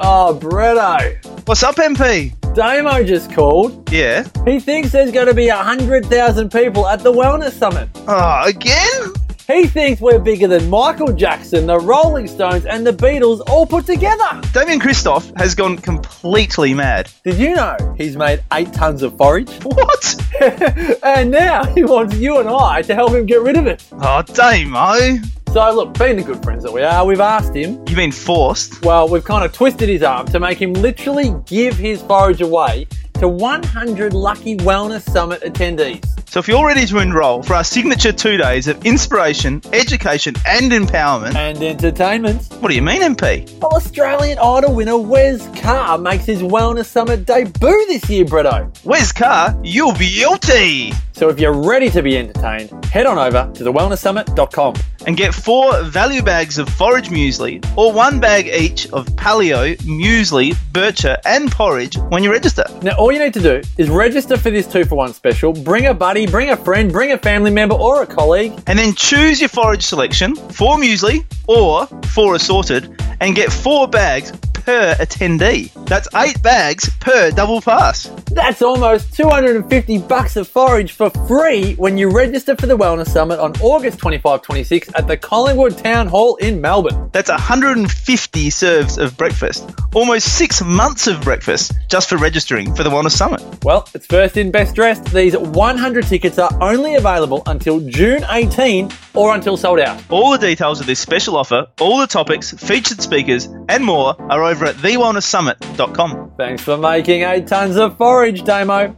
Oh, 0.00 0.38
Bretto. 0.40 1.16
What's 1.46 1.62
up, 1.62 1.76
MP? 1.76 2.32
Damo 2.54 3.02
just 3.02 3.32
called. 3.32 3.90
Yeah. 3.90 4.26
He 4.44 4.60
thinks 4.60 4.92
there's 4.92 5.10
going 5.10 5.26
to 5.26 5.34
be 5.34 5.48
100,000 5.48 6.52
people 6.52 6.86
at 6.86 7.00
the 7.00 7.12
Wellness 7.12 7.52
Summit. 7.52 7.88
Oh, 8.06 8.42
again? 8.46 9.12
He 9.48 9.66
thinks 9.66 10.00
we're 10.00 10.18
bigger 10.18 10.46
than 10.46 10.68
Michael 10.68 11.12
Jackson, 11.12 11.66
the 11.66 11.78
Rolling 11.80 12.26
Stones, 12.28 12.66
and 12.66 12.86
the 12.86 12.92
Beatles 12.92 13.40
all 13.48 13.64
put 13.66 13.86
together. 13.86 14.40
Damien 14.52 14.78
Christoph 14.78 15.32
has 15.36 15.54
gone 15.54 15.78
completely 15.78 16.74
mad. 16.74 17.10
Did 17.24 17.36
you 17.38 17.54
know 17.54 17.76
he's 17.96 18.14
made 18.16 18.44
eight 18.52 18.72
tons 18.74 19.02
of 19.02 19.16
forage? 19.16 19.50
What? 19.64 20.14
and 21.02 21.30
now 21.30 21.64
he 21.64 21.82
wants 21.82 22.14
you 22.16 22.38
and 22.38 22.48
I 22.48 22.82
to 22.82 22.94
help 22.94 23.12
him 23.12 23.26
get 23.26 23.40
rid 23.40 23.56
of 23.56 23.66
it. 23.66 23.84
Oh, 23.92 24.22
Damo. 24.22 25.18
So, 25.52 25.72
look, 25.74 25.98
being 25.98 26.16
the 26.16 26.22
good 26.22 26.42
friends 26.42 26.62
that 26.62 26.72
we 26.72 26.82
are, 26.82 27.06
we've 27.06 27.20
asked 27.20 27.54
him. 27.54 27.82
You 27.88 27.96
mean 27.96 28.12
forced? 28.12 28.84
Well, 28.84 29.08
we've 29.08 29.24
kind 29.24 29.44
of 29.44 29.52
twisted 29.52 29.88
his 29.88 30.02
arm 30.02 30.26
to 30.26 30.38
make 30.38 30.60
him 30.60 30.74
literally 30.74 31.34
give 31.46 31.74
his 31.74 32.02
forage 32.02 32.42
away 32.42 32.86
to 33.14 33.28
100 33.28 34.12
lucky 34.12 34.58
Wellness 34.58 35.08
Summit 35.08 35.40
attendees. 35.40 36.17
So 36.30 36.40
if 36.40 36.46
you're 36.46 36.66
ready 36.66 36.84
to 36.84 36.98
enrol 36.98 37.42
for 37.42 37.54
our 37.54 37.64
signature 37.64 38.12
two 38.12 38.36
days 38.36 38.68
of 38.68 38.84
inspiration, 38.84 39.62
education, 39.72 40.34
and 40.46 40.70
empowerment, 40.70 41.34
And 41.34 41.62
entertainment. 41.62 42.42
what 42.60 42.68
do 42.68 42.74
you 42.74 42.82
mean, 42.82 43.00
MP? 43.00 43.50
Well, 43.60 43.72
Australian 43.74 44.38
Idol 44.38 44.74
winner 44.74 44.98
Wes 44.98 45.48
Carr 45.58 45.96
makes 45.96 46.26
his 46.26 46.42
Wellness 46.42 46.84
Summit 46.84 47.24
debut 47.24 47.86
this 47.88 48.08
year, 48.10 48.26
Bretto. 48.26 48.70
Wes 48.84 49.10
Carr, 49.10 49.58
You'll 49.64 49.94
be 49.94 50.14
guilty. 50.16 50.92
So 51.12 51.28
if 51.30 51.40
you're 51.40 51.52
ready 51.52 51.90
to 51.90 52.00
be 52.02 52.16
entertained, 52.16 52.84
head 52.84 53.06
on 53.06 53.18
over 53.18 53.50
to 53.54 53.64
thewellnesssummit.com. 53.64 54.74
And 55.06 55.16
get 55.16 55.32
four 55.34 55.82
value 55.84 56.22
bags 56.22 56.58
of 56.58 56.68
forage 56.68 57.08
muesli 57.08 57.64
or 57.78 57.92
one 57.92 58.20
bag 58.20 58.46
each 58.48 58.88
of 58.92 59.06
paleo, 59.16 59.74
muesli, 59.78 60.54
bircher, 60.72 61.16
and 61.24 61.50
porridge 61.50 61.96
when 62.10 62.22
you 62.22 62.30
register. 62.30 62.64
Now, 62.82 62.96
all 62.98 63.10
you 63.10 63.18
need 63.18 63.32
to 63.34 63.40
do 63.40 63.62
is 63.78 63.88
register 63.88 64.36
for 64.36 64.50
this 64.50 64.66
two 64.70 64.84
for 64.84 64.96
one 64.96 65.14
special, 65.14 65.52
bring 65.52 65.86
a 65.86 65.94
buddy, 65.94 66.17
bring 66.26 66.50
a 66.50 66.56
friend, 66.56 66.92
bring 66.92 67.12
a 67.12 67.18
family 67.18 67.50
member 67.50 67.74
or 67.74 68.02
a 68.02 68.06
colleague, 68.06 68.52
And 68.66 68.78
then 68.78 68.94
choose 68.94 69.40
your 69.40 69.48
forage 69.48 69.82
selection, 69.82 70.34
four 70.34 70.76
muesli 70.76 71.24
or 71.46 71.86
four 72.08 72.34
assorted, 72.34 73.00
and 73.20 73.34
get 73.34 73.52
four 73.52 73.88
bags 73.88 74.32
per 74.68 74.94
attendee. 74.96 75.72
That's 75.86 76.06
eight 76.14 76.42
bags 76.42 76.90
per 77.00 77.30
double 77.30 77.62
pass. 77.62 78.12
That's 78.30 78.60
almost 78.60 79.14
250 79.14 79.96
bucks 80.00 80.36
of 80.36 80.46
forage 80.46 80.92
for 80.92 81.08
free 81.26 81.72
when 81.76 81.96
you 81.96 82.10
register 82.10 82.54
for 82.54 82.66
the 82.66 82.76
Wellness 82.76 83.08
Summit 83.08 83.40
on 83.40 83.54
August 83.62 83.98
25 83.98 84.42
26 84.42 84.90
at 84.94 85.06
the 85.06 85.16
Collingwood 85.16 85.78
Town 85.78 86.06
Hall 86.06 86.36
in 86.36 86.60
Melbourne. 86.60 87.08
That's 87.12 87.30
150 87.30 88.50
serves 88.50 88.98
of 88.98 89.16
breakfast, 89.16 89.70
almost 89.94 90.36
six 90.36 90.62
months 90.62 91.06
of 91.06 91.22
breakfast 91.22 91.72
just 91.88 92.10
for 92.10 92.18
registering 92.18 92.74
for 92.74 92.82
the 92.82 92.90
Wellness 92.90 93.12
Summit. 93.12 93.42
Well, 93.64 93.88
it's 93.94 94.04
first 94.04 94.36
in, 94.36 94.50
best 94.50 94.74
dressed. 94.74 95.06
These 95.06 95.34
100 95.34 96.04
tickets 96.04 96.38
are 96.38 96.50
only 96.60 96.96
available 96.96 97.42
until 97.46 97.80
June 97.80 98.22
18 98.28 98.90
or 99.14 99.34
until 99.34 99.56
sold 99.56 99.80
out. 99.80 99.98
All 100.10 100.32
the 100.32 100.38
details 100.38 100.78
of 100.78 100.86
this 100.86 101.00
special 101.00 101.36
offer, 101.36 101.66
all 101.80 101.98
the 101.98 102.06
topics, 102.06 102.52
featured 102.52 103.00
speakers, 103.00 103.48
and 103.70 103.82
more 103.82 104.14
are 104.30 104.44
over 104.44 104.57
at 104.66 104.76
thewellnesssummit.com. 104.76 106.32
Thanks 106.36 106.62
for 106.62 106.76
making 106.76 107.22
eight 107.22 107.46
tons 107.46 107.76
of 107.76 107.96
forage, 107.96 108.44
Damo. 108.44 108.96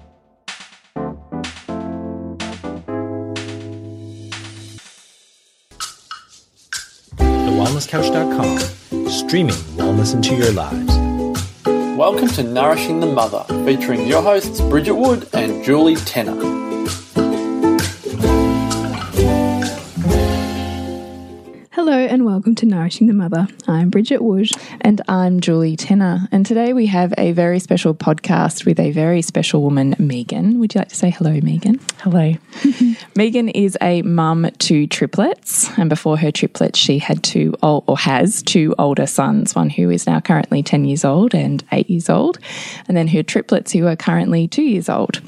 TheWellnessCouch.com, 7.16 9.08
streaming 9.10 9.54
wellness 9.76 10.14
into 10.14 10.34
your 10.34 10.52
lives. 10.52 10.96
Welcome 11.96 12.28
to 12.28 12.42
Nourishing 12.42 13.00
the 13.00 13.06
Mother, 13.06 13.44
featuring 13.66 14.06
your 14.06 14.22
hosts 14.22 14.60
Bridget 14.62 14.94
Wood 14.94 15.28
and 15.34 15.62
Julie 15.64 15.96
Tenner. 15.96 16.34
Hello 21.82 21.96
and 21.96 22.26
welcome 22.26 22.54
to 22.56 22.66
Nourishing 22.66 23.06
the 23.06 23.14
Mother. 23.14 23.48
I'm 23.66 23.88
Bridget 23.88 24.20
Wood. 24.20 24.50
And 24.82 25.00
I'm 25.08 25.40
Julie 25.40 25.76
Tenner. 25.76 26.28
And 26.30 26.44
today 26.44 26.74
we 26.74 26.84
have 26.88 27.14
a 27.16 27.32
very 27.32 27.58
special 27.58 27.94
podcast 27.94 28.66
with 28.66 28.78
a 28.78 28.90
very 28.90 29.22
special 29.22 29.62
woman, 29.62 29.96
Megan. 29.98 30.58
Would 30.58 30.74
you 30.74 30.80
like 30.80 30.90
to 30.90 30.94
say 30.94 31.08
hello, 31.08 31.40
Megan? 31.40 31.80
Hello. 32.00 32.34
Megan 33.16 33.48
is 33.48 33.78
a 33.80 34.02
mum 34.02 34.50
to 34.58 34.86
triplets. 34.88 35.70
And 35.78 35.88
before 35.88 36.18
her 36.18 36.30
triplets, 36.30 36.78
she 36.78 36.98
had 36.98 37.22
two, 37.22 37.54
ol- 37.62 37.84
or 37.86 37.96
has 37.96 38.42
two 38.42 38.74
older 38.78 39.06
sons, 39.06 39.54
one 39.54 39.70
who 39.70 39.88
is 39.88 40.06
now 40.06 40.20
currently 40.20 40.62
10 40.62 40.84
years 40.84 41.02
old 41.02 41.34
and 41.34 41.64
eight 41.72 41.88
years 41.88 42.10
old. 42.10 42.38
And 42.88 42.96
then 42.96 43.08
her 43.08 43.22
triplets 43.22 43.72
who 43.72 43.86
are 43.86 43.96
currently 43.96 44.48
two 44.48 44.64
years 44.64 44.90
old. 44.90 45.22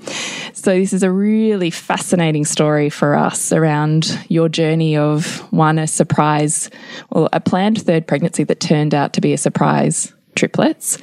So 0.55 0.75
this 0.75 0.93
is 0.93 1.03
a 1.03 1.11
really 1.11 1.71
fascinating 1.71 2.45
story 2.45 2.91
for 2.91 3.15
us 3.15 3.53
around 3.53 4.19
your 4.29 4.49
journey 4.49 4.97
of 4.97 5.41
one, 5.51 5.79
a 5.79 5.87
surprise, 5.87 6.69
well, 7.11 7.29
a 7.33 7.41
planned 7.41 7.81
third 7.81 8.07
pregnancy 8.07 8.45
that 8.45 8.61
turned 8.61 8.95
out 8.95 9.15
to 9.15 9.21
be 9.21 9.33
a 9.33 9.39
surprise 9.39 10.13
triplets, 10.35 10.99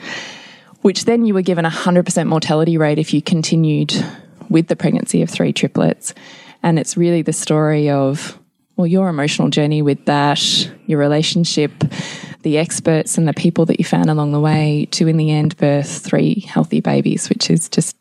which 0.81 1.05
then 1.05 1.25
you 1.25 1.33
were 1.33 1.41
given 1.41 1.65
a 1.65 1.69
100% 1.69 2.27
mortality 2.27 2.77
rate 2.77 2.99
if 2.99 3.13
you 3.13 3.21
continued 3.21 3.93
with 4.49 4.67
the 4.67 4.75
pregnancy 4.75 5.23
of 5.23 5.29
three 5.29 5.51
triplets. 5.51 6.13
And 6.61 6.77
it's 6.77 6.95
really 6.95 7.23
the 7.23 7.33
story 7.33 7.89
of, 7.89 8.37
well, 8.75 8.87
your 8.87 9.09
emotional 9.09 9.49
journey 9.49 9.81
with 9.81 10.05
that, 10.05 10.41
your 10.85 10.99
relationship, 10.99 11.71
the 12.43 12.57
experts 12.57 13.17
and 13.17 13.27
the 13.27 13.33
people 13.33 13.65
that 13.65 13.79
you 13.79 13.85
found 13.85 14.09
along 14.09 14.31
the 14.31 14.39
way 14.39 14.87
to, 14.91 15.07
in 15.07 15.17
the 15.17 15.31
end, 15.31 15.57
birth 15.57 16.05
three 16.05 16.41
healthy 16.41 16.81
babies, 16.81 17.29
which 17.29 17.49
is 17.49 17.67
just, 17.67 17.95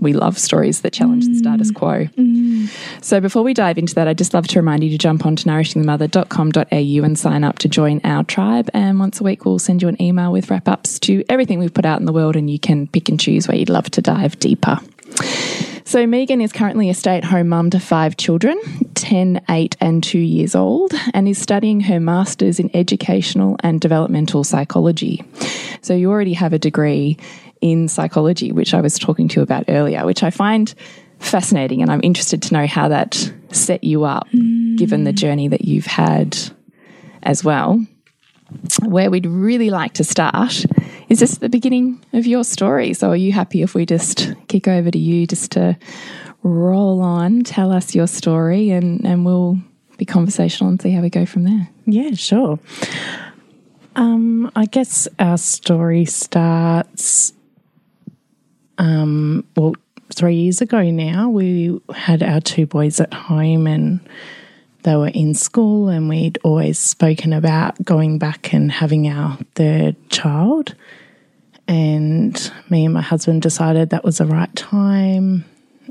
we 0.00 0.12
love 0.14 0.38
stories 0.38 0.80
that 0.80 0.92
challenge 0.92 1.26
the 1.26 1.34
status 1.34 1.70
mm. 1.70 1.74
quo. 1.74 2.04
Mm. 2.16 2.70
So 3.04 3.20
before 3.20 3.42
we 3.42 3.54
dive 3.54 3.78
into 3.78 3.94
that, 3.94 4.08
I'd 4.08 4.18
just 4.18 4.34
love 4.34 4.46
to 4.48 4.58
remind 4.58 4.82
you 4.82 4.90
to 4.90 4.98
jump 4.98 5.26
on 5.26 5.36
to 5.36 5.44
nourishingthemother.com.au 5.46 7.04
and 7.04 7.18
sign 7.18 7.44
up 7.44 7.58
to 7.60 7.68
join 7.68 8.00
our 8.02 8.24
tribe. 8.24 8.70
And 8.72 8.98
once 8.98 9.20
a 9.20 9.24
week, 9.24 9.44
we'll 9.44 9.58
send 9.58 9.82
you 9.82 9.88
an 9.88 10.00
email 10.00 10.32
with 10.32 10.50
wrap 10.50 10.68
ups 10.68 10.98
to 11.00 11.22
everything 11.28 11.58
we've 11.58 11.74
put 11.74 11.84
out 11.84 12.00
in 12.00 12.06
the 12.06 12.12
world, 12.12 12.36
and 12.36 12.50
you 12.50 12.58
can 12.58 12.86
pick 12.86 13.08
and 13.08 13.20
choose 13.20 13.46
where 13.46 13.56
you'd 13.56 13.68
love 13.68 13.90
to 13.90 14.02
dive 14.02 14.38
deeper. 14.38 14.78
So, 15.84 16.06
Megan 16.06 16.40
is 16.40 16.52
currently 16.52 16.88
a 16.88 16.94
stay 16.94 17.16
at 17.16 17.24
home 17.24 17.48
mum 17.48 17.70
to 17.70 17.80
five 17.80 18.16
children 18.16 18.60
10, 18.94 19.44
8, 19.48 19.76
and 19.80 20.04
2 20.04 20.18
years 20.18 20.54
old 20.54 20.92
and 21.12 21.26
is 21.26 21.36
studying 21.36 21.80
her 21.80 21.98
master's 21.98 22.60
in 22.60 22.70
educational 22.74 23.56
and 23.64 23.80
developmental 23.80 24.44
psychology. 24.44 25.24
So, 25.82 25.94
you 25.94 26.08
already 26.08 26.34
have 26.34 26.52
a 26.52 26.60
degree 26.60 27.18
in 27.60 27.88
psychology, 27.88 28.52
which 28.52 28.74
I 28.74 28.80
was 28.80 28.98
talking 28.98 29.28
to 29.28 29.36
you 29.36 29.42
about 29.42 29.64
earlier, 29.68 30.04
which 30.06 30.22
I 30.22 30.30
find 30.30 30.72
fascinating. 31.18 31.82
And 31.82 31.90
I'm 31.90 32.00
interested 32.02 32.42
to 32.42 32.54
know 32.54 32.66
how 32.66 32.88
that 32.88 33.32
set 33.52 33.84
you 33.84 34.04
up, 34.04 34.28
given 34.76 35.04
the 35.04 35.12
journey 35.12 35.48
that 35.48 35.64
you've 35.64 35.86
had 35.86 36.38
as 37.22 37.44
well. 37.44 37.84
Where 38.84 39.10
we'd 39.10 39.26
really 39.26 39.70
like 39.70 39.94
to 39.94 40.04
start 40.04 40.64
is 41.10 41.18
this 41.18 41.38
the 41.38 41.48
beginning 41.48 42.00
of 42.12 42.24
your 42.24 42.44
story? 42.44 42.94
So, 42.94 43.10
are 43.10 43.16
you 43.16 43.32
happy 43.32 43.62
if 43.62 43.74
we 43.74 43.84
just 43.84 44.32
kick 44.46 44.68
over 44.68 44.90
to 44.92 44.98
you 44.98 45.26
just 45.26 45.50
to 45.52 45.76
roll 46.44 47.02
on, 47.02 47.42
tell 47.42 47.72
us 47.72 47.94
your 47.94 48.06
story, 48.06 48.70
and, 48.70 49.04
and 49.04 49.26
we'll 49.26 49.58
be 49.98 50.04
conversational 50.04 50.70
and 50.70 50.80
see 50.80 50.92
how 50.92 51.02
we 51.02 51.10
go 51.10 51.26
from 51.26 51.42
there? 51.42 51.68
Yeah, 51.84 52.12
sure. 52.12 52.60
Um, 53.96 54.52
I 54.54 54.66
guess 54.66 55.08
our 55.18 55.36
story 55.36 56.04
starts, 56.04 57.32
um, 58.80 59.44
well, 59.56 59.74
three 60.12 60.36
years 60.36 60.60
ago 60.60 60.82
now. 60.90 61.28
We 61.28 61.80
had 61.94 62.22
our 62.22 62.40
two 62.40 62.66
boys 62.66 62.98
at 62.98 63.12
home 63.12 63.66
and 63.66 64.00
they 64.82 64.96
were 64.96 65.08
in 65.08 65.34
school, 65.34 65.88
and 65.88 66.08
we'd 66.08 66.38
always 66.42 66.78
spoken 66.78 67.34
about 67.34 67.84
going 67.84 68.18
back 68.18 68.54
and 68.54 68.72
having 68.72 69.08
our 69.08 69.36
third 69.54 69.94
child. 70.08 70.74
And 71.68 72.52
me 72.70 72.86
and 72.86 72.94
my 72.94 73.02
husband 73.02 73.42
decided 73.42 73.90
that 73.90 74.04
was 74.04 74.18
the 74.18 74.24
right 74.24 74.54
time. 74.56 75.44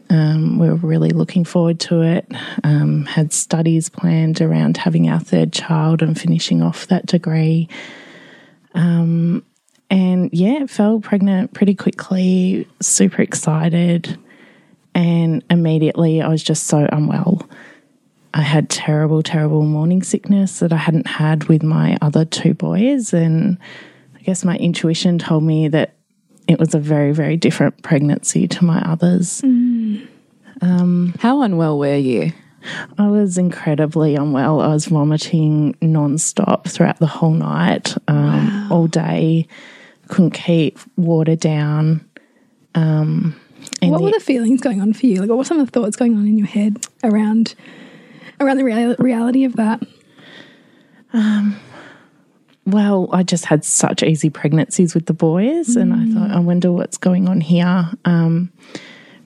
Um, 0.09 0.57
we 0.57 0.67
were 0.69 0.75
really 0.75 1.11
looking 1.11 1.45
forward 1.45 1.79
to 1.81 2.01
it. 2.01 2.31
Um, 2.63 3.05
had 3.05 3.31
studies 3.31 3.89
planned 3.89 4.41
around 4.41 4.77
having 4.77 5.07
our 5.07 5.19
third 5.19 5.53
child 5.53 6.01
and 6.01 6.19
finishing 6.19 6.63
off 6.63 6.87
that 6.87 7.05
degree. 7.05 7.69
Um, 8.73 9.45
and 9.89 10.29
yeah, 10.31 10.65
fell 10.65 10.99
pregnant 10.99 11.53
pretty 11.53 11.75
quickly, 11.75 12.67
super 12.81 13.21
excited. 13.21 14.17
And 14.95 15.43
immediately 15.49 16.21
I 16.21 16.27
was 16.27 16.43
just 16.43 16.67
so 16.67 16.87
unwell. 16.91 17.47
I 18.33 18.41
had 18.41 18.69
terrible, 18.69 19.23
terrible 19.23 19.63
morning 19.63 20.03
sickness 20.03 20.59
that 20.59 20.71
I 20.71 20.77
hadn't 20.77 21.07
had 21.07 21.45
with 21.45 21.63
my 21.63 21.97
other 22.01 22.25
two 22.25 22.53
boys. 22.53 23.13
And 23.13 23.57
I 24.15 24.19
guess 24.21 24.45
my 24.45 24.57
intuition 24.57 25.17
told 25.17 25.43
me 25.43 25.67
that 25.69 25.95
it 26.47 26.59
was 26.59 26.75
a 26.75 26.79
very, 26.79 27.11
very 27.11 27.37
different 27.37 27.81
pregnancy 27.81 28.47
to 28.47 28.65
my 28.65 28.81
others. 28.81 29.41
How 31.19 31.41
unwell 31.41 31.79
were 31.79 31.95
you? 31.95 32.31
I 32.97 33.07
was 33.07 33.37
incredibly 33.37 34.15
unwell. 34.15 34.59
I 34.59 34.67
was 34.67 34.87
vomiting 34.87 35.75
nonstop 35.81 36.65
throughout 36.69 36.99
the 36.99 37.07
whole 37.07 37.31
night, 37.31 37.95
um, 38.07 38.67
all 38.71 38.87
day, 38.87 39.47
couldn't 40.09 40.31
keep 40.31 40.77
water 40.97 41.35
down. 41.35 42.05
Um, 42.75 43.35
and 43.81 43.91
what 43.91 43.99
the- 43.99 44.03
were 44.05 44.11
the 44.11 44.19
feelings 44.19 44.61
going 44.61 44.81
on 44.81 44.93
for 44.93 45.05
you? 45.05 45.21
Like, 45.21 45.29
what 45.29 45.37
were 45.37 45.43
some 45.43 45.59
of 45.59 45.71
the 45.71 45.71
thoughts 45.71 45.95
going 45.95 46.15
on 46.15 46.27
in 46.27 46.37
your 46.37 46.47
head 46.47 46.85
around 47.03 47.55
around 48.41 48.57
the 48.57 48.63
real, 48.63 48.95
reality 48.99 49.43
of 49.43 49.55
that? 49.55 49.81
Well, 52.65 53.09
I 53.11 53.23
just 53.23 53.45
had 53.45 53.65
such 53.65 54.03
easy 54.03 54.29
pregnancies 54.29 54.93
with 54.93 55.07
the 55.07 55.13
boys, 55.13 55.75
and 55.75 55.91
I 55.91 56.05
thought, 56.13 56.31
I 56.31 56.39
wonder 56.39 56.71
what's 56.71 56.97
going 56.97 57.27
on 57.27 57.41
here. 57.41 57.89
Um, 58.05 58.51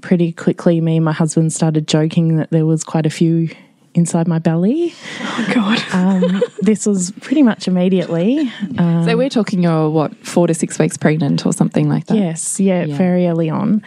pretty 0.01 0.31
quickly, 0.31 0.79
me 0.79 0.95
and 0.97 1.05
my 1.05 1.11
husband 1.11 1.51
started 1.51 1.85
joking 1.87 2.37
that 2.37 2.51
there 2.51 2.65
was 2.65 2.85
quite 2.85 3.05
a 3.05 3.09
few 3.09 3.49
inside 3.95 4.27
my 4.27 4.39
belly. 4.39 4.93
Oh 5.21 5.51
God! 5.53 5.83
Um, 5.93 6.41
this 6.61 6.85
was 6.85 7.11
pretty 7.21 7.43
much 7.43 7.67
immediately. 7.67 8.49
so 8.77 9.15
we're 9.17 9.29
talking 9.29 9.61
you're 9.63 9.89
what 9.89 10.15
four 10.25 10.47
to 10.47 10.53
six 10.53 10.79
weeks 10.79 10.97
pregnant 10.97 11.45
or 11.45 11.53
something 11.53 11.89
like 11.89 12.07
that. 12.07 12.17
Yes, 12.17 12.59
yeah, 12.59 12.85
Yeah. 12.85 12.97
very 12.97 13.27
early 13.27 13.49
on. 13.49 13.83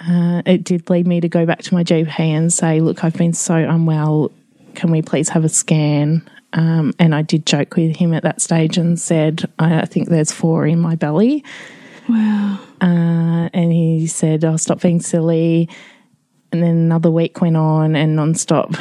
Uh, 0.00 0.42
it 0.46 0.62
did 0.64 0.88
lead 0.90 1.06
me 1.06 1.20
to 1.20 1.28
go 1.28 1.44
back 1.44 1.60
to 1.62 1.74
my 1.74 1.82
GP 1.82 2.18
and 2.20 2.52
say, 2.52 2.80
"Look, 2.80 3.04
I've 3.04 3.14
been 3.16 3.32
so 3.32 3.54
unwell. 3.56 4.30
Can 4.74 4.90
we 4.90 5.02
please 5.02 5.28
have 5.30 5.44
a 5.44 5.48
scan?" 5.48 6.22
Um, 6.52 6.92
and 6.98 7.14
I 7.14 7.22
did 7.22 7.44
joke 7.44 7.76
with 7.76 7.96
him 7.96 8.14
at 8.14 8.22
that 8.22 8.40
stage 8.40 8.78
and 8.78 8.98
said, 8.98 9.44
"I, 9.58 9.84
think 9.86 10.08
there's 10.08 10.32
four 10.32 10.66
in 10.66 10.78
my 10.80 10.94
belly." 10.94 11.44
wow. 12.08 12.58
Uh, 12.80 13.48
and 13.52 13.72
he 13.72 14.06
said, 14.06 14.44
"I'll 14.44 14.56
stop 14.56 14.80
being 14.80 15.00
silly." 15.00 15.68
And 16.52 16.62
then 16.62 16.76
another 16.76 17.10
week 17.10 17.40
went 17.42 17.56
on, 17.56 17.94
and 17.96 18.16
non-stop 18.16 18.72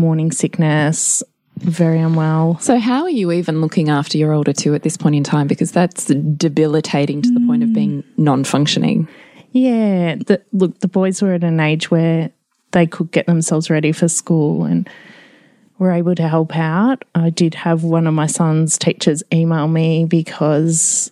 morning 0.00 0.32
sickness, 0.32 1.22
very 1.56 2.00
unwell. 2.00 2.58
So 2.58 2.78
how 2.78 3.02
are 3.02 3.10
you 3.10 3.30
even 3.32 3.60
looking 3.60 3.90
after 3.90 4.16
your 4.16 4.32
older 4.32 4.52
two 4.52 4.74
at 4.74 4.82
this 4.82 4.96
point 4.96 5.14
in 5.14 5.22
time? 5.22 5.46
Because 5.46 5.72
that's 5.72 6.06
debilitating 6.06 7.22
to 7.22 7.30
the 7.30 7.40
point 7.46 7.62
of 7.62 7.72
being 7.72 8.02
non-functioning. 8.16 9.06
Yeah, 9.52 10.16
the, 10.16 10.42
look, 10.52 10.78
the 10.80 10.88
boys 10.88 11.20
were 11.20 11.34
at 11.34 11.44
an 11.44 11.60
age 11.60 11.90
where 11.90 12.30
they 12.72 12.86
could 12.86 13.10
get 13.10 13.26
themselves 13.26 13.68
ready 13.68 13.92
for 13.92 14.08
school 14.08 14.64
and 14.64 14.88
were 15.78 15.90
able 15.90 16.14
to 16.14 16.28
help 16.28 16.56
out. 16.56 17.04
I 17.14 17.30
did 17.30 17.54
have 17.54 17.84
one 17.84 18.06
of 18.06 18.14
my 18.14 18.26
son's 18.26 18.78
teachers 18.78 19.22
email 19.32 19.66
me 19.68 20.04
because 20.04 21.10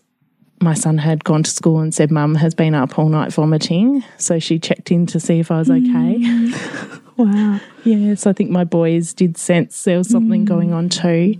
my 0.60 0.74
son 0.74 0.98
had 0.98 1.24
gone 1.24 1.42
to 1.42 1.50
school 1.50 1.80
and 1.80 1.94
said, 1.94 2.10
Mum 2.10 2.34
has 2.34 2.54
been 2.54 2.74
up 2.74 2.98
all 2.98 3.08
night 3.08 3.32
vomiting. 3.32 4.04
So 4.16 4.38
she 4.38 4.58
checked 4.58 4.90
in 4.90 5.06
to 5.06 5.20
see 5.20 5.38
if 5.38 5.50
I 5.50 5.58
was 5.58 5.70
okay. 5.70 5.84
Mm. 5.86 7.02
Wow. 7.18 7.58
Yes, 7.82 8.28
I 8.28 8.32
think 8.32 8.50
my 8.50 8.62
boys 8.62 9.12
did 9.12 9.36
sense 9.36 9.82
there 9.82 9.98
was 9.98 10.08
something 10.08 10.44
mm. 10.44 10.48
going 10.48 10.72
on 10.72 10.88
too. 10.88 11.34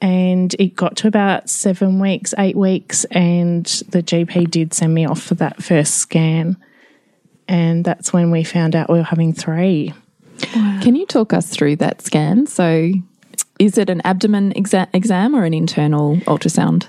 And 0.00 0.56
it 0.58 0.74
got 0.74 0.96
to 0.96 1.08
about 1.08 1.50
seven 1.50 2.00
weeks, 2.00 2.32
eight 2.38 2.56
weeks, 2.56 3.04
and 3.10 3.66
the 3.90 4.02
GP 4.02 4.50
did 4.50 4.72
send 4.72 4.94
me 4.94 5.04
off 5.04 5.20
for 5.20 5.34
that 5.34 5.62
first 5.62 5.96
scan. 5.96 6.56
And 7.48 7.84
that's 7.84 8.14
when 8.14 8.30
we 8.30 8.42
found 8.42 8.74
out 8.74 8.88
we 8.88 8.96
were 8.96 9.04
having 9.04 9.34
three. 9.34 9.92
Can 10.40 10.96
you 10.96 11.04
talk 11.04 11.34
us 11.34 11.50
through 11.50 11.76
that 11.76 12.00
scan? 12.00 12.46
So 12.46 12.92
is 13.58 13.76
it 13.76 13.90
an 13.90 14.00
abdomen 14.04 14.54
exa 14.54 14.88
exam 14.94 15.36
or 15.36 15.44
an 15.44 15.52
internal 15.52 16.16
ultrasound? 16.20 16.86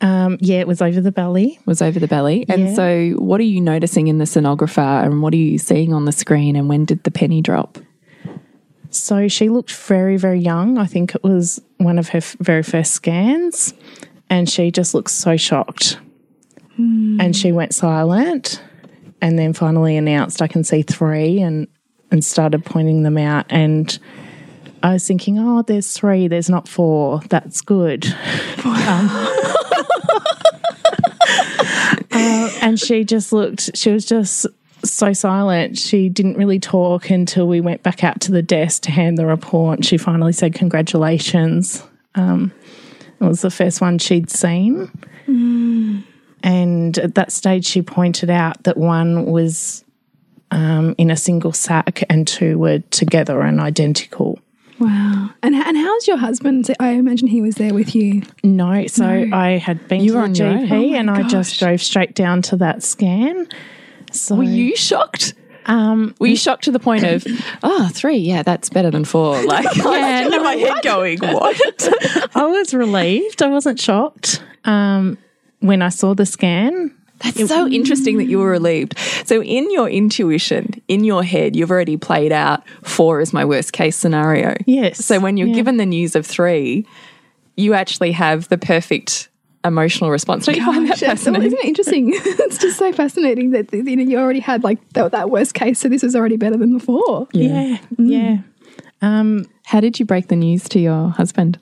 Um, 0.00 0.36
yeah, 0.40 0.58
it 0.60 0.66
was 0.66 0.82
over 0.82 1.00
the 1.00 1.12
belly. 1.12 1.58
Was 1.66 1.80
over 1.80 1.98
the 1.98 2.08
belly. 2.08 2.44
And 2.48 2.68
Yeah. 2.68 2.74
so 2.74 3.10
what 3.18 3.40
are 3.40 3.44
you 3.44 3.60
noticing 3.60 4.08
in 4.08 4.18
the 4.18 4.24
sonographer 4.24 5.04
and 5.04 5.22
what 5.22 5.32
are 5.32 5.36
you 5.38 5.56
seeing 5.58 5.92
on 5.94 6.04
the 6.04 6.12
screen 6.12 6.56
and 6.56 6.68
when 6.68 6.84
did 6.84 7.04
the 7.04 7.10
penny 7.10 7.40
drop? 7.40 7.78
So 8.90 9.28
she 9.28 9.48
looked 9.48 9.72
very, 9.72 10.16
very 10.16 10.38
young. 10.40 10.78
I 10.78 10.86
think 10.86 11.14
it 11.14 11.22
was 11.24 11.60
one 11.78 11.98
of 11.98 12.08
her 12.10 12.18
f- 12.18 12.36
very 12.40 12.62
first 12.62 12.92
scans. 12.92 13.74
And 14.30 14.48
she 14.48 14.70
just 14.70 14.94
looked 14.94 15.10
so 15.10 15.36
shocked. 15.36 15.98
And 16.76 17.36
she 17.36 17.52
went 17.52 17.72
silent 17.72 18.60
and 19.22 19.38
then 19.38 19.52
finally 19.52 19.96
announced, 19.96 20.42
I 20.42 20.48
can 20.48 20.64
see 20.64 20.82
three, 20.82 21.40
and, 21.40 21.68
and 22.10 22.24
started 22.24 22.64
pointing 22.64 23.04
them 23.04 23.16
out. 23.16 23.46
And 23.48 23.96
I 24.82 24.94
was 24.94 25.06
thinking, 25.06 25.38
oh, 25.38 25.62
there's 25.62 25.92
three, 25.92 26.26
there's 26.26 26.50
not 26.50 26.66
four. 26.68 27.20
That's 27.30 27.60
good. 27.60 28.06
Um, 28.64 29.08
uh, 32.14 32.58
and 32.62 32.78
she 32.78 33.04
just 33.04 33.32
looked, 33.32 33.76
she 33.76 33.90
was 33.90 34.04
just 34.04 34.46
so 34.84 35.12
silent. 35.12 35.78
She 35.78 36.08
didn't 36.08 36.36
really 36.36 36.60
talk 36.60 37.10
until 37.10 37.46
we 37.48 37.60
went 37.60 37.82
back 37.82 38.04
out 38.04 38.20
to 38.22 38.32
the 38.32 38.42
desk 38.42 38.82
to 38.82 38.90
hand 38.90 39.18
the 39.18 39.26
report. 39.26 39.84
She 39.84 39.96
finally 39.96 40.32
said, 40.32 40.54
Congratulations. 40.54 41.82
Um, 42.14 42.52
it 43.20 43.24
was 43.24 43.40
the 43.40 43.50
first 43.50 43.80
one 43.80 43.98
she'd 43.98 44.30
seen. 44.30 44.90
And 46.42 46.98
at 46.98 47.14
that 47.14 47.32
stage, 47.32 47.64
she 47.64 47.80
pointed 47.80 48.28
out 48.28 48.64
that 48.64 48.76
one 48.76 49.24
was 49.24 49.84
um, 50.50 50.94
in 50.98 51.10
a 51.10 51.16
single 51.16 51.52
sack 51.52 52.04
and 52.10 52.28
two 52.28 52.58
were 52.58 52.80
together 52.90 53.40
and 53.40 53.60
identical. 53.60 54.38
Wow. 54.78 55.30
And 55.42 55.54
and 55.54 55.76
how's 55.76 56.06
your 56.08 56.16
husband? 56.16 56.68
I 56.80 56.90
imagine 56.90 57.28
he 57.28 57.40
was 57.40 57.54
there 57.56 57.72
with 57.74 57.94
you. 57.94 58.22
No, 58.42 58.86
so 58.86 59.04
I 59.32 59.58
had 59.58 59.86
been 59.88 60.02
You 60.02 60.12
to 60.14 60.18
were 60.18 60.28
the? 60.28 60.34
GP 60.34 60.70
Oh 60.92 60.94
and 60.96 61.10
I 61.10 61.22
just 61.28 61.58
drove 61.58 61.80
straight 61.80 62.14
down 62.14 62.42
to 62.42 62.56
that 62.56 62.82
scan. 62.82 63.46
So, 64.10 64.36
Were 64.36 64.42
you 64.44 64.76
shocked? 64.76 65.34
Um, 65.66 66.14
Were 66.20 66.26
you 66.26 66.36
shocked 66.36 66.64
to 66.64 66.70
the 66.72 66.78
point 66.78 67.04
of, 67.04 67.26
oh, 67.62 67.88
three, 67.94 68.18
yeah, 68.18 68.42
that's 68.42 68.68
better 68.68 68.90
than 68.90 69.04
four? 69.04 69.42
Like, 69.46 69.74
yeah, 69.76 70.28
no, 70.28 70.42
my 70.42 70.54
head 70.54 70.82
going, 70.82 71.18
what? 71.20 71.58
I 72.36 72.44
was 72.44 72.74
relieved. 72.74 73.42
I 73.42 73.48
wasn't 73.48 73.80
shocked 73.80 74.42
um, 74.64 75.16
when 75.60 75.82
I 75.82 75.88
saw 75.88 76.14
the 76.14 76.26
scan. 76.26 76.94
That's 77.24 77.48
so 77.48 77.66
interesting 77.68 78.18
that 78.18 78.24
you 78.26 78.38
were 78.38 78.50
relieved. 78.50 78.96
So, 79.24 79.42
in 79.42 79.70
your 79.70 79.88
intuition, 79.88 80.80
in 80.88 81.04
your 81.04 81.22
head, 81.24 81.56
you've 81.56 81.70
already 81.70 81.96
played 81.96 82.32
out 82.32 82.62
four 82.82 83.20
is 83.20 83.32
my 83.32 83.44
worst 83.44 83.72
case 83.72 83.96
scenario. 83.96 84.54
Yes. 84.66 85.04
So, 85.04 85.18
when 85.20 85.36
you're 85.36 85.48
Yeah. 85.48 85.54
given 85.54 85.76
the 85.78 85.86
news 85.86 86.14
of 86.14 86.26
three, 86.26 86.86
you 87.56 87.74
actually 87.74 88.12
have 88.12 88.48
the 88.48 88.58
perfect 88.58 89.28
emotional 89.64 90.10
response. 90.10 90.44
Don't 90.44 90.56
you 90.56 90.64
find 90.64 90.84
that 90.84 90.90
Gosh, 90.90 91.00
that's- 91.00 91.20
fascinating? 91.20 91.46
Isn't 91.46 91.58
it 91.60 91.64
interesting? 91.64 92.12
it's 92.14 92.58
just 92.58 92.78
so 92.78 92.92
fascinating 92.92 93.52
that 93.52 93.72
you 93.72 93.96
know 93.96 94.02
you 94.02 94.18
already 94.18 94.40
had 94.40 94.62
like 94.62 94.78
that, 94.92 95.12
that 95.12 95.30
worst 95.30 95.54
case, 95.54 95.78
so 95.80 95.88
this 95.88 96.04
is 96.04 96.14
already 96.14 96.36
better 96.36 96.58
than 96.58 96.76
before. 96.76 97.26
Yeah, 97.32 97.78
yeah. 97.98 98.38
um 99.00 99.46
How 99.64 99.80
did 99.80 99.98
you 99.98 100.04
break 100.04 100.28
the 100.28 100.36
news 100.36 100.68
to 100.70 100.78
your 100.80 101.08
husband? 101.10 101.58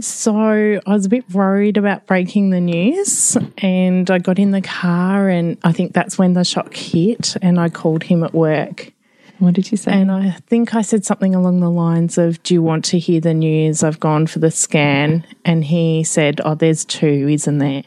So 0.00 0.80
I 0.86 0.92
was 0.92 1.06
a 1.06 1.08
bit 1.08 1.30
worried 1.30 1.76
about 1.76 2.06
breaking 2.06 2.50
the 2.50 2.60
news, 2.60 3.36
and 3.58 4.10
I 4.10 4.18
got 4.18 4.38
in 4.38 4.50
the 4.50 4.60
car, 4.60 5.28
and 5.28 5.56
I 5.62 5.72
think 5.72 5.92
that's 5.92 6.18
when 6.18 6.32
the 6.32 6.44
shock 6.44 6.74
hit, 6.74 7.36
and 7.40 7.60
I 7.60 7.68
called 7.68 8.02
him 8.02 8.24
at 8.24 8.34
work. 8.34 8.92
What 9.38 9.54
did 9.54 9.70
you 9.70 9.76
say? 9.76 9.92
And 9.92 10.10
I 10.10 10.30
think 10.46 10.74
I 10.74 10.82
said 10.82 11.04
something 11.04 11.34
along 11.34 11.60
the 11.60 11.70
lines 11.70 12.18
of, 12.18 12.42
Do 12.42 12.54
you 12.54 12.62
want 12.62 12.84
to 12.86 12.98
hear 12.98 13.20
the 13.20 13.34
news? 13.34 13.82
I've 13.82 14.00
gone 14.00 14.26
for 14.26 14.38
the 14.38 14.50
scan. 14.50 15.24
And 15.44 15.64
he 15.64 16.04
said, 16.04 16.40
Oh, 16.44 16.54
there's 16.54 16.84
two, 16.84 17.28
isn't 17.28 17.58
there? 17.58 17.82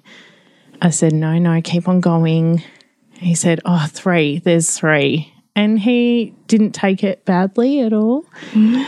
I 0.82 0.90
said, 0.90 1.14
No, 1.14 1.38
no, 1.38 1.62
keep 1.62 1.88
on 1.88 2.02
going. 2.02 2.64
He 3.14 3.34
said, 3.34 3.62
Oh, 3.66 3.88
three, 3.90 4.40
there's 4.40 4.78
three. 4.78 5.34
And 5.56 5.80
he 5.80 6.36
didn't 6.48 6.74
take 6.74 7.04
it 7.04 7.26
badly 7.26 7.82
at 7.82 7.94
all. 7.94 8.26
Mm. 8.52 8.86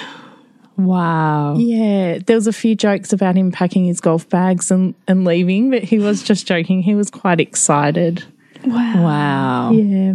Wow. 0.79 1.55
Yeah, 1.57 2.19
there 2.25 2.35
was 2.35 2.47
a 2.47 2.53
few 2.53 2.75
jokes 2.75 3.13
about 3.13 3.35
him 3.35 3.51
packing 3.51 3.85
his 3.85 3.99
golf 3.99 4.27
bags 4.29 4.71
and, 4.71 4.95
and 5.07 5.25
leaving, 5.25 5.69
but 5.69 5.83
he 5.83 5.99
was 5.99 6.23
just 6.23 6.47
joking. 6.47 6.81
He 6.81 6.95
was 6.95 7.09
quite 7.09 7.39
excited. 7.39 8.23
Wow. 8.65 9.03
Wow. 9.03 9.71
Yeah. 9.71 10.13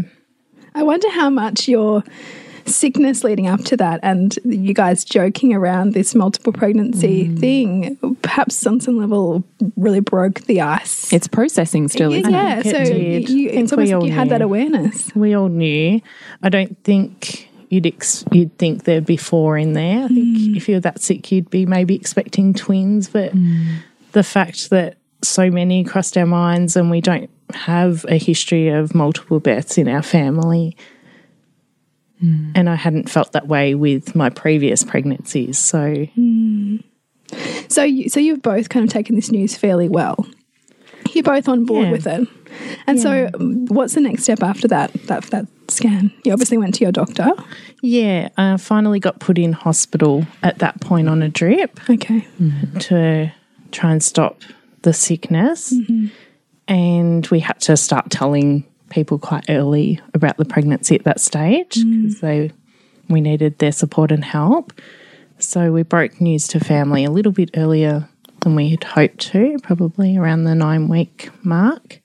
I 0.74 0.82
wonder 0.82 1.08
how 1.10 1.30
much 1.30 1.68
your 1.68 2.02
sickness 2.66 3.22
leading 3.24 3.46
up 3.46 3.62
to 3.64 3.76
that 3.76 4.00
and 4.02 4.38
you 4.44 4.72
guys 4.74 5.04
joking 5.04 5.52
around 5.52 5.92
this 5.92 6.14
multiple 6.14 6.52
pregnancy 6.52 7.28
mm. 7.28 7.38
thing, 7.38 8.16
perhaps 8.22 8.66
on 8.66 8.80
some 8.80 8.98
level, 8.98 9.44
really 9.76 10.00
broke 10.00 10.40
the 10.42 10.60
ice. 10.60 11.12
It's 11.12 11.28
processing 11.28 11.88
still, 11.88 12.12
yeah, 12.12 12.18
isn't 12.18 12.34
it? 12.34 12.36
yeah. 12.36 12.62
think 12.62 12.74
it 12.74 12.86
so 12.86 12.92
did. 12.94 13.28
you, 13.28 13.48
it's 13.50 13.72
almost 13.72 13.88
we 13.88 13.94
like 13.94 14.02
all 14.02 14.06
you 14.06 14.12
had 14.12 14.30
that 14.30 14.42
awareness. 14.42 15.14
we 15.14 15.34
all 15.34 15.48
knew. 15.48 16.00
I 16.42 16.48
don't 16.48 16.82
think 16.84 17.48
you'd 17.74 17.86
ex- 17.86 18.24
you'd 18.32 18.56
think 18.58 18.84
there'd 18.84 19.04
be 19.04 19.16
four 19.16 19.58
in 19.58 19.72
there. 19.72 20.04
I 20.04 20.08
think 20.08 20.38
mm. 20.38 20.56
if 20.56 20.68
you're 20.68 20.80
that 20.80 21.00
sick, 21.00 21.30
you'd 21.32 21.50
be 21.50 21.66
maybe 21.66 21.94
expecting 21.94 22.54
twins. 22.54 23.08
But 23.08 23.32
mm. 23.34 23.78
the 24.12 24.22
fact 24.22 24.70
that 24.70 24.96
so 25.22 25.50
many 25.50 25.84
crossed 25.84 26.16
our 26.16 26.26
minds, 26.26 26.76
and 26.76 26.90
we 26.90 27.00
don't 27.00 27.30
have 27.52 28.04
a 28.08 28.16
history 28.16 28.68
of 28.68 28.94
multiple 28.94 29.40
births 29.40 29.76
in 29.78 29.88
our 29.88 30.02
family. 30.02 30.76
Mm. 32.22 32.52
And 32.54 32.70
I 32.70 32.76
hadn't 32.76 33.10
felt 33.10 33.32
that 33.32 33.48
way 33.48 33.74
with 33.74 34.14
my 34.14 34.30
previous 34.30 34.84
pregnancies. 34.84 35.58
So, 35.58 36.06
So, 37.68 37.82
you, 37.82 38.08
so 38.08 38.20
you've 38.20 38.42
both 38.42 38.68
kind 38.68 38.84
of 38.84 38.90
taken 38.92 39.16
this 39.16 39.30
news 39.30 39.56
fairly 39.56 39.88
well. 39.88 40.26
You're 41.12 41.24
both 41.24 41.48
on 41.48 41.64
board 41.64 41.86
Yeah. 41.86 41.92
with 41.92 42.06
it. 42.06 42.28
And 42.86 43.00
so, 43.00 43.30
um, 43.34 43.66
what's 43.66 43.94
the 43.94 44.00
next 44.00 44.22
step 44.22 44.42
after 44.42 44.68
that? 44.68 44.92
That 45.06 45.24
that 45.24 45.46
scan. 45.74 46.12
You 46.24 46.32
obviously 46.32 46.58
went 46.58 46.74
to 46.76 46.84
your 46.84 46.92
doctor. 46.92 47.30
yeah, 47.82 48.28
I 48.36 48.56
finally 48.56 49.00
got 49.00 49.20
put 49.20 49.38
in 49.38 49.52
hospital 49.52 50.26
at 50.42 50.58
that 50.58 50.80
point 50.80 51.08
on 51.08 51.22
a 51.22 51.28
drip. 51.28 51.78
Okay. 51.90 52.26
to 52.80 53.32
try 53.72 53.92
and 53.92 54.02
stop 54.02 54.42
the 54.82 54.92
sickness. 54.92 55.74
And 56.68 57.26
we 57.28 57.40
had 57.40 57.60
to 57.62 57.76
start 57.76 58.10
telling 58.10 58.64
people 58.90 59.18
quite 59.18 59.44
early 59.48 60.00
about 60.14 60.36
the 60.36 60.44
pregnancy 60.44 60.94
at 60.94 61.04
that 61.04 61.20
stage 61.20 61.74
because 61.74 62.20
they 62.20 62.52
we 63.08 63.20
needed 63.20 63.58
their 63.58 63.72
support 63.72 64.10
and 64.12 64.24
help. 64.24 64.72
So 65.38 65.72
we 65.72 65.82
broke 65.82 66.20
news 66.20 66.48
to 66.48 66.60
family 66.60 67.04
a 67.04 67.10
little 67.10 67.32
bit 67.32 67.50
earlier 67.56 68.08
than 68.40 68.54
we 68.54 68.70
had 68.70 68.84
hoped 68.84 69.18
to, 69.32 69.58
probably 69.62 70.16
around 70.16 70.44
the 70.44 70.54
nine 70.54 70.88
week 70.88 71.28
mark. 71.42 72.00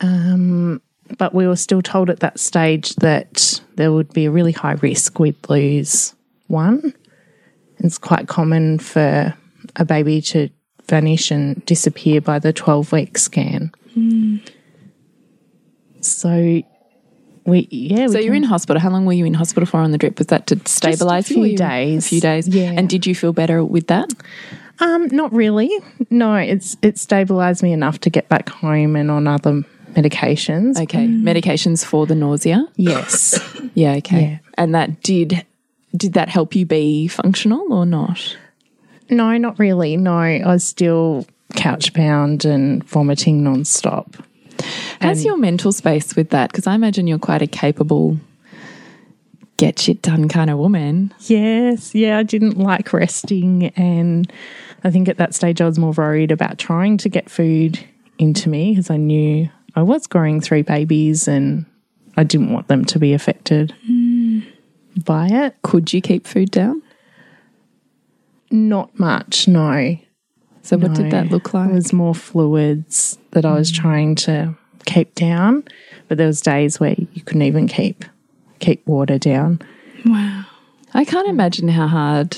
Um, 0.00 0.82
but 1.18 1.34
we 1.34 1.46
were 1.46 1.56
still 1.56 1.82
told 1.82 2.10
at 2.10 2.20
that 2.20 2.38
stage 2.38 2.94
that 2.96 3.60
there 3.76 3.92
would 3.92 4.12
be 4.12 4.26
a 4.26 4.30
really 4.30 4.52
high 4.52 4.74
risk 4.74 5.18
we'd 5.18 5.36
lose 5.48 6.14
one. 6.48 6.94
It's 7.78 7.98
quite 7.98 8.28
common 8.28 8.78
for 8.78 9.34
a 9.76 9.84
baby 9.84 10.20
to 10.22 10.48
vanish 10.88 11.30
and 11.30 11.64
disappear 11.66 12.20
by 12.20 12.38
the 12.38 12.52
12 12.52 12.92
week 12.92 13.18
scan. 13.18 13.72
So 16.00 16.62
we, 17.44 17.68
yeah. 17.70 18.06
So 18.08 18.18
we 18.18 18.24
you're 18.24 18.34
in 18.34 18.42
hospital. 18.42 18.80
How 18.80 18.90
long 18.90 19.04
were 19.04 19.12
you 19.12 19.24
in 19.24 19.34
hospital 19.34 19.66
for 19.66 19.80
on 19.80 19.90
the 19.90 19.98
drip? 19.98 20.18
Was 20.18 20.28
that 20.28 20.46
to 20.48 20.60
stabilize 20.64 21.30
you? 21.30 21.36
A 21.36 21.38
few 21.38 21.52
you- 21.52 21.58
days. 21.58 22.06
A 22.06 22.08
few 22.08 22.20
days. 22.20 22.48
Yeah. 22.48 22.72
And 22.76 22.88
did 22.88 23.06
you 23.06 23.14
feel 23.14 23.32
better 23.32 23.64
with 23.64 23.88
that? 23.88 24.12
Um, 24.80 25.06
not 25.08 25.32
really. 25.32 25.70
No, 26.10 26.34
it's 26.34 26.76
it 26.82 26.98
stabilized 26.98 27.62
me 27.62 27.72
enough 27.72 28.00
to 28.00 28.10
get 28.10 28.28
back 28.28 28.48
home 28.48 28.96
and 28.96 29.10
on 29.10 29.28
other 29.28 29.62
medications. 29.94 30.80
Okay. 30.80 31.06
Mm. 31.06 31.22
Medications 31.22 31.84
for 31.84 32.06
the 32.06 32.14
nausea. 32.14 32.66
Yes. 32.76 33.38
Yeah. 33.74 33.94
Okay. 33.94 34.22
Yeah. 34.22 34.38
And 34.58 34.74
that 34.74 35.02
did 35.02 35.46
did 35.96 36.12
that 36.12 36.28
help 36.28 36.54
you 36.54 36.66
be 36.66 37.08
functional 37.08 37.72
or 37.72 37.86
not? 37.86 38.36
no, 39.12 39.36
not 39.38 39.58
really. 39.58 39.96
No, 39.96 40.18
I 40.18 40.42
was 40.44 40.64
still 40.64 41.26
couch 41.54 41.92
bound 41.92 42.44
and 42.44 42.82
vomiting 42.84 43.42
nonstop. 43.42 44.22
How's 45.00 45.24
your 45.24 45.36
mental 45.36 45.72
space 45.72 46.14
with 46.14 46.30
that? 46.30 46.50
Because 46.50 46.66
I 46.66 46.74
imagine 46.74 47.06
you're 47.06 47.18
quite 47.18 47.42
a 47.42 47.46
capable, 47.46 48.18
get 49.56 49.78
shit 49.78 50.02
done 50.02 50.28
kind 50.28 50.50
of 50.50 50.58
woman. 50.58 51.12
Yes, 51.20 51.94
yeah, 51.94 52.18
I 52.18 52.22
didn't 52.22 52.58
like 52.58 52.92
resting. 52.92 53.66
And 53.76 54.30
I 54.84 54.90
think 54.90 55.08
at 55.08 55.18
that 55.18 55.34
stage 55.34 55.60
I 55.60 55.66
was 55.66 55.78
more 55.78 55.92
worried 55.92 56.30
about 56.30 56.58
trying 56.58 56.96
to 56.98 57.08
get 57.08 57.28
food 57.30 57.78
into 58.18 58.48
me 58.48 58.72
because 58.72 58.90
I 58.90 58.96
knew 58.96 59.48
I 59.74 59.82
was 59.82 60.06
growing 60.06 60.40
three 60.40 60.62
babies 60.62 61.28
and 61.28 61.66
I 62.16 62.24
didn't 62.24 62.52
want 62.52 62.68
them 62.68 62.84
to 62.86 62.98
be 62.98 63.12
affected 63.14 63.74
by 65.04 65.28
it. 65.28 65.56
Could 65.62 65.92
you 65.92 66.00
keep 66.00 66.26
food 66.26 66.50
down? 66.50 66.82
Not 68.50 68.98
much, 68.98 69.48
no. 69.48 69.96
So 70.62 70.76
what 70.76 70.94
did 70.94 71.10
that 71.10 71.30
look 71.30 71.54
like? 71.54 71.70
It 71.70 71.74
was 71.74 71.92
more 71.92 72.14
fluids 72.14 73.18
that 73.32 73.44
I 73.44 73.54
was 73.54 73.72
mm. 73.72 73.76
trying 73.76 74.14
to 74.16 74.54
keep 74.84 75.14
down, 75.14 75.64
but 76.06 76.18
there 76.18 76.26
was 76.26 76.40
days 76.40 76.78
where 76.78 76.94
you 76.98 77.22
couldn't 77.22 77.42
even 77.42 77.66
keep 77.66 78.04
keep 78.60 78.86
water 78.86 79.18
down. 79.18 79.60
Wow. 80.04 80.44
I 80.94 81.04
can't 81.04 81.28
imagine 81.28 81.68
how 81.68 81.88
hard 81.88 82.36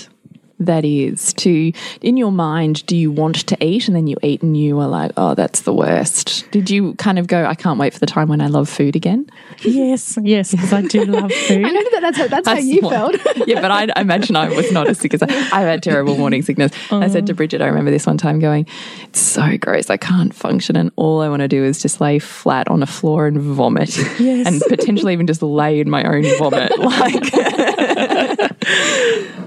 that 0.58 0.84
is 0.84 1.32
to 1.34 1.72
in 2.00 2.16
your 2.16 2.32
mind 2.32 2.84
do 2.86 2.96
you 2.96 3.10
want 3.10 3.46
to 3.46 3.56
eat 3.64 3.88
and 3.88 3.96
then 3.96 4.06
you 4.06 4.16
eat 4.22 4.42
and 4.42 4.56
you 4.56 4.78
are 4.78 4.88
like 4.88 5.10
oh 5.16 5.34
that's 5.34 5.62
the 5.62 5.72
worst 5.72 6.48
did 6.50 6.70
you 6.70 6.94
kind 6.94 7.18
of 7.18 7.26
go 7.26 7.44
i 7.44 7.54
can't 7.54 7.78
wait 7.78 7.92
for 7.92 7.98
the 7.98 8.06
time 8.06 8.28
when 8.28 8.40
i 8.40 8.46
love 8.46 8.68
food 8.68 8.94
again 8.96 9.26
Yes, 9.64 10.18
yes, 10.22 10.50
because 10.50 10.72
I 10.72 10.82
do 10.82 11.04
love 11.04 11.32
food. 11.46 11.64
I 11.64 11.70
know 11.70 11.82
that 11.90 12.00
that's 12.00 12.18
how, 12.18 12.26
that's 12.28 12.48
how 12.48 12.56
you 12.56 12.80
felt. 12.80 13.16
yeah, 13.46 13.60
but 13.60 13.70
I 13.70 13.88
I 13.96 14.00
imagine 14.00 14.36
I 14.36 14.48
was 14.48 14.70
not 14.72 14.88
as 14.88 14.98
sick 14.98 15.14
as 15.14 15.22
I. 15.22 15.26
I've 15.28 15.66
had 15.66 15.82
terrible 15.82 16.16
morning 16.16 16.42
sickness. 16.42 16.72
I 16.90 17.08
said 17.08 17.26
to 17.28 17.32
oh. 17.32 17.36
Bridget, 17.36 17.62
I 17.62 17.66
remember 17.66 17.90
this 17.90 18.06
one 18.06 18.18
time 18.18 18.40
going, 18.40 18.66
"It's 19.04 19.20
so 19.20 19.56
gross. 19.56 19.90
I 19.90 19.96
can't 19.96 20.34
function, 20.34 20.76
and 20.76 20.90
all 20.96 21.20
I 21.20 21.28
want 21.28 21.40
to 21.40 21.48
do 21.48 21.64
is 21.64 21.80
just 21.80 22.00
lay 22.00 22.18
flat 22.18 22.68
on 22.68 22.82
a 22.82 22.86
floor 22.86 23.26
and 23.26 23.38
vomit, 23.40 23.96
Yes. 24.18 24.46
and 24.46 24.62
potentially 24.68 25.12
even 25.12 25.26
just 25.26 25.42
lay 25.42 25.80
in 25.80 25.88
my 25.88 26.04
own 26.04 26.24
vomit." 26.38 26.72
Like, 26.84 27.24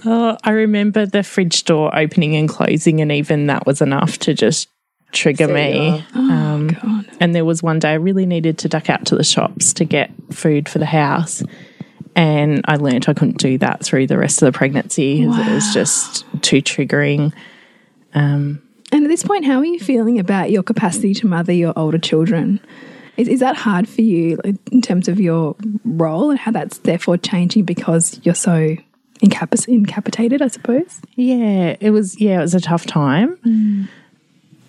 Oh, 0.10 0.38
I 0.42 0.52
remember 0.52 1.06
the 1.06 1.22
fridge 1.22 1.66
door 1.66 1.94
opening 1.94 2.34
and 2.38 2.48
closing, 2.48 3.02
and 3.02 3.12
even 3.12 3.48
that 3.48 3.66
was 3.66 3.82
enough 3.82 4.18
to 4.20 4.34
just 4.34 4.70
trigger 5.12 5.50
me. 5.50 6.06
um, 6.14 7.06
and 7.20 7.36
there 7.36 7.44
was 7.44 7.62
one 7.62 7.80
day 7.80 7.92
I 7.92 7.96
really 7.96 8.26
needed 8.26 8.58
to 8.60 8.70
duck 8.70 8.90
out 8.90 9.06
to 9.08 9.16
the 9.18 9.24
shops 9.26 9.74
to 9.74 9.84
get 9.86 10.12
food 10.32 10.70
for 10.70 10.80
the 10.80 10.86
house. 10.86 11.44
And 12.16 12.62
I 12.70 12.78
learnt 12.78 13.10
I 13.10 13.14
couldn't 13.14 13.38
do 13.38 13.58
that 13.58 13.84
through 13.84 14.08
the 14.08 14.18
rest 14.18 14.42
of 14.42 14.46
the 14.52 14.58
pregnancy 14.58 15.26
'cause 15.26 15.38
it 15.40 15.54
was 15.54 15.74
just 15.74 16.26
too 16.42 16.62
triggering. 16.62 17.34
And 18.94 19.04
at 19.04 19.10
this 19.10 19.24
point, 19.24 19.44
how 19.46 19.60
are 19.60 19.66
you 19.66 19.80
feeling 19.80 20.20
about 20.20 20.50
your 20.52 20.64
capacity 20.64 21.14
to 21.16 21.28
mother 21.28 21.52
your 21.52 21.74
older 21.76 21.98
children? 21.98 22.62
Is, 23.18 23.28
is 23.28 23.40
that 23.42 23.58
hard 23.58 23.90
for 23.90 24.02
you 24.02 24.40
in 24.72 24.82
terms 24.82 25.10
of 25.10 25.20
your 25.20 25.56
role 25.84 26.30
and 26.30 26.40
how 26.40 26.52
that's 26.52 26.78
therefore 26.80 27.18
changing 27.18 27.66
because 27.66 28.22
you're 28.24 28.36
so 28.36 28.78
incapac- 29.20 29.68
incapacitated, 29.68 30.42
I 30.42 30.48
suppose? 30.48 31.02
Yeah, 31.16 31.76
it 31.80 31.92
was. 31.92 32.20
Yeah, 32.20 32.40
it 32.40 32.42
was 32.42 32.56
a 32.56 32.62
tough 32.62 32.86
time. 32.86 33.90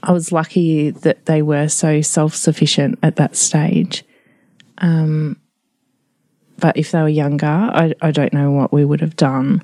I 0.02 0.12
was 0.12 0.30
lucky 0.32 0.90
that 0.90 1.26
they 1.26 1.42
were 1.42 1.68
so 1.68 2.00
self 2.00 2.34
sufficient 2.34 2.98
at 3.02 3.16
that 3.16 3.36
stage. 3.36 4.04
Um, 4.78 5.36
but 6.58 6.76
if 6.76 6.90
they 6.90 7.00
were 7.02 7.08
younger, 7.08 7.46
I, 7.46 7.94
I 8.00 8.10
don't 8.10 8.32
know 8.32 8.50
what 8.50 8.72
we 8.72 8.84
would 8.84 9.00
have 9.00 9.16
done. 9.16 9.62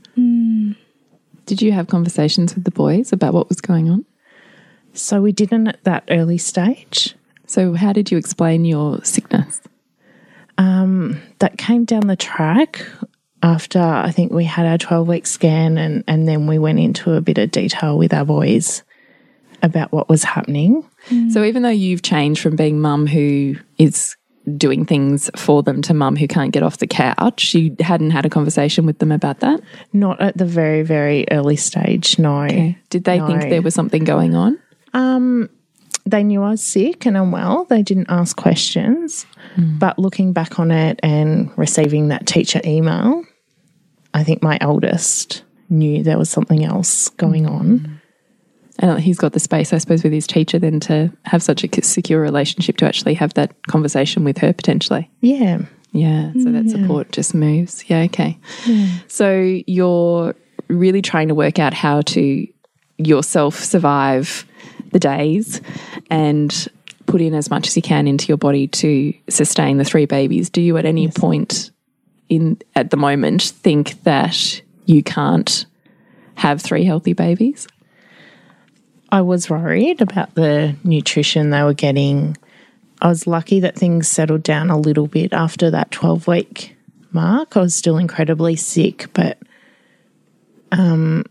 did 1.47 1.61
you 1.61 1.73
have 1.73 1.89
conversations 1.89 2.55
with 2.55 2.65
the 2.65 2.71
boys 2.71 3.13
about 3.13 3.35
what 3.35 3.49
was 3.49 3.61
going 3.61 3.91
on? 3.91 4.05
So 4.93 5.21
we 5.21 5.33
didn't 5.33 5.69
at 5.69 5.85
that 5.85 6.05
early 6.09 6.39
stage. 6.39 7.15
So, 7.47 7.75
how 7.75 7.93
did 7.93 8.11
you 8.11 8.17
explain 8.19 8.65
your 8.65 9.05
sickness? 9.05 9.61
Um, 10.57 11.21
That 11.41 11.59
came 11.59 11.85
down 11.85 12.07
the 12.07 12.17
track 12.17 12.87
after 13.45 13.79
I 13.79 14.11
think 14.11 14.33
we 14.33 14.45
had 14.45 14.65
our 14.65 14.79
12 14.79 15.07
week 15.07 15.27
scan, 15.27 15.77
and, 15.77 16.03
and 16.09 16.27
then 16.27 16.47
we 16.47 16.59
went 16.59 16.81
into 16.81 17.13
a 17.13 17.21
bit 17.21 17.37
of 17.37 17.51
detail 17.51 17.99
with 17.99 18.15
our 18.15 18.25
boys 18.25 18.83
about 19.63 19.93
what 19.93 20.09
was 20.09 20.25
happening. 20.25 20.83
Mm. 21.09 21.31
So 21.31 21.45
even 21.45 21.63
though 21.63 21.69
you've 21.69 22.03
changed 22.03 22.41
from 22.41 22.57
being 22.57 22.81
mum 22.81 23.07
who 23.07 23.57
is 23.77 24.17
doing 24.57 24.85
things 24.85 25.31
for 25.37 25.63
them 25.63 25.83
to 25.83 25.95
mum 25.95 26.17
who 26.17 26.27
can't 26.27 26.53
get 26.53 26.63
off 26.63 26.79
the 26.79 26.87
couch, 26.87 27.55
you 27.55 27.77
hadn't 27.81 28.11
had 28.11 28.25
a 28.25 28.31
conversation 28.31 28.87
with 28.87 28.99
them 28.99 29.13
about 29.13 29.41
that? 29.41 29.61
Not 29.93 30.21
at 30.23 30.37
the 30.39 30.47
very, 30.47 30.83
very 30.83 31.27
early 31.31 31.57
stage, 31.57 32.19
no. 32.19 32.75
Did 32.89 33.05
they 33.05 33.21
think 33.21 33.43
there 33.43 33.63
was 33.63 33.75
something 33.75 34.05
going 34.05 34.35
on? 34.35 34.59
Um, 34.95 35.51
they 36.07 36.23
knew 36.23 36.43
I 36.43 36.51
was 36.51 36.63
sick 36.63 37.07
and 37.07 37.17
unwell. 37.17 37.65
They 37.65 37.83
didn't 37.83 38.07
ask 38.09 38.37
questions. 38.37 39.27
Hmm. 39.55 39.79
But 39.79 39.99
looking 39.99 40.33
back 40.33 40.59
on 40.59 40.71
it 40.71 40.99
and 41.03 41.51
receiving 41.59 42.09
that 42.09 42.27
teacher 42.27 42.61
email, 42.65 43.25
I 44.15 44.25
think 44.25 44.43
my 44.43 44.57
eldest 44.61 45.43
knew 45.69 46.03
there 46.03 46.19
was 46.19 46.31
something 46.31 46.65
else 46.65 47.09
going 47.11 47.47
on. 47.47 48.01
And 48.79 48.99
he's 48.99 49.19
got 49.19 49.33
the 49.33 49.41
space, 49.41 49.73
I 49.73 49.79
suppose, 49.79 50.03
with 50.03 50.13
his 50.13 50.27
teacher 50.27 50.59
then 50.59 50.81
to 50.81 51.13
have 51.25 51.43
such 51.43 51.63
a 51.63 51.83
secure 51.83 52.21
relationship 52.21 52.77
to 52.79 52.87
actually 52.87 53.15
have 53.15 53.35
that 53.35 53.55
conversation 53.69 54.25
with 54.25 54.39
her 54.39 54.53
potentially. 54.53 55.11
Yeah. 55.21 55.63
Yeah, 55.93 56.33
so 56.33 56.51
that 56.51 56.65
mm, 56.65 56.71
support 56.71 57.13
just 57.13 57.37
moves. 57.37 57.89
Yeah, 57.89 58.01
okay. 58.01 58.37
So 59.07 59.61
you're 59.69 60.35
really 60.67 61.03
trying 61.03 61.29
to 61.29 61.37
work 61.37 61.61
out 61.61 61.73
how 61.73 62.01
to 62.01 62.49
yourself 62.99 63.63
survive 63.63 64.45
the 64.91 64.99
days 64.99 65.61
and 66.11 66.69
put 67.07 67.21
in 67.21 67.33
as 67.33 67.49
much 67.49 67.69
as 67.69 67.77
you 67.77 67.83
can 67.83 68.09
into 68.09 68.27
your 68.27 68.37
body 68.37 68.67
to 68.67 69.15
sustain 69.29 69.77
the 69.77 69.85
three 69.85 70.07
babies. 70.07 70.51
Do 70.51 70.61
you 70.61 70.77
at 70.79 70.85
any 70.85 71.07
point 71.09 71.71
in 72.37 72.59
at 72.75 72.91
the 72.91 72.97
moment 72.97 73.43
think 73.43 74.03
that 74.05 74.61
you 74.87 75.03
can't 75.03 75.67
have 76.37 76.61
three 76.61 76.85
healthy 76.85 77.13
babies? 77.13 77.67
I 79.11 79.23
was 79.23 79.49
worried 79.49 80.01
about 80.01 80.35
the 80.35 80.75
nutrition 80.83 81.51
they 81.51 81.63
were 81.63 81.75
getting. 81.75 82.37
I 83.01 83.09
was 83.09 83.27
lucky 83.27 83.61
that 83.61 83.77
things 83.77 84.09
settled 84.09 84.43
down 84.43 84.71
a 84.71 84.79
little 84.79 85.07
bit 85.07 85.33
after 85.33 85.71
that 85.71 85.91
12 85.91 86.27
week 86.27 86.77
mark. 87.13 87.57
I 87.57 87.61
was 87.61 87.75
still 87.75 87.97
incredibly 87.97 88.57
sick, 88.57 89.07
but 89.13 89.39
um, 90.73 91.25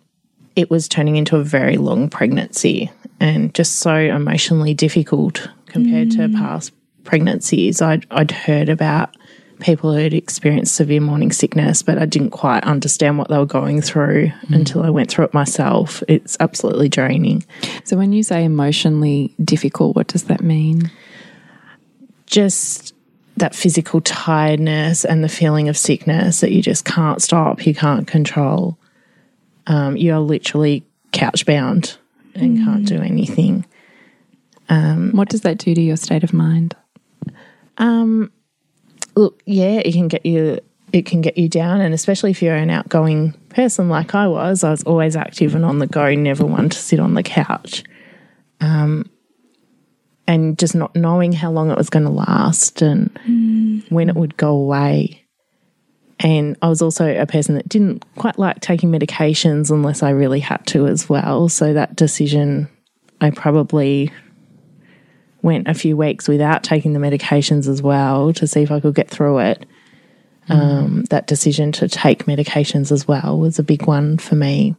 it 0.56 0.70
was 0.70 0.88
turning 0.88 1.18
into 1.18 1.38
a 1.38 1.44
very 1.44 1.78
long 1.78 2.10
pregnancy 2.10 2.90
and 3.20 3.54
just 3.54 3.78
so 3.80 3.94
emotionally 3.94 4.74
difficult 4.74 5.50
compared 5.66 6.12
to 6.12 6.30
past 6.30 6.72
pregnancies. 7.04 7.82
I'd, 7.82 8.06
I'd 8.12 8.32
heard 8.32 8.70
about 8.70 9.16
people 9.64 9.92
who 9.94 10.00
had 10.00 10.14
experienced 10.14 10.76
severe 10.76 11.02
morning 11.02 11.32
sickness, 11.32 11.82
but 11.82 11.98
I 11.98 12.06
didn't 12.06 12.32
quite 12.32 12.64
understand 12.64 13.18
what 13.18 13.30
they 13.30 13.38
were 13.38 13.46
going 13.46 13.82
through 13.82 14.28
mm. 14.28 14.56
until 14.56 14.84
I 14.84 14.90
went 14.90 15.10
through 15.10 15.26
it 15.26 15.34
myself. 15.34 16.04
It's 16.08 16.38
absolutely 16.40 16.90
draining. 16.90 17.44
So 17.84 17.98
when 17.98 18.14
you 18.14 18.24
say 18.24 18.44
emotionally 18.44 19.34
difficult, 19.44 19.96
what 19.96 20.08
does 20.08 20.26
that 20.26 20.42
mean? 20.42 20.92
just 22.34 22.96
that 23.38 23.54
physical 23.54 24.02
tiredness 24.02 25.06
and 25.06 25.24
the 25.24 25.30
feeling 25.30 25.70
of 25.70 25.78
sickness 25.78 26.42
that 26.42 26.52
you 26.52 26.64
just 26.64 26.84
can't 26.84 27.22
stop, 27.22 27.66
you 27.66 27.76
can't 27.76 28.08
control. 28.08 28.78
Um, 29.68 29.96
you 29.96 30.14
are 30.14 30.20
literally 30.20 30.84
couch 31.12 31.46
bound 31.46 31.98
and 32.34 32.58
mm. 32.58 32.66
can't 32.66 32.88
do 32.88 33.00
anything. 33.02 33.66
Um, 34.68 35.12
what 35.12 35.30
does 35.30 35.42
that 35.42 35.60
do 35.60 35.76
to 35.76 35.82
your 35.82 35.96
state 35.96 36.24
of 36.24 36.34
mind? 36.34 36.76
Um, 37.78 38.32
Look, 39.16 39.42
yeah, 39.46 39.82
it 39.84 39.94
can 39.94 40.08
get 40.08 40.26
you 40.26 40.60
it 40.92 41.08
can 41.08 41.22
get 41.22 41.38
you 41.38 41.50
down 41.50 41.82
and 41.82 41.94
especially 41.94 42.30
if 42.30 42.42
you're 42.42 42.56
an 42.56 42.70
outgoing 42.70 43.34
person 43.50 43.90
like 43.90 44.14
I 44.14 44.28
was, 44.28 44.64
I 44.64 44.70
was 44.70 44.84
always 44.84 45.16
active 45.16 45.56
and 45.56 45.66
on 45.66 45.80
the 45.80 45.88
go, 45.88 46.14
never 46.14 46.46
one 46.46 46.70
to 46.70 46.78
sit 46.78 47.00
on 47.00 47.16
the 47.16 47.24
couch. 47.24 47.84
Um 48.62 49.10
and 50.28 50.58
just 50.58 50.76
not 50.76 50.96
knowing 50.96 51.32
how 51.32 51.52
long 51.52 51.70
it 51.72 51.78
was 51.78 51.90
going 51.90 52.06
to 52.06 52.12
last 52.12 52.82
and 52.82 53.84
when 53.90 54.10
it 54.10 54.16
would 54.16 54.38
go 54.38 54.52
away. 54.52 55.26
And 56.20 56.56
I 56.62 56.70
was 56.70 56.82
also 56.82 57.06
a 57.06 57.26
person 57.26 57.56
that 57.56 57.68
didn't 57.68 58.06
quite 58.16 58.40
like 58.40 58.62
taking 58.62 58.90
medications 58.90 59.70
unless 59.70 60.02
I 60.02 60.12
really 60.12 60.40
had 60.40 60.66
to 60.68 60.88
as 60.88 61.10
well. 61.10 61.50
So 61.50 61.74
that 61.74 61.96
decision, 61.98 62.70
I 63.20 63.32
probably 63.32 64.12
went 65.44 65.68
a 65.68 65.76
few 65.76 65.96
weeks 65.96 66.28
without 66.28 66.64
taking 66.64 66.94
the 66.94 67.00
medications 67.00 67.68
as 67.68 67.82
well 67.82 68.34
to 68.34 68.48
see 68.48 68.64
if 68.64 68.72
I 68.72 68.80
could 68.80 68.96
get 68.96 69.10
through 69.10 69.40
it. 69.40 69.66
Um, 70.50 71.04
that 71.10 71.28
decision 71.28 71.72
to 71.74 71.88
take 71.88 72.26
medications 72.26 72.92
as 72.92 73.08
well 73.08 73.38
was 73.38 73.60
a 73.60 73.64
big 73.64 73.86
one 73.86 74.18
for 74.18 74.36
me. 74.36 74.76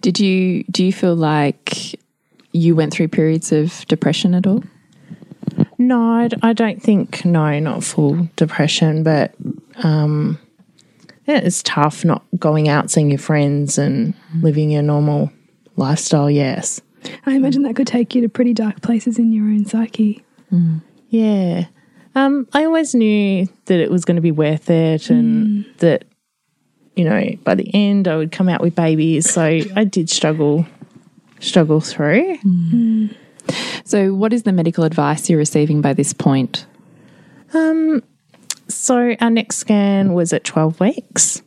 Did 0.00 0.18
you 0.18 0.64
do 0.70 0.84
you 0.84 0.92
feel 0.92 1.14
like 1.14 2.00
you 2.52 2.74
went 2.74 2.92
through 2.92 3.08
periods 3.08 3.52
of 3.52 3.86
depression 3.86 4.34
at 4.34 4.46
all? 4.46 4.62
No, 5.78 6.28
I 6.42 6.52
don't 6.52 6.82
think, 6.82 7.24
no, 7.24 7.58
not 7.58 7.84
full 7.84 8.28
depression, 8.36 9.02
but 9.02 9.34
um, 9.82 10.38
yeah, 11.26 11.38
it's 11.38 11.62
tough 11.62 12.04
not 12.04 12.24
going 12.38 12.68
out, 12.68 12.90
seeing 12.90 13.10
your 13.10 13.18
friends, 13.18 13.78
and 13.78 14.14
living 14.40 14.70
your 14.70 14.82
normal 14.82 15.30
lifestyle, 15.76 16.30
yes. 16.30 16.80
I 17.26 17.34
imagine 17.34 17.62
that 17.62 17.76
could 17.76 17.86
take 17.86 18.14
you 18.14 18.22
to 18.22 18.28
pretty 18.28 18.52
dark 18.52 18.82
places 18.82 19.18
in 19.18 19.32
your 19.32 19.44
own 19.44 19.64
psyche. 19.64 20.24
Mm. 20.52 20.82
Yeah. 21.08 21.66
Um, 22.14 22.48
I 22.52 22.64
always 22.64 22.94
knew 22.94 23.46
that 23.66 23.80
it 23.80 23.90
was 23.90 24.04
going 24.04 24.16
to 24.16 24.22
be 24.22 24.32
worth 24.32 24.70
it 24.70 25.10
and 25.10 25.46
mm. 25.64 25.76
that, 25.78 26.04
you 26.94 27.04
know, 27.04 27.30
by 27.44 27.54
the 27.54 27.70
end 27.74 28.08
I 28.08 28.16
would 28.16 28.32
come 28.32 28.48
out 28.48 28.60
with 28.60 28.74
babies. 28.74 29.30
So 29.30 29.42
I 29.42 29.84
did 29.84 30.08
struggle 30.08 30.66
struggle 31.40 31.80
through. 31.80 32.38
Mm. 32.38 33.14
So, 33.84 34.14
what 34.14 34.32
is 34.32 34.42
the 34.42 34.52
medical 34.52 34.84
advice 34.84 35.28
you're 35.30 35.38
receiving 35.38 35.80
by 35.80 35.92
this 35.92 36.12
point? 36.12 36.66
Um, 37.54 38.02
so 38.68 39.14
our 39.20 39.30
next 39.30 39.56
scan 39.56 40.12
was 40.12 40.32
at 40.32 40.44
12 40.44 40.80
weeks 40.80 41.42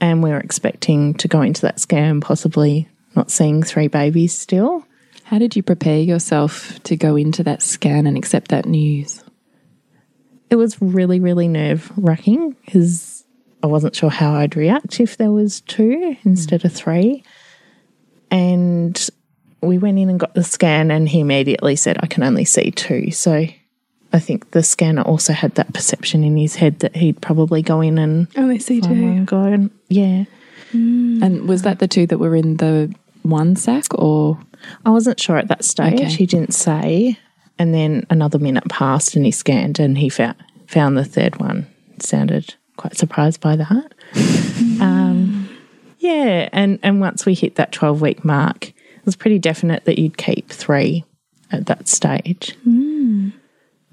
and 0.00 0.22
we 0.22 0.30
were 0.30 0.38
expecting 0.38 1.14
to 1.14 1.28
go 1.28 1.42
into 1.42 1.62
that 1.62 1.80
scan 1.80 2.20
possibly 2.20 2.88
not 3.16 3.30
seeing 3.30 3.62
three 3.62 3.88
babies 3.88 4.36
still. 4.36 4.86
How 5.32 5.38
did 5.38 5.56
you 5.56 5.62
prepare 5.62 5.98
yourself 5.98 6.78
to 6.82 6.94
go 6.94 7.16
into 7.16 7.42
that 7.44 7.62
scan 7.62 8.06
and 8.06 8.18
accept 8.18 8.50
that 8.50 8.66
news? 8.66 9.24
It 10.50 10.56
was 10.56 10.76
really, 10.82 11.20
really 11.20 11.48
nerve 11.48 11.90
wracking 11.96 12.54
because 12.66 13.24
I 13.62 13.66
wasn't 13.66 13.96
sure 13.96 14.10
how 14.10 14.34
I'd 14.34 14.56
react 14.56 15.00
if 15.00 15.16
there 15.16 15.30
was 15.30 15.62
two 15.62 16.18
instead 16.24 16.66
of 16.66 16.72
three. 16.74 17.24
And 18.30 19.08
we 19.62 19.78
went 19.78 19.98
in 19.98 20.10
and 20.10 20.20
got 20.20 20.34
the 20.34 20.44
scan, 20.44 20.90
and 20.90 21.08
he 21.08 21.20
immediately 21.20 21.76
said, 21.76 21.96
I 22.00 22.08
can 22.08 22.24
only 22.24 22.44
see 22.44 22.70
two. 22.70 23.10
So 23.10 23.46
I 24.12 24.18
think 24.18 24.50
the 24.50 24.62
scanner 24.62 25.00
also 25.00 25.32
had 25.32 25.54
that 25.54 25.72
perception 25.72 26.24
in 26.24 26.36
his 26.36 26.56
head 26.56 26.80
that 26.80 26.94
he'd 26.94 27.22
probably 27.22 27.62
go 27.62 27.80
in 27.80 27.96
and 27.96 28.28
oh, 28.36 28.42
Only 28.42 28.58
see 28.58 28.82
two. 28.82 29.24
go, 29.24 29.44
and 29.44 29.70
yeah. 29.88 30.24
And 30.74 31.48
was 31.48 31.62
that 31.62 31.78
the 31.78 31.88
two 31.88 32.06
that 32.08 32.18
were 32.18 32.36
in 32.36 32.58
the 32.58 32.94
one 33.22 33.56
sack 33.56 33.86
or 33.94 34.38
I 34.84 34.90
wasn't 34.90 35.20
sure 35.20 35.36
at 35.36 35.48
that 35.48 35.64
stage. 35.64 35.94
Okay. 35.94 36.04
He 36.06 36.26
didn't 36.26 36.54
say. 36.54 37.18
And 37.58 37.74
then 37.74 38.06
another 38.10 38.38
minute 38.38 38.68
passed 38.68 39.14
and 39.14 39.24
he 39.24 39.30
scanned 39.30 39.78
and 39.78 39.96
he 39.98 40.08
found, 40.08 40.36
found 40.66 40.96
the 40.96 41.04
third 41.04 41.36
one. 41.36 41.66
Sounded 41.98 42.54
quite 42.76 42.96
surprised 42.96 43.40
by 43.40 43.56
that. 43.56 43.94
um, 44.80 45.48
yeah. 45.98 46.48
And, 46.52 46.78
and 46.82 47.00
once 47.00 47.26
we 47.26 47.34
hit 47.34 47.56
that 47.56 47.72
12 47.72 48.00
week 48.00 48.24
mark, 48.24 48.68
it 48.68 49.06
was 49.06 49.16
pretty 49.16 49.38
definite 49.38 49.84
that 49.84 49.98
you'd 49.98 50.16
keep 50.16 50.50
three 50.50 51.04
at 51.50 51.66
that 51.66 51.88
stage. 51.88 52.56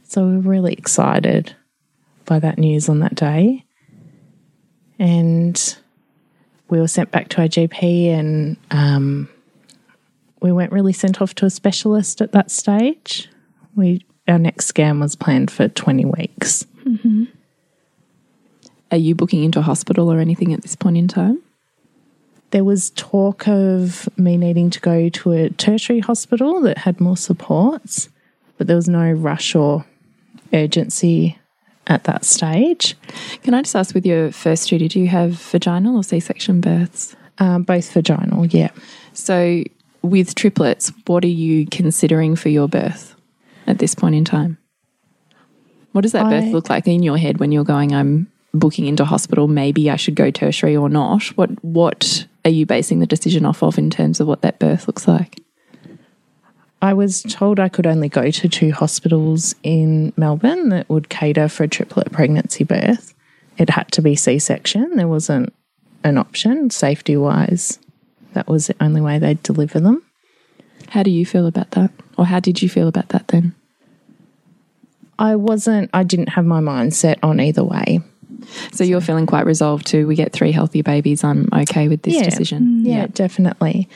So 0.04 0.26
we 0.26 0.38
were 0.38 0.42
really 0.42 0.74
excited 0.74 1.56
by 2.26 2.40
that 2.40 2.58
news 2.58 2.90
on 2.90 3.00
that 3.00 3.16
day. 3.16 3.66
And 4.98 5.78
we 6.70 6.80
were 6.80 6.88
sent 6.88 7.12
back 7.12 7.30
to 7.30 7.42
our 7.42 7.48
GP 7.48 8.08
and 8.08 8.58
um, 8.72 9.30
we 10.42 10.52
weren't 10.52 10.72
really 10.72 10.94
sent 10.94 11.22
off 11.22 11.36
to 11.36 11.46
a 11.46 11.50
specialist 11.50 12.22
at 12.22 12.32
that 12.32 12.52
stage. 12.52 13.30
We 13.76 14.06
our 14.28 14.40
next 14.40 14.68
scan 14.68 15.00
was 15.00 15.16
planned 15.16 15.52
for 15.52 15.68
twenty 15.68 16.06
weeks. 16.06 16.66
are 18.92 18.98
you 18.98 19.16
booking 19.16 19.44
into 19.44 19.60
a 19.60 19.64
hospital 19.64 20.12
or 20.12 20.20
anything 20.20 20.54
at 20.54 20.62
this 20.62 20.76
point 20.76 20.98
in 20.98 21.08
time? 21.08 21.40
There 22.52 22.64
was 22.64 22.90
talk 22.92 23.48
of 23.48 24.10
me 24.18 24.38
needing 24.38 24.72
to 24.72 24.80
go 24.80 25.10
to 25.10 25.32
a 25.34 25.50
tertiary 25.52 26.00
hospital 26.00 26.62
that 26.62 26.80
had 26.80 27.00
more 27.00 27.18
supports, 27.18 28.10
but 28.58 28.66
there 28.66 28.76
was 28.76 28.90
no 28.90 29.12
rush 29.12 29.54
or 29.54 29.86
urgency 30.52 31.38
at 31.86 32.06
that 32.06 32.26
stage. 32.26 32.96
Can 33.44 33.54
I 33.54 33.62
just 33.62 33.76
ask 33.76 33.94
with 33.94 34.06
your 34.06 34.32
first 34.32 34.70
two, 34.70 34.78
did 34.78 34.96
you 34.96 35.08
have 35.08 35.32
vaginal 35.34 35.98
or 35.98 36.04
C 36.04 36.20
section 36.20 36.60
births? 36.62 37.16
Um, 37.38 37.64
both 37.64 37.92
vaginal, 37.92 38.46
yeah. 38.48 38.72
So, 39.14 39.64
with 40.02 40.36
triplets, 40.36 40.92
what 41.08 41.24
are 41.24 41.28
you 41.28 41.66
considering 41.66 42.36
for 42.36 42.50
your 42.50 42.68
birth 42.68 43.16
at 43.68 43.80
this 43.80 43.96
point 43.96 44.16
in 44.16 44.26
time? 44.26 44.58
What 45.92 46.02
does 46.02 46.12
that 46.12 46.30
birth 46.30 46.52
look 46.52 46.70
like 46.70 46.88
in 46.88 47.04
your 47.04 47.18
head 47.18 47.40
when 47.40 47.52
you're 47.52 47.64
going, 47.64 47.94
I'm 47.94 48.32
booking 48.54 48.86
into 48.86 49.06
hospital, 49.06 49.48
maybe 49.48 49.90
I 49.90 49.96
should 49.96 50.16
go 50.16 50.32
tertiary 50.32 50.76
or 50.76 50.90
not? 50.90 51.24
What 51.36 51.64
what 51.64 52.28
are 52.46 52.52
you 52.52 52.66
basing 52.66 53.00
the 53.00 53.06
decision 53.06 53.46
off 53.46 53.64
of 53.64 53.78
in 53.78 53.90
terms 53.90 54.20
of 54.20 54.28
what 54.28 54.42
that 54.42 54.60
birth 54.60 54.88
looks 54.88 55.08
like? 55.08 55.40
I 56.82 56.94
was 56.94 57.24
told 57.24 57.60
I 57.60 57.68
could 57.68 57.86
only 57.86 58.08
go 58.08 58.32
to 58.32 58.48
two 58.48 58.72
hospitals 58.72 59.54
in 59.64 60.14
Melbourne 60.16 60.70
that 60.70 60.88
would 60.90 61.10
cater 61.10 61.50
for 61.50 61.64
a 61.64 61.68
triplet 61.68 62.12
pregnancy 62.12 62.64
birth. 62.64 63.14
It 63.58 63.70
had 63.70 63.92
to 63.94 64.02
be 64.02 64.16
C 64.16 64.40
section. 64.40 64.96
There 64.96 65.08
wasn't 65.08 65.54
an 66.04 66.18
option 66.18 66.70
safety 66.70 67.18
wise. 67.18 67.80
That 68.34 68.48
was 68.48 68.68
the 68.68 68.76
only 68.80 69.02
way 69.02 69.20
they'd 69.20 69.42
deliver 69.44 69.80
them. 69.80 70.04
How 70.90 71.04
do 71.04 71.12
you 71.12 71.26
feel 71.26 71.46
about 71.48 71.72
that? 71.72 71.92
Or 72.18 72.26
how 72.26 72.40
did 72.40 72.62
you 72.62 72.70
feel 72.70 72.88
about 72.88 73.10
that 73.10 73.28
then? 73.30 73.56
I 75.18 75.36
wasn't, 75.36 75.90
I 75.94 76.04
didn't 76.04 76.30
have 76.30 76.46
my 76.46 76.60
mind 76.62 76.94
set 76.94 77.20
on 77.24 77.40
either 77.40 77.64
way. 77.64 78.00
So 78.72 78.84
you're 78.84 79.02
feeling 79.02 79.26
quite 79.26 79.46
resolved 79.46 79.88
to 79.88 80.08
we 80.08 80.16
get 80.16 80.32
three 80.32 80.52
healthy 80.52 80.82
babies. 80.82 81.24
I'm 81.24 81.50
okay 81.54 81.88
with 81.90 82.02
this 82.04 82.16
Yeah. 82.16 82.24
decision. 82.24 82.86
Yeah, 82.86 83.08
definitely. 83.08 83.90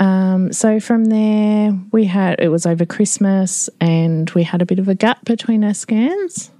Um, 0.00 0.52
so 0.52 0.80
from 0.80 1.04
there, 1.04 1.78
we 1.92 2.04
had 2.06 2.40
it 2.40 2.48
was 2.48 2.66
over 2.66 2.84
Christmas, 2.84 3.70
and 3.80 4.28
we 4.30 4.42
had 4.42 4.60
a 4.60 4.66
bit 4.66 4.80
of 4.80 4.88
a 4.88 4.94
gap 4.94 5.24
between 5.24 5.62
our 5.62 5.74
scans, 5.74 6.50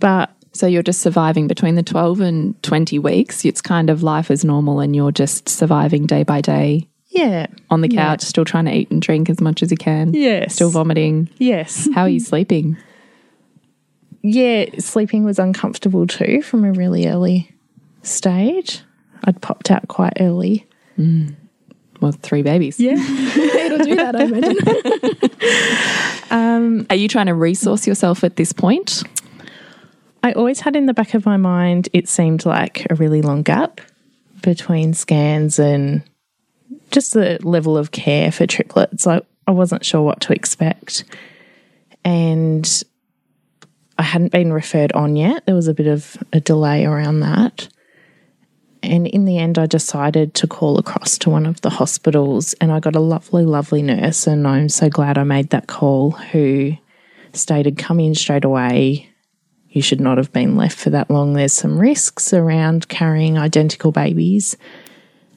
but 0.00 0.30
So 0.54 0.66
you're 0.66 0.82
just 0.82 1.00
surviving 1.00 1.46
between 1.48 1.74
the 1.74 1.82
12 1.82 2.20
and 2.20 2.62
20 2.62 2.98
weeks. 3.00 3.44
It's 3.44 3.60
kind 3.60 3.90
of 3.90 4.02
life 4.02 4.30
as 4.30 4.44
normal 4.44 4.80
and 4.80 4.94
you're 4.96 5.12
just 5.12 5.48
surviving 5.48 6.06
day 6.06 6.22
by 6.22 6.40
day 6.40 6.88
yeah, 7.10 7.46
on 7.70 7.80
the 7.80 7.88
Yeah. 7.90 8.06
couch, 8.06 8.22
still 8.22 8.44
trying 8.44 8.64
to 8.64 8.72
eat 8.74 8.90
and 8.90 9.00
drink 9.02 9.28
as 9.30 9.40
much 9.40 9.62
as 9.62 9.70
you 9.70 9.76
can. 9.76 10.12
Yes. 10.14 10.54
Still 10.54 10.70
vomiting. 10.70 11.28
yes, 11.38 11.88
How 11.94 12.02
are 12.02 12.08
you 12.08 12.18
sleeping? 12.20 12.76
yeah. 14.22 14.66
Sleeping 14.78 15.24
was 15.24 15.38
uncomfortable 15.38 16.06
too 16.06 16.40
from 16.42 16.64
a 16.64 16.72
really 16.72 17.06
early 17.06 17.50
stage. 18.02 18.80
I'd 19.24 19.40
popped 19.42 19.70
out 19.70 19.86
quite 19.88 20.14
early. 20.20 20.66
Mm. 20.98 21.34
Well, 22.00 22.12
three 22.12 22.42
babies. 22.42 22.78
Yeah, 22.80 22.94
It'll 22.98 23.78
do 23.84 23.94
that, 23.96 24.16
I 24.16 24.24
imagine. 24.24 24.56
Um, 26.30 26.86
are 26.90 26.96
you 26.96 27.06
trying 27.06 27.26
to 27.26 27.34
resource 27.34 27.86
yourself 27.86 28.24
at 28.24 28.34
this 28.36 28.52
point? 28.52 29.04
I 30.24 30.32
always 30.32 30.60
had 30.60 30.74
in 30.74 30.86
the 30.86 30.94
back 30.94 31.12
of 31.12 31.26
my 31.26 31.36
mind 31.36 31.90
it 31.92 32.08
seemed 32.08 32.46
like 32.46 32.86
a 32.88 32.94
really 32.94 33.20
long 33.20 33.42
gap 33.42 33.82
between 34.40 34.94
scans 34.94 35.58
and 35.58 36.02
just 36.90 37.12
the 37.12 37.38
level 37.42 37.76
of 37.76 37.90
care 37.90 38.32
for 38.32 38.46
triplets. 38.46 39.06
I, 39.06 39.20
I 39.46 39.50
wasn't 39.50 39.84
sure 39.84 40.00
what 40.00 40.22
to 40.22 40.32
expect. 40.32 41.04
And 42.06 42.66
I 43.98 44.02
hadn't 44.02 44.32
been 44.32 44.50
referred 44.50 44.92
on 44.92 45.14
yet. 45.14 45.44
There 45.44 45.54
was 45.54 45.68
a 45.68 45.74
bit 45.74 45.88
of 45.88 46.16
a 46.32 46.40
delay 46.40 46.86
around 46.86 47.20
that. 47.20 47.68
And 48.82 49.06
in 49.06 49.26
the 49.26 49.36
end, 49.36 49.58
I 49.58 49.66
decided 49.66 50.32
to 50.36 50.46
call 50.46 50.78
across 50.78 51.18
to 51.18 51.30
one 51.30 51.44
of 51.44 51.60
the 51.60 51.70
hospitals, 51.70 52.54
and 52.62 52.72
I 52.72 52.80
got 52.80 52.96
a 52.96 53.00
lovely, 53.00 53.44
lovely 53.44 53.82
nurse. 53.82 54.26
And 54.26 54.46
I'm 54.46 54.70
so 54.70 54.88
glad 54.88 55.18
I 55.18 55.24
made 55.24 55.50
that 55.50 55.66
call 55.66 56.12
who 56.12 56.72
stated, 57.34 57.76
Come 57.76 58.00
in 58.00 58.14
straight 58.14 58.44
away 58.44 59.10
you 59.74 59.82
should 59.82 60.00
not 60.00 60.16
have 60.16 60.32
been 60.32 60.56
left 60.56 60.78
for 60.78 60.88
that 60.90 61.10
long. 61.10 61.34
There's 61.34 61.52
some 61.52 61.78
risks 61.78 62.32
around 62.32 62.88
carrying 62.88 63.36
identical 63.36 63.92
babies. 63.92 64.56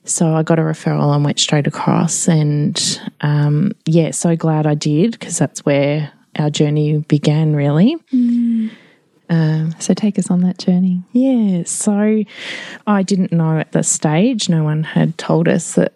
So 0.05 0.35
I 0.35 0.43
got 0.43 0.59
a 0.59 0.61
referral 0.61 1.13
and 1.13 1.25
went 1.25 1.39
straight 1.39 1.67
across. 1.67 2.29
And 2.29 3.01
um, 3.19 3.73
yeah, 3.85 4.11
so 4.11 4.37
glad 4.37 4.65
I 4.65 4.75
did 4.75 5.11
because 5.11 5.37
that's 5.37 5.65
where 5.65 6.13
our 6.37 6.49
journey 6.49 6.99
began, 6.99 7.55
really. 7.55 7.97
So 9.79 9.93
take 9.93 10.17
us 10.17 10.31
on 10.31 10.41
that 10.41 10.59
journey. 10.59 11.01
Yeah, 11.11 11.63
so 11.65 12.23
I 12.85 13.03
didn't 13.03 13.33
know 13.33 13.59
at 13.59 13.73
the 13.73 13.83
stage, 13.83 14.47
no 14.47 14.63
one 14.63 14.83
had 14.83 15.17
told 15.17 15.47
us 15.49 15.73
that 15.73 15.93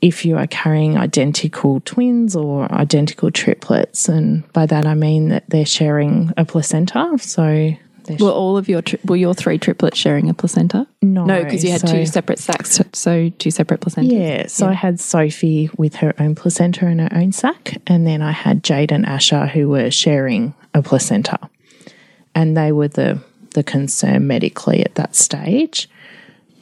if 0.00 0.24
you 0.24 0.36
are 0.36 0.46
carrying 0.46 0.96
identical 0.96 1.80
twins 1.80 2.36
or 2.36 2.70
identical 2.72 3.30
triplets, 3.30 4.08
and 4.08 4.50
by 4.52 4.66
that 4.66 4.86
I 4.86 4.94
mean 4.94 5.28
that 5.30 5.48
they're 5.48 5.66
sharing 5.66 6.32
a 6.36 6.44
placenta. 6.44 7.16
So 7.20 7.72
Were 8.20 8.30
all 8.30 8.56
of 8.56 8.68
your 8.68 8.80
tri- 8.82 9.00
were 9.04 9.16
your 9.16 9.34
three 9.34 9.58
triplets 9.58 9.98
sharing 9.98 10.30
a 10.30 10.34
placenta? 10.34 10.86
No, 11.02 11.24
no, 11.24 11.42
because 11.44 11.64
you 11.64 11.72
had 11.72 11.80
so- 11.82 11.92
two 11.92 12.06
separate 12.06 12.38
sacs, 12.38 12.80
so 12.92 13.30
two 13.38 13.50
separate 13.50 13.80
placentas. 13.80 14.12
Yeah, 14.12 14.46
so 14.46 14.66
I 14.66 14.72
had 14.72 15.00
Sophie 15.00 15.68
with 15.76 15.96
her 15.96 16.14
own 16.18 16.34
placenta 16.34 16.86
and 16.86 17.00
her 17.00 17.12
own 17.12 17.32
sac, 17.32 17.76
and 17.86 18.06
then 18.06 18.22
I 18.22 18.32
had 18.32 18.62
Jade 18.62 18.92
and 18.92 19.04
Asha 19.04 19.48
who 19.50 19.68
were 19.68 19.90
sharing 19.90 20.54
a 20.74 20.80
placenta, 20.82 21.38
and 22.34 22.56
they 22.56 22.72
were 22.72 22.88
the 22.88 23.20
the 23.54 23.62
concern 23.64 24.26
medically 24.26 24.84
at 24.84 24.94
that 24.94 25.16
stage. 25.16 25.88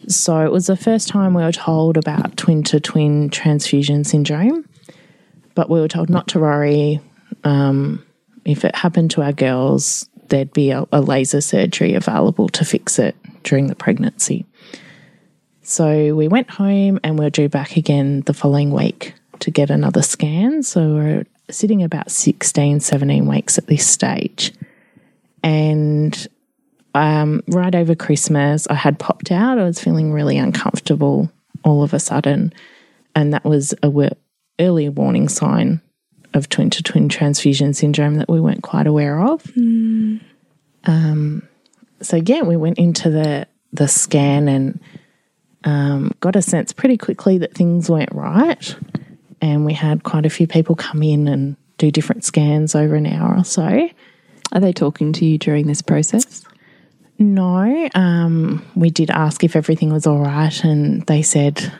So 0.09 0.45
it 0.45 0.53
was 0.53 0.67
the 0.67 0.77
first 0.77 1.09
time 1.09 1.35
we 1.35 1.43
were 1.43 1.53
told 1.53 1.97
about 1.97 2.37
twin 2.37 2.63
to 2.65 2.81
twin 2.81 3.29
transfusion 3.31 4.05
syndrome, 4.05 4.69
but 5.55 5.69
we 5.69 5.81
were 5.81 5.89
told 5.89 6.11
not 6.11 6.29
to 6.29 6.41
worry. 6.41 7.01
Um, 7.45 8.05
if 8.45 8.65
it 8.65 8.75
happened 8.77 9.11
to 9.13 9.23
our 9.23 9.33
girls, 9.33 10.09
there'd 10.29 10.53
be 10.53 10.71
a, 10.71 10.87
a 10.93 11.01
laser 11.01 11.41
surgery 11.41 11.95
available 11.95 12.49
to 12.51 12.65
fix 12.65 12.99
it 12.99 13.17
during 13.43 13.67
the 13.67 13.75
pregnancy. 13.75 14.47
So 15.63 16.15
we 16.15 16.29
went 16.29 16.51
home 16.51 17.01
and 17.03 17.19
we're 17.19 17.31
due 17.31 17.49
back 17.49 17.77
again 17.77 18.21
the 18.23 18.35
following 18.35 18.71
week 18.71 19.15
to 19.41 19.51
get 19.51 19.71
another 19.71 20.03
scan. 20.03 20.63
So 20.63 20.95
we're 20.95 21.27
sitting 21.51 21.83
about 21.83 22.11
16, 22.11 22.81
17 22.81 23.27
weeks 23.27 23.59
at 23.59 23.67
this 23.67 23.87
stage. 23.87 24.53
And 25.43 26.27
um, 26.97 27.43
right 27.49 27.75
over 27.75 27.95
Christmas, 27.95 28.67
I 28.69 28.75
had 28.75 28.99
popped 28.99 29.31
out. 29.31 29.59
I 29.59 29.65
was 29.65 29.81
feeling 29.81 30.13
really 30.13 30.39
uncomfortable 30.39 31.31
all 31.65 31.83
of 31.83 31.93
a 31.93 31.99
sudden. 31.99 32.53
And 33.15 33.33
that 33.33 33.45
was 33.45 33.75
a 33.83 34.11
early 34.59 34.89
warning 34.89 35.29
sign 35.29 35.81
of 36.35 36.49
twin 36.49 36.71
to 36.71 36.83
twin 36.83 37.09
transfusion 37.09 37.75
syndrome 37.75 38.17
that 38.17 38.29
we 38.29 38.41
weren't 38.41 38.63
quite 38.63 38.87
aware 38.87 39.21
of. 39.21 39.45
Um, 40.85 41.49
so 42.01 42.17
yeah, 42.25 42.43
we 42.43 42.57
went 42.57 42.79
into 42.79 43.11
the 43.11 43.47
the 43.73 43.89
scan 43.89 44.49
and 44.49 44.81
um, 45.65 46.13
got 46.21 46.37
a 46.37 46.43
sense 46.43 46.73
pretty 46.73 46.97
quickly 46.97 47.39
that 47.39 47.55
things 47.55 47.91
weren't 47.91 48.15
right. 48.15 48.77
And 49.43 49.67
we 49.67 49.75
had 49.75 50.03
quite 50.03 50.25
a 50.25 50.31
few 50.31 50.47
people 50.47 50.77
come 50.77 51.03
in 51.03 51.29
and 51.29 51.57
do 51.79 51.91
different 51.91 52.25
scans 52.25 52.75
over 52.75 52.95
an 52.95 53.07
hour 53.07 53.37
or 53.37 53.45
so. 53.45 53.89
Are 54.53 54.61
they 54.61 54.73
talking 54.73 55.13
to 55.15 55.27
you 55.27 55.37
during 55.37 55.67
this 55.67 55.83
process? 55.83 56.45
No, 57.19 57.89
um, 57.95 58.65
we 58.75 58.91
did 58.91 59.11
ask 59.11 59.43
if 59.43 59.57
everything 59.57 59.93
was 59.93 60.07
all 60.07 60.19
right, 60.19 60.65
and 60.65 61.03
they 61.07 61.23
said 61.23 61.73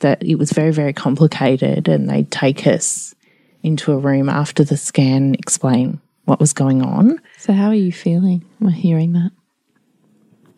that 0.00 0.22
it 0.22 0.36
was 0.36 0.52
very, 0.52 0.72
very 0.72 0.92
complicated, 0.92 1.88
and 1.88 2.08
they'd 2.08 2.30
take 2.30 2.66
us 2.66 3.14
into 3.62 3.92
a 3.92 3.98
room 3.98 4.28
after 4.28 4.64
the 4.64 4.76
scan 4.76 5.34
explain 5.34 6.00
what 6.24 6.40
was 6.40 6.52
going 6.52 6.82
on. 6.82 7.20
So 7.38 7.52
how 7.52 7.68
are 7.68 7.74
you 7.74 7.92
feeling 7.92 8.44
when 8.58 8.72
hearing 8.72 9.12
that? 9.12 9.32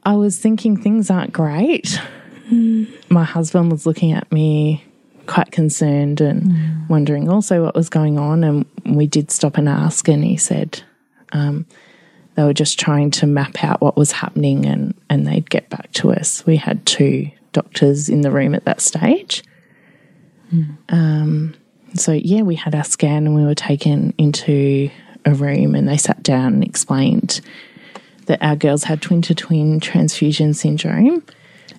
I 0.05 0.17
was 0.17 0.39
thinking 0.39 0.77
things 0.77 1.11
aren't 1.11 1.33
great. 1.33 2.01
My 3.09 3.25
husband 3.25 3.71
was 3.71 3.87
looking 3.87 4.13
at 4.13 4.31
me 4.31 4.85
quite 5.27 5.53
concerned 5.53 6.21
and 6.21 6.89
wondering 6.89 7.29
also 7.29 7.63
what 7.63 7.75
was 7.75 7.89
going 7.89 8.19
on. 8.19 8.45
And 8.45 8.67
we 8.85 9.07
did 9.07 9.31
stop 9.31 9.57
and 9.57 9.69
ask, 9.69 10.09
and 10.09 10.25
he 10.25 10.37
said 10.37 10.83
um, 11.33 11.67
they 12.35 12.45
were 12.45 12.55
just 12.55 12.79
trying 12.79 13.11
to 13.13 13.27
map 13.27 13.63
out 13.63 13.81
what 13.81 13.97
was 13.97 14.13
happening 14.13 14.65
and, 14.67 14.95
and 15.11 15.27
they'd 15.27 15.51
get 15.51 15.69
back 15.69 15.93
to 15.93 16.13
us. 16.13 16.45
We 16.47 16.57
had 16.57 16.85
two 16.87 17.31
doctors 17.53 18.09
in 18.09 18.23
the 18.23 18.31
room 18.31 18.55
at 18.55 18.65
that 18.65 18.81
stage. 18.81 19.43
Um, 20.89 21.55
so, 21.95 22.13
yeah, 22.13 22.43
we 22.43 22.55
had 22.55 22.75
our 22.75 22.85
scan 22.85 23.27
and 23.27 23.35
we 23.35 23.45
were 23.45 23.55
taken 23.55 24.15
into 24.17 24.91
a 25.25 25.35
room 25.35 25.75
and 25.75 25.89
they 25.89 25.97
sat 25.97 26.23
down 26.23 26.55
and 26.55 26.65
explained 26.65 27.41
that 28.27 28.43
our 28.43 28.57
girls 28.57 28.85
had 28.85 29.03
twin 29.03 29.23
to 29.23 29.35
twin 29.35 29.81
transfusion 29.81 30.55
syndrome. 30.55 31.25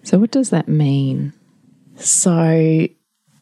So 0.03 0.19
what 0.19 0.31
does 0.31 0.49
that 0.51 0.67
mean? 0.67 1.33
So 1.95 2.87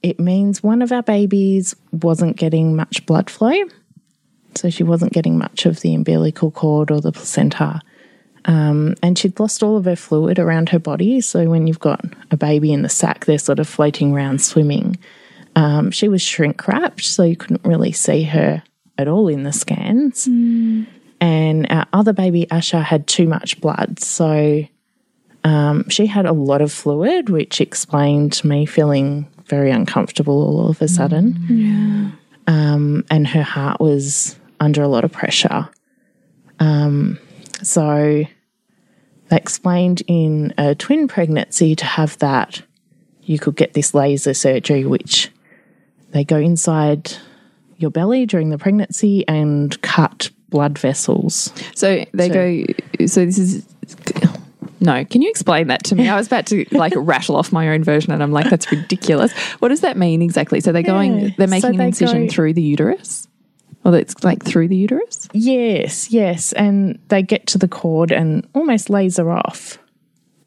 it 0.03 0.19
means 0.19 0.63
one 0.63 0.81
of 0.81 0.91
our 0.91 1.03
babies 1.03 1.75
wasn't 1.91 2.37
getting 2.37 2.75
much 2.75 3.05
blood 3.05 3.29
flow. 3.29 3.53
So 4.55 4.69
she 4.69 4.83
wasn't 4.83 5.13
getting 5.13 5.37
much 5.37 5.65
of 5.65 5.79
the 5.81 5.93
umbilical 5.95 6.51
cord 6.51 6.91
or 6.91 7.01
the 7.01 7.11
placenta. 7.11 7.81
Um, 8.45 8.95
and 9.03 9.17
she'd 9.17 9.39
lost 9.39 9.61
all 9.63 9.77
of 9.77 9.85
her 9.85 9.95
fluid 9.95 10.39
around 10.39 10.69
her 10.69 10.79
body. 10.79 11.21
So 11.21 11.49
when 11.49 11.67
you've 11.67 11.79
got 11.79 12.03
a 12.31 12.37
baby 12.37 12.73
in 12.73 12.81
the 12.81 12.89
sack, 12.89 13.25
they're 13.25 13.37
sort 13.37 13.59
of 13.59 13.67
floating 13.67 14.13
around 14.13 14.41
swimming. 14.41 14.97
Um, 15.55 15.91
she 15.91 16.07
was 16.07 16.21
shrink 16.21 16.67
wrapped, 16.67 17.03
so 17.03 17.23
you 17.23 17.35
couldn't 17.35 17.65
really 17.65 17.91
see 17.91 18.23
her 18.23 18.63
at 18.97 19.07
all 19.07 19.27
in 19.27 19.43
the 19.43 19.53
scans. 19.53 20.25
And 21.19 21.67
our 21.69 21.85
other 21.93 22.13
baby, 22.13 22.47
Asha, 22.49 22.83
had 22.83 23.05
too 23.05 23.27
much 23.27 23.61
blood. 23.61 23.99
So 24.01 24.65
um, 25.43 25.87
she 25.89 26.07
had 26.07 26.25
a 26.25 26.33
lot 26.33 26.61
of 26.61 26.71
fluid, 26.71 27.29
which 27.29 27.61
explained 27.61 28.43
me 28.43 28.65
feeling 28.65 29.27
very 29.45 29.69
uncomfortable 29.71 30.33
all 30.41 30.69
of 30.69 30.81
a 30.81 30.87
sudden. 30.87 31.35
Um, 32.47 33.05
and 33.11 33.27
her 33.27 33.43
heart 33.43 33.79
was 33.79 34.35
under 34.61 34.81
a 34.81 34.87
lot 34.87 35.03
of 35.03 35.11
pressure. 35.11 35.67
Um, 36.59 37.19
so 37.61 38.23
they 39.29 39.35
explained 39.37 40.03
in 40.07 40.53
a 40.57 40.75
twin 40.75 41.07
pregnancy 41.07 41.75
to 41.75 41.85
have 41.85 42.17
that, 42.19 42.61
you 43.23 43.39
could 43.39 43.55
get 43.55 43.73
this 43.73 43.93
laser 43.93 44.33
surgery, 44.33 44.85
which 44.85 45.29
they 46.11 46.23
go 46.23 46.37
inside 46.37 47.13
your 47.77 47.91
belly 47.91 48.25
during 48.25 48.49
the 48.49 48.57
pregnancy 48.57 49.27
and 49.27 49.81
cut 49.81 50.29
blood 50.49 50.77
vessels. 50.77 51.51
So 51.75 52.05
they 52.13 52.29
go. 52.29 53.07
So 53.07 53.25
this 53.25 53.37
is. 53.37 53.65
No, 54.83 55.05
can 55.05 55.21
you 55.21 55.29
explain 55.29 55.67
that 55.67 55.83
to 55.85 55.95
me? 55.95 56.09
I 56.09 56.15
was 56.17 56.25
about 56.25 56.47
to 56.47 56.65
like 56.71 56.93
rattle 56.97 57.35
off 57.35 57.51
my 57.51 57.69
own 57.69 57.83
version, 57.83 58.11
and 58.11 58.21
I'm 58.23 58.31
like, 58.31 58.49
that's 58.49 58.71
ridiculous. 58.71 59.31
What 59.59 59.69
does 59.69 59.81
that 59.81 59.95
mean 59.95 60.21
exactly? 60.23 60.59
So 60.59 60.71
they're 60.71 60.81
Yeah. 60.81 60.87
going, 60.87 61.33
they're 61.37 61.47
So 61.47 61.51
making 61.51 61.75
an 61.79 61.87
incision 61.87 62.25
go- 62.27 62.33
through 62.33 62.53
the 62.53 62.63
uterus, 62.63 63.27
or 63.83 63.95
it's 63.97 64.23
like 64.23 64.43
through 64.43 64.67
the 64.67 64.75
uterus. 64.75 65.27
Yes, 65.33 66.11
yes. 66.11 66.53
And 66.53 66.99
they 67.07 67.21
get 67.23 67.47
to 67.47 67.57
the 67.57 67.67
cord 67.67 68.11
and 68.11 68.47
almost 68.53 68.89
laser 68.89 69.31
off 69.31 69.79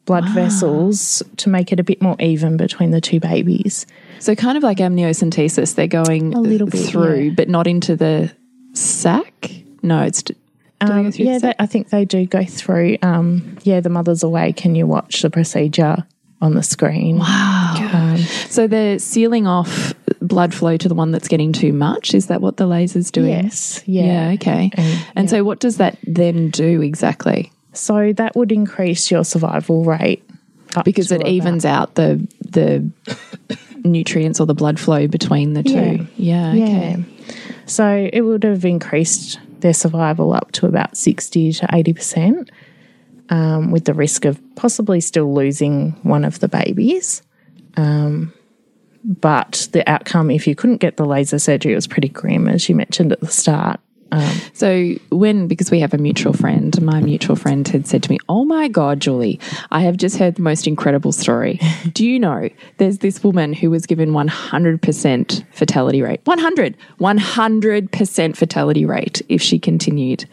blood 0.05 0.29
vessels 0.31 1.23
to 1.39 1.49
make 1.49 1.73
it 1.73 1.81
a 1.81 1.83
bit 1.83 2.03
more 2.03 2.17
even 2.21 2.57
between 2.57 2.91
the 2.91 3.01
two 3.01 3.21
babies. 3.21 3.87
So 4.19 4.35
kind 4.35 4.57
of 4.57 4.63
like 4.63 4.79
amniocentesis, 4.79 5.75
they're 5.75 5.87
going 5.87 6.35
A 6.35 6.41
little 6.41 6.67
bit, 6.67 6.87
through, 6.87 7.21
yeah. 7.21 7.33
but 7.35 7.49
not 7.49 7.67
into 7.67 7.97
the 7.97 8.31
sac. 8.75 9.51
No, 9.83 10.03
it's. 10.03 10.23
Um, 10.81 11.11
yeah, 11.15 11.39
the 11.39 11.47
they. 11.49 11.55
I 11.59 11.67
think 11.67 11.89
they 11.91 12.05
do 12.05 12.27
go 12.27 12.45
through. 12.45 12.99
Um, 13.01 13.57
yeah, 13.63 13.81
the 13.81 13.89
mother's 13.89 14.23
awake 14.23 14.65
and 14.65 14.77
you 14.77 14.87
watch 14.87 15.23
the 15.23 15.31
procedure 15.31 16.05
on 16.43 16.55
the 16.55 16.63
screen. 16.63 17.19
Wow. 17.19 18.17
So 18.49 18.67
they're 18.67 18.99
sealing 18.99 19.47
off 19.47 19.95
blood 20.25 20.53
flow 20.55 20.77
to 20.77 20.89
the 20.89 20.95
one 20.95 21.11
that's 21.13 21.29
getting 21.29 21.53
too 21.53 21.73
much. 21.73 22.15
Is 22.15 22.27
that 22.27 22.41
what 22.41 22.57
the 22.57 22.67
laser's 22.67 23.11
doing? 23.11 23.29
Yes, 23.45 23.83
yeah. 23.87 24.31
Yeah. 24.31 24.35
Okay. 24.35 24.71
And- 24.75 25.07
And 25.17 25.31
so, 25.31 25.45
what 25.45 25.61
does 25.61 25.77
that 25.77 25.99
then 26.05 26.51
do 26.51 26.81
exactly? 26.83 27.53
So 27.73 28.13
that 28.15 28.37
would 28.37 28.53
increase 28.53 29.11
your 29.11 29.25
survival 29.25 29.85
rate 29.85 30.23
Because 30.85 31.11
it 31.13 31.17
about- 31.23 31.29
evens 31.29 31.65
out 31.65 31.95
the 31.97 32.27
the 32.49 32.89
nutrients 33.85 34.41
or 34.41 34.47
the 34.47 34.55
blood 34.55 34.79
flow 34.81 35.07
between 35.07 35.53
the 35.55 35.63
two. 35.63 36.07
Yeah. 36.17 36.51
okay. 36.51 36.97
Yeah. 36.97 36.97
So 37.67 38.09
it 38.13 38.21
would 38.23 38.43
have 38.45 38.65
increased 38.65 39.39
their 39.61 39.75
survival 39.75 40.33
up 40.33 40.53
to 40.53 40.67
about 40.67 40.97
60 40.97 41.53
to 41.55 41.67
80%, 41.67 42.49
um, 43.31 43.71
with 43.71 43.85
the 43.87 43.95
risk 43.95 44.25
of 44.25 44.39
possibly 44.57 45.01
still 45.01 45.33
losing 45.35 45.93
one 46.03 46.25
of 46.25 46.41
the 46.41 46.49
babies. 46.49 47.23
Um, 47.77 48.33
but 49.05 49.69
the 49.73 49.89
outcome, 49.89 50.31
if 50.31 50.47
you 50.47 50.55
couldn't 50.55 50.79
get 50.79 50.97
the 50.97 51.05
laser 51.05 51.39
surgery, 51.39 51.75
was 51.75 51.87
pretty 51.87 52.09
grim, 52.09 52.49
as 52.49 52.69
you 52.69 52.75
mentioned 52.75 53.13
at 53.13 53.21
the 53.21 53.29
start. 53.29 53.81
Um, 54.13 54.37
so 54.53 54.93
when 55.11 55.49
because 55.49 55.71
we 55.71 55.81
have 55.81 55.93
a 55.93 55.99
mutual 55.99 56.33
friend, 56.33 56.81
my 56.81 57.01
mutual 57.01 57.35
friend 57.35 57.67
had 57.67 57.87
said 57.87 58.03
to 58.05 58.11
me, 58.11 58.19
"Oh 58.29 58.45
my 58.45 58.69
god, 58.69 59.01
Julie, 59.01 59.41
I 59.73 59.81
have 59.81 59.97
just 59.97 60.19
heard 60.19 60.37
the 60.37 60.43
most 60.43 60.67
incredible 60.67 61.11
story. 61.11 61.59
Do 61.93 62.07
you 62.07 62.21
know 62.21 62.49
there's 62.79 62.99
this 62.99 63.25
woman 63.25 63.53
who 63.53 63.71
was 63.71 63.87
given 63.87 64.11
100% 64.13 65.45
fatality 65.53 66.03
rate. 66.03 66.21
100 66.25 66.77
100% 67.01 68.37
fatality 68.37 68.85
rate 68.85 69.23
if 69.29 69.43
she 69.43 69.59
continued." 69.59 70.27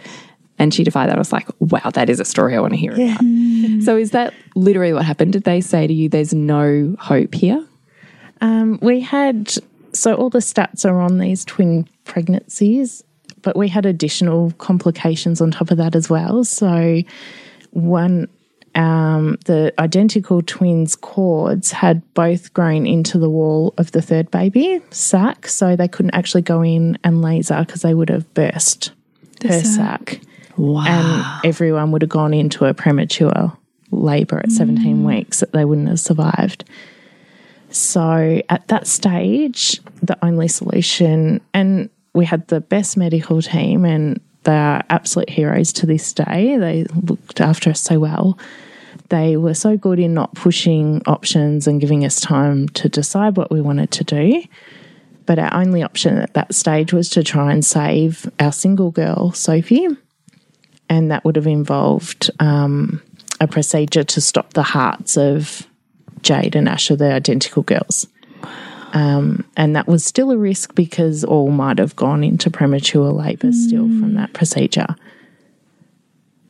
And 0.59 0.71
she 0.71 0.83
defied 0.83 1.09
that. 1.09 1.15
I 1.15 1.19
was 1.19 1.33
like, 1.33 1.47
"Wow, 1.59 1.89
that 1.93 2.07
is 2.07 2.19
a 2.19 2.25
story 2.25 2.55
I 2.55 2.59
want 2.59 2.73
to 2.73 2.79
hear 2.79 2.93
about." 2.93 3.83
So 3.83 3.97
is 3.97 4.11
that 4.11 4.33
literally 4.55 4.93
what 4.93 5.05
happened? 5.05 5.33
Did 5.33 5.43
they 5.43 5.59
say 5.59 5.87
to 5.87 5.93
you 5.93 6.07
there's 6.07 6.35
no 6.35 6.95
hope 6.99 7.33
here? 7.33 7.65
Um, 8.41 8.79
we 8.81 8.99
had 8.99 9.53
so 9.93 10.15
all 10.15 10.29
the 10.29 10.39
stats 10.39 10.85
are 10.85 10.99
on 10.99 11.17
these 11.17 11.45
twin 11.45 11.87
pregnancies, 12.05 13.03
but 13.41 13.55
we 13.55 13.67
had 13.67 13.85
additional 13.85 14.51
complications 14.57 15.41
on 15.41 15.51
top 15.51 15.71
of 15.71 15.77
that 15.77 15.95
as 15.95 16.09
well. 16.09 16.43
So 16.43 17.01
one 17.71 18.27
um, 18.73 19.37
the 19.45 19.73
identical 19.79 20.41
twins 20.41 20.95
cords 20.95 21.71
had 21.71 22.01
both 22.13 22.53
grown 22.53 22.87
into 22.87 23.17
the 23.17 23.29
wall 23.29 23.73
of 23.77 23.91
the 23.91 24.01
third 24.01 24.31
baby 24.31 24.81
sac, 24.91 25.47
so 25.47 25.75
they 25.75 25.87
couldn't 25.87 26.15
actually 26.15 26.41
go 26.41 26.61
in 26.61 26.97
and 27.03 27.21
laser 27.21 27.59
because 27.65 27.81
they 27.81 27.93
would 27.93 28.09
have 28.09 28.33
burst 28.33 28.91
her 29.43 29.61
sac. 29.61 30.21
Wow. 30.57 30.85
And 30.87 31.45
everyone 31.45 31.91
would 31.91 32.01
have 32.01 32.09
gone 32.09 32.33
into 32.33 32.65
a 32.65 32.73
premature 32.73 33.51
labour 33.89 34.39
at 34.39 34.51
17 34.51 35.03
weeks 35.03 35.41
that 35.41 35.51
they 35.51 35.65
wouldn't 35.65 35.89
have 35.89 35.99
survived. 35.99 36.63
So 37.71 38.41
at 38.49 38.67
that 38.67 38.85
stage, 38.85 39.81
the 40.03 40.17
only 40.23 40.47
solution, 40.47 41.41
and 41.53 41.89
we 42.13 42.25
had 42.25 42.47
the 42.47 42.61
best 42.61 42.97
medical 42.97 43.41
team, 43.41 43.85
and 43.85 44.19
they 44.43 44.55
are 44.55 44.83
absolute 44.89 45.29
heroes 45.29 45.71
to 45.73 45.85
this 45.85 46.11
day. 46.13 46.57
They 46.57 46.83
looked 46.83 47.39
after 47.39 47.69
us 47.69 47.81
so 47.81 47.99
well. 47.99 48.37
They 49.09 49.37
were 49.37 49.53
so 49.53 49.77
good 49.77 49.99
in 49.99 50.13
not 50.13 50.35
pushing 50.35 51.01
options 51.05 51.67
and 51.67 51.79
giving 51.79 52.03
us 52.05 52.19
time 52.19 52.67
to 52.69 52.89
decide 52.89 53.37
what 53.37 53.51
we 53.51 53.61
wanted 53.61 53.91
to 53.91 54.03
do. 54.03 54.43
But 55.25 55.39
our 55.39 55.53
only 55.53 55.83
option 55.83 56.17
at 56.17 56.33
that 56.33 56.53
stage 56.53 56.91
was 56.91 57.09
to 57.09 57.23
try 57.23 57.53
and 57.53 57.63
save 57.63 58.29
our 58.39 58.51
single 58.51 58.91
girl, 58.91 59.31
Sophie. 59.31 59.87
And 60.89 61.11
that 61.11 61.23
would 61.23 61.37
have 61.37 61.47
involved 61.47 62.31
um, 62.39 63.01
a 63.39 63.47
procedure 63.47 64.03
to 64.03 64.19
stop 64.19 64.53
the 64.53 64.63
hearts 64.63 65.17
of 65.17 65.67
Jade 66.21 66.55
and 66.55 66.67
Asha, 66.67 66.97
the 66.97 67.13
identical 67.13 67.63
girls. 67.63 68.07
Um, 68.93 69.45
and 69.55 69.75
that 69.75 69.87
was 69.87 70.03
still 70.03 70.31
a 70.31 70.37
risk 70.37 70.75
because 70.75 71.23
all 71.23 71.49
might 71.49 71.77
have 71.77 71.95
gone 71.95 72.23
into 72.23 72.49
premature 72.49 73.09
labour 73.11 73.51
still 73.53 73.87
from 73.87 74.15
that 74.15 74.33
procedure. 74.33 74.95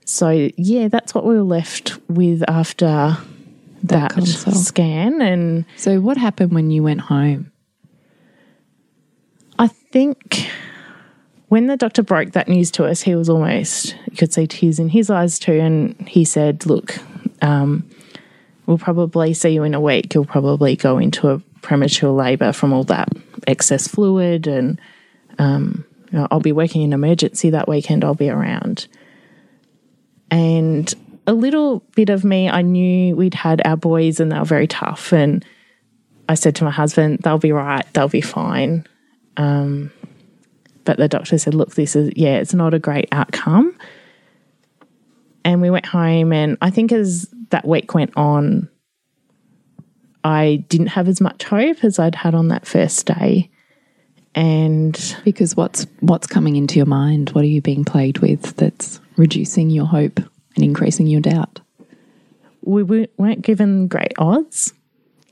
So, 0.05 0.49
yeah, 0.57 0.87
that's 0.87 1.13
what 1.13 1.25
we 1.25 1.35
were 1.35 1.43
left 1.43 1.97
with 2.09 2.43
after 2.49 3.15
that, 3.83 4.11
consult. 4.11 4.55
scan. 4.55 5.21
And 5.21 5.65
so, 5.77 6.01
what 6.01 6.17
happened 6.17 6.51
when 6.51 6.71
you 6.71 6.83
went 6.83 7.01
home? 7.01 7.51
I 9.59 9.67
think 9.67 10.49
when 11.49 11.67
the 11.67 11.77
doctor 11.77 12.01
broke 12.01 12.31
that 12.31 12.47
news 12.47 12.71
to 12.71 12.85
us, 12.85 13.01
he 13.01 13.13
was 13.13 13.29
almost, 13.29 13.95
you 14.09 14.17
could 14.17 14.33
see 14.33 14.47
tears 14.47 14.79
in 14.79 14.89
his 14.89 15.09
eyes 15.09 15.37
too. 15.37 15.53
And 15.53 15.95
he 16.07 16.25
said, 16.25 16.65
Look, 16.65 16.97
um, 17.41 17.87
we'll 18.71 18.77
probably 18.77 19.33
see 19.33 19.49
you 19.49 19.63
in 19.63 19.73
a 19.73 19.81
week. 19.81 20.13
You'll 20.13 20.23
probably 20.23 20.77
go 20.77 20.97
into 20.97 21.27
a 21.27 21.39
premature 21.61 22.09
labour 22.09 22.53
from 22.53 22.71
all 22.71 22.85
that 22.85 23.09
excess 23.45 23.85
fluid. 23.85 24.47
And 24.47 24.79
um, 25.37 25.83
you 26.09 26.19
know, 26.19 26.27
I'll 26.31 26.39
be 26.39 26.53
working 26.53 26.81
in 26.81 26.93
emergency 26.93 27.49
that 27.49 27.67
weekend. 27.67 28.05
I'll 28.05 28.15
be 28.15 28.29
around. 28.29 28.87
And 30.31 30.93
a 31.27 31.33
little 31.33 31.81
bit 31.95 32.09
of 32.09 32.23
me, 32.23 32.49
I 32.49 32.61
knew 32.61 33.13
we'd 33.13 33.33
had 33.33 33.61
our 33.65 33.75
boys 33.75 34.21
and 34.21 34.31
they 34.31 34.39
were 34.39 34.45
very 34.45 34.67
tough. 34.67 35.11
And 35.11 35.43
I 36.29 36.35
said 36.35 36.55
to 36.55 36.63
my 36.63 36.71
husband, 36.71 37.19
they'll 37.19 37.39
be 37.39 37.51
right, 37.51 37.85
they'll 37.93 38.07
be 38.07 38.21
fine. 38.21 38.87
Um, 39.35 39.91
but 40.85 40.95
the 40.95 41.09
doctor 41.09 41.37
said, 41.37 41.55
look, 41.55 41.75
this 41.75 41.97
is, 41.97 42.13
yeah, 42.15 42.37
it's 42.37 42.53
not 42.53 42.73
a 42.73 42.79
great 42.79 43.09
outcome. 43.11 43.77
And 45.43 45.61
we 45.61 45.69
went 45.69 45.87
home, 45.87 46.31
and 46.31 46.57
I 46.61 46.69
think 46.69 46.91
as 46.91 47.27
that 47.51 47.67
week 47.67 47.93
went 47.93 48.11
on, 48.15 48.69
I 50.23 50.65
didn't 50.69 50.87
have 50.87 51.07
as 51.07 51.21
much 51.21 51.43
hope 51.43 51.83
as 51.83 51.99
I'd 51.99 52.15
had 52.15 52.35
on 52.35 52.49
that 52.49 52.65
first 52.65 53.05
day. 53.05 53.49
And 54.33 55.15
Because 55.25 55.57
what's 55.57 55.85
what's 55.99 56.27
coming 56.27 56.55
into 56.55 56.77
your 56.77 56.85
mind? 56.85 57.31
What 57.31 57.43
are 57.43 57.47
you 57.47 57.61
being 57.61 57.83
plagued 57.83 58.19
with 58.19 58.55
that's 58.55 59.01
reducing 59.17 59.69
your 59.69 59.85
hope 59.85 60.19
and 60.55 60.63
increasing 60.63 61.07
your 61.07 61.21
doubt? 61.21 61.59
we 62.63 62.83
we 62.83 63.07
weren't 63.17 63.41
given 63.41 63.87
great 63.87 64.13
odds, 64.17 64.73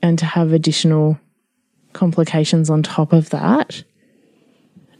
and 0.02 0.18
to 0.18 0.26
have 0.26 0.52
additional 0.52 1.18
complications 1.92 2.70
on 2.70 2.82
top 2.82 3.12
of 3.12 3.30
that, 3.30 3.82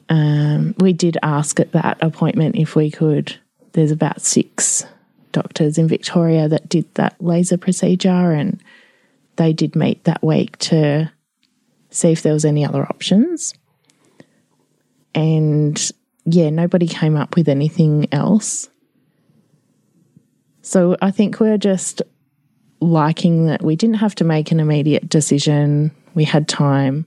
um, 0.09 0.75
we 0.79 0.93
did 0.93 1.19
ask 1.23 1.61
at 1.61 1.73
that 1.73 1.99
appointment 2.01 2.57
if 2.57 2.75
we 2.77 2.91
could. 2.91 3.39
There's 3.73 3.91
about 3.93 4.21
six 4.21 4.85
doctors 5.33 5.79
in 5.79 5.89
Victoria 5.89 6.49
that 6.49 6.69
did 6.69 6.93
that 6.95 7.17
laser 7.21 7.57
procedure, 7.57 8.33
and 8.33 8.63
they 9.37 9.53
did 9.53 9.77
meet 9.77 10.05
that 10.05 10.23
week 10.23 10.57
to 10.59 11.11
see 11.91 12.13
if 12.13 12.23
there 12.23 12.33
was 12.33 12.45
any 12.45 12.65
other 12.65 12.85
options. 12.85 13.55
And 15.15 15.91
yeah, 16.25 16.51
nobody 16.51 16.87
came 16.87 17.17
up 17.17 17.37
with 17.37 17.49
anything 17.49 18.07
else. 18.13 18.69
So 20.63 20.97
I 21.03 21.11
think 21.11 21.41
we're 21.41 21.59
just 21.59 22.03
liking 22.81 23.47
that 23.47 23.63
we 23.63 23.77
didn't 23.77 23.97
have 23.97 24.15
to 24.17 24.25
make 24.25 24.53
an 24.53 24.61
immediate 24.61 25.09
decision. 25.09 25.91
We 26.15 26.25
had 26.25 26.49
time. 26.49 27.07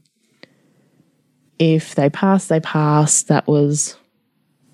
If 1.59 1.95
they 1.95 2.09
passed, 2.09 2.49
they 2.49 2.59
passed. 2.59 3.27
That 3.29 3.47
was 3.47 3.95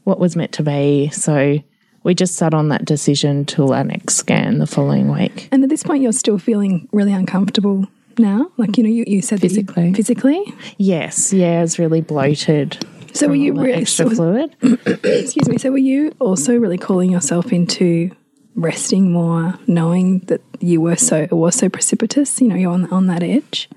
what 0.06 0.20
was 0.20 0.36
meant 0.36 0.54
to 0.54 0.64
be. 0.64 1.10
So 1.10 1.60
we 2.04 2.16
just 2.16 2.36
sat 2.36 2.54
on 2.54 2.70
that 2.70 2.86
decision 2.86 3.46
till 3.46 3.74
our 3.74 3.84
next 3.84 4.16
scan 4.16 4.60
the 4.60 4.68
following 4.68 5.12
week. 5.12 5.50
And 5.52 5.64
at 5.64 5.70
this 5.70 5.84
point, 5.84 6.02
you're 6.02 6.12
still 6.12 6.38
feeling 6.40 6.88
really 6.92 7.14
uncomfortable 7.14 7.88
now. 8.18 8.52
Like 8.58 8.78
you 8.78 8.84
know, 8.84 8.90
you, 8.90 9.04
you 9.08 9.22
said 9.22 9.40
that 9.40 9.52
you- 9.52 9.64
Physically. 9.64 9.94
physically. 9.94 10.54
Yes, 10.78 11.34
yeah, 11.34 11.60
I 11.60 11.62
was 11.62 11.80
really 11.80 12.02
bloated. 12.02 12.78
So 13.14 13.28
were 13.28 13.36
you 13.36 13.54
really? 13.54 13.74
extra 13.74 14.08
so- 14.10 14.16
fluid? 14.16 14.56
excuse 15.04 15.48
me. 15.48 15.58
So 15.58 15.72
were 15.72 15.78
you 15.78 16.16
also 16.20 16.56
really 16.58 16.78
calling 16.78 17.12
yourself 17.12 17.52
into 17.52 18.12
resting 18.56 19.12
more, 19.12 19.58
knowing 19.68 20.20
that 20.28 20.42
you 20.60 20.82
were 20.82 20.96
so 20.96 21.24
it 21.24 21.32
was 21.32 21.56
so 21.56 21.70
precipitous? 21.70 22.40
You 22.40 22.48
know, 22.50 22.56
you're 22.56 22.72
on 22.72 22.92
on 22.92 23.08
that 23.08 23.24
edge. 23.24 23.70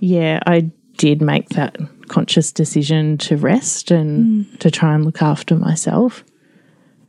Yeah, 0.00 0.40
I 0.46 0.70
did 0.96 1.22
make 1.22 1.50
that 1.50 1.76
conscious 2.08 2.52
decision 2.52 3.18
to 3.18 3.36
rest 3.36 3.90
and 3.90 4.46
mm. 4.46 4.58
to 4.58 4.70
try 4.70 4.94
and 4.94 5.04
look 5.04 5.22
after 5.22 5.54
myself. 5.54 6.24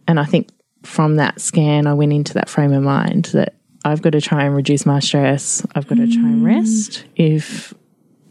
And 0.10 0.20
I 0.20 0.26
think 0.26 0.50
from 0.82 1.18
that 1.18 1.40
scan, 1.40 1.86
I 1.86 1.94
went 1.94 2.14
into 2.14 2.34
that 2.34 2.50
frame 2.50 2.74
of 2.74 2.82
mind 2.82 3.26
that 3.26 3.54
I've 3.86 4.02
got 4.02 4.14
to 4.14 4.22
try 4.22 4.44
and 4.44 4.56
reduce 4.56 4.84
my 4.84 5.00
stress. 5.00 5.64
I've 5.76 5.88
got 5.88 6.00
to 6.00 6.08
try 6.08 6.24
and 6.24 6.42
mm. 6.42 6.46
rest 6.46 7.06
if 7.16 7.76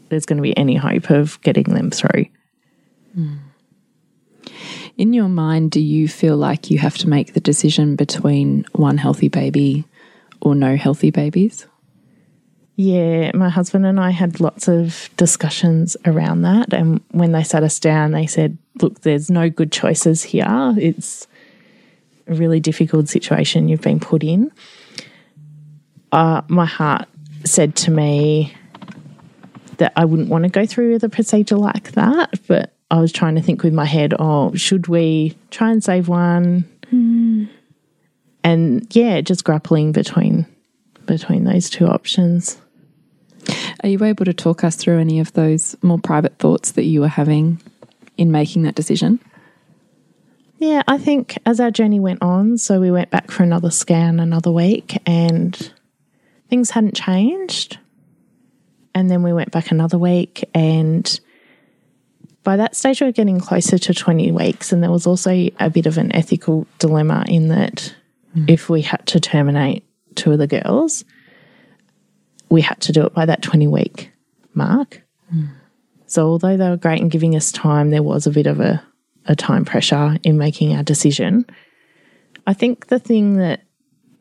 there's 0.09 0.25
going 0.25 0.35
to 0.35 0.43
be 0.43 0.57
any 0.57 0.75
hope 0.75 1.09
of 1.09 1.39
getting 1.39 1.63
them 1.63 1.89
through. 1.89 2.25
Mm. 3.17 3.39
In 4.97 5.13
your 5.13 5.29
mind, 5.29 5.71
do 5.71 5.79
you 5.79 6.09
feel 6.09 6.35
like 6.35 6.69
you 6.69 6.79
have 6.79 6.97
to 6.97 7.07
make 7.07 7.33
the 7.33 7.39
decision 7.39 7.95
between 7.95 8.65
one 8.73 8.97
healthy 8.97 9.29
baby 9.29 9.85
or 10.41 10.55
no 10.55 10.75
healthy 10.75 11.11
babies? 11.11 11.65
Yeah, 12.75 13.31
my 13.33 13.47
husband 13.47 13.85
and 13.85 14.01
I 14.01 14.09
had 14.09 14.41
lots 14.41 14.67
of 14.67 15.09
discussions 15.15 15.95
around 16.05 16.41
that. 16.41 16.73
And 16.73 16.99
when 17.11 17.31
they 17.31 17.43
sat 17.43 17.63
us 17.63 17.79
down, 17.79 18.11
they 18.11 18.27
said, 18.27 18.57
Look, 18.81 18.99
there's 19.01 19.29
no 19.29 19.49
good 19.49 19.71
choices 19.71 20.23
here. 20.23 20.73
It's 20.77 21.28
a 22.29 22.33
really 22.33 22.59
difficult 22.59 23.09
situation 23.09 23.67
you've 23.67 23.81
been 23.81 23.99
put 23.99 24.23
in. 24.23 24.51
Uh, 26.11 26.41
my 26.47 26.65
heart 26.65 27.07
said 27.43 27.75
to 27.75 27.91
me 27.91 28.53
that 29.77 29.93
I 29.95 30.05
wouldn't 30.05 30.29
want 30.29 30.43
to 30.43 30.49
go 30.49 30.65
through 30.65 30.99
a 31.01 31.09
procedure 31.09 31.57
like 31.57 31.93
that. 31.93 32.39
But 32.47 32.73
I 32.91 32.99
was 32.99 33.11
trying 33.11 33.35
to 33.35 33.41
think 33.41 33.63
with 33.63 33.73
my 33.73 33.85
head, 33.85 34.13
oh, 34.17 34.53
should 34.55 34.87
we 34.87 35.37
try 35.51 35.71
and 35.71 35.83
save 35.83 36.07
one? 36.07 36.65
And 38.43 38.95
yeah, 38.95 39.21
just 39.21 39.43
grappling 39.43 39.91
between 39.91 40.45
between 41.05 41.43
those 41.43 41.69
two 41.69 41.87
options. 41.87 42.59
Are 43.83 43.89
you 43.89 44.03
able 44.03 44.25
to 44.25 44.33
talk 44.33 44.63
us 44.63 44.75
through 44.75 44.99
any 44.99 45.19
of 45.19 45.33
those 45.33 45.75
more 45.81 45.97
private 45.97 46.37
thoughts 46.37 46.73
that 46.73 46.83
you 46.83 47.01
were 47.01 47.07
having 47.07 47.59
in 48.17 48.31
making 48.31 48.63
that 48.63 48.75
decision? 48.75 49.19
Yeah, 50.59 50.83
I 50.87 50.97
think 50.97 51.37
as 51.45 51.61
our 51.61 51.71
journey 51.71 52.01
went 52.01 52.21
on, 52.21 52.57
so 52.57 52.81
we 52.81 52.91
went 52.91 53.09
back 53.09 53.31
for 53.31 53.43
another 53.43 53.71
scan 53.71 54.19
another 54.19 54.51
week 54.51 54.97
and 55.05 55.73
things 56.49 56.71
hadn't 56.71 56.95
changed. 56.95 57.79
And 58.93 59.09
then 59.09 59.23
we 59.23 59.31
went 59.31 59.51
back 59.51 59.71
another 59.71 59.97
week 59.97 60.43
and 60.53 61.19
by 62.43 62.57
that 62.57 62.75
stage 62.75 62.99
we 62.99 63.07
were 63.07 63.13
getting 63.13 63.39
closer 63.39 63.77
to 63.77 63.93
20 63.93 64.31
weeks 64.31 64.73
and 64.73 64.83
there 64.83 64.91
was 64.91 65.07
also 65.07 65.31
a 65.31 65.69
bit 65.69 65.85
of 65.85 65.97
an 65.97 66.13
ethical 66.13 66.67
dilemma 66.77 67.23
in 67.27 67.47
that 67.47 67.95
mm. 68.35 68.49
if 68.49 68.69
we 68.69 68.81
had 68.81 69.05
to 69.07 69.19
terminate 69.19 69.85
two 70.15 70.33
of 70.33 70.39
the 70.39 70.47
girls, 70.47 71.05
we 72.49 72.61
had 72.61 72.81
to 72.81 72.91
do 72.91 73.05
it 73.05 73.13
by 73.13 73.25
that 73.25 73.41
20 73.41 73.67
week 73.67 74.11
mark. 74.53 75.01
Mm. 75.33 75.51
So 76.07 76.27
although 76.27 76.57
they 76.57 76.69
were 76.69 76.75
great 76.75 76.99
in 76.99 77.07
giving 77.07 77.35
us 77.35 77.51
time, 77.51 77.91
there 77.91 78.03
was 78.03 78.27
a 78.27 78.31
bit 78.31 78.47
of 78.47 78.59
a, 78.59 78.83
a 79.29 79.35
time 79.35 79.63
pressure 79.63 80.17
in 80.23 80.37
making 80.37 80.75
our 80.75 80.83
decision. 80.83 81.45
I 82.45 82.53
think 82.53 82.87
the 82.87 82.99
thing 82.99 83.37
that 83.37 83.61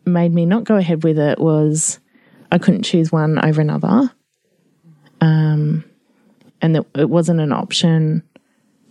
made 0.05 0.33
me 0.33 0.47
not 0.47 0.65
go 0.65 0.77
ahead 0.77 1.03
with 1.03 1.19
it 1.19 1.41
was 1.41 1.99
I 2.53 2.59
couldn't 2.59 2.83
choose 2.83 3.11
one 3.11 3.45
over 3.45 3.61
another. 3.61 4.13
Um, 5.21 5.85
and 6.61 6.77
that 6.77 6.87
it 6.95 7.11
wasn't 7.11 7.41
an 7.41 7.53
option 7.53 8.23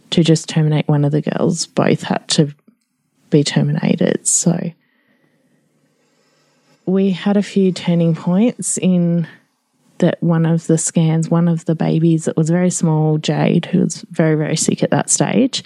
to 0.09 0.23
just 0.23 0.49
terminate 0.49 0.87
one 0.87 1.05
of 1.05 1.11
the 1.11 1.21
girls. 1.21 1.67
Both 1.67 2.03
had 2.03 2.27
to 2.29 2.53
be 3.29 3.43
terminated. 3.43 4.27
So 4.27 4.71
we 6.85 7.11
had 7.11 7.37
a 7.37 7.43
few 7.43 7.71
turning 7.71 8.15
points 8.15 8.77
in 8.77 9.27
that 9.99 10.21
one 10.21 10.45
of 10.45 10.67
the 10.67 10.77
scans, 10.77 11.29
one 11.29 11.47
of 11.47 11.65
the 11.65 11.75
babies 11.75 12.25
that 12.25 12.37
was 12.37 12.49
very 12.49 12.69
small, 12.69 13.17
Jade, 13.17 13.65
who 13.67 13.79
was 13.79 14.05
very, 14.11 14.35
very 14.35 14.55
sick 14.55 14.83
at 14.83 14.91
that 14.91 15.09
stage, 15.09 15.63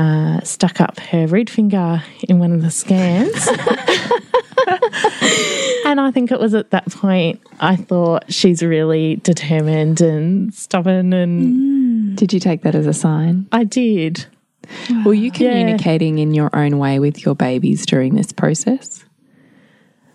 uh, 0.00 0.40
stuck 0.40 0.80
up 0.80 0.98
her 0.98 1.26
root 1.26 1.50
finger 1.50 2.02
in 2.26 2.38
one 2.38 2.52
of 2.52 2.62
the 2.62 2.70
scans. 2.70 3.46
and 5.84 6.00
I 6.00 6.10
think 6.10 6.32
it 6.32 6.40
was 6.40 6.54
at 6.54 6.70
that 6.70 6.90
point 6.90 7.38
I 7.60 7.76
thought 7.76 8.32
she's 8.32 8.62
really 8.62 9.16
determined 9.16 10.00
and 10.00 10.54
stubborn, 10.54 11.12
and 11.12 12.16
Did 12.16 12.32
you 12.32 12.40
take 12.40 12.62
that 12.62 12.74
as 12.74 12.86
a 12.86 12.94
sign? 12.94 13.46
I 13.52 13.64
did. 13.64 14.24
Were 15.04 15.12
you 15.12 15.30
communicating 15.30 16.18
in 16.18 16.32
your 16.32 16.48
own 16.56 16.78
way 16.78 16.98
with 16.98 17.26
your 17.26 17.34
babies 17.34 17.84
during 17.84 18.14
this 18.14 18.32
process? 18.32 19.04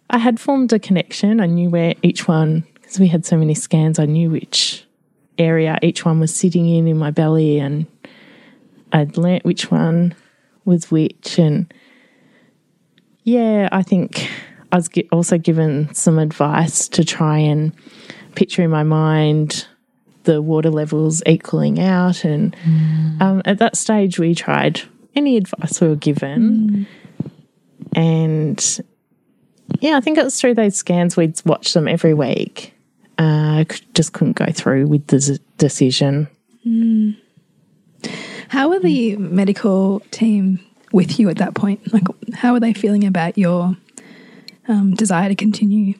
I 0.10 0.18
had 0.18 0.40
formed 0.40 0.74
a 0.74 0.80
connection. 0.80 1.40
I 1.40 1.46
knew 1.46 1.70
where 1.70 1.94
each 2.02 2.28
one, 2.28 2.66
because 2.74 3.00
we 3.00 3.08
had 3.08 3.24
so 3.24 3.38
many 3.38 3.54
scans, 3.54 4.00
I 4.00 4.06
knew 4.06 4.32
which 4.32 4.84
area 5.38 5.78
each 5.84 6.06
one 6.06 6.20
was 6.20 6.36
sitting 6.36 6.68
in 6.68 6.88
in 6.88 6.98
my 6.98 7.12
belly, 7.12 7.60
and 7.60 7.86
I'd 8.92 9.18
learnt 9.18 9.46
which 9.46 9.72
one 9.72 10.16
was 10.66 10.90
which. 10.92 11.38
And 11.38 11.72
yeah, 13.24 13.70
I 13.72 13.84
think 13.84 14.30
I 14.72 14.78
was 14.78 14.90
also 15.12 15.38
given 15.38 15.94
some 15.94 16.20
advice 16.20 16.88
to 16.90 17.04
try 17.04 17.38
and 17.38 17.74
picture 18.36 18.62
in 18.64 18.70
my 18.70 18.84
mind 18.84 19.68
the 20.24 20.42
water 20.42 20.72
levels 20.72 21.22
equaling 21.26 21.80
out. 21.80 22.24
And 22.26 22.56
um, 23.22 23.42
at 23.46 23.60
that 23.60 23.78
stage, 23.78 24.20
we 24.20 24.34
tried 24.36 24.82
any 25.16 25.38
advice 25.38 25.80
we 25.80 25.88
were 25.88 25.96
given. 25.96 26.88
And 27.96 28.82
yeah, 29.80 29.98
I 29.98 30.02
think 30.02 30.18
it 30.18 30.24
was 30.24 30.40
through 30.40 30.56
those 30.56 30.76
scans 30.76 31.16
we'd 31.16 31.40
watch 31.46 31.74
them 31.74 31.88
every 31.88 32.14
week. 32.14 32.74
Uh, 33.18 33.64
just 33.94 34.14
couldn't 34.14 34.34
go 34.36 34.48
through 34.52 34.88
with 34.88 35.08
the 35.08 35.20
z- 35.20 35.40
decision. 35.58 36.28
How 38.50 38.70
were 38.70 38.80
the 38.80 39.16
medical 39.18 40.02
team 40.12 40.60
with 40.92 41.20
you 41.20 41.30
at 41.30 41.38
that 41.38 41.56
point? 41.56 41.94
Like, 41.94 42.04
how 42.34 42.54
were 42.54 42.60
they 42.60 42.74
feeling 42.74 43.06
about 43.06 43.38
your 43.38 43.76
um, 44.68 44.94
desire 44.94 45.30
to 45.30 45.36
continue? 45.36 45.96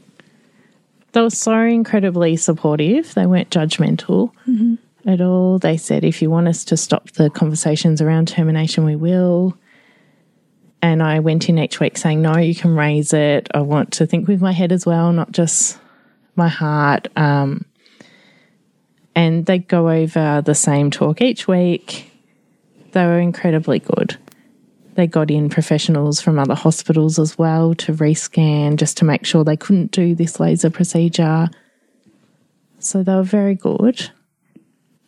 They 1.12 1.22
were 1.22 1.30
so 1.30 1.60
incredibly 1.60 2.36
supportive. 2.36 3.14
They 3.14 3.26
weren't 3.26 3.50
judgmental 3.50 4.32
at 5.06 5.22
all. 5.22 5.60
They 5.60 5.78
said, 5.78 6.04
if 6.04 6.22
you 6.22 6.30
want 6.30 6.48
us 6.48 6.66
to 6.66 6.78
stop 6.78 7.12
the 7.12 7.30
conversations 7.30 8.02
around 8.02 8.28
termination, 8.28 8.84
we 8.86 8.96
will. 8.96 9.58
And 10.82 11.02
I 11.02 11.20
went 11.20 11.50
in 11.50 11.58
each 11.58 11.80
week 11.80 11.98
saying, 11.98 12.22
no, 12.22 12.38
you 12.38 12.54
can 12.54 12.76
raise 12.76 13.14
it. 13.14 13.48
I 13.54 13.62
want 13.62 13.94
to 13.94 14.06
think 14.06 14.28
with 14.28 14.42
my 14.42 14.52
head 14.52 14.72
as 14.72 14.86
well, 14.86 15.14
not 15.14 15.32
just 15.32 15.80
my 16.36 16.50
heart. 16.50 17.08
Um, 17.16 17.66
and 19.16 19.46
they 19.46 19.60
go 19.60 19.90
over 19.90 20.42
the 20.46 20.54
same 20.54 20.92
talk 20.92 21.22
each 21.22 21.48
week. 21.48 22.12
They 22.96 23.06
were 23.06 23.20
incredibly 23.20 23.80
good. 23.80 24.16
They 24.94 25.06
got 25.06 25.30
in 25.30 25.50
professionals 25.50 26.22
from 26.22 26.40
other 26.40 26.56
hospitals 26.56 27.20
as 27.20 27.38
well 27.38 27.76
to 27.76 27.92
rescan 27.92 28.78
just 28.78 28.96
to 29.00 29.06
make 29.06 29.26
sure 29.26 29.44
they 29.44 29.58
couldn't 29.58 29.92
do 29.92 30.16
this 30.16 30.40
laser 30.40 30.70
procedure. 30.70 31.50
So 32.80 33.04
they 33.04 33.14
were 33.14 33.24
very 33.24 33.56
good. 33.56 34.10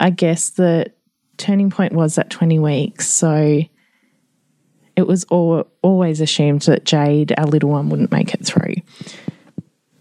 I 0.02 0.10
guess 0.10 0.50
the 0.50 0.92
turning 1.38 1.70
point 1.70 1.94
was 1.94 2.18
at 2.18 2.30
20 2.30 2.60
weeks. 2.60 3.08
So 3.08 3.62
it 4.98 5.08
was 5.08 5.26
al- 5.32 5.68
always 5.82 6.20
assumed 6.20 6.64
that 6.64 6.84
Jade, 6.84 7.34
our 7.38 7.48
little 7.48 7.70
one, 7.70 7.88
wouldn't 7.88 8.12
make 8.12 8.34
it 8.34 8.46
through. 8.46 8.76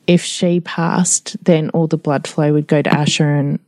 If 0.09 0.25
she 0.25 0.59
passed, 0.59 1.37
then 1.45 1.71
all 1.71 1.87
the 1.87 1.97
blood 1.97 2.27
flow 2.27 2.53
would 2.53 2.67
go 2.67 2.83
to 2.83 2.91
Asha 2.91 3.39
and 3.39 3.61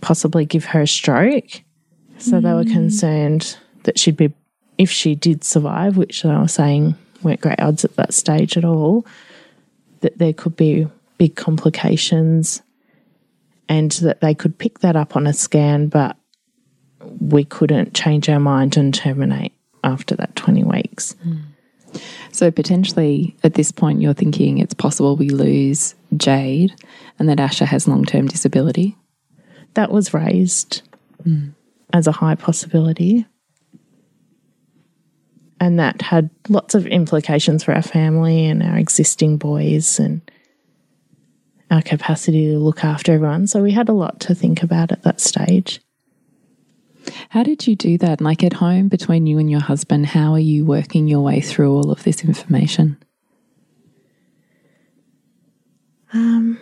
possibly 0.00 0.44
give 0.44 0.64
her 0.64 0.82
a 0.82 0.88
stroke. 0.88 1.62
So 2.18 2.40
they 2.40 2.52
were 2.52 2.64
concerned 2.64 3.56
that 3.84 3.98
she'd 3.98 4.16
be, 4.16 4.32
if 4.76 4.90
she 4.90 5.14
did 5.14 5.44
survive, 5.44 5.96
which 5.96 6.22
they 6.22 6.34
were 6.34 6.48
saying 6.48 6.96
weren't 7.22 7.40
great 7.40 7.60
odds 7.60 7.84
at 7.84 7.96
that 7.96 8.14
stage 8.14 8.56
at 8.56 8.64
all, 8.64 9.06
that 10.00 10.18
there 10.18 10.32
could 10.32 10.56
be 10.56 10.86
big 11.16 11.36
complications 11.36 12.62
and 13.68 13.90
that 13.92 14.20
they 14.20 14.34
could 14.34 14.58
pick 14.58 14.80
that 14.80 14.96
up 14.96 15.16
on 15.16 15.26
a 15.26 15.32
scan, 15.32 15.88
but 15.88 16.16
we 17.20 17.44
couldn't 17.44 17.94
change 17.94 18.28
our 18.28 18.40
mind 18.40 18.76
and 18.76 18.94
terminate 18.94 19.52
after 19.84 20.16
that 20.16 20.34
20 20.36 20.64
weeks. 20.64 21.14
Mm. 21.26 21.42
So 22.32 22.50
potentially 22.50 23.36
at 23.42 23.54
this 23.54 23.72
point, 23.72 24.00
you're 24.00 24.14
thinking 24.14 24.58
it's 24.58 24.74
possible 24.74 25.16
we 25.16 25.30
lose 25.30 25.94
Jade 26.16 26.74
and 27.18 27.28
that 27.28 27.38
Asha 27.38 27.66
has 27.66 27.88
long 27.88 28.04
term 28.04 28.26
disability. 28.26 28.96
That 29.74 29.90
was 29.90 30.14
raised 30.14 30.82
mm. 31.24 31.52
As 31.92 32.06
a 32.06 32.12
high 32.12 32.34
possibility. 32.34 33.26
And 35.60 35.78
that 35.78 36.02
had 36.02 36.30
lots 36.48 36.74
of 36.74 36.86
implications 36.86 37.64
for 37.64 37.72
our 37.72 37.82
family 37.82 38.46
and 38.46 38.62
our 38.62 38.78
existing 38.78 39.38
boys 39.38 39.98
and 39.98 40.20
our 41.70 41.82
capacity 41.82 42.46
to 42.46 42.58
look 42.58 42.84
after 42.84 43.12
everyone. 43.12 43.46
So 43.46 43.62
we 43.62 43.72
had 43.72 43.88
a 43.88 43.92
lot 43.92 44.20
to 44.20 44.34
think 44.34 44.62
about 44.62 44.92
at 44.92 45.02
that 45.02 45.20
stage. 45.20 45.80
How 47.30 47.42
did 47.42 47.66
you 47.66 47.74
do 47.74 47.98
that? 47.98 48.20
Like 48.20 48.44
at 48.44 48.54
home 48.54 48.88
between 48.88 49.26
you 49.26 49.38
and 49.38 49.50
your 49.50 49.60
husband, 49.60 50.06
how 50.06 50.32
are 50.32 50.38
you 50.38 50.64
working 50.64 51.08
your 51.08 51.20
way 51.20 51.40
through 51.40 51.72
all 51.72 51.90
of 51.90 52.04
this 52.04 52.24
information? 52.24 52.96
Um, 56.12 56.58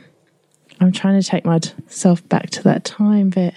I'm 0.80 0.92
trying 0.92 1.20
to 1.20 1.28
take 1.28 1.44
myself 1.44 2.26
back 2.28 2.50
to 2.50 2.62
that 2.64 2.84
time, 2.84 3.30
but 3.30 3.54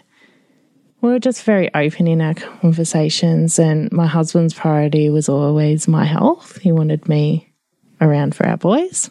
we 1.02 1.10
were 1.10 1.20
just 1.20 1.44
very 1.44 1.74
open 1.74 2.08
in 2.08 2.22
our 2.22 2.34
conversations. 2.34 3.60
And 3.60 3.92
my 3.92 4.08
husband's 4.08 4.54
priority 4.54 5.10
was 5.10 5.30
always 5.30 5.88
my 5.88 6.06
health. 6.06 6.58
He 6.58 6.72
wanted 6.72 7.08
me 7.08 7.54
around 8.02 8.36
for 8.36 8.46
our 8.46 8.58
boys. 8.58 9.10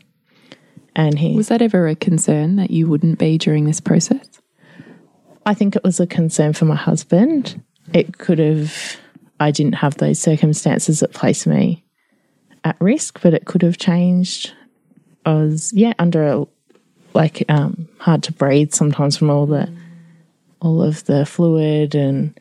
And 0.95 1.19
he 1.19 1.37
Was 1.37 1.49
that 1.49 1.63
ever 1.63 1.87
a 1.87 1.95
concern 1.95 2.57
that 2.57 2.71
you 2.71 2.89
wouldn't 2.89 3.19
be 3.19 3.39
during 3.39 3.65
this 3.65 3.81
process? 3.81 4.27
I 5.47 5.55
think 5.55 5.77
it 5.77 5.85
was 5.85 6.01
a 6.01 6.07
concern 6.07 6.53
for 6.53 6.65
my 6.65 6.77
husband. 6.77 7.63
It 7.95 8.19
could 8.19 8.39
have, 8.39 8.97
I 9.41 9.51
didn't 9.51 9.77
have 9.77 9.97
those 9.97 10.19
circumstances 10.19 11.01
that 11.01 11.15
placed 11.15 11.47
me 11.47 11.85
at 12.65 12.77
risk, 12.81 13.21
but 13.23 13.33
it 13.33 13.47
could 13.47 13.63
have 13.63 13.79
changed. 13.79 14.53
I 15.25 15.35
was, 15.35 15.73
yeah, 15.73 15.95
under 15.99 16.27
a, 16.27 16.47
like, 17.15 17.45
um, 17.49 17.89
hard 17.99 18.25
to 18.25 18.33
breathe 18.33 18.75
sometimes 18.75 19.17
from 19.17 19.31
all 19.31 19.47
the, 19.47 19.73
all 20.61 20.83
of 20.83 21.05
the 21.05 21.25
fluid 21.25 21.95
and 21.95 22.39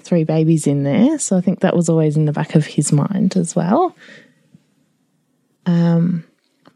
three 0.00 0.24
babies 0.24 0.66
in 0.66 0.82
there. 0.82 1.18
So 1.18 1.36
I 1.36 1.40
think 1.40 1.60
that 1.60 1.76
was 1.76 1.88
always 1.88 2.16
in 2.16 2.24
the 2.24 2.32
back 2.32 2.54
of 2.54 2.66
his 2.66 2.92
mind 2.92 3.36
as 3.36 3.54
well. 3.54 3.94
Um, 5.66 6.24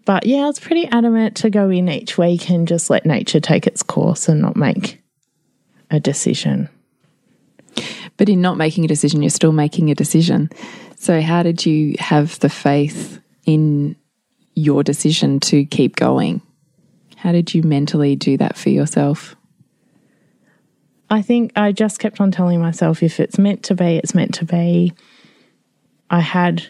but 0.05 0.27
yeah, 0.27 0.43
I 0.43 0.47
was 0.47 0.61
pretty 0.61 0.87
adamant 0.87 1.37
to 1.39 1.51
go 1.51 1.71
in 1.71 1.89
each 1.89 2.19
week 2.19 2.51
and 2.51 2.69
just 2.69 2.91
let 2.91 3.07
nature 3.07 3.41
take 3.41 3.67
its 3.67 3.83
course 3.83 4.29
and 4.29 4.41
not 4.41 4.57
make 4.57 5.03
a 5.91 5.99
decision. 5.99 6.69
But 8.17 8.29
in 8.29 8.41
not 8.41 8.57
making 8.57 8.85
a 8.85 8.89
decision, 8.89 9.23
you're 9.23 9.31
still 9.31 9.53
making 9.53 9.91
a 9.91 9.95
decision. 9.95 10.51
So, 10.97 11.21
how 11.21 11.43
did 11.43 11.67
you 11.67 11.97
have 11.99 12.39
the 12.39 12.49
faith 12.49 13.21
in 13.47 13.97
your 14.55 14.85
decision 14.85 15.41
to 15.41 15.65
keep 15.65 15.97
going? 15.97 16.41
How 17.17 17.33
did 17.33 17.55
you 17.55 17.63
mentally 17.63 18.15
do 18.15 18.37
that 18.37 18.57
for 18.57 18.69
yourself? 18.69 19.35
I 21.15 21.23
think 21.23 21.53
I 21.55 21.71
just 21.71 22.01
kept 22.01 22.21
on 22.21 22.33
telling 22.33 22.61
myself 22.61 23.01
if 23.01 23.21
it's 23.21 23.39
meant 23.39 23.63
to 23.65 23.77
be, 23.77 23.99
it's 23.99 24.17
meant 24.17 24.35
to 24.35 24.45
be. 24.45 24.93
I 26.11 26.19
had 26.19 26.67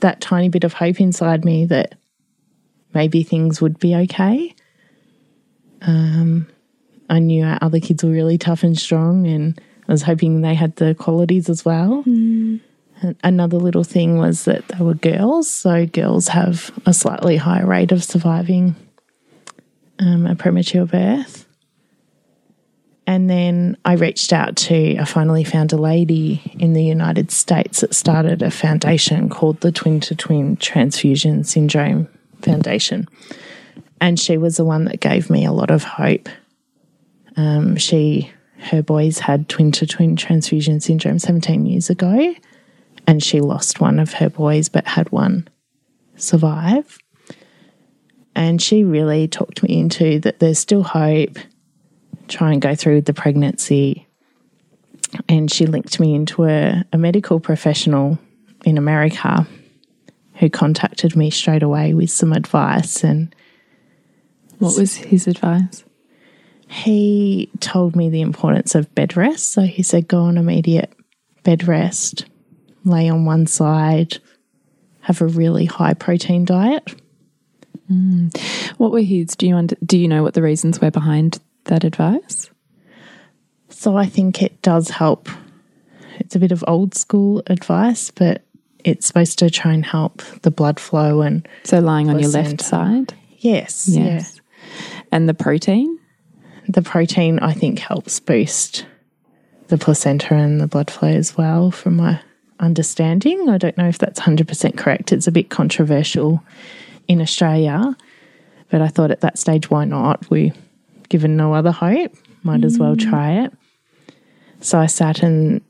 that 0.00 0.20
tiny 0.20 0.50
bit 0.50 0.64
of 0.64 0.74
hope 0.74 1.00
inside 1.00 1.42
me 1.42 1.64
that 1.64 1.94
maybe 2.92 3.22
things 3.22 3.62
would 3.62 3.78
be 3.78 3.96
okay. 3.96 4.54
Um, 5.80 6.46
I 7.08 7.20
knew 7.20 7.44
our 7.44 7.58
other 7.62 7.80
kids 7.80 8.04
were 8.04 8.10
really 8.10 8.36
tough 8.36 8.64
and 8.64 8.78
strong, 8.78 9.26
and 9.26 9.58
I 9.88 9.92
was 9.92 10.02
hoping 10.02 10.42
they 10.42 10.54
had 10.54 10.76
the 10.76 10.94
qualities 10.94 11.48
as 11.48 11.64
well. 11.64 12.02
And 13.00 13.16
Another 13.24 13.56
little 13.56 13.82
thing 13.82 14.18
was 14.18 14.44
that 14.44 14.68
they 14.68 14.84
were 14.84 14.92
girls, 14.92 15.48
so 15.48 15.86
girls 15.86 16.28
have 16.28 16.70
a 16.84 16.92
slightly 16.92 17.38
higher 17.38 17.66
rate 17.66 17.92
of 17.92 18.04
surviving 18.04 18.76
um, 19.98 20.26
a 20.26 20.34
premature 20.34 20.84
birth. 20.84 21.41
And 23.12 23.28
then 23.28 23.76
I 23.84 23.92
reached 23.92 24.32
out 24.32 24.56
to, 24.56 24.96
I 24.96 25.04
finally 25.04 25.44
found 25.44 25.74
a 25.74 25.76
lady 25.76 26.40
in 26.58 26.72
the 26.72 26.82
United 26.82 27.30
States 27.30 27.82
that 27.82 27.94
started 27.94 28.40
a 28.40 28.50
foundation 28.50 29.28
called 29.28 29.60
the 29.60 29.70
Twin 29.70 30.00
to 30.00 30.14
Twin 30.14 30.56
Transfusion 30.56 31.44
Syndrome 31.44 32.08
Foundation. 32.40 33.06
And 34.00 34.18
she 34.18 34.38
was 34.38 34.56
the 34.56 34.64
one 34.64 34.86
that 34.86 35.00
gave 35.00 35.28
me 35.28 35.44
a 35.44 35.52
lot 35.52 35.70
of 35.70 35.84
hope. 35.84 36.30
Um, 37.36 37.76
she 37.76 38.32
her 38.60 38.82
boys 38.82 39.18
had 39.18 39.46
twin 39.46 39.72
to 39.72 39.86
twin 39.86 40.16
transfusion 40.16 40.80
syndrome 40.80 41.18
17 41.18 41.66
years 41.66 41.90
ago, 41.90 42.34
and 43.06 43.22
she 43.22 43.42
lost 43.42 43.78
one 43.78 43.98
of 43.98 44.14
her 44.14 44.30
boys 44.30 44.70
but 44.70 44.86
had 44.86 45.12
one 45.12 45.48
survive. 46.16 46.96
And 48.34 48.62
she 48.62 48.84
really 48.84 49.28
talked 49.28 49.62
me 49.62 49.80
into 49.80 50.18
that 50.20 50.38
there's 50.38 50.58
still 50.58 50.82
hope, 50.82 51.36
try 52.32 52.52
and 52.52 52.60
go 52.60 52.74
through 52.74 53.02
the 53.02 53.14
pregnancy. 53.14 54.06
And 55.28 55.50
she 55.50 55.66
linked 55.66 56.00
me 56.00 56.14
into 56.14 56.44
a, 56.44 56.84
a 56.92 56.98
medical 56.98 57.38
professional 57.38 58.18
in 58.64 58.78
America 58.78 59.46
who 60.34 60.48
contacted 60.48 61.14
me 61.14 61.30
straight 61.30 61.62
away 61.62 61.94
with 61.94 62.10
some 62.10 62.32
advice 62.32 63.04
and 63.04 63.34
What 64.58 64.78
was 64.78 64.96
his 64.96 65.26
advice? 65.26 65.84
he 66.72 67.50
told 67.60 67.94
me 67.94 68.08
the 68.08 68.22
importance 68.22 68.74
of 68.74 68.94
bed 68.94 69.16
rest. 69.16 69.50
So 69.50 69.62
he 69.62 69.82
said, 69.82 70.08
go 70.08 70.22
on 70.22 70.38
immediate 70.38 70.92
bed 71.42 71.68
rest, 71.68 72.24
lay 72.84 73.08
on 73.10 73.24
one 73.26 73.46
side, 73.46 74.18
have 75.00 75.20
a 75.20 75.26
really 75.26 75.66
high 75.66 75.94
protein 75.94 76.44
diet. 76.44 76.94
Mm. 77.90 78.34
What 78.78 78.90
were 78.90 79.00
his? 79.00 79.36
Do 79.36 79.46
you 79.46 79.56
under, 79.56 79.76
do 79.84 79.98
you 79.98 80.08
know 80.08 80.22
what 80.22 80.34
the 80.34 80.42
reasons 80.42 80.80
were 80.80 80.90
behind 80.90 81.38
that 81.64 81.84
advice? 81.84 82.50
So 83.68 83.96
I 83.96 84.06
think 84.06 84.42
it 84.42 84.60
does 84.62 84.88
help. 84.90 85.28
It's 86.18 86.36
a 86.36 86.38
bit 86.38 86.52
of 86.52 86.62
old 86.66 86.94
school 86.94 87.42
advice, 87.46 88.10
but 88.10 88.42
it's 88.84 89.06
supposed 89.06 89.38
to 89.40 89.50
try 89.50 89.72
and 89.72 89.84
help 89.84 90.22
the 90.42 90.50
blood 90.50 90.78
flow 90.80 91.22
and 91.22 91.46
So 91.64 91.78
lying 91.80 92.10
on 92.10 92.18
your 92.18 92.30
left 92.30 92.60
side. 92.60 93.14
yes, 93.38 93.88
Yes. 93.88 94.40
And 95.10 95.28
the 95.28 95.34
protein. 95.34 95.98
The 96.68 96.82
protein 96.82 97.38
I 97.40 97.52
think 97.52 97.80
helps 97.80 98.20
boost 98.20 98.86
the 99.68 99.76
placenta 99.78 100.34
and 100.34 100.60
the 100.60 100.66
blood 100.66 100.90
flow 100.90 101.08
as 101.08 101.36
well 101.36 101.70
from 101.70 101.96
my 101.96 102.20
understanding. 102.60 103.48
I 103.48 103.58
don't 103.58 103.76
know 103.76 103.88
if 103.88 103.98
that's 103.98 104.20
100% 104.20 104.76
correct. 104.76 105.12
It's 105.12 105.26
a 105.26 105.32
bit 105.32 105.50
controversial 105.50 106.42
in 107.08 107.20
Australia, 107.20 107.96
but 108.70 108.80
I 108.80 108.88
thought 108.88 109.10
at 109.10 109.20
that 109.22 109.38
stage 109.38 109.70
why 109.70 109.84
not? 109.84 110.30
We 110.30 110.52
given 111.12 111.36
no 111.36 111.52
other 111.52 111.70
hope, 111.70 112.16
might 112.42 112.64
as 112.64 112.78
well 112.78 112.96
mm. 112.96 113.10
try 113.10 113.44
it. 113.44 113.52
So 114.60 114.78
I 114.78 114.86
sat 114.86 115.22
and 115.22 115.60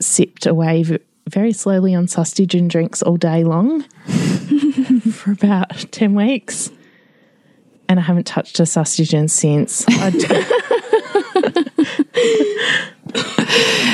sipped 0.00 0.46
away 0.46 0.82
v- 0.82 0.98
very 1.28 1.52
slowly 1.52 1.94
on 1.94 2.06
sustagen 2.06 2.68
drinks 2.68 3.00
all 3.00 3.16
day 3.16 3.44
long 3.44 3.82
for 5.12 5.30
about 5.30 5.70
10 5.92 6.16
weeks. 6.16 6.72
And 7.88 8.00
I 8.00 8.02
haven't 8.02 8.26
touched 8.26 8.58
a 8.58 8.64
sustagen 8.64 9.30
since. 9.30 9.86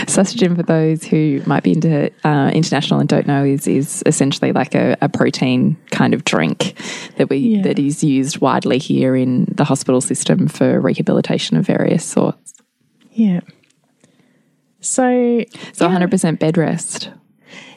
Sustagen, 0.07 0.57
for 0.57 0.63
those 0.63 1.05
who 1.05 1.43
might 1.47 1.63
be 1.63 1.73
into 1.73 2.11
uh, 2.25 2.51
international 2.55 3.01
and 3.01 3.09
don't 3.09 3.27
know, 3.27 3.45
is 3.45 3.67
is 3.67 4.03
essentially 4.07 4.53
like 4.53 4.75
a, 4.75 4.97
a 5.01 5.09
protein 5.09 5.77
kind 5.91 6.15
of 6.15 6.25
drink 6.25 6.75
that 7.17 7.29
we 7.29 7.39
Yeah. 7.39 7.63
that 7.63 7.79
is 7.79 8.03
used 8.05 8.41
widely 8.41 8.79
here 8.79 9.17
in 9.17 9.47
the 9.55 9.65
hospital 9.65 10.01
system 10.01 10.49
for 10.49 10.81
rehabilitation 10.81 11.57
of 11.57 11.67
various 11.67 12.05
sorts. 12.05 12.55
yeah. 13.13 13.41
So, 14.81 15.43
So 15.73 15.89
100% 15.89 16.39
bed 16.39 16.57
rest. 16.57 17.11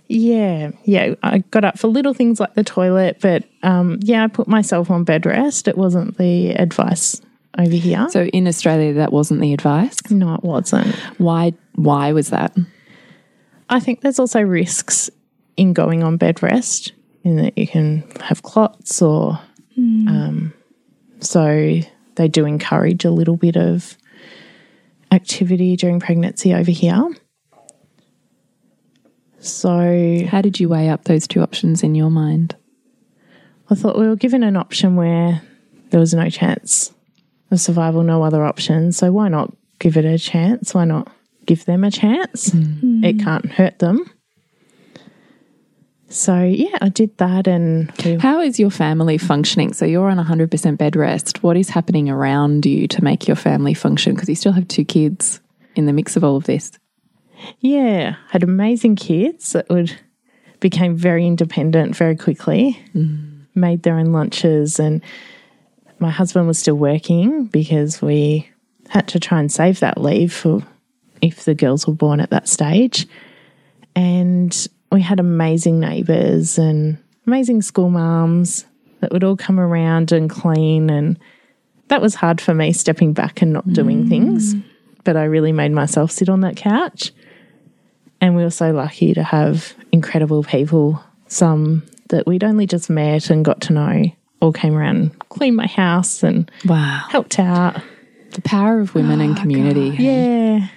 yeah, 0.07 0.71
yeah, 0.83 1.15
I 1.23 1.39
got 1.49 1.63
up 1.65 1.79
for 1.79 1.87
little 1.87 2.13
things 2.13 2.39
like 2.39 2.53
the 2.53 2.63
toilet, 2.63 3.17
but 3.21 3.45
um, 3.63 3.97
yeah, 4.03 4.23
I 4.23 4.27
put 4.27 4.47
myself 4.47 4.91
on 4.91 5.05
bed 5.05 5.25
rest. 5.25 5.67
It 5.67 5.77
wasn't 5.77 6.17
the 6.17 6.51
advice 6.51 7.19
over 7.57 7.75
here. 7.75 8.07
So 8.09 8.25
in 8.25 8.47
Australia, 8.47 8.93
that 8.93 9.11
wasn't 9.11 9.41
the 9.41 9.53
advice. 9.53 9.97
no, 10.09 10.35
it 10.35 10.43
wasn't. 10.43 10.95
Why? 11.17 11.53
Why 11.75 12.11
was 12.11 12.29
that? 12.29 12.55
I 13.69 13.79
think 13.79 14.01
there's 14.01 14.19
also 14.19 14.41
risks 14.41 15.09
in 15.57 15.73
going 15.73 16.03
on 16.03 16.17
bed 16.17 16.41
rest 16.41 16.93
in 17.23 17.35
that 17.37 17.57
you 17.57 17.67
can 17.67 18.03
have 18.21 18.43
clots 18.43 19.01
or 19.01 19.39
um, 19.77 20.53
so 21.21 21.79
they 22.15 22.27
do 22.27 22.45
encourage 22.45 23.05
a 23.05 23.11
little 23.11 23.37
bit 23.37 23.55
of 23.55 23.97
activity 25.11 25.75
during 25.75 25.99
pregnancy 25.99 26.53
over 26.53 26.71
here. 26.71 27.09
So 29.39 30.25
How 30.27 30.41
did 30.41 30.59
you 30.59 30.67
weigh 30.67 30.89
up 30.89 31.05
those 31.05 31.27
two 31.27 31.41
options 31.41 31.81
in 31.81 31.95
your 31.95 32.09
mind? 32.09 32.55
I 33.69 33.75
thought 33.75 33.97
we 33.97 34.07
were 34.07 34.15
given 34.17 34.43
an 34.43 34.57
option 34.57 34.95
where 34.95 35.41
there 35.91 35.99
was 35.99 36.13
no 36.13 36.29
chance 36.29 36.93
of 37.51 37.59
survival, 37.59 38.03
no 38.03 38.23
other 38.23 38.43
option. 38.43 38.91
So 38.91 39.11
why 39.11 39.29
not 39.29 39.55
give 39.79 39.97
it 39.97 40.05
a 40.05 40.17
chance? 40.17 40.73
Why 40.73 40.85
not 40.85 41.11
give 41.45 41.65
them 41.65 41.83
a 41.83 41.91
chance? 41.91 42.49
Mm. 42.49 43.05
It 43.05 43.23
can't 43.23 43.51
hurt 43.51 43.79
them. 43.79 44.09
So 46.09 46.41
yeah, 46.41 46.77
I 46.81 46.89
did 46.89 47.15
that, 47.19 47.47
and 47.47 47.91
we, 48.03 48.15
How 48.15 48.41
is 48.41 48.59
your 48.59 48.71
family 48.71 49.19
functioning? 49.19 49.73
So 49.73 49.85
you're 49.85 50.09
on 50.09 50.17
100% 50.17 50.77
bed 50.77 50.95
rest. 50.95 51.43
What 51.43 51.55
is 51.55 51.69
happening 51.69 52.09
around 52.09 52.65
you 52.65 52.87
to 52.87 53.03
make 53.03 53.27
your 53.27 53.35
family 53.35 53.75
function? 53.75 54.15
Because 54.15 54.27
you 54.27 54.35
still 54.35 54.51
have 54.51 54.67
two 54.67 54.85
kids 54.85 55.39
in 55.75 55.85
the 55.85 55.93
mix 55.93 56.15
of 56.15 56.23
all 56.23 56.35
of 56.35 56.45
this. 56.45 56.71
yeah, 57.59 58.15
had 58.29 58.43
amazing 58.43 58.95
kids 58.95 59.53
that 59.53 59.69
would 59.69 59.95
became 60.59 60.95
very 60.95 61.25
independent 61.25 61.95
very 61.95 62.15
quickly, 62.15 62.77
mm. 62.93 63.45
made 63.55 63.83
their 63.83 63.97
own 63.97 64.11
lunches, 64.11 64.79
and 64.79 65.01
my 65.99 66.09
husband 66.09 66.47
was 66.47 66.57
still 66.57 66.75
working 66.75 67.45
because 67.45 68.01
we 68.01 68.49
had 68.89 69.07
to 69.09 69.19
try 69.19 69.39
and 69.39 69.51
save 69.51 69.79
that 69.81 70.01
leave 70.01 70.33
for 70.33 70.63
if 71.21 71.45
the 71.45 71.55
girls 71.55 71.87
were 71.87 71.93
born 71.93 72.19
at 72.19 72.29
that 72.31 72.47
stage. 72.47 73.07
And 73.95 74.67
we 74.91 75.01
had 75.01 75.19
amazing 75.19 75.79
neighbours 75.79 76.57
and 76.57 76.97
amazing 77.27 77.61
school 77.61 77.89
mums 77.89 78.65
that 79.01 79.11
would 79.11 79.23
all 79.23 79.37
come 79.37 79.59
around 79.59 80.11
and 80.11 80.29
clean. 80.29 80.89
And 80.89 81.19
that 81.89 82.01
was 82.01 82.15
hard 82.15 82.41
for 82.41 82.53
me 82.53 82.73
stepping 82.73 83.13
back 83.13 83.41
and 83.41 83.53
not 83.53 83.71
doing 83.71 84.05
mm. 84.05 84.09
things. 84.09 84.55
But 85.03 85.17
I 85.17 85.25
really 85.25 85.51
made 85.51 85.71
myself 85.71 86.11
sit 86.11 86.29
on 86.29 86.41
that 86.41 86.55
couch. 86.55 87.11
And 88.21 88.35
we 88.35 88.43
were 88.43 88.49
so 88.49 88.71
lucky 88.71 89.13
to 89.13 89.23
have 89.23 89.73
incredible 89.91 90.43
people, 90.43 91.01
some 91.27 91.83
that 92.09 92.27
we'd 92.27 92.43
only 92.43 92.67
just 92.67 92.89
met 92.89 93.29
and 93.29 93.45
got 93.45 93.61
to 93.61 93.73
know, 93.73 94.03
all 94.41 94.53
came 94.53 94.75
around 94.75 94.95
and 94.97 95.29
cleaned 95.29 95.55
my 95.55 95.67
house 95.67 96.23
and 96.23 96.49
Wow. 96.65 97.05
helped 97.09 97.39
out. 97.39 97.81
The 98.31 98.41
power 98.41 98.79
of 98.79 98.95
women 98.95 99.21
and 99.21 99.37
oh, 99.37 99.41
community. 99.41 99.95
Yeah. 100.01 100.67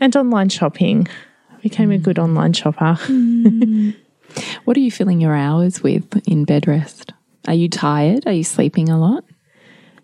And 0.00 0.16
online 0.16 0.48
shopping. 0.48 1.08
I 1.52 1.56
became 1.62 1.90
a 1.90 1.98
good 1.98 2.18
online 2.18 2.52
shopper. 2.52 2.98
What 4.64 4.76
are 4.76 4.80
you 4.80 4.90
filling 4.90 5.20
your 5.20 5.34
hours 5.34 5.82
with 5.82 6.26
in 6.26 6.44
bed 6.44 6.66
rest? 6.66 7.12
Are 7.46 7.54
you 7.54 7.68
tired? 7.68 8.26
Are 8.26 8.32
you 8.32 8.44
sleeping 8.44 8.88
a 8.88 8.98
lot? 8.98 9.24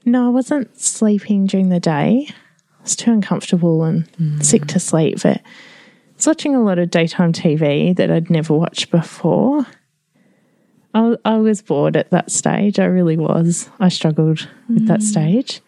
No, 0.04 0.26
I 0.26 0.28
wasn't 0.30 0.78
sleeping 0.78 1.46
during 1.46 1.68
the 1.68 1.80
day. 1.80 2.28
I 2.28 2.82
was 2.82 2.96
too 2.96 3.12
uncomfortable 3.12 3.84
and 3.84 4.10
mm. 4.12 4.42
sick 4.42 4.66
to 4.68 4.80
sleep. 4.80 5.22
But 5.22 5.38
I 5.38 5.42
was 6.16 6.26
watching 6.26 6.54
a 6.54 6.62
lot 6.62 6.78
of 6.78 6.90
daytime 6.90 7.32
TV 7.32 7.94
that 7.96 8.10
I'd 8.10 8.30
never 8.30 8.54
watched 8.54 8.90
before. 8.90 9.66
I, 10.94 11.16
I 11.24 11.36
was 11.36 11.62
bored 11.62 11.96
at 11.96 12.10
that 12.10 12.30
stage. 12.30 12.78
I 12.78 12.84
really 12.84 13.16
was. 13.16 13.68
I 13.78 13.88
struggled 13.88 14.48
with 14.68 14.86
that 14.86 15.00
mm. 15.00 15.04
stage. 15.04 15.60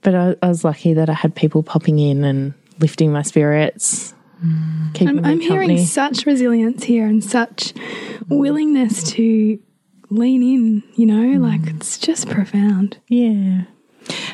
But 0.00 0.14
I, 0.14 0.36
I 0.42 0.48
was 0.48 0.64
lucky 0.64 0.94
that 0.94 1.08
I 1.08 1.14
had 1.14 1.34
people 1.34 1.62
popping 1.62 1.98
in 1.98 2.24
and 2.24 2.54
lifting 2.78 3.12
my 3.12 3.22
spirits, 3.22 4.14
mm. 4.44 4.94
keeping 4.94 5.18
I'm, 5.18 5.22
me 5.22 5.30
I'm 5.30 5.40
hearing 5.40 5.78
such 5.78 6.26
resilience 6.26 6.84
here 6.84 7.06
and 7.06 7.22
such 7.22 7.72
willingness 8.28 9.02
to 9.12 9.58
lean 10.10 10.42
in, 10.42 10.82
you 10.94 11.06
know, 11.06 11.38
mm. 11.38 11.42
like 11.42 11.74
it's 11.74 11.98
just 11.98 12.28
profound. 12.28 12.98
yeah. 13.08 13.64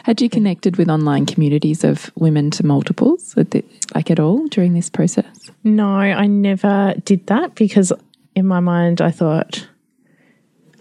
Had 0.03 0.21
you 0.21 0.29
connected 0.29 0.77
with 0.77 0.89
online 0.89 1.27
communities 1.27 1.85
of 1.85 2.11
women 2.17 2.51
to 2.53 2.67
multiples, 2.67 3.37
like 3.95 4.11
at 4.11 4.19
all 4.19 4.47
during 4.49 4.75
this 4.75 4.91
process? 4.91 5.51
No, 5.63 5.87
I 5.87 6.27
never 6.27 6.95
did 7.05 7.29
that 7.29 7.55
because 7.55 7.93
in 8.41 8.47
my 8.47 8.59
mind 8.59 9.01
I 9.01 9.13
thought 9.13 9.69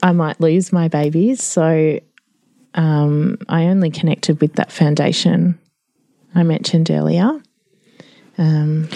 I 0.02 0.14
might 0.14 0.40
lose 0.40 0.72
my 0.72 0.88
babies. 0.88 1.44
So 1.44 2.00
um, 2.74 3.38
I 3.50 3.66
only 3.66 3.92
connected 3.92 4.40
with 4.42 4.54
that 4.54 4.72
foundation 4.72 5.60
I 6.34 6.44
mentioned 6.44 6.90
earlier. 6.90 7.42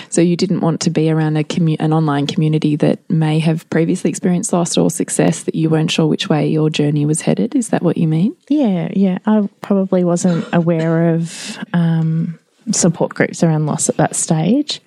So 0.10 0.22
you 0.22 0.38
didn't 0.38 0.62
want 0.62 0.80
to 0.82 0.90
be 0.90 1.12
around 1.12 1.36
a 1.36 1.44
commu- 1.44 1.76
an 1.80 1.92
online 1.92 2.28
community 2.28 2.78
that 2.78 3.00
may 3.10 3.40
have 3.40 3.70
previously 3.70 4.10
experienced 4.10 4.54
loss 4.54 4.78
or 4.78 4.90
success 4.90 5.44
that 5.44 5.56
you 5.56 5.70
weren't 5.70 5.92
sure 5.92 6.08
which 6.08 6.30
way 6.30 6.48
your 6.48 6.70
journey 6.70 7.06
was 7.06 7.20
headed. 7.20 7.54
Is 7.54 7.68
that 7.70 7.84
what 7.84 7.98
you 7.98 8.08
mean? 8.08 8.38
Yeah, 8.48 8.88
yeah. 8.94 9.18
I 9.26 9.50
probably 9.60 10.06
wasn't 10.06 10.48
aware 10.54 11.10
of 11.10 11.58
um, 11.74 12.40
support 12.72 13.14
groups 13.14 13.44
around 13.44 13.66
loss 13.66 13.90
at 13.90 13.98
that 13.98 14.16
stage. 14.16 14.80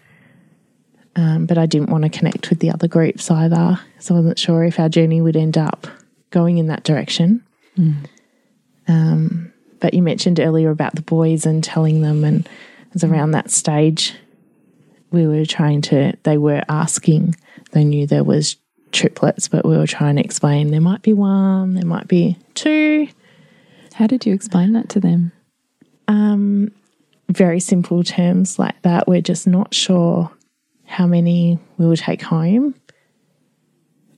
Um, 1.16 1.46
but 1.46 1.56
I 1.56 1.64
didn't 1.64 1.88
want 1.88 2.04
to 2.04 2.10
connect 2.10 2.50
with 2.50 2.60
the 2.60 2.70
other 2.70 2.86
groups 2.86 3.30
either. 3.30 3.80
So 3.98 4.14
I 4.14 4.18
wasn't 4.18 4.38
sure 4.38 4.64
if 4.64 4.78
our 4.78 4.90
journey 4.90 5.22
would 5.22 5.36
end 5.36 5.56
up 5.56 5.86
going 6.30 6.58
in 6.58 6.66
that 6.66 6.84
direction. 6.84 7.42
Um, 8.88 9.52
but 9.80 9.94
you 9.94 10.02
mentioned 10.02 10.38
earlier 10.38 10.70
about 10.70 10.94
the 10.94 11.02
boys 11.02 11.46
and 11.46 11.64
telling 11.64 12.02
them, 12.02 12.22
and 12.22 12.44
it 12.44 12.92
was 12.92 13.02
around 13.02 13.30
that 13.30 13.50
stage. 13.50 14.14
We 15.10 15.26
were 15.26 15.46
trying 15.46 15.80
to, 15.82 16.12
they 16.24 16.36
were 16.36 16.62
asking, 16.68 17.34
they 17.72 17.84
knew 17.84 18.06
there 18.06 18.24
was 18.24 18.56
triplets, 18.92 19.48
but 19.48 19.64
we 19.64 19.76
were 19.76 19.86
trying 19.86 20.16
to 20.16 20.22
explain 20.24 20.70
there 20.70 20.80
might 20.80 21.02
be 21.02 21.14
one, 21.14 21.74
there 21.74 21.86
might 21.86 22.08
be 22.08 22.36
two. 22.54 23.08
How 23.94 24.06
did 24.06 24.26
you 24.26 24.34
explain 24.34 24.74
that 24.74 24.90
to 24.90 25.00
them? 25.00 25.32
Um, 26.08 26.72
very 27.30 27.60
simple 27.60 28.04
terms 28.04 28.58
like 28.58 28.80
that. 28.82 29.08
We're 29.08 29.22
just 29.22 29.46
not 29.46 29.72
sure 29.72 30.30
how 30.96 31.06
many 31.06 31.58
we 31.76 31.86
will 31.86 31.94
take 31.94 32.22
home. 32.22 32.74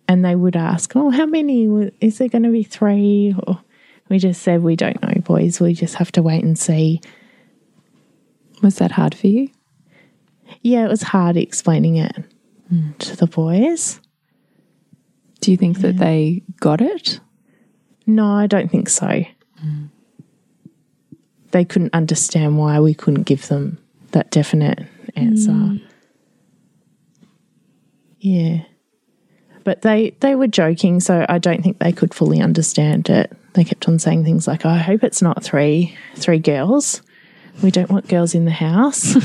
And 0.06 0.24
they 0.24 0.36
would 0.36 0.54
ask, 0.54 0.94
Oh, 0.94 1.10
how 1.10 1.26
many? 1.26 1.64
Is 2.00 2.18
there 2.18 2.28
going 2.28 2.44
to 2.44 2.52
be 2.52 2.62
three? 2.62 3.34
Or 3.48 3.60
we 4.08 4.20
just 4.20 4.42
said, 4.42 4.62
We 4.62 4.76
don't 4.76 5.02
know, 5.02 5.20
boys. 5.22 5.60
We 5.60 5.74
just 5.74 5.96
have 5.96 6.12
to 6.12 6.22
wait 6.22 6.44
and 6.44 6.56
see. 6.56 7.00
Was 8.62 8.76
that 8.76 8.92
hard 8.92 9.16
for 9.16 9.26
you? 9.26 9.48
Yeah, 10.62 10.84
it 10.84 10.88
was 10.88 11.02
hard 11.02 11.36
explaining 11.36 11.96
it 11.96 12.16
to 13.00 13.16
the 13.16 13.26
boys. 13.26 14.00
Do 15.40 15.50
you 15.50 15.56
think 15.56 15.80
that 15.80 15.96
they 15.96 16.42
got 16.60 16.80
it? 16.80 17.18
No, 18.06 18.24
I 18.24 18.46
don't 18.46 18.70
think 18.70 18.88
so. 18.88 19.24
Mm. 19.64 19.88
They 21.50 21.64
couldn't 21.64 21.92
understand 21.92 22.56
why 22.56 22.78
we 22.78 22.94
couldn't 22.94 23.24
give 23.24 23.48
them 23.48 23.78
that 24.12 24.30
definite 24.30 24.86
answer. 25.16 25.50
Mm. 25.50 25.87
Yeah. 28.20 28.62
But 29.64 29.82
they, 29.82 30.10
they 30.20 30.34
were 30.34 30.46
joking, 30.46 31.00
so 31.00 31.26
I 31.28 31.38
don't 31.38 31.62
think 31.62 31.78
they 31.78 31.92
could 31.92 32.14
fully 32.14 32.40
understand 32.40 33.10
it. 33.10 33.36
They 33.54 33.64
kept 33.64 33.88
on 33.88 33.98
saying 33.98 34.24
things 34.24 34.46
like, 34.46 34.64
I 34.64 34.78
hope 34.78 35.04
it's 35.04 35.20
not 35.20 35.42
three 35.42 35.96
three 36.14 36.38
girls. 36.38 37.02
We 37.62 37.70
don't 37.70 37.90
want 37.90 38.08
girls 38.08 38.34
in 38.34 38.44
the 38.44 38.52
house. 38.52 39.16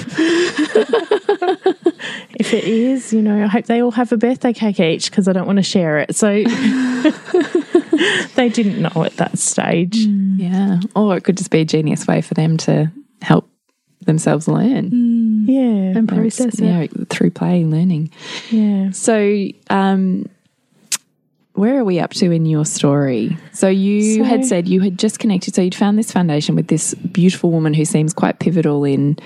if 2.40 2.54
it 2.54 2.64
is, 2.64 3.14
you 3.14 3.22
know, 3.22 3.44
I 3.44 3.48
hope 3.48 3.66
they 3.66 3.82
all 3.82 3.92
have 3.92 4.12
a 4.12 4.18
birthday 4.18 4.54
cake 4.54 4.80
each 4.80 5.12
because 5.12 5.28
I 5.28 5.34
don't 5.34 5.46
want 5.46 5.58
to 5.58 5.64
share 5.64 6.00
it. 6.00 6.16
So 6.16 6.28
they 8.36 8.50
didn't 8.50 8.82
know 8.82 9.04
at 9.04 9.18
that 9.18 9.38
stage. 9.38 9.98
Yeah. 9.98 10.80
Or 10.96 11.16
it 11.16 11.24
could 11.24 11.38
just 11.38 11.52
be 11.52 11.62
a 11.62 11.66
genius 11.66 12.08
way 12.08 12.22
for 12.22 12.34
them 12.34 12.58
to 12.58 12.92
help 13.22 13.48
themselves 14.06 14.48
learn. 14.48 15.46
Yeah. 15.48 15.98
and 15.98 16.08
process 16.08 16.60
it. 16.60 16.64
Yeah, 16.66 16.88
through 17.10 17.32
play 17.32 17.62
and 17.62 17.72
learning. 17.72 18.12
Yeah. 18.50 18.92
So, 18.92 19.48
um, 19.70 20.26
where 21.56 21.78
are 21.78 21.84
we 21.84 22.00
up 22.00 22.12
to 22.12 22.32
in 22.32 22.46
your 22.48 22.66
story? 22.66 23.38
So, 23.52 23.68
you 23.68 24.18
So- 24.18 24.24
had 24.24 24.44
said 24.46 24.68
you 24.68 24.80
had 24.82 24.98
just 24.98 25.20
connected, 25.20 25.54
so 25.54 25.62
you'd 25.62 25.76
found 25.76 26.00
this 26.00 26.12
foundation 26.12 26.56
with 26.56 26.68
this 26.68 26.94
beautiful 26.96 27.52
woman 27.52 27.74
who 27.76 27.86
seems 27.86 28.12
quite 28.14 28.40
pivotal 28.40 28.84
in 28.86 29.18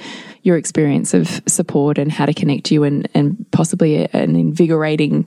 your 0.44 0.58
experience 0.58 1.14
of 1.14 1.42
support 1.48 1.98
and 1.98 2.12
how 2.12 2.26
to 2.26 2.34
connect 2.34 2.70
you, 2.72 2.84
and, 2.84 3.08
and 3.14 3.46
possibly 3.52 4.04
a- 4.04 4.10
an 4.14 4.36
invigorating 4.36 5.26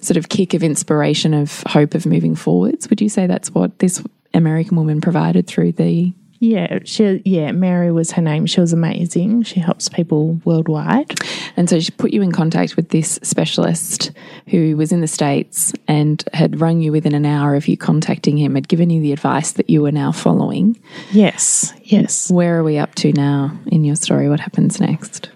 sort 0.00 0.16
of 0.16 0.28
kick 0.28 0.54
of 0.54 0.62
inspiration, 0.64 1.34
of 1.34 1.62
hope 1.68 1.94
of 1.94 2.04
moving 2.06 2.34
forwards. 2.34 2.88
Would 2.90 3.00
you 3.00 3.08
say 3.08 3.26
that's 3.28 3.54
what 3.54 3.78
this 3.78 4.02
American 4.34 4.76
woman 4.76 5.00
provided 5.00 5.46
through 5.46 5.72
the 5.72 6.12
Yeah, 6.42 6.78
she 6.84 7.20
yeah, 7.26 7.52
Mary 7.52 7.92
was 7.92 8.12
her 8.12 8.22
name. 8.22 8.46
She 8.46 8.62
was 8.62 8.72
amazing. 8.72 9.42
She 9.42 9.60
helps 9.60 9.90
people 9.90 10.40
worldwide. 10.46 11.20
And 11.54 11.68
so 11.68 11.78
she 11.78 11.90
put 11.90 12.14
you 12.14 12.22
in 12.22 12.32
contact 12.32 12.76
with 12.76 12.88
this 12.88 13.18
specialist 13.22 14.10
who 14.48 14.74
was 14.74 14.90
in 14.90 15.02
the 15.02 15.06
States 15.06 15.74
and 15.86 16.24
had 16.32 16.58
rung 16.58 16.80
you 16.80 16.92
within 16.92 17.14
an 17.14 17.26
hour 17.26 17.56
of 17.56 17.68
you 17.68 17.76
contacting 17.76 18.38
him, 18.38 18.54
had 18.54 18.68
given 18.68 18.88
you 18.88 19.02
the 19.02 19.12
advice 19.12 19.52
that 19.52 19.68
you 19.68 19.82
were 19.82 19.92
now 19.92 20.12
following. 20.12 20.80
Yes, 21.12 21.74
yes. 21.82 22.30
Where 22.30 22.58
are 22.58 22.64
we 22.64 22.78
up 22.78 22.94
to 22.96 23.12
now 23.12 23.52
in 23.66 23.84
your 23.84 23.96
story? 23.96 24.30
What 24.30 24.40
happens 24.40 24.80
next? 24.80 25.28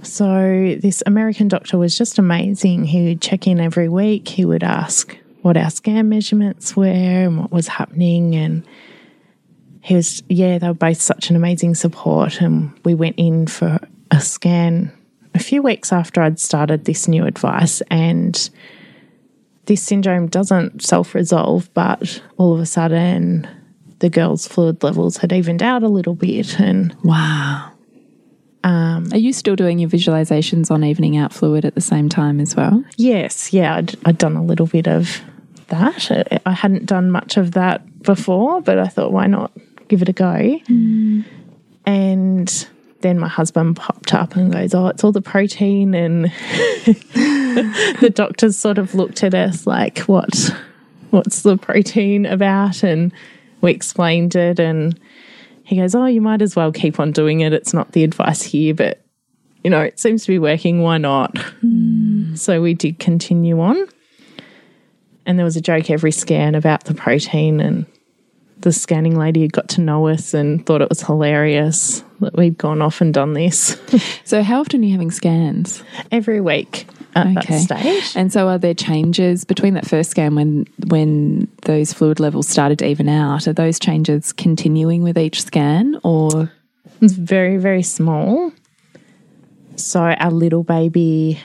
So 0.00 0.76
this 0.80 1.02
American 1.04 1.48
doctor 1.48 1.76
was 1.76 1.98
just 1.98 2.18
amazing. 2.18 2.84
He 2.84 3.08
would 3.08 3.20
check 3.20 3.46
in 3.46 3.60
every 3.60 3.90
week. 3.90 4.26
He 4.26 4.46
would 4.46 4.62
ask 4.62 5.18
what 5.42 5.58
our 5.58 5.68
scan 5.68 6.08
measurements 6.08 6.74
were 6.74 6.86
and 6.86 7.40
what 7.40 7.52
was 7.52 7.68
happening 7.68 8.34
and 8.34 8.64
he 9.86 9.94
was 9.94 10.22
yeah, 10.28 10.58
they 10.58 10.66
were 10.68 10.74
both 10.74 11.00
such 11.00 11.30
an 11.30 11.36
amazing 11.36 11.74
support 11.76 12.40
and 12.40 12.72
we 12.84 12.94
went 12.94 13.14
in 13.18 13.46
for 13.46 13.78
a 14.10 14.20
scan 14.20 14.90
a 15.34 15.38
few 15.38 15.62
weeks 15.62 15.92
after 15.92 16.20
I'd 16.22 16.40
started 16.40 16.84
this 16.86 17.06
new 17.06 17.24
advice 17.24 17.82
and 17.90 18.50
this 19.66 19.82
syndrome 19.82 20.26
doesn't 20.26 20.82
self-resolve 20.82 21.70
but 21.74 22.22
all 22.36 22.52
of 22.54 22.60
a 22.60 22.66
sudden 22.66 23.46
the 24.00 24.08
girl's 24.10 24.46
fluid 24.46 24.82
levels 24.82 25.18
had 25.18 25.32
evened 25.32 25.62
out 25.62 25.82
a 25.82 25.88
little 25.88 26.14
bit 26.14 26.58
and 26.60 26.94
Wow. 27.04 27.70
Um, 28.64 29.08
are 29.12 29.18
you 29.18 29.32
still 29.32 29.54
doing 29.54 29.78
your 29.78 29.88
visualizations 29.88 30.70
on 30.72 30.82
evening 30.82 31.16
out 31.16 31.32
fluid 31.32 31.64
at 31.64 31.76
the 31.76 31.80
same 31.80 32.08
time 32.08 32.40
as 32.40 32.56
well? 32.56 32.82
Yes, 32.96 33.52
yeah, 33.52 33.76
I'd, 33.76 33.94
I'd 34.04 34.18
done 34.18 34.34
a 34.34 34.42
little 34.44 34.66
bit 34.66 34.88
of 34.88 35.20
that. 35.68 36.10
I- 36.10 36.40
I 36.44 36.52
hadn't 36.52 36.86
done 36.86 37.10
much 37.12 37.36
of 37.36 37.52
that 37.52 38.02
before, 38.02 38.60
but 38.62 38.78
I 38.78 38.88
thought, 38.88 39.12
why 39.12 39.28
not 39.28 39.52
give 39.88 40.02
it 40.02 40.08
a 40.08 40.12
go? 40.12 40.60
Mm. 40.68 41.24
And 41.84 42.68
then 43.00 43.18
my 43.18 43.28
husband 43.28 43.76
popped 43.76 44.14
up 44.14 44.36
and 44.36 44.52
goes, 44.52 44.74
Oh, 44.74 44.88
it's 44.88 45.04
all 45.04 45.12
the 45.12 45.22
protein. 45.22 45.94
And 45.94 46.24
the 46.84 48.12
doctors 48.14 48.56
sort 48.56 48.78
of 48.78 48.94
looked 48.94 49.22
at 49.22 49.34
us 49.34 49.66
like, 49.66 49.98
What? 50.00 50.54
What's 51.10 51.42
the 51.42 51.56
protein 51.56 52.26
about? 52.26 52.82
And 52.82 53.12
we 53.60 53.70
explained 53.70 54.34
it. 54.34 54.58
And 54.58 54.98
he 55.62 55.76
goes, 55.76 55.94
Oh, 55.94 56.06
you 56.06 56.20
might 56.20 56.42
as 56.42 56.56
well 56.56 56.72
keep 56.72 56.98
on 56.98 57.12
doing 57.12 57.40
it. 57.40 57.52
It's 57.52 57.72
not 57.72 57.92
the 57.92 58.04
advice 58.04 58.42
here, 58.42 58.74
but 58.74 59.02
you 59.66 59.70
know, 59.70 59.80
it 59.80 59.98
seems 59.98 60.24
to 60.24 60.28
be 60.28 60.38
working. 60.38 60.80
Why 60.80 60.98
not? 60.98 61.34
Mm. 61.34 62.38
So 62.38 62.62
we 62.62 62.74
did 62.74 63.00
continue 63.00 63.60
on. 63.60 63.88
And 65.26 65.38
there 65.38 65.44
was 65.44 65.56
a 65.56 65.60
joke 65.60 65.90
every 65.90 66.12
scan 66.12 66.54
about 66.54 66.84
the 66.84 66.94
protein, 66.94 67.58
and 67.58 67.84
the 68.66 68.72
scanning 68.72 69.14
lady 69.16 69.42
had 69.42 69.52
got 69.52 69.68
to 69.68 69.80
know 69.80 70.08
us 70.08 70.34
and 70.34 70.66
thought 70.66 70.82
it 70.82 70.88
was 70.88 71.00
hilarious 71.00 72.02
that 72.18 72.36
we'd 72.36 72.58
gone 72.58 72.82
off 72.82 73.00
and 73.00 73.14
done 73.14 73.32
this 73.32 73.80
So, 74.24 74.42
how 74.42 74.58
often 74.58 74.82
are 74.82 74.86
you 74.86 74.90
having 74.90 75.12
scans? 75.12 75.84
every 76.10 76.40
week 76.40 76.88
at 77.14 77.32
that 77.34 77.60
stage. 77.60 78.16
And 78.16 78.32
so, 78.32 78.48
are 78.48 78.58
there 78.58 78.74
changes 78.74 79.44
between 79.44 79.74
that 79.74 79.86
first 79.86 80.10
scan 80.10 80.34
when 80.34 80.66
when 80.88 81.46
those 81.62 81.92
fluid 81.92 82.18
levels 82.18 82.48
started 82.48 82.80
to 82.80 82.88
even 82.88 83.08
out? 83.08 83.46
Are 83.46 83.52
those 83.52 83.78
changes 83.78 84.32
continuing 84.32 85.04
with 85.04 85.16
each 85.16 85.42
scan, 85.42 86.00
or 86.02 86.50
It's 87.00 87.12
very, 87.12 87.58
very 87.58 87.84
small. 87.84 88.50
So 89.76 90.00
our 90.00 90.32
little 90.32 90.64
baby, 90.64 91.38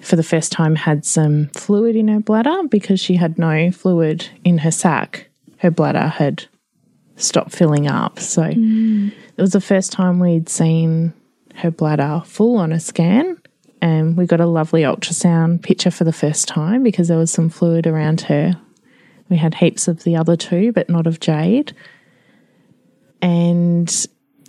for 0.00 0.16
the 0.16 0.22
first 0.22 0.52
time, 0.52 0.76
had 0.76 1.06
some 1.06 1.48
fluid 1.54 1.96
in 1.96 2.08
her 2.08 2.20
bladder 2.20 2.64
because 2.68 3.00
she 3.00 3.16
had 3.16 3.38
no 3.38 3.70
fluid 3.70 4.28
in 4.44 4.58
her 4.58 4.70
sac. 4.70 5.29
Her 5.60 5.70
bladder 5.70 6.08
had 6.08 6.46
stopped 7.16 7.52
filling 7.52 7.86
up. 7.86 8.18
So 8.18 8.42
mm. 8.42 9.12
it 9.12 9.40
was 9.40 9.52
the 9.52 9.60
first 9.60 9.92
time 9.92 10.18
we'd 10.18 10.48
seen 10.48 11.12
her 11.56 11.70
bladder 11.70 12.22
full 12.24 12.56
on 12.56 12.72
a 12.72 12.80
scan. 12.80 13.36
And 13.82 14.16
we 14.16 14.26
got 14.26 14.40
a 14.40 14.46
lovely 14.46 14.82
ultrasound 14.82 15.62
picture 15.62 15.90
for 15.90 16.04
the 16.04 16.12
first 16.12 16.48
time 16.48 16.82
because 16.82 17.08
there 17.08 17.18
was 17.18 17.30
some 17.30 17.48
fluid 17.48 17.86
around 17.86 18.22
her. 18.22 18.52
We 19.30 19.36
had 19.36 19.54
heaps 19.54 19.88
of 19.88 20.02
the 20.04 20.16
other 20.16 20.36
two, 20.36 20.72
but 20.72 20.90
not 20.90 21.06
of 21.06 21.20
Jade. 21.20 21.74
And 23.22 23.86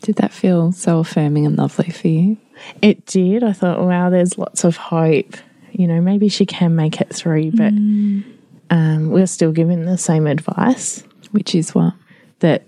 did 0.02 0.16
that 0.16 0.34
feel 0.34 0.72
so 0.72 1.00
affirming 1.00 1.46
and 1.46 1.58
lovely 1.58 1.90
for 1.90 2.08
you? 2.08 2.38
It 2.82 3.06
did. 3.06 3.44
I 3.44 3.54
thought, 3.54 3.82
wow, 3.82 4.10
there's 4.10 4.38
lots 4.38 4.64
of 4.64 4.78
hope. 4.78 5.36
You 5.72 5.88
know, 5.88 6.02
maybe 6.02 6.28
she 6.28 6.46
can 6.46 6.76
make 6.76 7.00
it 7.00 7.14
through, 7.14 7.52
but 7.52 7.74
mm. 7.74 8.24
Um, 8.72 9.10
we're 9.12 9.28
still 9.28 9.52
given 9.52 9.86
the 9.86 9.98
same 9.98 10.26
advice 10.26 11.04
Which 11.32 11.54
is 11.54 11.76
what? 11.76 11.94
that 12.40 12.64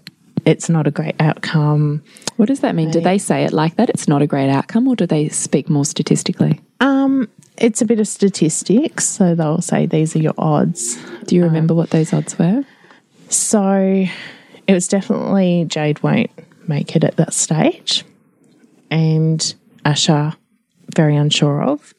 it's 0.46 0.70
not 0.70 0.86
a 0.86 0.92
great 0.92 1.16
outcome. 1.20 2.04
What 2.36 2.48
does 2.48 2.60
that 2.60 2.76
mean? 2.76 2.92
Do 2.92 3.00
they 3.00 3.18
say 3.18 3.46
it 3.46 3.54
like 3.54 3.78
that? 3.78 3.90
It's 3.90 4.08
not 4.08 4.22
a 4.22 4.28
great 4.28 4.50
outcome, 4.50 4.88
or 4.88 4.96
do 4.96 5.06
they 5.06 5.30
speak 5.30 5.70
more 5.70 5.86
statistically? 5.86 6.62
Um, 6.82 7.30
it's 7.58 7.82
a 7.82 7.86
bit 7.86 8.00
of 8.00 8.08
statistics, 8.08 9.06
so 9.06 9.36
they'll 9.36 9.62
say 9.62 9.86
these 9.86 10.16
are 10.16 10.20
your 10.20 10.34
odds. 10.38 10.98
Do 11.26 11.36
you 11.36 11.44
remember 11.44 11.74
what 11.74 11.92
those 11.92 12.12
odds 12.14 12.38
were? 12.38 12.64
So 13.30 14.06
it 14.68 14.74
was 14.74 14.88
definitely 14.88 15.66
Jade 15.68 16.04
won't 16.04 16.30
make 16.68 16.96
it 16.96 17.04
at 17.04 17.16
that 17.18 17.34
stage, 17.34 18.04
and 18.92 19.56
Asha 19.86 20.36
very 20.94 21.16
unsure 21.16 21.64
of. 21.64 21.94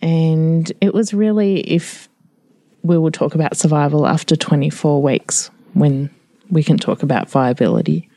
And 0.00 0.70
it 0.80 0.94
was 0.94 1.12
really 1.12 1.60
if 1.60 2.08
we 2.82 2.96
will 2.98 3.10
talk 3.10 3.34
about 3.34 3.56
survival 3.56 4.06
after 4.06 4.36
24 4.36 5.02
weeks 5.02 5.50
when 5.74 6.10
we 6.50 6.62
can 6.62 6.78
talk 6.78 7.02
about 7.02 7.28
viability. 7.30 8.08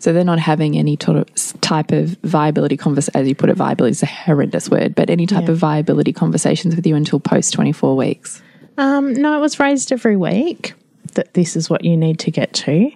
So 0.00 0.12
they're 0.12 0.22
not 0.24 0.38
having 0.38 0.76
any 0.76 0.98
type 0.98 1.92
of 1.92 2.10
viability 2.24 2.76
conversation, 2.76 3.18
as 3.22 3.26
you 3.28 3.34
put 3.34 3.48
it, 3.48 3.54
viability 3.56 3.92
is 3.92 4.02
a 4.02 4.06
horrendous 4.06 4.68
word, 4.68 4.94
but 4.94 5.08
any 5.08 5.26
type 5.26 5.44
Yeah. 5.44 5.52
of 5.52 5.56
viability 5.56 6.12
conversations 6.12 6.76
with 6.76 6.86
you 6.86 6.94
until 6.94 7.20
post 7.20 7.54
24 7.54 7.96
weeks. 7.96 8.42
Um, 8.76 9.14
no, 9.14 9.38
it 9.38 9.40
was 9.40 9.58
raised 9.58 9.92
every 9.92 10.16
week 10.16 10.74
that 11.14 11.32
this 11.32 11.56
is 11.56 11.70
what 11.70 11.84
you 11.84 11.96
need 11.96 12.18
to 12.20 12.30
get 12.30 12.52
to. 12.54 12.90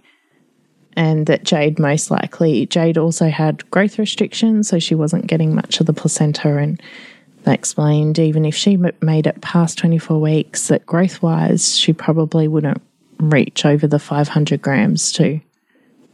and 0.96 1.26
that 1.26 1.42
Jade 1.42 1.80
most 1.80 2.08
likely, 2.12 2.66
Jade 2.66 2.96
also 2.98 3.28
had 3.28 3.68
growth 3.72 3.98
restrictions, 3.98 4.68
so 4.68 4.78
she 4.78 4.94
wasn't 4.94 5.26
getting 5.26 5.52
much 5.52 5.80
of 5.80 5.86
the 5.86 5.92
placenta. 5.92 6.56
And 6.58 6.80
they 7.44 7.54
explained 7.54 8.18
even 8.18 8.44
if 8.44 8.54
she 8.54 8.76
made 8.76 9.26
it 9.26 9.40
past 9.40 9.78
24 9.78 10.20
weeks, 10.20 10.68
that 10.68 10.86
growth 10.86 11.22
wise, 11.22 11.76
she 11.76 11.92
probably 11.92 12.48
wouldn't 12.48 12.82
reach 13.18 13.64
over 13.64 13.86
the 13.86 13.98
500 13.98 14.60
grams 14.62 15.12
to 15.12 15.40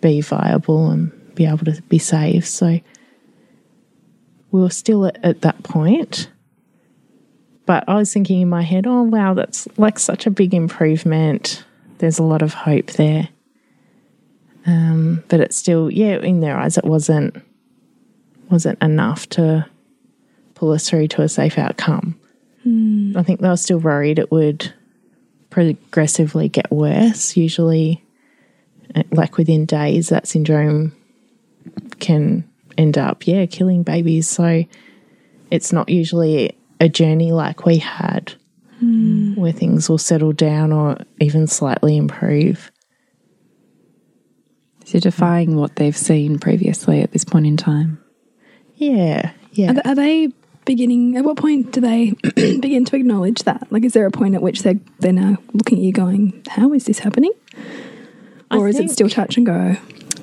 be 0.00 0.20
viable 0.20 0.90
and 0.90 1.34
be 1.34 1.46
able 1.46 1.64
to 1.66 1.80
be 1.82 1.98
safe. 1.98 2.46
So 2.46 2.80
we 4.50 4.60
were 4.60 4.70
still 4.70 5.06
at, 5.06 5.24
at 5.24 5.42
that 5.42 5.62
point. 5.62 6.28
But 7.64 7.84
I 7.86 7.94
was 7.94 8.12
thinking 8.12 8.40
in 8.40 8.48
my 8.48 8.62
head, 8.62 8.86
oh, 8.88 9.02
wow, 9.02 9.34
that's 9.34 9.68
like 9.76 10.00
such 10.00 10.26
a 10.26 10.30
big 10.30 10.52
improvement. 10.52 11.64
There's 11.98 12.18
a 12.18 12.24
lot 12.24 12.42
of 12.42 12.54
hope 12.54 12.92
there. 12.92 13.28
Um, 14.66 15.22
but 15.28 15.38
it's 15.38 15.56
still, 15.56 15.90
yeah, 15.90 16.18
in 16.18 16.40
their 16.40 16.58
eyes, 16.58 16.76
it 16.76 16.84
wasn't 16.84 17.40
wasn't 18.50 18.82
enough 18.82 19.28
to 19.28 19.64
pull 20.60 20.72
us 20.72 20.90
through 20.90 21.08
to 21.08 21.22
a 21.22 21.28
safe 21.28 21.56
outcome. 21.56 22.20
I 23.16 23.22
think 23.22 23.40
they 23.40 23.48
were 23.48 23.56
still 23.56 23.78
worried 23.78 24.18
it 24.18 24.30
would 24.30 24.74
progressively 25.48 26.50
get 26.50 26.70
worse. 26.70 27.34
Usually, 27.34 28.04
uh, 28.94 29.04
like 29.10 29.38
within 29.38 29.64
days, 29.64 30.10
that 30.10 30.28
syndrome 30.28 30.94
can 31.98 32.46
end 32.76 32.98
up, 32.98 33.26
yeah, 33.26 33.46
killing 33.46 33.82
babies. 33.82 34.28
So 34.28 34.64
it's 35.50 35.72
not 35.72 35.88
usually 35.88 36.54
a 36.78 36.90
journey 36.90 37.32
like 37.32 37.64
we 37.64 37.78
had 37.78 38.34
where 38.82 39.52
things 39.52 39.88
will 39.88 39.98
settle 39.98 40.32
down 40.32 40.72
or 40.72 40.98
even 41.20 41.46
slightly 41.46 41.96
improve. 41.96 42.70
So 44.84 44.98
defying 44.98 45.56
what 45.56 45.76
they've 45.76 45.96
seen 45.96 46.38
previously 46.38 47.00
at 47.00 47.12
this 47.12 47.24
point 47.24 47.46
in 47.46 47.56
time. 47.56 48.02
Yeah, 48.76 49.32
yeah. 49.52 49.72
Are, 49.84 49.90
are 49.90 49.94
they 49.94 50.32
beginning? 50.70 51.16
At 51.16 51.24
what 51.24 51.36
point 51.36 51.72
do 51.72 51.80
they 51.80 52.12
begin 52.34 52.84
to 52.84 52.96
acknowledge 52.96 53.42
that? 53.42 53.66
Like, 53.70 53.84
is 53.84 53.92
there 53.92 54.06
a 54.06 54.10
point 54.10 54.36
at 54.36 54.42
which 54.42 54.62
they're 54.62 54.78
they're 55.00 55.12
now 55.12 55.36
looking 55.52 55.78
at 55.78 55.84
you, 55.84 55.92
going, 55.92 56.42
"How 56.48 56.72
is 56.72 56.84
this 56.84 57.00
happening?" 57.00 57.32
I 58.50 58.56
Or 58.56 58.68
is 58.68 58.78
it 58.78 58.90
still 58.90 59.08
touch 59.08 59.36
and 59.36 59.46
go? 59.46 59.76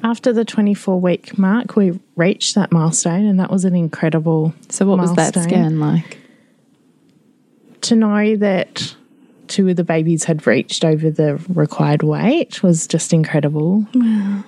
After 0.04 0.32
the 0.32 0.45
24 0.45 1.02
week 1.02 1.38
mark, 1.38 1.76
we 1.76 2.00
reached 2.16 2.56
that 2.56 2.72
milestone, 2.72 3.26
and 3.26 3.39
that 3.39 3.52
was 3.52 3.66
an 3.66 3.76
incredible. 3.76 4.54
So 4.70 4.86
what 4.86 5.00
was 5.00 5.14
that 5.16 5.34
scan 5.34 5.80
like? 5.80 6.18
To 7.82 7.95
know 7.95 8.36
that 8.38 8.95
two 9.48 9.68
of 9.70 9.76
the 9.76 9.84
babies 9.84 10.26
had 10.26 10.45
reached 10.45 10.84
over 10.84 11.10
the 11.10 11.36
required 11.50 12.04
weight 12.04 12.62
was 12.64 12.88
just 12.88 13.14
incredible. 13.14 13.88
wow 13.93 14.43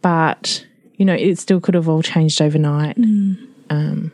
But, 0.00 0.64
you 0.96 1.04
know, 1.04 1.14
it 1.14 1.38
still 1.38 1.60
could 1.60 1.74
have 1.74 1.88
all 1.88 2.02
changed 2.02 2.40
overnight. 2.40 2.96
Mm. 2.96 3.48
Um, 3.68 4.12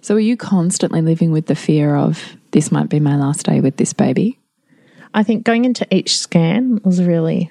So 0.00 0.14
were 0.14 0.20
you 0.20 0.36
constantly 0.36 1.02
living 1.02 1.32
with 1.32 1.46
the 1.46 1.54
fear 1.54 1.96
of 1.96 2.36
this 2.52 2.72
might 2.72 2.88
be 2.88 3.00
my 3.00 3.16
last 3.16 3.46
day 3.46 3.60
with 3.60 3.76
this 3.76 3.92
baby? 3.92 4.38
I 5.14 5.22
think 5.22 5.44
going 5.44 5.64
into 5.64 5.86
each 5.94 6.18
scan 6.18 6.80
was 6.84 7.02
really 7.02 7.50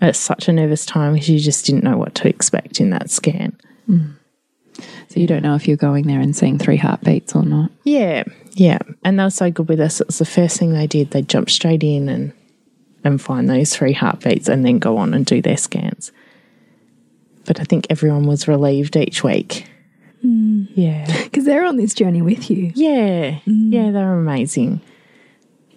at 0.00 0.16
such 0.16 0.48
a 0.48 0.52
nervous 0.52 0.84
time 0.84 1.14
because 1.14 1.28
you 1.28 1.38
just 1.38 1.64
didn't 1.66 1.84
know 1.84 1.96
what 1.96 2.14
to 2.16 2.28
expect 2.28 2.80
in 2.80 2.90
that 2.90 3.10
scan. 3.10 3.56
Mm. 3.88 4.16
So 5.08 5.20
you 5.20 5.26
don't 5.26 5.42
know 5.42 5.54
if 5.54 5.68
you're 5.68 5.76
going 5.76 6.06
there 6.06 6.20
and 6.20 6.34
seeing 6.34 6.58
three 6.58 6.76
heartbeats 6.76 7.36
or 7.36 7.44
not. 7.44 7.70
Yeah, 7.84 8.24
yeah. 8.54 8.78
And 9.04 9.18
they 9.18 9.24
were 9.24 9.30
so 9.30 9.50
good 9.50 9.68
with 9.68 9.80
us. 9.80 10.00
It 10.00 10.08
was 10.08 10.18
the 10.18 10.24
first 10.24 10.58
thing 10.58 10.72
they 10.72 10.88
did. 10.88 11.12
They 11.12 11.22
jumped 11.22 11.52
straight 11.52 11.84
in 11.84 12.08
and 12.08 12.32
and 13.04 13.20
find 13.20 13.48
those 13.48 13.76
three 13.76 13.92
heartbeats 13.92 14.48
and 14.48 14.64
then 14.64 14.78
go 14.78 14.96
on 14.96 15.12
and 15.12 15.26
do 15.26 15.42
their 15.42 15.58
scans. 15.58 16.10
But 17.44 17.60
I 17.60 17.64
think 17.64 17.86
everyone 17.90 18.26
was 18.26 18.48
relieved 18.48 18.96
each 18.96 19.22
week. 19.22 19.68
Mm. 20.24 20.68
Yeah. 20.74 21.06
Because 21.24 21.44
they're 21.44 21.64
on 21.64 21.76
this 21.76 21.94
journey 21.94 22.22
with 22.22 22.50
you. 22.50 22.72
Yeah. 22.74 23.38
Mm. 23.46 23.72
Yeah, 23.72 23.90
they're 23.90 24.14
amazing. 24.14 24.80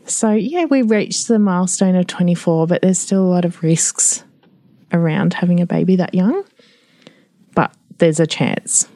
So 0.06 0.32
yeah, 0.32 0.66
we 0.66 0.82
reached 0.82 1.28
the 1.28 1.40
milestone 1.40 1.96
of 1.96 2.08
24, 2.08 2.68
but 2.68 2.82
there's 2.82 3.00
still 3.00 3.24
a 3.24 3.28
lot 3.28 3.46
of 3.46 3.62
risks 3.62 4.24
around 4.94 5.34
having 5.34 5.60
a 5.60 5.66
baby 5.66 5.98
that 5.98 6.14
young. 6.14 6.44
But 7.54 7.74
there's 7.98 8.20
a 8.20 8.28
chance. 8.28 8.88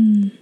Mm. 0.00 0.32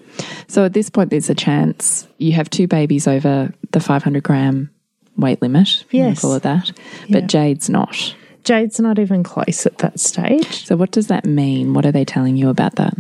So 0.47 0.65
at 0.65 0.75
this 0.75 0.91
point, 0.91 1.11
there's 1.11 1.31
a 1.31 1.35
chance 1.35 2.07
you 2.19 2.33
have 2.33 2.51
two 2.51 2.69
babies 2.69 3.09
over 3.09 3.53
the 3.73 3.81
500 3.81 4.23
gram 4.23 4.71
weight 5.17 5.43
limit. 5.43 5.83
if 5.87 5.95
Yes. 5.95 6.21
Call 6.21 6.35
it 6.35 6.43
that. 6.45 6.71
But 7.11 7.27
Jade's 7.27 7.69
not. 7.69 8.15
Jade's 8.45 8.81
not 8.81 8.99
even 8.99 9.23
close 9.23 9.67
at 9.67 9.79
that 9.79 10.01
stage. 10.01 10.67
So 10.67 10.77
what 10.77 10.91
does 10.91 11.07
that 11.09 11.25
mean? 11.25 11.75
What 11.75 11.87
are 11.87 11.93
they 11.93 12.05
telling 12.05 12.37
you 12.37 12.49
about 12.49 12.77
that? 12.77 12.95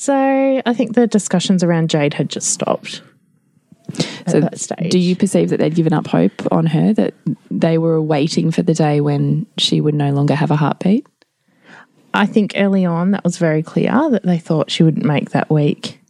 So 0.00 0.62
I 0.64 0.72
think 0.72 0.94
the 0.94 1.06
discussions 1.06 1.62
around 1.62 1.90
Jade 1.90 2.14
had 2.14 2.30
just 2.30 2.48
stopped 2.48 3.02
at 3.90 4.30
So 4.30 4.40
that 4.40 4.58
stage. 4.58 4.90
do 4.90 4.98
you 4.98 5.14
perceive 5.14 5.50
that 5.50 5.58
they'd 5.58 5.74
given 5.74 5.92
up 5.92 6.06
hope 6.06 6.50
on 6.50 6.64
her, 6.64 6.94
that 6.94 7.12
they 7.50 7.76
were 7.76 8.00
waiting 8.00 8.50
for 8.50 8.62
the 8.62 8.72
day 8.72 9.02
when 9.02 9.44
she 9.58 9.82
would 9.82 9.94
no 9.94 10.10
longer 10.10 10.34
have 10.34 10.50
a 10.50 10.56
heartbeat? 10.56 11.06
I 12.14 12.24
think 12.24 12.54
early 12.56 12.86
on 12.86 13.10
that 13.10 13.24
was 13.24 13.36
very 13.36 13.62
clear 13.62 13.90
that 14.08 14.22
they 14.22 14.38
thought 14.38 14.70
she 14.70 14.84
wouldn't 14.84 15.04
make 15.04 15.32
that 15.32 15.50
week 15.50 16.00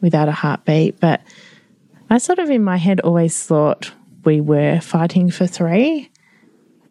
without 0.00 0.28
a 0.28 0.32
heartbeat. 0.32 0.98
But 0.98 1.20
I 2.08 2.16
sort 2.16 2.38
of 2.38 2.48
in 2.48 2.64
my 2.64 2.78
head 2.78 3.00
always 3.00 3.42
thought 3.42 3.92
we 4.24 4.40
were 4.40 4.80
fighting 4.80 5.30
for 5.30 5.46
three. 5.46 6.10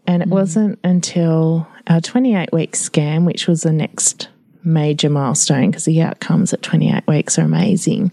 And 0.05 0.21
it 0.21 0.29
mm. 0.29 0.33
wasn't 0.33 0.77
until 0.83 1.67
our 1.87 2.01
28 2.01 2.53
week 2.53 2.75
scan, 2.75 3.25
which 3.25 3.47
was 3.47 3.63
the 3.63 3.73
next 3.73 4.29
major 4.65 5.09
milestone 5.09 5.71
because 5.71 5.85
the 5.85 6.01
outcomes 6.01 6.53
at 6.53 6.61
28 6.61 7.05
weeks 7.07 7.37
are 7.39 7.43
amazing. 7.43 8.11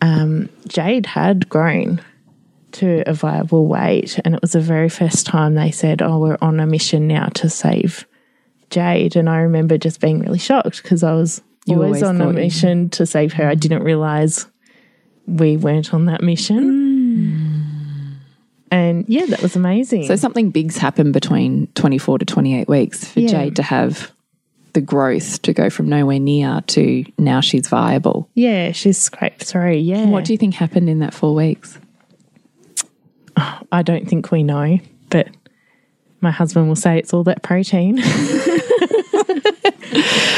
Um, 0.00 0.48
Jade 0.66 1.06
had 1.06 1.48
grown 1.48 2.00
to 2.72 3.02
a 3.08 3.14
viable 3.14 3.66
weight. 3.66 4.18
And 4.24 4.34
it 4.34 4.42
was 4.42 4.52
the 4.52 4.60
very 4.60 4.88
first 4.88 5.24
time 5.26 5.54
they 5.54 5.70
said, 5.70 6.02
Oh, 6.02 6.18
we're 6.18 6.38
on 6.42 6.60
a 6.60 6.66
mission 6.66 7.06
now 7.06 7.26
to 7.34 7.48
save 7.48 8.06
Jade. 8.70 9.16
And 9.16 9.28
I 9.30 9.38
remember 9.38 9.78
just 9.78 10.00
being 10.00 10.18
really 10.20 10.38
shocked 10.38 10.82
because 10.82 11.02
I 11.02 11.12
was 11.14 11.40
You 11.66 11.76
always, 11.76 12.02
always 12.02 12.02
on 12.02 12.16
a 12.20 12.24
thought 12.24 12.28
you- 12.34 12.40
mission 12.40 12.90
to 12.90 13.06
save 13.06 13.32
her. 13.34 13.46
I 13.48 13.54
didn't 13.54 13.82
realize 13.82 14.46
we 15.26 15.56
weren't 15.56 15.94
on 15.94 16.06
that 16.06 16.22
mission. 16.22 16.84
And 18.70 19.04
yeah, 19.08 19.26
that 19.26 19.42
was 19.42 19.56
amazing. 19.56 20.04
So 20.06 20.16
something 20.16 20.50
big's 20.50 20.76
happened 20.76 21.12
between 21.12 21.68
24 21.68 22.18
to 22.18 22.24
28 22.24 22.68
weeks 22.68 23.04
for 23.08 23.20
Yeah. 23.20 23.28
Jade 23.28 23.56
to 23.56 23.62
have 23.62 24.12
the 24.76 24.82
growth 24.82 25.40
to 25.40 25.54
go 25.54 25.70
from 25.70 25.88
nowhere 25.88 26.18
near 26.18 26.60
to 26.66 27.02
now 27.16 27.40
she's 27.40 27.66
viable. 27.66 28.28
yeah, 28.34 28.72
she's 28.72 28.98
scraped 28.98 29.42
through. 29.42 29.72
Yeah. 29.72 30.04
What 30.04 30.26
do 30.26 30.34
you 30.34 30.38
think 30.38 30.54
happened 30.54 30.90
in 30.90 30.98
that 30.98 31.14
four 31.14 31.34
weeks? 31.34 31.78
I 33.72 33.80
don't 33.82 34.06
think 34.06 34.30
we 34.30 34.42
know, 34.42 34.78
but 35.08 35.28
my 36.20 36.30
husband 36.30 36.68
will 36.68 36.76
say 36.76 36.98
it's 36.98 37.14
all 37.14 37.24
that 37.24 37.42
protein. 37.42 37.98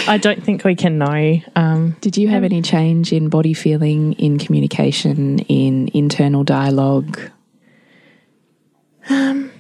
I 0.07 0.19
don't 0.23 0.45
think 0.45 0.63
we 0.63 0.77
can 0.77 0.99
know. 0.99 1.41
Um, 1.57 1.97
Did 2.01 2.17
you 2.17 2.29
have 2.29 2.45
any 2.45 2.63
change 2.63 3.13
in 3.13 3.29
body 3.29 3.55
feeling, 3.55 4.13
in 4.15 4.39
communication, 4.39 5.41
in 5.41 5.91
internal 5.93 6.45
dialogue? 6.45 7.19
Um, 9.11 9.51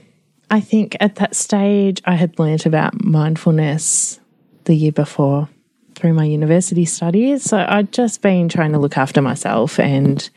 I 0.50 0.60
think 0.60 0.96
at 1.00 1.16
that 1.16 1.34
stage, 1.34 2.00
I 2.04 2.14
had 2.14 2.38
learnt 2.38 2.64
about 2.64 3.02
mindfulness 3.04 4.20
the 4.68 4.76
year 4.76 4.92
before 4.92 5.48
through 5.96 6.12
my 6.12 6.24
university 6.24 6.84
studies. 6.84 7.42
So 7.42 7.58
I'd 7.68 7.92
just 7.92 8.22
been 8.22 8.48
trying 8.48 8.72
to 8.72 8.78
look 8.78 8.96
after 8.96 9.20
myself 9.20 9.80
and 9.80 10.28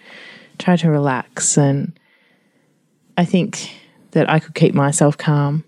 try 0.58 0.76
to 0.78 0.90
relax. 0.90 1.58
And 1.58 1.98
I 3.16 3.26
think 3.26 3.72
that 4.12 4.28
I 4.30 4.40
could 4.40 4.56
keep 4.56 4.74
myself 4.74 5.18
calm 5.18 5.64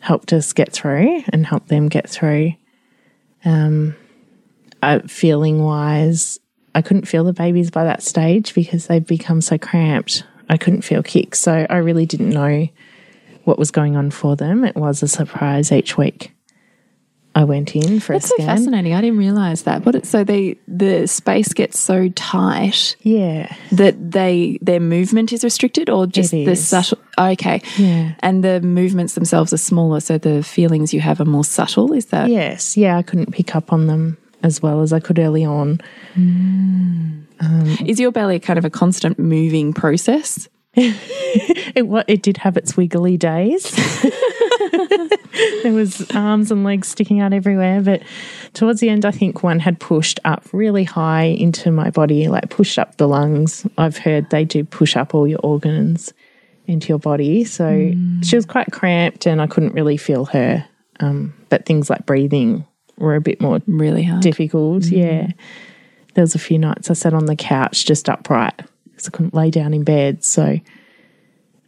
helped 0.00 0.32
us 0.32 0.52
get 0.52 0.72
through 0.72 1.24
and 1.30 1.46
help 1.46 1.66
them 1.68 1.88
get 1.88 2.08
through. 2.08 2.52
Um, 3.44 3.96
feeling 5.06 5.62
wise, 5.62 6.38
I 6.74 6.82
couldn't 6.82 7.08
feel 7.08 7.24
the 7.24 7.32
babies 7.32 7.70
by 7.70 7.84
that 7.84 8.02
stage 8.02 8.54
because 8.54 8.86
they'd 8.86 9.06
become 9.06 9.40
so 9.40 9.58
cramped. 9.58 10.24
I 10.48 10.56
couldn't 10.56 10.82
feel 10.82 11.02
kicks. 11.02 11.40
So 11.40 11.66
I 11.68 11.78
really 11.78 12.06
didn't 12.06 12.30
know 12.30 12.68
what 13.44 13.58
was 13.58 13.70
going 13.70 13.96
on 13.96 14.10
for 14.10 14.36
them. 14.36 14.64
It 14.64 14.76
was 14.76 15.02
a 15.02 15.08
surprise 15.08 15.72
each 15.72 15.96
week. 15.96 16.32
I 17.38 17.44
went 17.44 17.76
in 17.76 18.00
for 18.00 18.14
That's 18.14 18.26
a 18.32 18.34
so 18.36 18.36
fascinating. 18.44 18.94
I 18.94 19.00
didn't 19.00 19.18
realize 19.18 19.62
that. 19.62 19.84
But 19.84 19.94
it's 19.94 20.08
so 20.08 20.24
they 20.24 20.58
the 20.66 21.06
space 21.06 21.52
gets 21.54 21.78
so 21.78 22.08
tight 22.16 22.96
Yeah. 23.02 23.54
that 23.70 23.94
they 24.10 24.58
their 24.60 24.80
movement 24.80 25.32
is 25.32 25.44
restricted, 25.44 25.88
or 25.88 26.06
just 26.08 26.34
It 26.34 26.46
the 26.46 26.56
subtle. 26.56 26.98
Oh, 27.16 27.28
okay, 27.30 27.62
Yeah. 27.76 28.12
and 28.20 28.42
the 28.42 28.60
movements 28.60 29.14
themselves 29.14 29.52
are 29.52 29.58
smaller, 29.70 30.00
so 30.00 30.18
the 30.18 30.42
feelings 30.42 30.92
you 30.92 31.00
have 31.00 31.20
are 31.20 31.24
more 31.36 31.44
subtle. 31.44 31.92
Is 31.92 32.06
that 32.06 32.28
Yes. 32.28 32.76
Yeah. 32.76 32.96
I 32.98 33.02
couldn't 33.02 33.30
pick 33.32 33.54
up 33.54 33.72
on 33.72 33.86
them 33.86 34.16
as 34.42 34.60
well 34.62 34.82
as 34.82 34.92
I 34.92 35.00
could 35.00 35.18
early 35.18 35.44
on. 35.44 35.80
Mm. 36.16 37.22
Um, 37.40 37.78
is 37.86 38.00
your 38.00 38.10
belly 38.10 38.38
kind 38.40 38.58
of 38.58 38.64
a 38.64 38.70
constant 38.70 39.18
moving 39.18 39.72
process? 39.72 40.48
It 41.74 41.86
wa- 41.86 42.04
it 42.08 42.22
did 42.22 42.38
have 42.38 42.56
its 42.56 42.76
wiggly 42.76 43.16
days. 43.16 43.70
there 45.62 45.72
was 45.72 46.08
arms 46.14 46.50
and 46.50 46.64
legs 46.64 46.88
sticking 46.88 47.20
out 47.20 47.32
everywhere. 47.32 47.80
But 47.82 48.02
towards 48.54 48.80
the 48.80 48.88
end, 48.88 49.04
I 49.04 49.10
think 49.10 49.42
one 49.42 49.60
had 49.60 49.78
pushed 49.80 50.18
up 50.24 50.44
really 50.52 50.84
high 50.84 51.24
into 51.24 51.70
my 51.70 51.90
body, 51.90 52.28
like 52.28 52.50
pushed 52.50 52.78
up 52.78 52.96
the 52.96 53.06
lungs. 53.08 53.66
I've 53.76 53.98
heard 53.98 54.30
they 54.30 54.44
do 54.44 54.64
push 54.64 54.96
up 54.96 55.14
all 55.14 55.26
your 55.28 55.40
organs 55.42 56.12
into 56.66 56.88
your 56.88 56.98
body. 56.98 57.44
So 57.44 57.92
she 58.22 58.36
was 58.36 58.46
quite 58.46 58.70
cramped 58.72 59.26
and 59.26 59.40
I 59.40 59.46
couldn't 59.46 59.74
really 59.74 59.96
feel 59.96 60.24
her. 60.26 60.64
Um, 61.00 61.34
but 61.48 61.64
things 61.66 61.88
like 61.88 62.06
breathing 62.06 62.64
were 62.96 63.14
a 63.14 63.20
bit 63.20 63.40
more 63.40 63.60
Really 63.66 64.02
hard. 64.02 64.22
difficult. 64.22 64.84
Yeah. 64.86 65.28
There 66.14 66.22
was 66.22 66.34
a 66.34 66.38
few 66.40 66.58
nights 66.58 66.90
I 66.90 66.94
sat 66.94 67.14
on 67.14 67.26
the 67.26 67.36
couch 67.36 67.86
just 67.86 68.08
upright 68.08 68.60
because 68.98 69.08
I 69.08 69.16
couldn't 69.16 69.34
lay 69.34 69.50
down 69.50 69.74
in 69.74 69.84
bed. 69.84 70.24
So 70.24 70.58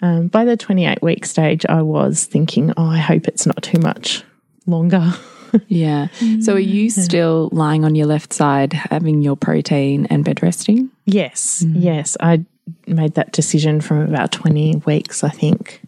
um, 0.03 0.28
by 0.28 0.45
the 0.45 0.57
28 0.57 1.03
week 1.03 1.24
stage, 1.26 1.64
I 1.68 1.83
was 1.83 2.24
thinking, 2.24 2.72
oh, 2.76 2.87
I 2.87 2.99
hope 2.99 3.28
it's 3.28 3.47
not 3.47 3.62
too 3.62 3.78
much 3.81 4.22
longer. 4.66 5.12
Yeah. 5.66 6.07
So 6.43 6.55
are 6.55 6.61
you 6.61 6.91
still 6.91 7.49
lying 7.51 7.85
on 7.85 7.97
your 7.97 8.07
left 8.07 8.33
side, 8.33 8.72
having 8.72 9.20
your 9.20 9.35
protein 9.35 10.07
and 10.07 10.24
bed 10.24 10.45
resting? 10.45 10.91
yes, 11.07 11.64
yes. 11.66 12.16
I 12.20 12.45
made 12.87 13.14
that 13.14 13.33
decision 13.33 13.81
from 13.81 14.03
about 14.03 14.31
20 14.31 14.83
weeks, 14.87 15.24
I 15.24 15.28
think. 15.28 15.81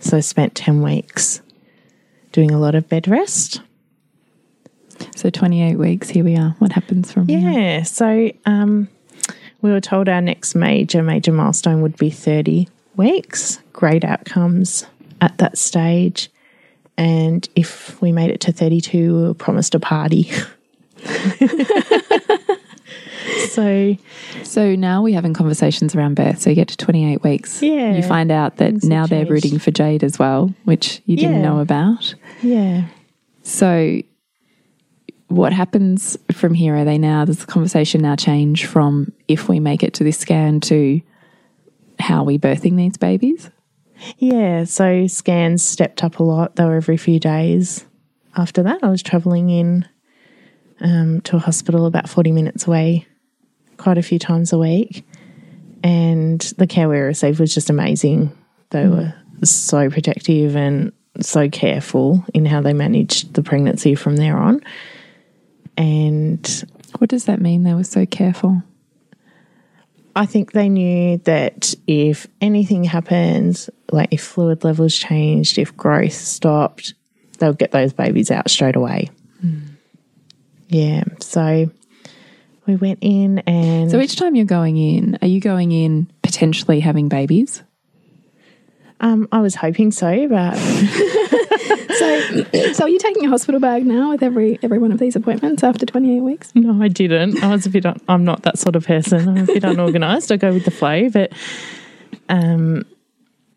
So 0.00 0.18
I 0.18 0.20
spent 0.20 0.54
10 0.54 0.82
weeks 0.82 1.40
doing 2.32 2.50
a 2.50 2.58
lot 2.58 2.74
of 2.74 2.90
bed 2.90 3.08
rest. 3.08 3.62
So 5.14 5.30
28 5.30 5.76
weeks, 5.76 6.10
here 6.10 6.24
we 6.24 6.36
are. 6.36 6.54
What 6.58 6.72
happens 6.72 7.10
from 7.10 7.28
here? 7.28 7.38
Yeah. 7.38 7.82
So 7.84 8.30
um, 8.44 8.88
we 9.62 9.70
were 9.70 9.80
told 9.80 10.08
our 10.08 10.20
next 10.20 10.54
major, 10.54 11.02
major 11.02 11.32
milestone 11.32 11.82
would 11.82 11.96
be 11.96 12.10
30 12.10 12.68
weeks. 12.96 13.58
Great 13.72 14.04
outcomes 14.04 14.86
at 15.20 15.36
that 15.38 15.58
stage. 15.58 16.30
And 16.98 17.48
if 17.56 18.00
we 18.00 18.12
made 18.12 18.30
it 18.30 18.40
to 18.42 18.52
32, 18.52 19.14
we 19.16 19.22
were 19.28 19.34
promised 19.34 19.74
a 19.74 19.80
party. 19.80 20.30
so, 23.48 23.96
So 24.44 24.74
now 24.74 25.02
we're 25.02 25.14
having 25.14 25.34
conversations 25.34 25.94
around 25.94 26.14
birth. 26.16 26.40
So 26.40 26.50
you 26.50 26.56
get 26.56 26.68
to 26.68 26.76
28 26.76 27.22
weeks. 27.22 27.62
Yeah. 27.62 27.94
You 27.96 28.02
find 28.02 28.30
out 28.30 28.56
that 28.56 28.82
now 28.84 29.06
they're 29.06 29.26
rooting 29.26 29.58
for 29.58 29.70
Jade 29.70 30.04
as 30.04 30.18
well, 30.18 30.54
which 30.64 31.02
you 31.06 31.16
didn't 31.16 31.36
Yeah. 31.36 31.42
know 31.42 31.60
about. 31.60 32.14
yeah. 32.42 32.84
So 33.42 34.00
what 35.28 35.52
happens 35.52 36.16
from 36.32 36.54
here? 36.54 36.76
Are 36.76 36.84
they 36.84 36.98
now, 36.98 37.24
does 37.24 37.40
the 37.40 37.46
conversation 37.46 38.02
now 38.02 38.16
change 38.16 38.66
from 38.66 39.12
if 39.28 39.48
we 39.48 39.60
make 39.60 39.82
it 39.82 39.94
to 39.94 40.04
this 40.04 40.18
scan 40.18 40.60
to 40.62 41.00
how 41.98 42.18
are 42.18 42.24
we 42.24 42.38
birthing 42.38 42.76
these 42.76 42.96
babies? 42.96 43.50
Yeah. 44.18 44.64
So 44.64 45.06
scans 45.06 45.62
stepped 45.62 46.04
up 46.04 46.18
a 46.18 46.22
lot. 46.22 46.56
They 46.56 46.64
were 46.64 46.76
every 46.76 46.96
few 46.96 47.18
days. 47.18 47.84
After 48.36 48.62
that, 48.62 48.84
I 48.84 48.88
was 48.88 49.02
traveling 49.02 49.50
in 49.50 49.88
um, 50.80 51.22
to 51.22 51.36
a 51.36 51.40
hospital 51.40 51.86
about 51.86 52.08
40 52.08 52.32
minutes 52.32 52.66
away 52.66 53.06
quite 53.78 53.98
a 53.98 54.02
few 54.02 54.18
times 54.18 54.52
a 54.52 54.58
week. 54.58 55.06
And 55.82 56.40
the 56.58 56.66
care 56.66 56.88
we 56.88 56.98
received 56.98 57.40
was 57.40 57.54
just 57.54 57.70
amazing. 57.70 58.36
They 58.70 58.86
were 58.86 59.14
so 59.42 59.88
protective 59.90 60.56
and 60.56 60.92
so 61.20 61.48
careful 61.48 62.24
in 62.34 62.44
how 62.44 62.60
they 62.60 62.72
managed 62.72 63.34
the 63.34 63.42
pregnancy 63.42 63.94
from 63.94 64.16
there 64.16 64.36
on. 64.36 64.60
And 65.76 66.64
What 66.98 67.10
does 67.10 67.26
that 67.26 67.40
mean? 67.40 67.62
They 67.64 67.74
were 67.74 67.84
so 67.84 68.06
careful. 68.06 68.62
I 70.14 70.24
think 70.24 70.52
they 70.52 70.70
knew 70.70 71.18
that 71.24 71.74
if 71.86 72.26
anything 72.40 72.84
happens, 72.84 73.68
like 73.92 74.08
if 74.12 74.22
fluid 74.22 74.64
levels 74.64 74.94
changed, 74.96 75.58
if 75.58 75.76
growth 75.76 76.14
stopped, 76.14 76.94
they'll 77.38 77.52
get 77.52 77.70
those 77.70 77.92
babies 77.92 78.30
out 78.30 78.48
straight 78.48 78.76
away. 78.76 79.10
Hmm. 79.42 79.58
Yeah. 80.68 81.04
So 81.20 81.70
we 82.66 82.76
went 82.76 83.00
in 83.02 83.40
and 83.40 83.90
So 83.90 84.00
each 84.00 84.16
time 84.16 84.34
you're 84.34 84.46
going 84.46 84.78
in, 84.78 85.18
are 85.20 85.28
you 85.28 85.40
going 85.40 85.70
in 85.70 86.10
potentially 86.22 86.80
having 86.80 87.08
babies? 87.10 87.62
Um, 89.00 89.28
I 89.32 89.40
was 89.40 89.54
hoping 89.54 89.90
so, 89.90 90.28
but 90.28 90.56
So, 91.98 92.44
so 92.72 92.84
are 92.84 92.88
you 92.88 92.98
taking 92.98 93.24
a 93.24 93.28
hospital 93.28 93.60
bag 93.60 93.86
now 93.86 94.10
with 94.10 94.22
every 94.22 94.58
every 94.62 94.78
one 94.78 94.92
of 94.92 94.98
these 94.98 95.16
appointments 95.16 95.64
after 95.64 95.86
28 95.86 96.20
weeks? 96.20 96.54
no, 96.54 96.82
I 96.82 96.88
didn't. 96.88 97.42
I 97.42 97.48
was 97.52 97.64
a 97.66 97.70
bit. 97.70 97.86
Un- 97.86 98.00
I'm 98.08 98.24
not 98.24 98.42
that 98.42 98.58
sort 98.58 98.76
of 98.76 98.86
person. 98.86 99.28
I'm 99.28 99.38
a 99.38 99.46
bit 99.46 99.64
unorganized. 99.64 100.30
I 100.30 100.36
go 100.36 100.52
with 100.52 100.64
the 100.64 100.70
flow, 100.70 101.08
but 101.08 101.32
um, 102.28 102.84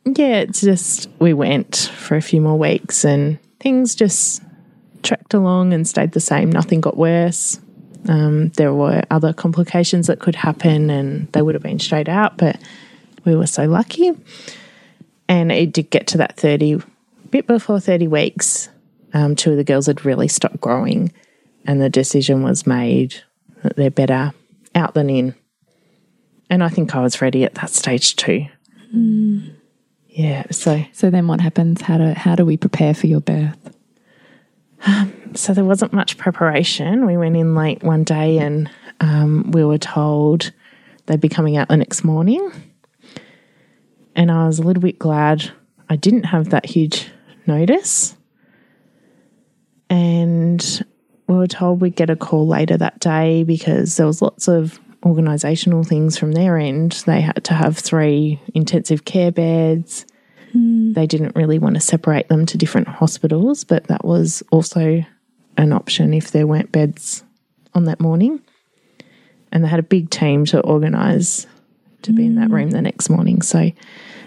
yeah, 0.05 0.37
it's 0.37 0.61
just 0.61 1.09
we 1.19 1.33
went 1.33 1.91
for 1.95 2.15
a 2.15 2.21
few 2.21 2.39
more 2.39 2.57
weeks 2.57 3.03
and 3.03 3.39
things 3.59 3.93
just 3.93 4.41
tracked 5.03 5.33
along 5.33 5.73
and 5.73 5.87
stayed 5.87 6.13
the 6.13 6.19
same. 6.21 6.49
Nothing 6.49 6.81
got 6.81 6.97
worse. 6.97 7.59
Um, 8.07 8.49
there 8.49 8.73
were 8.73 9.03
other 9.11 9.33
complications 9.33 10.07
that 10.07 10.19
could 10.19 10.35
happen, 10.35 10.89
and 10.89 11.29
they 11.33 11.41
would 11.41 11.55
have 11.55 11.63
been 11.63 11.79
straight 11.79 12.07
out, 12.07 12.37
but 12.37 12.57
we 13.25 13.35
were 13.35 13.47
so 13.47 13.65
lucky. 13.65 14.11
And 15.29 15.51
it 15.51 15.71
did 15.71 15.89
get 15.89 16.07
to 16.07 16.17
that 16.17 16.35
30, 16.35 16.81
bit 17.29 17.47
before 17.47 17.79
30 17.79 18.07
weeks. 18.07 18.67
Um, 19.13 19.35
two 19.35 19.51
of 19.51 19.57
the 19.57 19.63
girls 19.63 19.85
had 19.85 20.03
really 20.03 20.27
stopped 20.27 20.59
growing, 20.59 21.13
and 21.65 21.81
the 21.81 21.89
decision 21.89 22.43
was 22.43 22.67
made 22.67 23.15
that 23.63 23.77
they're 23.77 23.89
better 23.89 24.33
out 24.75 24.93
than 24.93 25.09
in. 25.09 25.35
And 26.49 26.63
I 26.63 26.69
think 26.69 26.95
I 26.95 27.01
was 27.01 27.21
ready 27.21 27.43
at 27.43 27.55
that 27.55 27.69
stage 27.69 28.15
too. 28.17 28.47
Yeah, 30.07 30.43
so 30.51 30.83
So 30.91 31.09
then 31.09 31.27
what 31.27 31.39
happens? 31.39 31.81
How 31.81 31.97
do 31.97 32.13
how 32.13 32.35
do 32.35 32.45
we 32.45 32.57
prepare 32.57 32.93
for 32.93 33.07
your 33.07 33.21
birth? 33.21 33.57
so 35.35 35.53
there 35.53 35.65
wasn't 35.65 35.93
much 35.93 36.17
preparation. 36.17 37.05
We 37.05 37.17
went 37.17 37.37
in 37.37 37.55
late 37.55 37.83
one 37.83 38.03
day 38.03 38.39
and 38.39 38.69
um, 38.99 39.51
we 39.51 39.63
were 39.63 39.77
told 39.77 40.51
they'd 41.05 41.21
be 41.21 41.29
coming 41.29 41.57
out 41.57 41.67
the 41.67 41.77
next 41.77 42.03
morning. 42.03 42.51
And 44.19 44.29
I 44.29 44.47
was 44.47 44.59
a 44.59 44.63
little 44.63 44.81
bit 44.81 44.99
glad 44.99 45.49
I 45.89 45.95
didn't 45.95 46.25
have 46.25 46.49
that 46.49 46.65
huge 46.65 47.09
notice. 47.47 48.17
And 49.89 50.85
we 51.27 51.35
were 51.35 51.47
told 51.47 51.79
we'd 51.79 51.95
get 51.95 52.09
a 52.09 52.17
call 52.17 52.45
later 52.45 52.75
that 52.75 52.99
day 52.99 53.45
because 53.45 53.95
there 53.95 54.05
was 54.05 54.21
lots 54.21 54.49
of 54.49 54.77
organisational 55.03 55.87
things 55.87 56.17
from 56.17 56.33
their 56.33 56.57
end. 56.57 57.01
They 57.05 57.21
had 57.21 57.45
to 57.45 57.53
have 57.53 57.77
three 57.77 58.41
intensive 58.53 59.05
care 59.05 59.31
beds. 59.31 60.05
Hmm. 60.51 60.91
They 60.91 61.07
didn't 61.07 61.37
really 61.37 61.57
want 61.57 61.75
to 61.75 61.81
separate 61.81 62.27
them 62.27 62.45
to 62.47 62.57
different 62.57 62.89
hospitals, 62.89 63.63
but 63.63 63.87
that 63.87 64.03
was 64.03 64.43
also 64.51 65.01
an 65.55 65.71
option 65.71 66.13
if 66.13 66.31
there 66.31 66.45
weren't 66.45 66.73
beds 66.73 67.23
on 67.73 67.85
that 67.85 68.01
morning. 68.01 68.41
And 69.53 69.63
they 69.63 69.69
had 69.69 69.79
a 69.79 69.83
big 69.83 70.09
team 70.09 70.43
to 70.47 70.59
organise 70.59 71.47
to 72.03 72.11
be 72.11 72.25
in 72.25 72.35
that 72.35 72.49
room 72.49 72.71
the 72.71 72.81
next 72.81 73.09
morning. 73.09 73.41
So 73.41 73.71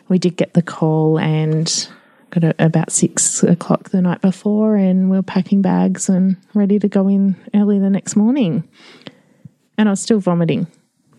we 0.08 0.18
did 0.18 0.36
get 0.36 0.54
the 0.54 0.62
call 0.62 1.18
and 1.18 1.88
got 2.30 2.44
it 2.44 2.56
about 2.58 2.90
six 2.92 3.42
o'clock 3.42 3.90
the 3.90 4.02
night 4.02 4.20
before, 4.20 4.76
and 4.76 5.10
we 5.10 5.16
were 5.16 5.22
packing 5.22 5.62
bags 5.62 6.08
and 6.08 6.36
ready 6.54 6.78
to 6.78 6.88
go 6.88 7.08
in 7.08 7.36
early 7.54 7.78
the 7.78 7.90
next 7.90 8.16
morning. 8.16 8.68
And 9.78 9.88
I 9.88 9.92
was 9.92 10.00
still 10.00 10.20
vomiting 10.20 10.66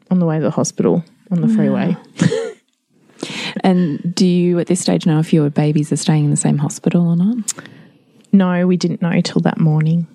on 0.09 0.19
the 0.19 0.25
way 0.25 0.37
to 0.37 0.43
the 0.43 0.51
hospital 0.51 1.03
on 1.31 1.41
the 1.41 1.47
freeway. 1.47 1.97
And 3.63 4.13
do 4.13 4.25
you 4.25 4.59
at 4.59 4.67
this 4.67 4.81
stage 4.81 5.05
know 5.05 5.19
if 5.19 5.33
your 5.33 5.49
babies 5.49 5.91
are 5.91 5.97
staying 5.97 6.25
in 6.25 6.31
the 6.31 6.37
same 6.37 6.57
hospital 6.57 7.07
or 7.07 7.15
not? 7.15 7.53
No, 8.31 8.67
we 8.67 8.77
didn't 8.77 9.01
know 9.01 9.21
till 9.21 9.41
that 9.41 9.59
morning. 9.59 10.07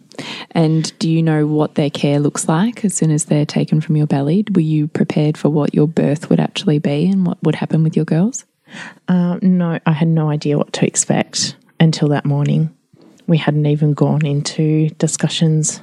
And 0.53 0.97
do 0.99 1.11
you 1.11 1.23
know 1.23 1.47
what 1.47 1.75
their 1.75 1.91
care 1.91 2.19
looks 2.19 2.49
like 2.49 2.85
as 2.85 2.95
soon 2.95 3.11
as 3.11 3.27
they're 3.27 3.47
taken 3.47 3.81
from 3.81 3.97
your 3.97 4.07
belly? 4.07 4.45
Were 4.55 4.61
you 4.61 4.89
prepared 4.89 5.37
for 5.37 5.49
what 5.49 5.75
your 5.75 5.87
birth 5.87 6.31
would 6.31 6.41
actually 6.41 6.79
be 6.79 7.09
and 7.09 7.27
what 7.27 7.43
would 7.43 7.55
happen 7.55 7.83
with 7.83 7.97
your 7.97 8.05
girls? 8.05 8.45
Um, 9.09 9.39
no, 9.43 9.79
I 9.87 9.93
had 9.93 10.09
no 10.09 10.31
idea 10.31 10.59
what 10.59 10.73
to 10.75 10.87
expect 10.87 11.57
until 11.81 12.09
that 12.09 12.25
morning. 12.25 12.75
We 13.27 13.39
hadn't 13.39 13.67
even 13.67 13.93
gone 13.93 14.25
into 14.25 14.89
discussions. 14.91 15.81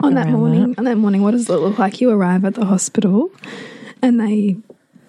On 0.00 0.14
that 0.14 0.26
around 0.26 0.32
morning, 0.32 0.74
on 0.78 0.84
that 0.84 0.96
morning, 0.96 1.22
what 1.22 1.32
does 1.32 1.48
it 1.48 1.52
look 1.52 1.78
like? 1.78 2.00
You 2.00 2.10
arrive 2.10 2.44
at 2.44 2.54
the 2.54 2.64
hospital, 2.64 3.30
and 4.02 4.18
they 4.18 4.56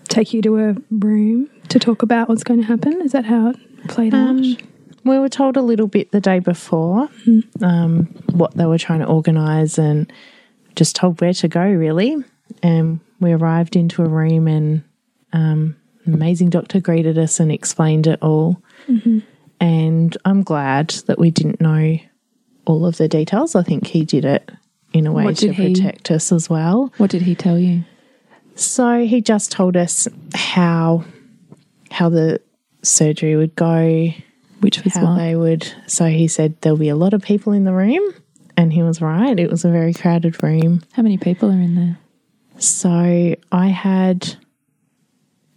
take 0.10 0.34
you 0.34 0.42
to 0.42 0.58
a 0.58 0.76
room 0.92 1.50
to 1.70 1.80
talk 1.80 2.02
about 2.02 2.28
what's 2.30 2.44
going 2.44 2.60
to 2.60 2.66
happen. 2.66 3.02
Is 3.02 3.14
that 3.14 3.26
how 3.26 3.50
it 3.50 3.58
played 3.88 4.14
out? 4.14 4.44
We 5.04 5.20
were 5.20 5.30
told 5.30 5.56
a 5.58 5.62
little 5.62 5.88
bit 5.88 6.12
the 6.12 6.20
day 6.20 6.40
before 6.40 7.10
um, 7.62 8.06
what 8.32 8.56
they 8.56 8.66
were 8.66 8.78
trying 8.78 9.00
to 9.00 9.06
organise 9.08 9.78
and 9.78 10.12
just 10.76 10.96
told 10.96 11.22
where 11.22 11.34
to 11.34 11.48
go, 11.48 11.62
really. 11.64 12.18
And 12.62 13.00
we 13.20 13.32
arrived 13.32 13.76
into 13.76 14.04
a 14.04 14.10
room, 14.10 14.48
and 14.48 14.84
um, 15.34 15.76
an 16.06 16.14
amazing 16.14 16.50
doctor 16.50 16.80
greeted 16.80 17.18
us 17.18 17.40
and 17.40 17.52
explained 17.52 18.08
it 18.08 18.22
all. 18.22 18.62
And 19.60 20.18
I'm 20.26 20.44
glad 20.44 20.90
that 21.08 21.18
we 21.20 21.32
didn't 21.32 21.60
know 21.62 21.98
all 22.66 22.86
of 22.86 22.98
the 22.98 23.08
details. 23.08 23.56
I 23.56 23.64
think 23.64 23.88
he 23.88 24.06
did 24.06 24.24
it 24.26 24.52
in 24.94 25.08
a 25.08 25.12
way 25.12 25.34
to 25.34 25.52
he- 25.54 25.74
protect 25.74 26.12
us 26.12 26.32
as 26.32 26.50
well. 26.50 26.94
What 26.98 27.10
did 27.10 27.24
he 27.24 27.34
tell 27.36 27.58
you? 27.58 27.84
So 28.56 29.06
he 29.06 29.22
just 29.22 29.52
told 29.52 29.78
us 29.78 30.08
how 30.34 31.06
how 31.92 32.10
the 32.10 32.42
surgery 32.84 33.36
would 33.36 33.56
go, 33.56 34.10
Which 34.60 34.84
was 34.84 34.96
how 34.96 35.06
what? 35.06 35.18
they 35.18 35.36
would. 35.36 35.72
So 35.88 36.06
he 36.06 36.28
said 36.28 36.60
there'll 36.62 36.78
be 36.78 36.90
a 36.90 36.96
lot 36.96 37.14
of 37.14 37.22
people 37.22 37.54
in 37.54 37.64
the 37.64 37.74
room, 37.74 38.14
and 38.56 38.74
he 38.74 38.84
was 38.84 39.02
right. 39.02 39.40
It 39.40 39.50
was 39.52 39.66
a 39.66 39.70
very 39.70 39.94
crowded 39.94 40.42
room. 40.42 40.82
How 40.94 41.04
many 41.04 41.18
people 41.18 41.50
are 41.50 41.54
in 41.54 41.76
there? 41.76 41.98
So 42.60 43.36
I 43.52 43.68
had 43.68 44.36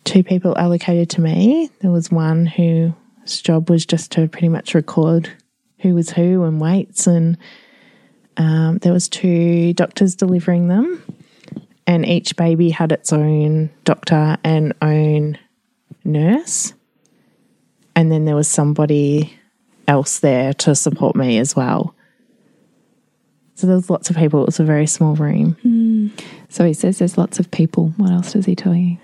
two 0.04 0.22
people 0.22 0.56
allocated 0.58 1.08
to 1.10 1.20
me. 1.20 1.70
There 1.80 1.90
was 1.90 2.10
one 2.10 2.46
whose 2.46 2.92
job 3.42 3.70
was 3.70 3.86
just 3.86 4.12
to 4.12 4.28
pretty 4.28 4.48
much 4.48 4.74
record 4.74 5.30
who 5.78 5.94
was 5.94 6.10
who 6.10 6.44
and 6.44 6.60
weights, 6.60 7.06
and 7.06 7.38
um, 8.36 8.78
there 8.78 8.92
was 8.92 9.08
two 9.08 9.72
doctors 9.74 10.14
delivering 10.14 10.68
them, 10.68 11.02
and 11.86 12.06
each 12.06 12.36
baby 12.36 12.70
had 12.70 12.92
its 12.92 13.12
own 13.12 13.70
doctor 13.84 14.36
and 14.44 14.74
own 14.82 15.38
nurse, 16.04 16.74
and 17.96 18.10
then 18.10 18.24
there 18.24 18.36
was 18.36 18.48
somebody 18.48 19.32
else 19.88 20.20
there 20.20 20.52
to 20.54 20.74
support 20.74 21.16
me 21.16 21.38
as 21.38 21.56
well. 21.56 21.94
So 23.56 23.66
there 23.66 23.76
was 23.76 23.90
lots 23.90 24.08
of 24.08 24.16
people. 24.16 24.42
It 24.42 24.46
was 24.46 24.60
a 24.60 24.64
very 24.64 24.86
small 24.86 25.14
room. 25.16 25.56
So 26.48 26.64
he 26.64 26.72
says 26.72 26.98
there's 26.98 27.18
lots 27.18 27.38
of 27.38 27.50
people. 27.50 27.92
What 27.98 28.10
else 28.10 28.32
does 28.32 28.46
he 28.46 28.54
tell 28.56 28.74
you? 28.74 28.96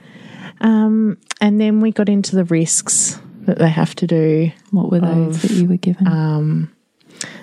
Um, 0.63 1.19
and 1.41 1.61
then 1.61 1.81
we 1.81 1.93
got 1.93 2.09
into 2.09 2.37
the 2.37 2.45
risks 2.45 3.21
that 3.41 3.59
they 3.59 3.69
have 3.69 3.95
to 3.97 4.07
do. 4.07 4.51
What 4.71 4.91
were 4.91 5.01
those 5.01 5.43
that 5.43 5.51
you 5.51 5.69
were 5.69 5.77
given? 5.77 6.07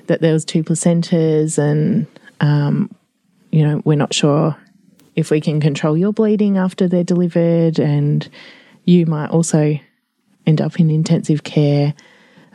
That 0.07 0.21
there 0.21 0.33
was 0.33 0.43
two 0.45 0.63
placentas, 0.63 1.57
and 1.57 2.07
um, 2.41 2.89
you 3.51 3.63
know 3.63 3.81
we're 3.85 3.95
not 3.95 4.13
sure 4.13 4.55
if 5.15 5.29
we 5.29 5.39
can 5.39 5.61
control 5.61 5.95
your 5.95 6.13
bleeding 6.13 6.57
after 6.57 6.87
they're 6.87 7.03
delivered, 7.03 7.79
and 7.79 8.27
you 8.85 9.05
might 9.05 9.29
also 9.29 9.79
end 10.45 10.61
up 10.61 10.79
in 10.79 10.89
intensive 10.89 11.43
care. 11.43 11.93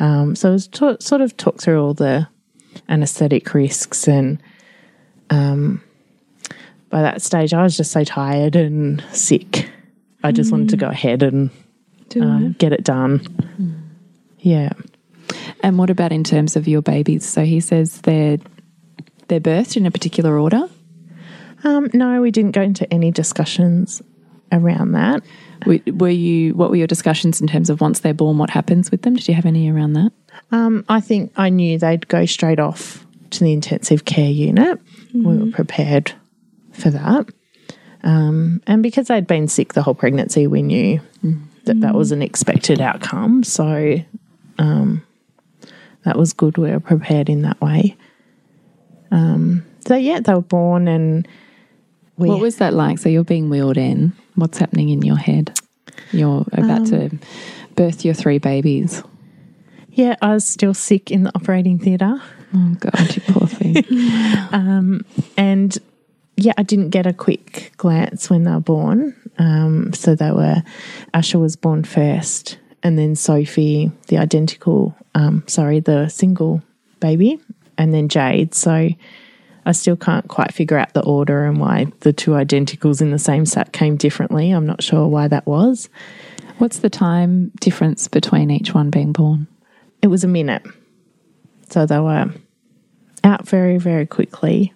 Um, 0.00 0.36
so 0.36 0.50
it 0.50 0.68
was 0.74 1.04
sort 1.04 1.20
of 1.20 1.36
talk 1.36 1.60
through 1.60 1.82
all 1.82 1.94
the 1.94 2.28
anaesthetic 2.88 3.52
risks, 3.54 4.06
and 4.06 4.40
um, 5.30 5.82
by 6.90 7.02
that 7.02 7.22
stage 7.22 7.52
I 7.52 7.62
was 7.62 7.76
just 7.76 7.90
so 7.92 8.04
tired 8.04 8.56
and 8.56 9.02
sick. 9.12 9.68
I 10.22 10.32
just 10.32 10.50
wanted 10.52 10.70
to 10.70 10.76
go 10.76 10.88
ahead 10.88 11.22
and 11.22 11.50
um, 12.20 12.54
get 12.58 12.72
it 12.72 12.84
done. 12.84 13.84
Yeah. 14.40 14.72
and 15.62 15.78
what 15.78 15.90
about 15.90 16.12
in 16.12 16.24
terms 16.24 16.56
of 16.56 16.66
your 16.68 16.82
babies? 16.82 17.24
So 17.26 17.44
he 17.44 17.60
says 17.60 18.00
they're 18.02 18.38
they're 19.28 19.40
birthed 19.40 19.76
in 19.76 19.86
a 19.86 19.90
particular 19.90 20.38
order. 20.38 20.68
Um, 21.64 21.90
no, 21.92 22.20
we 22.20 22.30
didn't 22.30 22.52
go 22.52 22.62
into 22.62 22.90
any 22.92 23.10
discussions 23.10 24.00
around 24.52 24.92
that. 24.92 25.22
Were, 25.66 25.80
were 25.92 26.08
you? 26.08 26.54
What 26.54 26.70
were 26.70 26.76
your 26.76 26.86
discussions 26.86 27.40
in 27.40 27.46
terms 27.46 27.70
of 27.70 27.80
once 27.80 28.00
they're 28.00 28.14
born? 28.14 28.38
What 28.38 28.50
happens 28.50 28.90
with 28.90 29.02
them? 29.02 29.16
Did 29.16 29.28
you 29.28 29.34
have 29.34 29.46
any 29.46 29.70
around 29.70 29.94
that? 29.94 30.12
Um, 30.50 30.84
I 30.88 31.00
think 31.00 31.32
I 31.36 31.48
knew 31.48 31.78
they'd 31.78 32.06
go 32.08 32.26
straight 32.26 32.60
off 32.60 33.06
to 33.30 33.44
the 33.44 33.52
intensive 33.52 34.04
care 34.04 34.30
unit. 34.30 34.80
We 35.12 35.36
were 35.38 35.50
prepared 35.50 36.12
for 36.72 36.90
that. 36.90 37.28
Um, 38.04 38.62
and 38.66 38.82
because 38.82 39.08
they'd 39.08 39.26
been 39.26 39.48
sick 39.48 39.72
the 39.72 39.82
whole 39.82 39.94
pregnancy, 39.94 40.46
we 40.46 40.62
knew 40.62 41.00
that 41.64 41.80
that 41.80 41.94
was 41.94 42.12
an 42.12 42.22
expected 42.22 42.80
outcome. 42.80 43.42
So 43.42 43.96
um, 44.58 45.04
that 46.04 46.16
was 46.16 46.32
good. 46.32 46.56
We 46.56 46.70
were 46.70 46.80
prepared 46.80 47.28
in 47.28 47.42
that 47.42 47.60
way. 47.60 47.96
Um, 49.10 49.66
so, 49.86 49.96
yeah, 49.96 50.20
they 50.20 50.34
were 50.34 50.40
born 50.40 50.88
and 50.88 51.26
we. 52.18 52.28
What 52.28 52.40
was 52.40 52.56
that 52.56 52.74
like? 52.74 52.98
So 52.98 53.08
you're 53.08 53.24
being 53.24 53.48
wheeled 53.50 53.76
in. 53.78 54.12
What's 54.34 54.58
happening 54.58 54.88
in 54.90 55.02
your 55.02 55.16
head? 55.16 55.58
You're 56.12 56.44
about 56.52 56.86
to 56.88 57.10
birth 57.74 58.04
your 58.04 58.14
three 58.14 58.38
babies. 58.38 59.02
yeah, 59.90 60.16
I 60.22 60.32
was 60.34 60.44
still 60.44 60.74
sick 60.74 61.10
in 61.10 61.24
the 61.24 61.32
operating 61.34 61.78
theatre. 61.78 62.20
Oh 62.54 62.76
God, 62.80 63.16
you 63.16 63.22
poor 63.28 63.46
thing. 63.48 63.84
And 65.36 65.76
yeah, 66.36 66.52
I 66.56 66.62
didn't 66.62 66.90
get 66.90 67.06
a 67.06 67.12
quick 67.12 67.72
glance 67.76 68.30
when 68.30 68.44
they 68.44 68.50
were 68.52 68.60
born. 68.60 69.14
Um, 69.38 69.92
so 69.92 70.14
they 70.14 70.30
were, 70.30 70.62
Asha 71.14 71.40
was 71.40 71.56
born 71.56 71.84
first, 71.84 72.58
and 72.82 72.98
then 72.98 73.16
Sophie, 73.16 73.90
the 74.06 74.18
identical, 74.18 74.94
um, 75.14 75.42
sorry, 75.46 75.80
the 75.80 76.08
single 76.08 76.62
baby, 77.00 77.40
and 77.76 77.92
then 77.92 78.08
Jade. 78.08 78.54
So 78.54 78.88
I 79.68 79.72
still 79.72 79.96
can't 79.96 80.26
quite 80.28 80.54
figure 80.54 80.78
out 80.78 80.94
the 80.94 81.04
order 81.04 81.44
and 81.44 81.60
why 81.60 81.88
the 82.00 82.12
two 82.14 82.30
identicals 82.30 83.02
in 83.02 83.10
the 83.10 83.18
same 83.18 83.44
set 83.44 83.72
came 83.74 83.96
differently. 83.98 84.50
I'm 84.50 84.64
not 84.64 84.82
sure 84.82 85.06
why 85.06 85.28
that 85.28 85.44
was. 85.46 85.90
What's 86.56 86.78
the 86.78 86.88
time 86.88 87.52
difference 87.60 88.08
between 88.08 88.50
each 88.50 88.72
one 88.72 88.88
being 88.88 89.12
born? 89.12 89.46
It 90.00 90.06
was 90.06 90.24
a 90.24 90.28
minute. 90.28 90.62
So 91.68 91.84
they 91.84 91.98
were 91.98 92.32
out 93.22 93.46
very, 93.46 93.76
very 93.76 94.06
quickly 94.06 94.72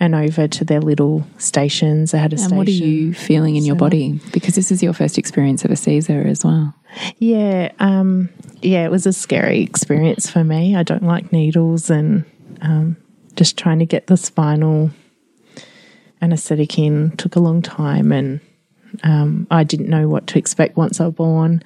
and 0.00 0.14
over 0.14 0.48
to 0.48 0.64
their 0.64 0.80
little 0.80 1.26
stations. 1.36 2.12
They 2.12 2.18
had 2.18 2.32
a 2.32 2.36
And 2.36 2.40
station. 2.40 2.56
what 2.56 2.66
are 2.66 2.70
you 2.70 3.12
feeling 3.12 3.56
in 3.56 3.64
your 3.66 3.76
body? 3.76 4.20
Because 4.32 4.54
this 4.54 4.72
is 4.72 4.82
your 4.82 4.94
first 4.94 5.18
experience 5.18 5.66
of 5.66 5.70
a 5.70 5.76
Caesar 5.76 6.24
as 6.26 6.46
well. 6.46 6.74
Yeah, 7.18 7.72
um, 7.78 8.30
yeah, 8.62 8.86
it 8.86 8.90
was 8.90 9.04
a 9.04 9.12
scary 9.12 9.60
experience 9.60 10.30
for 10.30 10.42
me. 10.42 10.76
I 10.76 10.82
don't 10.82 11.02
like 11.04 11.30
needles 11.30 11.90
and 11.90 12.24
um, 12.62 12.96
just 13.40 13.56
trying 13.56 13.78
to 13.78 13.86
get 13.86 14.06
the 14.06 14.18
spinal 14.18 14.90
anesthetic 16.20 16.78
in 16.78 17.10
took 17.16 17.36
a 17.36 17.40
long 17.40 17.62
time, 17.62 18.12
and 18.12 18.40
um, 19.02 19.46
I 19.50 19.64
didn't 19.64 19.88
know 19.88 20.10
what 20.10 20.26
to 20.26 20.38
expect 20.38 20.76
once 20.76 21.00
I 21.00 21.06
was 21.06 21.14
born. 21.14 21.62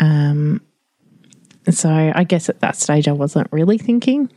Um, 0.00 0.60
so 1.70 1.88
I 1.88 2.24
guess 2.24 2.48
at 2.48 2.58
that 2.62 2.74
stage 2.74 3.06
I 3.06 3.12
wasn't 3.12 3.46
really 3.52 3.78
thinking. 3.78 4.28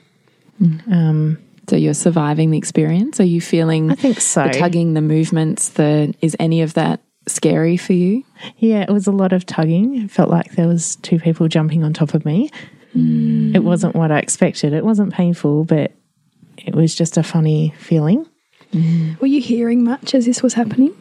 Um, 0.62 1.40
So 1.68 1.76
you're 1.78 1.96
surviving 1.96 2.52
the 2.52 2.60
experience. 2.60 3.20
Are 3.20 3.26
you 3.26 3.42
feeling 3.42 3.90
I 3.92 3.96
think 3.96 4.20
so. 4.22 4.44
the 4.44 4.50
tugging, 4.60 4.94
the 4.94 5.02
movements? 5.02 5.70
The 5.70 6.14
is 6.22 6.36
any 6.40 6.62
of 6.62 6.76
that 6.76 7.00
scary 7.26 7.76
for 7.78 7.94
you? 7.94 8.24
Yeah, 8.58 8.82
it 8.84 8.90
was 8.90 9.08
a 9.08 9.12
lot 9.12 9.34
of 9.34 9.48
tugging. 9.48 9.96
It 10.04 10.12
felt 10.12 10.30
like 10.30 10.52
there 10.52 10.68
was 10.68 10.98
two 10.98 11.18
people 11.18 11.48
jumping 11.48 11.84
on 11.84 11.92
top 11.94 12.14
of 12.14 12.24
me. 12.24 12.52
It 12.96 13.64
wasn't 13.64 13.96
what 13.96 14.12
I 14.12 14.20
expected. 14.20 14.74
It 14.74 14.86
wasn't 14.86 15.12
painful, 15.14 15.64
but 15.64 15.92
it 16.66 16.76
was 16.76 16.96
just 16.96 17.18
a 17.18 17.24
funny 17.24 17.74
feeling. 17.78 18.26
Were 19.20 19.28
you 19.28 19.40
hearing 19.42 19.84
much 19.84 20.16
as 20.16 20.26
this 20.26 20.42
was 20.42 20.56
happening? 20.56 20.96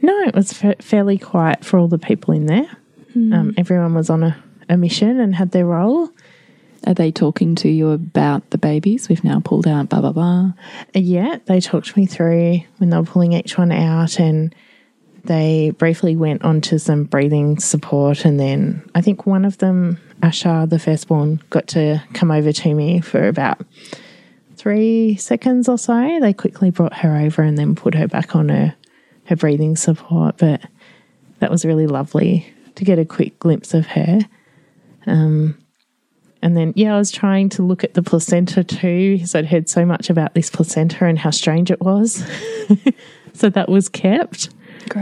No, 0.00 0.16
it 0.20 0.34
was 0.34 0.52
fa- 0.52 0.76
fairly 0.80 1.18
quiet 1.18 1.64
for 1.64 1.78
all 1.78 1.88
the 1.88 1.98
people 1.98 2.32
in 2.34 2.46
there. 2.46 2.68
Um, 3.16 3.54
everyone 3.56 3.94
was 3.94 4.10
on 4.10 4.22
a, 4.22 4.36
a 4.68 4.76
mission 4.76 5.18
and 5.18 5.34
had 5.34 5.50
their 5.50 5.66
role. 5.66 6.08
Are 6.86 6.94
they 6.94 7.10
talking 7.10 7.56
to 7.56 7.68
you 7.68 7.90
about 7.90 8.48
the 8.50 8.58
babies? 8.58 9.08
We've 9.08 9.24
now 9.24 9.40
pulled 9.40 9.66
out 9.66 9.88
blah 9.88 10.00
blah 10.00 10.12
blah. 10.12 10.52
Uh, 10.94 10.98
Yeah, 11.00 11.38
they 11.46 11.60
talked 11.60 11.96
me 11.96 12.06
through 12.06 12.60
when 12.76 12.90
they 12.90 12.96
were 12.96 13.02
pulling 13.02 13.32
each 13.32 13.58
one 13.58 13.72
out, 13.72 14.20
and 14.20 14.54
they 15.24 15.72
briefly 15.76 16.14
went 16.14 16.44
on 16.44 16.60
to 16.60 16.78
some 16.78 17.02
breathing 17.04 17.58
support. 17.58 18.24
And 18.24 18.38
then 18.38 18.88
I 18.94 19.00
think 19.00 19.26
one 19.26 19.44
of 19.44 19.58
them, 19.58 19.98
Asha, 20.22 20.70
the 20.70 20.78
firstborn, 20.78 21.42
got 21.50 21.66
to 21.68 22.00
come 22.12 22.30
over 22.30 22.52
to 22.52 22.74
me 22.74 23.00
for 23.00 23.26
about 23.26 23.60
three 24.68 25.16
seconds 25.16 25.66
or 25.66 25.78
so. 25.78 26.18
They 26.20 26.34
quickly 26.34 26.70
brought 26.70 26.92
her 26.98 27.16
over 27.16 27.40
and 27.40 27.56
then 27.56 27.74
put 27.74 27.94
her 27.94 28.06
back 28.06 28.36
on 28.36 28.50
her, 28.50 28.74
her 29.24 29.34
breathing 29.34 29.76
support. 29.76 30.36
But 30.36 30.60
that 31.38 31.50
was 31.50 31.64
really 31.64 31.86
lovely 31.86 32.52
to 32.74 32.84
get 32.84 32.98
a 32.98 33.06
quick 33.06 33.38
glimpse 33.38 33.72
of 33.72 33.86
her. 33.86 34.18
Um, 35.06 35.56
and 36.42 36.54
then, 36.54 36.74
yeah, 36.76 36.94
I 36.94 36.98
was 36.98 37.10
trying 37.10 37.48
to 37.50 37.62
look 37.62 37.82
at 37.82 37.94
the 37.94 38.02
placenta 38.02 38.62
too 38.62 39.14
because 39.14 39.34
I'd 39.34 39.46
heard 39.46 39.70
so 39.70 39.86
much 39.86 40.10
about 40.10 40.34
this 40.34 40.50
placenta 40.50 41.06
and 41.06 41.18
how 41.18 41.30
strange 41.30 41.70
it 41.70 41.80
was. 41.80 42.22
so 43.32 43.48
that 43.48 43.70
was 43.70 43.88
kept. 43.88 44.50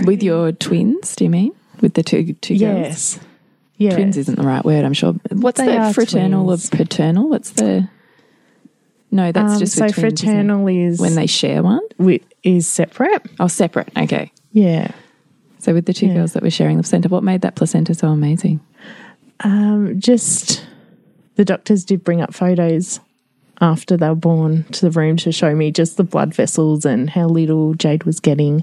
With 0.05 0.23
your 0.23 0.53
twins, 0.53 1.17
do 1.17 1.25
you 1.25 1.31
mean? 1.31 1.53
With 1.81 1.95
the 1.95 2.05
two 2.05 2.35
two 2.35 2.57
girls? 2.57 2.79
Yes. 2.79 3.21
Yeah. 3.79 3.95
Twins 3.97 4.17
isn't 4.17 4.37
the 4.37 4.47
right 4.47 4.64
word, 4.64 4.85
I'm 4.85 4.93
sure. 4.93 5.14
What's 5.31 5.61
They 5.61 5.77
the 5.77 5.93
fraternal 5.93 6.45
twins. 6.45 6.73
or 6.73 6.77
paternal? 6.77 7.29
What's 7.29 7.51
the 7.51 7.89
No, 9.17 9.33
that's 9.33 9.55
Um, 9.55 9.59
just 9.59 9.75
so 9.75 9.85
with 9.87 9.95
twins, 9.95 10.12
isn't 10.23 10.29
it? 10.29 10.33
fraternal 10.33 10.67
is 10.69 11.01
when 11.01 11.14
they 11.14 11.27
share 11.27 11.62
one. 11.62 11.81
wi- 11.99 12.21
is 12.43 12.67
separate. 12.67 13.23
Oh, 13.41 13.49
separate. 13.49 13.89
Okay. 13.97 14.31
Yeah. 14.53 14.91
So 15.59 15.73
with 15.75 15.87
the 15.87 15.93
two 15.93 16.12
girls 16.14 16.33
that 16.35 16.43
were 16.43 16.51
sharing 16.51 16.77
the 16.77 16.83
placenta, 16.83 17.09
what 17.09 17.25
made 17.25 17.41
that 17.41 17.57
placenta 17.57 17.95
so 17.95 18.09
amazing? 18.09 18.61
Um, 19.41 19.99
just 19.99 20.64
the 21.35 21.45
doctors 21.45 21.85
did 21.85 22.05
bring 22.05 22.21
up 22.23 22.33
photos 22.35 23.01
after 23.61 23.97
they 23.97 24.09
were 24.09 24.14
born 24.14 24.64
to 24.73 24.83
the 24.83 24.91
room 24.91 25.17
to 25.17 25.33
show 25.33 25.55
me 25.55 25.71
just 25.73 25.97
the 25.97 26.05
blood 26.05 26.35
vessels 26.35 26.85
and 26.85 27.11
how 27.11 27.27
little 27.27 27.75
Jade 27.75 28.05
was 28.05 28.21
getting 28.21 28.62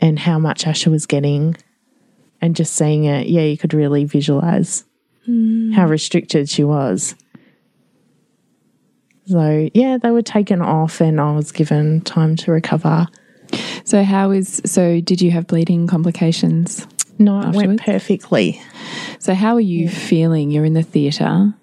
and 0.00 0.18
how 0.18 0.38
much 0.38 0.64
Asha 0.64 0.88
was 0.90 1.06
getting. 1.06 1.56
And 2.40 2.56
just 2.56 2.74
seeing 2.74 3.04
it, 3.04 3.28
yeah, 3.28 3.42
you 3.42 3.56
could 3.56 3.72
really 3.74 4.04
visualize 4.04 4.84
how 5.74 5.86
restricted 5.86 6.48
she 6.48 6.64
was. 6.64 7.14
So, 9.26 9.68
yeah, 9.72 9.98
they 9.98 10.10
were 10.10 10.22
taken 10.22 10.60
off 10.60 11.00
and 11.00 11.20
I 11.20 11.32
was 11.32 11.52
given 11.52 12.00
time 12.00 12.36
to 12.36 12.52
recover. 12.52 13.06
So 13.84 14.02
how 14.02 14.30
is 14.30 14.62
so 14.64 15.00
did 15.00 15.20
you 15.20 15.30
have 15.30 15.46
bleeding 15.46 15.86
complications? 15.86 16.86
No, 17.18 17.40
it 17.40 17.54
went 17.54 17.80
perfectly. 17.82 18.60
So, 19.18 19.34
how 19.34 19.54
are 19.54 19.60
you 19.60 19.88
feeling? 19.88 20.50
You're 20.50 20.64
in 20.64 20.72
the 20.72 20.82
theatre. 20.82 21.54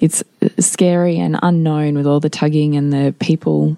It's 0.00 0.24
uh, 0.42 0.48
scary 0.58 1.18
and 1.18 1.38
unknown 1.42 1.94
with 1.94 2.06
all 2.06 2.20
the 2.20 2.30
tugging 2.30 2.76
and 2.76 2.92
the 2.92 3.14
people 3.20 3.76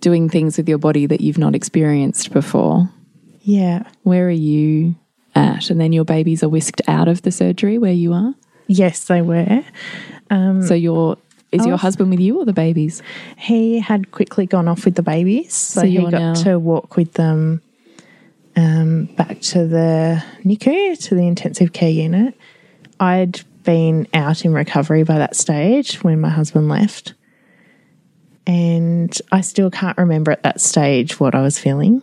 doing 0.00 0.28
things 0.28 0.58
with 0.58 0.68
your 0.68 0.78
body 0.78 1.06
that 1.06 1.20
you've 1.20 1.38
not 1.38 1.54
experienced 1.54 2.32
before. 2.32 2.90
Yeah. 3.40 3.88
Where 4.02 4.26
are 4.26 4.30
you 4.30 4.94
at? 5.34 5.70
And 5.70 5.80
then 5.80 5.92
your 5.92 6.04
babies 6.04 6.42
are 6.42 6.48
whisked 6.48 6.82
out 6.86 7.08
of 7.08 7.22
the 7.22 7.32
surgery 7.32 7.78
where 7.78 7.92
you 7.92 8.12
are. 8.12 8.34
Yes, 8.66 9.04
they 9.04 9.22
were. 9.22 9.64
Um, 10.28 10.62
so, 10.62 10.74
your 10.74 11.16
is 11.52 11.64
your 11.66 11.76
husband 11.76 12.10
with 12.10 12.20
you 12.20 12.38
or 12.38 12.44
the 12.44 12.52
babies? 12.52 13.02
He 13.38 13.78
had 13.78 14.10
quickly 14.10 14.46
gone 14.46 14.68
off 14.68 14.84
with 14.84 14.94
the 14.94 15.02
babies, 15.02 15.54
so, 15.54 15.80
So 15.80 15.86
he 15.86 15.98
got 15.98 16.12
now- 16.12 16.34
to 16.34 16.58
walk 16.58 16.96
with 16.96 17.12
them 17.14 17.62
um, 18.56 19.04
back 19.16 19.40
to 19.42 19.66
the 19.66 20.22
NICU, 20.44 20.98
to 21.08 21.14
the 21.14 21.26
intensive 21.26 21.72
care 21.72 21.90
unit. 21.90 22.34
I'd 22.98 23.40
been 23.64 24.06
out 24.14 24.44
in 24.44 24.52
recovery 24.54 25.02
by 25.02 25.18
that 25.18 25.36
stage 25.36 26.02
when 26.02 26.20
my 26.20 26.30
husband 26.30 26.68
left. 26.68 27.14
And 28.46 29.16
I 29.32 29.40
still 29.40 29.70
can't 29.70 29.98
remember 29.98 30.30
at 30.30 30.42
that 30.44 30.60
stage 30.60 31.18
what 31.18 31.34
I 31.34 31.42
was 31.42 31.58
feeling. 31.58 32.02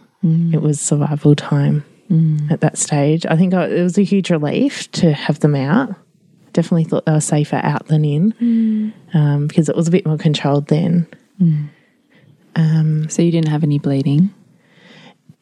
It 0.54 0.62
was 0.62 0.80
survival 0.80 1.36
time 1.36 1.84
at 2.50 2.62
that 2.62 2.78
stage. 2.78 3.26
I 3.26 3.36
think 3.36 3.54
it 3.54 3.82
was 3.84 3.98
a 3.98 4.04
huge 4.04 4.30
relief 4.30 4.90
to 4.94 5.12
have 5.12 5.40
them 5.42 5.56
out. 5.56 5.96
Definitely 6.54 6.86
thought 6.86 7.06
they 7.06 7.12
were 7.12 7.20
safer 7.20 7.60
out 7.64 7.88
than 7.88 8.06
in 8.06 8.32
mm. 8.34 9.16
um, 9.16 9.48
because 9.48 9.70
it 9.70 9.76
was 9.76 9.88
a 9.88 9.92
bit 9.92 10.06
more 10.06 10.18
controlled 10.18 10.68
then. 10.68 11.08
Mm. 11.42 11.70
Um, 12.56 13.10
so, 13.10 13.22
you 13.22 13.32
didn't 13.32 13.50
have 13.50 13.64
any 13.64 13.80
bleeding. 13.80 14.34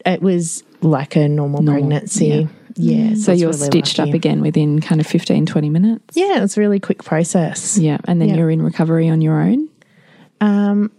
It 0.04 0.22
was 0.22 0.64
like 0.80 1.14
a 1.14 1.28
normal, 1.28 1.62
Normal, 1.62 1.82
pregnancy. 1.82 2.48
Yeah. 2.74 3.14
So, 3.14 3.32
you're 3.32 3.50
really 3.50 3.66
stitched 3.66 3.98
lucky. 3.98 4.10
up 4.10 4.14
again 4.14 4.40
within 4.40 4.80
kind 4.80 5.00
of 5.00 5.06
15, 5.06 5.44
20 5.46 5.68
minutes. 5.68 6.16
Yeah, 6.16 6.38
it 6.38 6.40
was 6.40 6.56
a 6.56 6.60
really 6.60 6.80
quick 6.80 7.04
process. 7.04 7.76
Yeah. 7.76 7.98
And 8.04 8.20
then 8.20 8.30
Yeah. 8.30 8.36
you're 8.36 8.50
in 8.50 8.62
recovery 8.62 9.08
on 9.10 9.20
your 9.20 9.40
own. 9.40 9.68
Um, 10.40 10.90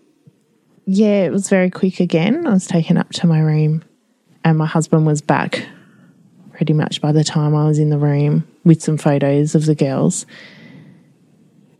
yeah, 0.85 1.23
it 1.25 1.31
was 1.31 1.49
very 1.49 1.69
quick 1.69 1.99
again. 1.99 2.45
I 2.45 2.51
was 2.51 2.67
taken 2.67 2.97
up 2.97 3.09
to 3.13 3.27
my 3.27 3.39
room, 3.39 3.83
and 4.45 4.57
my 4.57 4.65
husband 4.67 5.05
was 5.05 5.21
back 5.21 5.65
pretty 6.53 6.73
much 6.73 7.01
by 7.01 7.11
the 7.11 7.23
time 7.23 7.55
I 7.55 7.65
was 7.67 7.79
in 7.79 7.89
the 7.89 7.97
room 7.97 8.47
with 8.63 8.81
some 8.81 8.97
photos 8.97 9.55
of 9.55 9.65
the 9.65 9.75
girls. 9.75 10.25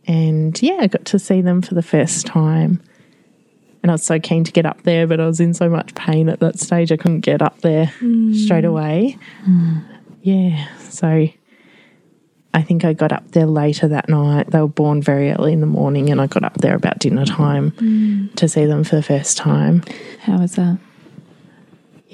And 0.06 0.60
yeah, 0.60 0.78
I 0.80 0.86
got 0.86 1.04
to 1.06 1.18
see 1.18 1.40
them 1.40 1.62
for 1.62 1.74
the 1.74 1.82
first 1.82 2.26
time. 2.26 2.82
And 3.82 3.90
I 3.90 3.94
was 3.94 4.02
so 4.02 4.18
keen 4.18 4.44
to 4.44 4.52
get 4.52 4.66
up 4.66 4.82
there, 4.82 5.06
but 5.06 5.20
I 5.20 5.26
was 5.26 5.40
in 5.40 5.54
so 5.54 5.68
much 5.68 5.94
pain 5.94 6.28
at 6.28 6.40
that 6.40 6.58
stage, 6.58 6.90
I 6.90 6.96
couldn't 6.96 7.20
get 7.20 7.42
up 7.42 7.60
there 7.60 7.92
mm. 8.00 8.34
straight 8.34 8.64
away. 8.64 9.18
Mm. 9.46 9.84
Yeah, 10.22 10.74
so 10.78 11.28
I 12.54 12.62
think 12.62 12.84
I 12.84 12.94
got 12.94 13.12
up 13.12 13.32
there 13.32 13.46
later 13.46 13.88
that 13.88 14.08
night. 14.08 14.50
They 14.50 14.60
were 14.60 14.68
born 14.68 15.02
very 15.02 15.30
early 15.32 15.52
in 15.52 15.60
the 15.60 15.66
morning, 15.66 16.08
and 16.08 16.20
I 16.20 16.28
got 16.28 16.44
up 16.44 16.54
there 16.58 16.74
about 16.74 16.98
dinner 16.98 17.26
time 17.26 17.72
mm. 17.72 18.34
to 18.36 18.48
see 18.48 18.64
them 18.64 18.84
for 18.84 18.96
the 18.96 19.02
first 19.02 19.36
time. 19.36 19.82
How 20.20 20.38
was 20.38 20.54
that? 20.54 20.78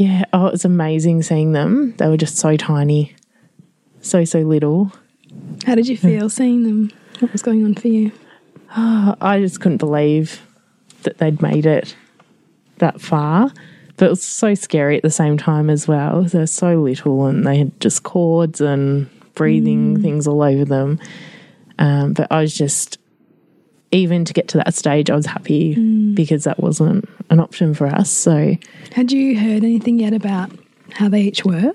Yeah, 0.00 0.24
oh, 0.32 0.46
it 0.46 0.52
was 0.52 0.64
amazing 0.64 1.22
seeing 1.24 1.52
them. 1.52 1.92
They 1.98 2.08
were 2.08 2.16
just 2.16 2.38
so 2.38 2.56
tiny, 2.56 3.14
so, 4.00 4.24
so 4.24 4.38
little. 4.40 4.90
How 5.66 5.74
did 5.74 5.88
you 5.88 5.96
feel 5.98 6.30
seeing 6.30 6.62
them? 6.62 6.90
What 7.18 7.32
was 7.32 7.42
going 7.42 7.62
on 7.66 7.74
for 7.74 7.88
you? 7.88 8.10
I 8.70 9.40
just 9.42 9.60
couldn't 9.60 9.76
believe 9.76 10.40
that 11.02 11.18
they'd 11.18 11.42
made 11.42 11.66
it 11.66 11.94
that 12.78 12.98
far. 13.02 13.52
But 13.98 14.06
it 14.06 14.08
was 14.08 14.22
so 14.22 14.54
scary 14.54 14.96
at 14.96 15.02
the 15.02 15.10
same 15.10 15.36
time 15.36 15.68
as 15.68 15.86
well. 15.86 16.22
They're 16.22 16.46
so 16.46 16.80
little 16.80 17.26
and 17.26 17.46
they 17.46 17.58
had 17.58 17.78
just 17.78 18.02
cords 18.02 18.62
and 18.62 19.10
breathing 19.34 20.00
things 20.00 20.26
all 20.26 20.42
over 20.42 20.64
them. 20.64 20.98
Um, 21.78 22.14
but 22.14 22.26
I 22.32 22.40
was 22.40 22.54
just, 22.54 22.99
even 23.92 24.24
to 24.24 24.32
get 24.32 24.48
to 24.48 24.58
that 24.58 24.74
stage, 24.74 25.10
I 25.10 25.16
was 25.16 25.26
happy 25.26 25.74
because 26.14 26.44
that 26.44 26.60
wasn't 26.60 27.08
an 27.28 27.40
option 27.40 27.74
for 27.74 27.86
us. 27.86 28.10
So 28.10 28.56
Had 28.92 29.10
you 29.12 29.38
heard 29.38 29.64
anything 29.64 29.98
yet 29.98 30.12
about 30.12 30.50
how 30.92 31.08
they 31.08 31.22
each 31.22 31.44
were? 31.44 31.72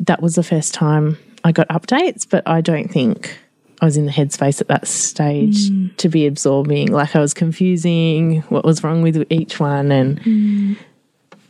that 0.00 0.22
was 0.22 0.34
the 0.34 0.42
first 0.42 0.72
time 0.72 1.18
I 1.44 1.52
got 1.52 1.68
updates, 1.68 2.26
but 2.28 2.46
I 2.48 2.60
don't 2.62 2.88
think 2.88 3.36
I 3.82 3.84
was 3.84 3.96
in 3.96 4.06
the 4.06 4.12
headspace 4.12 4.60
at 4.60 4.68
that 4.68 4.86
stage 4.86 5.68
to 5.98 6.08
be 6.08 6.26
absorbing. 6.26 6.90
Like 6.92 7.14
I 7.14 7.20
was 7.20 7.34
confusing 7.34 8.40
what 8.48 8.64
was 8.64 8.82
wrong 8.82 9.02
with 9.02 9.26
each 9.30 9.60
one, 9.60 9.90
and 9.92 10.76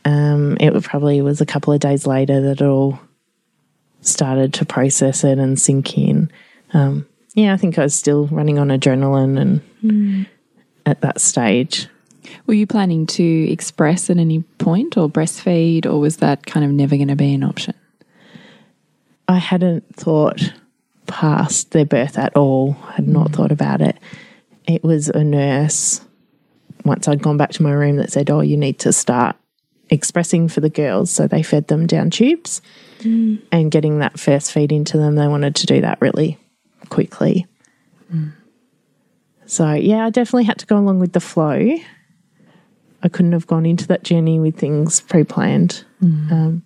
um, 0.04 0.56
it 0.60 0.82
probably 0.82 1.22
was 1.22 1.40
a 1.40 1.46
couple 1.46 1.72
of 1.72 1.80
days 1.80 2.06
later 2.06 2.40
that 2.40 2.60
it 2.60 2.66
all 2.66 2.98
started 4.00 4.54
to 4.54 4.64
process 4.64 5.24
it 5.24 5.38
and 5.38 5.60
sink 5.60 5.96
in. 5.96 6.30
Um, 6.72 7.06
yeah, 7.35 7.53
I 7.53 7.57
think 7.57 7.78
I 7.78 7.83
was 7.83 7.95
still 7.95 8.26
running 8.26 8.59
on 8.59 8.68
adrenaline 8.68 9.41
and 9.41 10.26
at 10.87 11.01
that 11.03 11.20
stage. 11.20 11.89
Were 12.47 12.55
you 12.55 12.66
planning 12.66 13.07
to 13.07 13.51
express 13.51 14.11
at 14.11 14.18
any 14.18 14.41
point 14.59 14.97
or 14.97 15.09
breastfeed, 15.09 15.87
or 15.87 15.99
was 15.99 16.18
that 16.18 16.47
kind 16.47 16.64
of 16.64 16.72
never 16.72 16.97
going 16.97 17.09
to 17.09 17.16
be 17.16 17.35
an 17.35 17.45
option? 17.45 17.74
I 19.28 19.39
hadn't 19.39 19.95
thought 19.95 20.53
past 21.07 21.70
their 21.70 21.85
birth 21.85 22.18
at 22.18 22.37
all, 22.37 22.72
had 22.72 23.09
not 23.09 23.28
mm. 23.28 23.35
thought 23.35 23.53
about 23.53 23.81
it. 23.81 23.97
It 24.66 24.83
was 24.83 25.09
a 25.09 25.24
nurse, 25.24 26.01
once 26.85 27.09
I'd 27.09 27.22
gone 27.22 27.37
back 27.37 27.51
to 27.53 27.62
my 27.62 27.72
room, 27.72 27.97
that 27.97 28.12
said, 28.12 28.31
Oh, 28.31 28.41
you 28.41 28.57
need 28.57 28.78
to 28.81 28.93
start 28.93 29.37
expressing 29.89 30.49
for 30.49 30.61
the 30.61 30.70
girls. 30.70 31.11
So 31.11 31.26
they 31.26 31.43
fed 31.43 31.68
them 31.68 31.87
down 31.87 32.11
tubes 32.11 32.62
mm. 33.01 33.41
and 33.51 33.70
getting 33.70 33.99
that 34.01 34.20
first 34.20 34.53
feed 34.53 34.72
into 34.72 34.99
them. 34.99 35.16
They 35.16 35.26
wanted 35.26 35.57
to 35.57 35.66
do 35.66 35.81
that 35.81 36.01
really 36.01 36.39
quickly. 36.91 37.47
So, 39.47 39.72
yeah, 39.72 40.07
I 40.07 40.11
definitely 40.11 40.45
had 40.45 40.59
to 40.59 40.66
go 40.66 40.76
along 40.76 41.01
with 41.01 41.12
the 41.12 41.20
flow. 41.20 41.74
I 43.03 43.09
couldn't 43.09 43.32
have 43.32 43.47
gone 43.47 43.64
into 43.66 43.86
that 43.88 44.05
journey 44.05 44.38
with 44.38 44.57
things 44.59 45.01
pre 45.01 45.24
planned. 45.24 45.84
Um, 46.03 46.62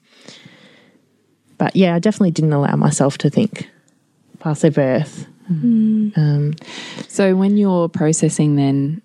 but 1.58 1.76
yeah, 1.76 1.94
I 1.94 1.98
definitely 1.98 2.32
didn't 2.32 2.52
allow 2.52 2.74
myself 2.76 3.16
to 3.18 3.30
think 3.30 3.70
past 4.40 4.62
their 4.62 4.70
birth. 4.70 5.26
Um, 6.16 6.54
So 7.08 7.36
when 7.36 7.56
you're 7.56 7.88
processing, 7.88 8.56
then, 8.56 9.02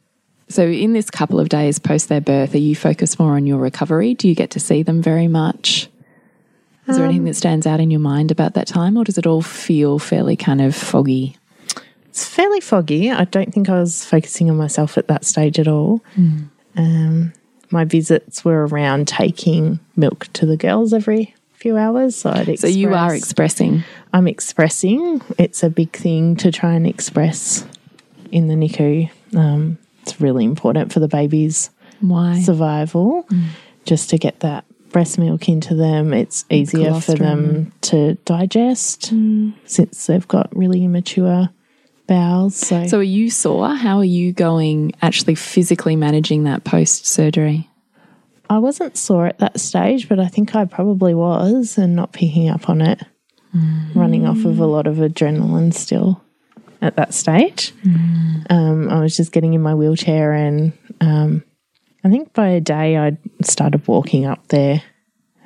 so 0.47 0.65
in 0.65 0.93
this 0.93 1.09
couple 1.09 1.39
of 1.39 1.49
days 1.49 1.79
post 1.79 2.07
their 2.09 2.21
birth, 2.21 2.55
are 2.55 2.59
you 2.59 2.75
focused 2.75 3.19
more 3.19 3.35
on 3.35 3.45
your 3.45 3.59
recovery? 3.59 4.13
Do 4.13 4.27
you 4.27 4.35
get 4.35 4.49
to 4.51 4.59
see 4.59 4.81
them 4.83 5.01
very 5.01 5.27
much? 5.27 5.88
Is 6.89 6.97
there 6.97 7.05
anything 7.05 7.25
that 7.25 7.35
stands 7.35 7.67
out 7.67 7.79
in 7.79 7.91
your 7.91 7.99
mind 7.99 8.31
about 8.31 8.55
that 8.55 8.67
time, 8.67 8.97
or 8.97 9.03
does 9.03 9.17
it 9.17 9.27
all 9.27 9.41
feel 9.41 9.99
fairly 9.99 10.35
kind 10.35 10.61
of 10.61 10.75
foggy? 10.75 11.35
it's 12.09 12.27
fairly 12.27 12.59
foggy. 12.59 13.11
I 13.11 13.25
don't 13.25 13.53
think 13.53 13.69
I 13.69 13.79
was 13.79 14.03
focusing 14.03 14.49
on 14.49 14.57
myself 14.57 14.97
at 14.97 15.07
that 15.07 15.23
stage 15.23 15.59
at 15.59 15.67
all. 15.67 16.01
Um, 16.75 17.31
my 17.69 17.85
visits 17.85 18.43
were 18.43 18.65
around 18.67 19.07
taking 19.07 19.79
milk 19.95 20.27
to 20.33 20.45
the 20.45 20.57
girls 20.57 20.91
every 20.93 21.35
few 21.53 21.77
hours. 21.77 22.15
So 22.15 22.31
I'd 22.31 22.59
So 22.59 22.67
you 22.67 22.93
are 22.93 23.13
expressing. 23.13 23.83
I'm 24.11 24.27
expressing. 24.27 25.21
It's 25.37 25.61
a 25.63 25.69
big 25.69 25.91
thing 25.91 26.35
to 26.37 26.51
try 26.51 26.73
and 26.73 26.87
express 26.87 27.65
in 28.31 28.47
the 28.47 28.55
NICU. 28.55 29.09
Um, 29.35 29.77
it's 30.01 30.19
really 30.19 30.45
important 30.45 30.91
for 30.91 30.99
the 30.99 31.07
baby's 31.07 31.69
Why? 32.01 32.41
survival 32.41 33.27
just 33.85 34.09
to 34.09 34.17
get 34.17 34.39
that 34.39 34.65
breast 34.91 35.17
milk 35.19 35.47
into 35.47 35.75
them. 35.75 36.13
It's 36.13 36.45
easier 36.49 36.99
for 36.99 37.13
them 37.15 37.71
to 37.81 38.15
digest 38.25 39.13
since 39.65 40.07
they've 40.07 40.27
got 40.27 40.55
really 40.55 40.83
immature 40.83 41.49
bowels. 42.07 42.55
So, 42.55 42.87
So 42.87 42.99
are 42.99 43.03
you 43.03 43.29
sore? 43.29 43.69
How 43.75 43.97
are 43.99 44.03
you 44.03 44.33
going 44.33 44.93
actually 45.01 45.35
physically 45.35 45.95
managing 45.95 46.43
that 46.45 46.63
post 46.63 47.05
surgery? 47.07 47.69
I 48.49 48.57
wasn't 48.57 48.97
sore 48.97 49.27
at 49.27 49.37
that 49.39 49.59
stage, 49.59 50.09
but 50.09 50.19
I 50.19 50.27
think 50.27 50.55
I 50.55 50.65
probably 50.65 51.13
was 51.13 51.77
and 51.77 51.95
not 51.95 52.13
picking 52.13 52.49
up 52.49 52.67
on 52.67 52.81
it, 52.81 53.03
running 53.93 54.25
off 54.25 54.43
of 54.45 54.59
a 54.59 54.65
lot 54.65 54.87
of 54.87 54.95
adrenaline 54.97 55.71
still 55.73 56.21
at 56.81 56.95
that 56.95 57.13
stage. 57.13 57.73
Um, 58.49 58.89
I 58.89 59.01
was 59.01 59.15
just 59.15 59.31
getting 59.31 59.53
in 59.53 59.61
my 59.61 59.75
wheelchair, 59.75 60.33
and 60.33 60.73
um, 60.99 61.43
I 62.03 62.09
think 62.09 62.33
by 62.33 62.49
a 62.49 62.61
day 62.61 62.97
I'd 62.97 63.17
started 63.43 63.87
walking 63.87 64.25
up 64.25 64.47
there, 64.47 64.81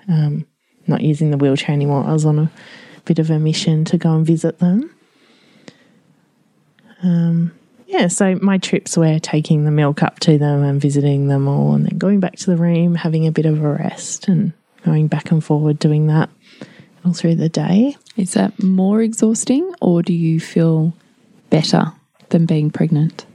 um, 0.08 0.46
not 0.88 1.02
using 1.02 1.32
the 1.32 1.38
wheelchair 1.38 1.74
anymore. 1.74 2.04
I 2.06 2.14
was 2.14 2.26
on 2.26 2.40
a 2.40 2.52
bit 3.06 3.20
of 3.20 3.30
a 3.30 3.40
mission 3.40 3.86
to 3.86 3.98
go 3.98 4.14
and 4.14 4.26
visit 4.26 4.60
them. 4.60 4.94
Um, 7.02 7.52
yeah, 7.88 8.08
so 8.08 8.36
my 8.42 8.58
trips 8.58 8.96
were 8.98 9.20
taking 9.20 9.66
the 9.66 9.72
milk 9.72 10.02
up 10.02 10.20
to 10.22 10.38
them 10.38 10.64
and 10.64 10.82
visiting 10.82 11.28
them 11.28 11.48
all, 11.48 11.74
and 11.74 11.86
then 11.86 11.98
going 11.98 12.20
back 12.20 12.36
to 12.38 12.50
the 12.50 12.58
room, 12.58 12.96
having 12.96 13.28
a 13.28 13.32
bit 13.32 13.46
of 13.46 13.64
a 13.64 13.74
rest, 13.74 14.28
and 14.28 14.54
going 14.84 15.08
back 15.08 15.32
and 15.32 15.44
forward 15.44 15.80
doing 15.80 16.08
that 16.08 16.30
all 17.06 17.14
through 17.14 17.36
the 17.36 17.50
day. 17.50 17.96
Is 18.18 18.34
that 18.34 18.62
more 18.62 19.02
exhausting 19.02 19.74
or 19.82 20.02
do 20.02 20.14
you 20.14 20.40
feel 20.40 20.94
better 21.50 21.92
than 22.30 22.46
being 22.46 22.70
pregnant? 22.70 23.26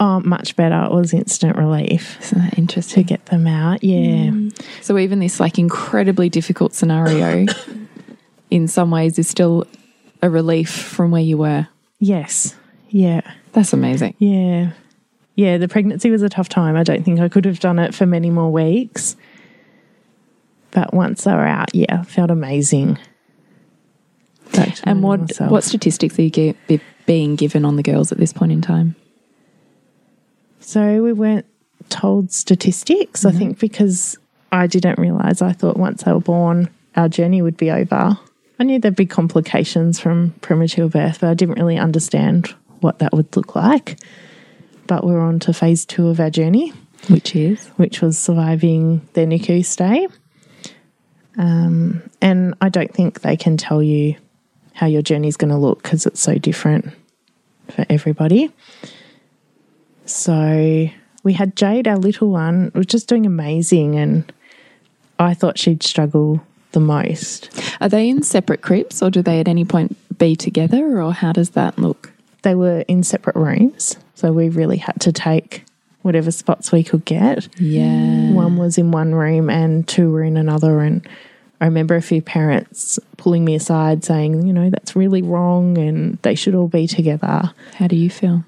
Oh, 0.00 0.20
much 0.20 0.56
better. 0.56 0.84
It 0.84 0.92
was 0.92 1.14
instant 1.14 1.56
relief 1.56 2.20
Isn't 2.20 2.56
that 2.66 2.82
to 2.82 3.02
get 3.02 3.26
them 3.26 3.46
out. 3.46 3.84
Yeah. 3.84 4.30
Mm. 4.30 4.64
So 4.82 4.98
even 4.98 5.20
this 5.20 5.40
like 5.40 5.58
incredibly 5.58 6.28
difficult 6.28 6.74
scenario 6.74 7.46
in 8.50 8.68
some 8.68 8.90
ways 8.90 9.18
is 9.18 9.28
still 9.28 9.66
a 10.20 10.28
relief 10.28 10.70
from 10.70 11.10
where 11.10 11.22
you 11.22 11.38
were. 11.38 11.68
Yes. 12.00 12.56
Yeah. 12.88 13.20
That's 13.52 13.72
amazing. 13.72 14.14
Yeah. 14.18 14.72
Yeah, 15.36 15.58
the 15.58 15.68
pregnancy 15.68 16.10
was 16.10 16.22
a 16.22 16.28
tough 16.28 16.48
time. 16.48 16.76
I 16.76 16.82
don't 16.82 17.04
think 17.04 17.20
I 17.20 17.28
could 17.28 17.44
have 17.44 17.58
done 17.58 17.78
it 17.78 17.94
for 17.94 18.06
many 18.06 18.30
more 18.30 18.52
weeks. 18.52 19.16
But 20.70 20.92
once 20.92 21.24
they 21.24 21.32
were 21.32 21.46
out, 21.46 21.74
yeah, 21.74 22.02
felt 22.02 22.30
amazing. 22.30 22.98
And 24.84 25.02
what 25.02 25.32
what 25.40 25.64
statistics 25.64 26.18
are 26.18 26.22
you 26.22 26.30
ge- 26.30 26.56
be, 26.66 26.80
being 27.06 27.36
given 27.36 27.64
on 27.64 27.76
the 27.76 27.82
girls 27.82 28.12
at 28.12 28.18
this 28.18 28.32
point 28.32 28.52
in 28.52 28.60
time? 28.60 28.96
So 30.64 31.02
we 31.02 31.12
weren't 31.12 31.46
told 31.90 32.32
statistics, 32.32 33.24
I 33.24 33.32
think, 33.32 33.58
because 33.58 34.16
I 34.50 34.66
didn't 34.66 34.98
realise. 34.98 35.42
I 35.42 35.52
thought 35.52 35.76
once 35.76 36.04
they 36.04 36.12
were 36.12 36.20
born, 36.20 36.70
our 36.96 37.08
journey 37.08 37.42
would 37.42 37.56
be 37.56 37.70
over. 37.70 38.18
I 38.58 38.64
knew 38.64 38.78
there'd 38.78 38.96
be 38.96 39.06
complications 39.06 40.00
from 40.00 40.30
premature 40.40 40.88
birth, 40.88 41.20
but 41.20 41.28
I 41.28 41.34
didn't 41.34 41.56
really 41.56 41.76
understand 41.76 42.54
what 42.80 43.00
that 43.00 43.12
would 43.12 43.36
look 43.36 43.54
like. 43.54 43.98
But 44.86 45.04
we're 45.04 45.20
on 45.20 45.38
to 45.40 45.52
phase 45.52 45.84
two 45.84 46.08
of 46.08 46.20
our 46.20 46.30
journey, 46.30 46.72
Which 47.08 47.34
is 47.36 47.66
which 47.76 48.00
was 48.00 48.18
surviving 48.18 49.06
their 49.12 49.26
NICU 49.26 49.64
stay. 49.64 50.08
Um, 51.36 52.02
and 52.20 52.54
I 52.60 52.68
don't 52.68 52.92
think 52.92 53.20
they 53.20 53.36
can 53.36 53.56
tell 53.56 53.82
you 53.82 54.16
how 54.72 54.86
your 54.86 55.02
journey's 55.02 55.36
going 55.36 55.50
to 55.50 55.58
look 55.58 55.82
because 55.82 56.06
it's 56.06 56.20
so 56.20 56.36
different 56.36 56.86
for 57.70 57.84
everybody. 57.90 58.52
So 60.06 60.88
we 61.22 61.32
had 61.32 61.56
Jade, 61.56 61.88
our 61.88 61.96
little 61.96 62.30
one, 62.30 62.70
was 62.74 62.86
just 62.86 63.08
doing 63.08 63.26
amazing, 63.26 63.96
and 63.96 64.30
I 65.18 65.34
thought 65.34 65.58
she'd 65.58 65.82
struggle 65.82 66.40
the 66.72 66.80
most. 66.80 67.50
are 67.80 67.88
they 67.88 68.08
in 68.08 68.22
separate 68.22 68.60
cribs 68.60 69.00
or 69.00 69.10
do 69.10 69.22
they 69.22 69.40
at 69.40 69.48
any 69.48 69.64
point 69.64 69.96
be 70.18 70.36
together 70.36 71.00
or 71.00 71.12
how 71.12 71.32
does 71.32 71.50
that 71.50 71.78
look? 71.78 72.12
They 72.42 72.54
were 72.54 72.80
in 72.88 73.02
separate 73.02 73.36
rooms, 73.36 73.96
so 74.14 74.32
we 74.32 74.48
really 74.48 74.76
had 74.76 75.00
to 75.02 75.12
take 75.12 75.64
whatever 76.02 76.30
spots 76.30 76.70
we 76.70 76.84
could 76.84 77.04
get. 77.06 77.48
Yeah. 77.58 78.32
One 78.32 78.58
was 78.58 78.76
in 78.76 78.90
one 78.90 79.14
room 79.14 79.48
and 79.48 79.88
two 79.88 80.10
were 80.10 80.22
in 80.22 80.36
another. 80.36 80.80
And 80.80 81.08
I 81.62 81.64
remember 81.64 81.96
a 81.96 82.02
few 82.02 82.20
parents 82.20 82.98
pulling 83.16 83.42
me 83.42 83.54
aside 83.54 84.04
saying, 84.04 84.46
you 84.46 84.52
know, 84.52 84.68
that's 84.68 84.94
really 84.94 85.22
wrong 85.22 85.78
and 85.78 86.18
they 86.20 86.34
should 86.34 86.54
all 86.54 86.68
be 86.68 86.86
together. 86.86 87.54
How 87.76 87.86
do 87.86 87.96
you 87.96 88.10
feel? 88.10 88.44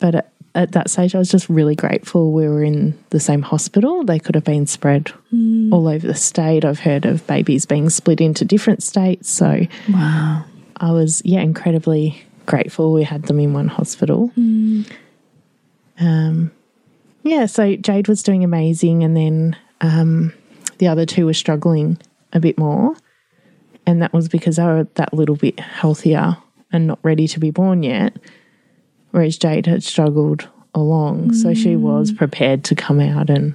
But 0.00 0.32
at, 0.56 0.62
at 0.62 0.72
that 0.72 0.90
stage, 0.90 1.14
I 1.14 1.18
was 1.18 1.30
just 1.30 1.48
really 1.48 1.74
grateful 1.76 2.32
we 2.32 2.48
were 2.48 2.62
in 2.62 2.98
the 3.10 3.20
same 3.20 3.42
hospital. 3.42 4.04
They 4.04 4.18
could 4.18 4.34
have 4.34 4.44
been 4.44 4.66
spread 4.66 5.12
all 5.72 5.88
over 5.88 6.06
the 6.06 6.14
state. 6.14 6.64
I've 6.64 6.80
heard 6.80 7.04
of 7.04 7.26
babies 7.26 7.66
being 7.66 7.90
split 7.90 8.20
into 8.20 8.44
different 8.44 8.82
states. 8.82 9.30
So 9.30 9.66
Wow. 9.92 10.44
I 10.78 10.92
was, 10.92 11.22
yeah, 11.24 11.40
incredibly 11.40 12.22
grateful 12.46 12.92
we 12.92 13.02
had 13.04 13.24
them 13.24 13.38
in 13.40 13.52
one 13.52 13.68
hospital. 13.68 14.30
Um, 15.98 16.50
yeah, 17.22 17.46
so 17.46 17.76
Jade 17.76 18.08
was 18.08 18.22
doing 18.22 18.44
amazing, 18.44 19.02
and 19.02 19.16
then 19.16 19.56
um, 19.80 20.32
the 20.78 20.88
other 20.88 21.06
two 21.06 21.26
were 21.26 21.34
struggling 21.34 21.98
a 22.32 22.40
bit 22.40 22.58
more. 22.58 22.94
And 23.86 24.02
that 24.02 24.12
was 24.12 24.28
because 24.28 24.56
they 24.56 24.64
were 24.64 24.84
that 24.94 25.14
little 25.14 25.36
bit 25.36 25.58
healthier 25.60 26.36
and 26.72 26.86
not 26.86 26.98
ready 27.02 27.26
to 27.28 27.40
be 27.40 27.50
born 27.50 27.82
yet, 27.82 28.16
whereas 29.16 29.38
Jade 29.38 29.64
had 29.64 29.82
struggled 29.82 30.46
along. 30.74 31.32
So 31.32 31.54
she 31.54 31.74
mm. 31.74 31.80
was 31.80 32.12
prepared 32.12 32.64
to 32.64 32.74
come 32.74 33.00
out 33.00 33.30
and, 33.30 33.54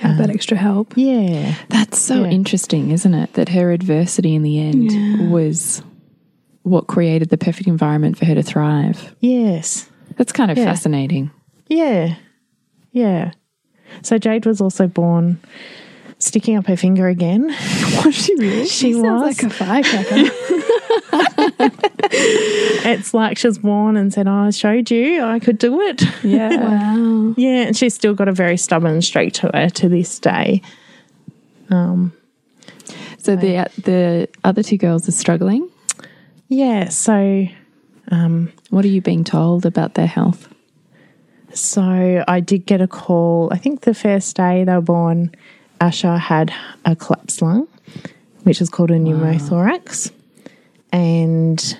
Have 0.00 0.18
that 0.18 0.28
uh, 0.28 0.32
extra 0.32 0.56
help. 0.56 0.92
yeah, 0.96 1.54
That's 1.68 2.00
so 2.00 2.24
Yeah. 2.24 2.30
interesting, 2.30 2.90
isn't 2.90 3.14
it? 3.14 3.34
That 3.34 3.50
her 3.50 3.70
adversity 3.70 4.34
in 4.34 4.42
the 4.42 4.58
end 4.58 5.30
was 5.30 5.84
what 6.62 6.88
created 6.88 7.28
the 7.28 7.38
perfect 7.38 7.68
environment 7.68 8.18
for 8.18 8.24
her 8.24 8.34
to 8.34 8.42
thrive. 8.42 9.14
yes. 9.20 9.88
That's 10.16 10.32
kind 10.32 10.50
of 10.50 10.58
Yeah. 10.58 10.64
fascinating. 10.64 11.30
Yeah. 11.68 12.16
Yeah. 12.90 13.30
So 14.02 14.18
Jade 14.18 14.46
was 14.46 14.60
also 14.60 14.88
born 14.88 15.38
sticking 16.18 16.56
up 16.56 16.66
her 16.66 16.76
finger 16.76 17.06
again. 17.06 17.46
Was 18.04 18.14
she 18.16 18.34
really? 18.34 18.66
She 18.66 18.92
Sounds 18.92 19.22
was. 19.22 19.42
like 19.42 19.44
a 19.44 19.50
firecracker. 19.54 21.26
it's 21.60 23.12
like 23.14 23.38
she 23.38 23.46
was 23.46 23.58
born 23.58 23.96
and 23.96 24.12
said, 24.12 24.26
oh, 24.26 24.46
I 24.46 24.50
showed 24.50 24.90
you 24.90 25.22
I 25.22 25.38
could 25.38 25.58
do 25.58 25.80
it. 25.80 26.02
Yeah. 26.24 26.56
wow. 26.94 27.34
Yeah. 27.36 27.62
And 27.66 27.76
she's 27.76 27.94
still 27.94 28.14
got 28.14 28.28
a 28.28 28.32
very 28.32 28.56
stubborn 28.56 29.02
streak 29.02 29.32
to 29.34 29.50
her 29.54 29.68
to 29.70 29.88
this 29.88 30.18
day. 30.18 30.62
Um, 31.70 32.12
So 33.18 33.36
the 33.36 33.68
the 33.84 34.28
other 34.44 34.62
two 34.62 34.76
girls 34.78 35.06
are 35.08 35.12
struggling. 35.12 35.68
Yeah. 36.48 36.88
So, 36.88 37.46
What 38.70 38.84
are 38.84 38.88
you 38.88 39.00
being 39.00 39.24
told 39.24 39.66
about 39.66 39.94
their 39.94 40.06
health? 40.08 40.48
so 41.52 42.24
I 42.28 42.38
did 42.40 42.64
get 42.64 42.80
a 42.80 42.86
call. 42.86 43.48
I 43.52 43.58
think 43.58 43.80
the 43.80 43.92
first 43.94 44.36
day 44.36 44.62
they 44.64 44.72
were 44.72 44.80
born, 44.80 45.34
Asha 45.80 46.16
had 46.16 46.52
a 46.84 46.94
collapsed 46.94 47.42
lung, 47.42 47.66
which 48.44 48.60
is 48.60 48.70
called 48.70 48.90
a 48.92 48.98
pneumothorax. 48.98 50.12
And 50.92 51.78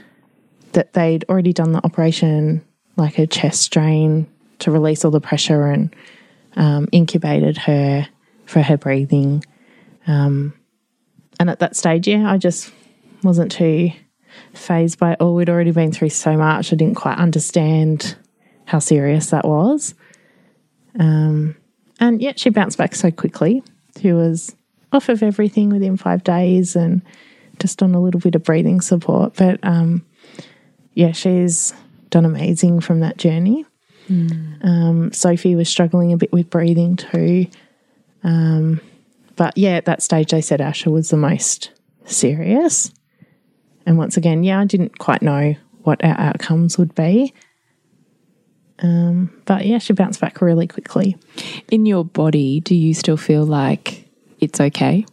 that 0.72 0.92
they'd 0.92 1.24
already 1.28 1.52
done 1.52 1.72
the 1.72 1.84
operation, 1.84 2.64
like 2.96 3.18
a 3.18 3.26
chest 3.26 3.72
drain 3.72 4.26
to 4.60 4.70
release 4.70 5.04
all 5.04 5.10
the 5.10 5.20
pressure 5.20 5.66
and 5.66 5.94
um, 6.56 6.86
intubated 6.88 7.56
her 7.56 8.08
for 8.46 8.62
her 8.62 8.76
breathing. 8.76 9.44
Um, 10.06 10.54
and 11.38 11.50
at 11.50 11.60
that 11.60 11.76
stage, 11.76 12.06
yeah, 12.06 12.30
I 12.30 12.38
just 12.38 12.72
wasn't 13.22 13.52
too 13.52 13.90
phased 14.54 14.98
by 14.98 15.12
it 15.12 15.20
all. 15.20 15.34
We'd 15.34 15.50
already 15.50 15.72
been 15.72 15.92
through 15.92 16.10
so 16.10 16.36
much. 16.36 16.72
I 16.72 16.76
didn't 16.76 16.96
quite 16.96 17.18
understand 17.18 18.16
how 18.66 18.78
serious 18.78 19.30
that 19.30 19.46
was. 19.46 19.94
Um, 20.98 21.56
and 21.98 22.20
yet 22.20 22.38
she 22.38 22.50
bounced 22.50 22.78
back 22.78 22.94
so 22.94 23.10
quickly. 23.10 23.62
She 24.00 24.12
was 24.12 24.54
off 24.92 25.08
of 25.08 25.22
everything 25.22 25.70
within 25.70 25.96
five 25.96 26.24
days 26.24 26.76
and 26.76 27.02
just 27.60 27.82
on 27.82 27.94
a 27.94 28.00
little 28.00 28.20
bit 28.20 28.34
of 28.34 28.42
breathing 28.42 28.80
support. 28.80 29.34
But 29.36 29.60
um, 29.62 30.04
yeah, 30.94 31.12
she's 31.12 31.72
done 32.10 32.24
amazing 32.24 32.80
from 32.80 33.00
that 33.00 33.16
journey. 33.16 33.64
Um, 34.62 35.12
Sophie 35.12 35.54
was 35.54 35.68
struggling 35.68 36.12
a 36.12 36.16
bit 36.16 36.32
with 36.32 36.50
breathing 36.50 36.96
too. 36.96 37.46
Um, 38.24 38.80
but 39.36 39.56
yeah, 39.56 39.76
at 39.76 39.84
that 39.84 40.02
stage, 40.02 40.32
they 40.32 40.40
said 40.40 40.60
Asha 40.60 40.90
was 40.90 41.10
the 41.10 41.16
most 41.16 41.70
serious. 42.04 42.90
And 43.86 43.96
once 43.96 44.16
again, 44.16 44.42
yeah, 44.42 44.60
I 44.60 44.64
didn't 44.64 44.98
quite 44.98 45.22
know 45.22 45.54
what 45.82 46.04
our 46.04 46.18
outcomes 46.18 46.76
would 46.76 46.94
be. 46.94 47.32
Um, 48.80 49.30
but 49.46 49.66
yeah, 49.66 49.78
she 49.78 49.92
bounced 49.92 50.20
back 50.20 50.40
really 50.40 50.66
quickly. 50.66 51.16
In 51.70 51.86
your 51.86 52.04
body, 52.04 52.60
do 52.60 52.74
you 52.74 52.94
still 52.94 53.16
feel 53.16 53.44
like 53.44 54.08
it's 54.40 54.60
okay? 54.60 55.06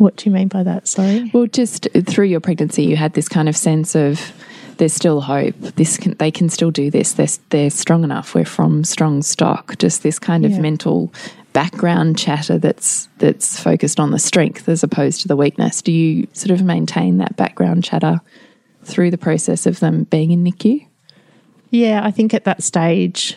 What 0.00 0.16
do 0.16 0.30
you 0.30 0.34
mean 0.34 0.48
by 0.48 0.62
that? 0.62 0.88
Sorry. 0.88 1.30
Well, 1.34 1.46
just 1.46 1.86
through 2.06 2.24
your 2.24 2.40
pregnancy, 2.40 2.84
you 2.84 2.96
had 2.96 3.12
this 3.12 3.28
kind 3.28 3.50
of 3.50 3.56
sense 3.56 3.94
of 3.94 4.32
there's 4.78 4.94
still 4.94 5.20
hope. 5.20 5.54
This 5.76 5.98
can, 5.98 6.14
they 6.16 6.30
can 6.30 6.48
still 6.48 6.70
do 6.70 6.90
this. 6.90 7.12
They're, 7.12 7.26
they're 7.50 7.68
strong 7.68 8.02
enough. 8.02 8.34
We're 8.34 8.46
from 8.46 8.82
strong 8.82 9.20
stock. 9.22 9.76
Just 9.78 10.02
this 10.02 10.18
kind 10.18 10.46
of 10.46 10.52
Yeah. 10.52 10.60
mental 10.60 11.12
background 11.52 12.16
chatter 12.16 12.56
that's 12.56 13.08
that's 13.18 13.60
focused 13.60 14.00
on 14.00 14.10
the 14.10 14.18
strength 14.18 14.70
as 14.70 14.82
opposed 14.82 15.20
to 15.20 15.28
the 15.28 15.36
weakness. 15.36 15.82
Do 15.82 15.92
you 15.92 16.26
sort 16.32 16.50
of 16.58 16.64
maintain 16.64 17.18
that 17.18 17.36
background 17.36 17.84
chatter 17.84 18.22
through 18.84 19.10
the 19.10 19.18
process 19.18 19.66
of 19.66 19.80
them 19.80 20.04
being 20.04 20.30
in 20.30 20.42
NICU? 20.42 20.86
Yeah, 21.68 22.00
I 22.02 22.10
think 22.10 22.32
at 22.32 22.44
that 22.44 22.62
stage 22.62 23.36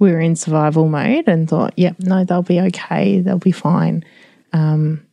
we 0.00 0.10
were 0.10 0.20
in 0.20 0.34
survival 0.34 0.88
mode 0.88 1.28
and 1.28 1.48
thought, 1.48 1.72
yep, 1.76 1.94
no, 2.00 2.24
they'll 2.24 2.42
be 2.42 2.60
okay. 2.62 3.20
They'll 3.20 3.38
be 3.38 3.52
fine. 3.52 4.04
Um, 4.52 5.05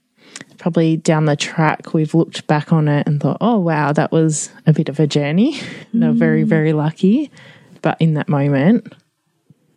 probably 0.57 0.97
down 0.97 1.25
the 1.25 1.35
track, 1.35 1.93
we've 1.93 2.13
looked 2.13 2.47
back 2.47 2.71
on 2.71 2.87
it 2.87 3.07
and 3.07 3.21
thought, 3.21 3.37
oh, 3.41 3.59
wow, 3.59 3.91
that 3.91 4.11
was 4.11 4.49
a 4.65 4.73
bit 4.73 4.89
of 4.89 4.99
a 4.99 5.07
journey. 5.07 5.59
They're 5.93 6.11
very, 6.11 6.43
very 6.43 6.73
lucky. 6.73 7.31
But 7.81 7.97
in 7.99 8.13
that 8.13 8.29
moment, 8.29 8.93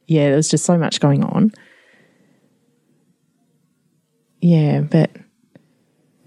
yeah, 0.07 0.28
there 0.28 0.37
was 0.37 0.49
just 0.49 0.65
so 0.65 0.78
much 0.78 1.01
going 1.01 1.24
on. 1.24 1.53
Yeah, 4.41 4.83
but 4.83 5.11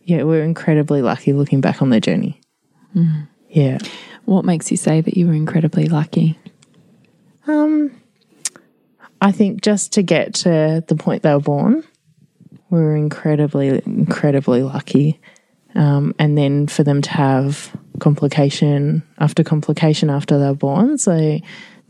yeah, 0.04 0.24
we're 0.24 0.44
incredibly 0.44 1.02
lucky 1.02 1.32
looking 1.32 1.62
back 1.62 1.82
on 1.82 1.90
the 1.90 2.02
journey. 2.02 2.42
Yeah. 3.50 3.78
What 4.26 4.46
makes 4.46 4.72
you 4.72 4.78
say 4.78 5.02
that 5.02 5.16
you 5.16 5.28
were 5.28 5.34
incredibly 5.34 5.88
lucky? 5.88 6.38
Um, 7.48 7.92
I 9.22 9.32
think 9.32 9.62
just 9.62 9.94
to 9.94 10.04
get 10.04 10.34
to 10.36 10.84
the 10.88 10.96
point 10.96 11.24
they 11.24 11.34
were 11.34 11.40
born, 11.40 11.84
we 12.70 12.80
were 12.80 12.96
incredibly, 12.96 13.82
incredibly 13.86 14.64
lucky. 14.64 15.20
Um, 15.76 16.16
and 16.18 16.38
then 16.38 16.68
for 16.68 16.84
them 16.84 17.02
to 17.02 17.10
have 17.12 17.76
complication 18.00 19.04
after 19.20 19.44
complication 19.44 20.10
after 20.10 20.40
they 20.40 20.48
were 20.48 20.56
born. 20.56 20.98
So 20.98 21.40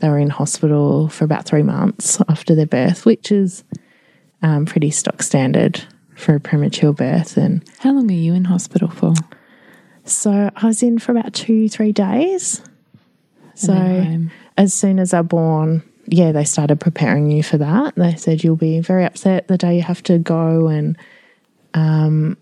they 0.00 0.08
were 0.08 0.18
in 0.18 0.30
hospital 0.30 1.08
for 1.08 1.24
about 1.24 1.46
three 1.46 1.62
months 1.62 2.20
after 2.28 2.54
their 2.54 2.66
birth, 2.66 3.06
which 3.06 3.32
is 3.32 3.64
um, 4.42 4.66
pretty 4.66 4.90
stock 4.90 5.22
standard 5.22 5.82
for 6.14 6.34
a 6.34 6.40
premature 6.40 6.92
birth. 6.92 7.36
And 7.36 7.62
How 7.78 7.92
long 7.92 8.10
are 8.10 8.14
you 8.14 8.34
in 8.34 8.44
hospital 8.44 8.88
for? 8.88 9.14
So 10.04 10.50
I 10.54 10.66
was 10.66 10.82
in 10.82 10.98
for 10.98 11.12
about 11.12 11.34
two, 11.34 11.68
three 11.68 11.92
days. 11.92 12.62
So 13.54 13.74
as 14.56 14.72
soon 14.72 14.98
as 14.98 15.12
I 15.12 15.22
born, 15.22 15.82
yeah, 16.10 16.32
they 16.32 16.44
started 16.44 16.80
preparing 16.80 17.30
you 17.30 17.42
for 17.42 17.56
that. 17.58 17.94
They 17.94 18.14
said 18.16 18.42
you'll 18.42 18.56
be 18.56 18.80
very 18.80 19.04
upset 19.04 19.48
the 19.48 19.56
day 19.56 19.76
you 19.76 19.82
have 19.82 20.02
to 20.04 20.18
go, 20.18 20.66
and 20.66 20.98
um, 21.74 22.36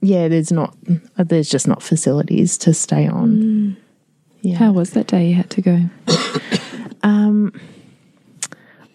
yeah, 0.00 0.28
there's 0.28 0.52
not, 0.52 0.76
there's 1.16 1.48
just 1.48 1.66
not 1.66 1.82
facilities 1.82 2.58
to 2.58 2.74
stay 2.74 3.08
on. 3.08 3.76
Yeah. 4.42 4.56
How 4.56 4.72
was 4.72 4.90
that 4.90 5.06
day 5.06 5.28
you 5.28 5.34
had 5.34 5.50
to 5.50 5.62
go? 5.62 5.80
Um, 7.02 7.52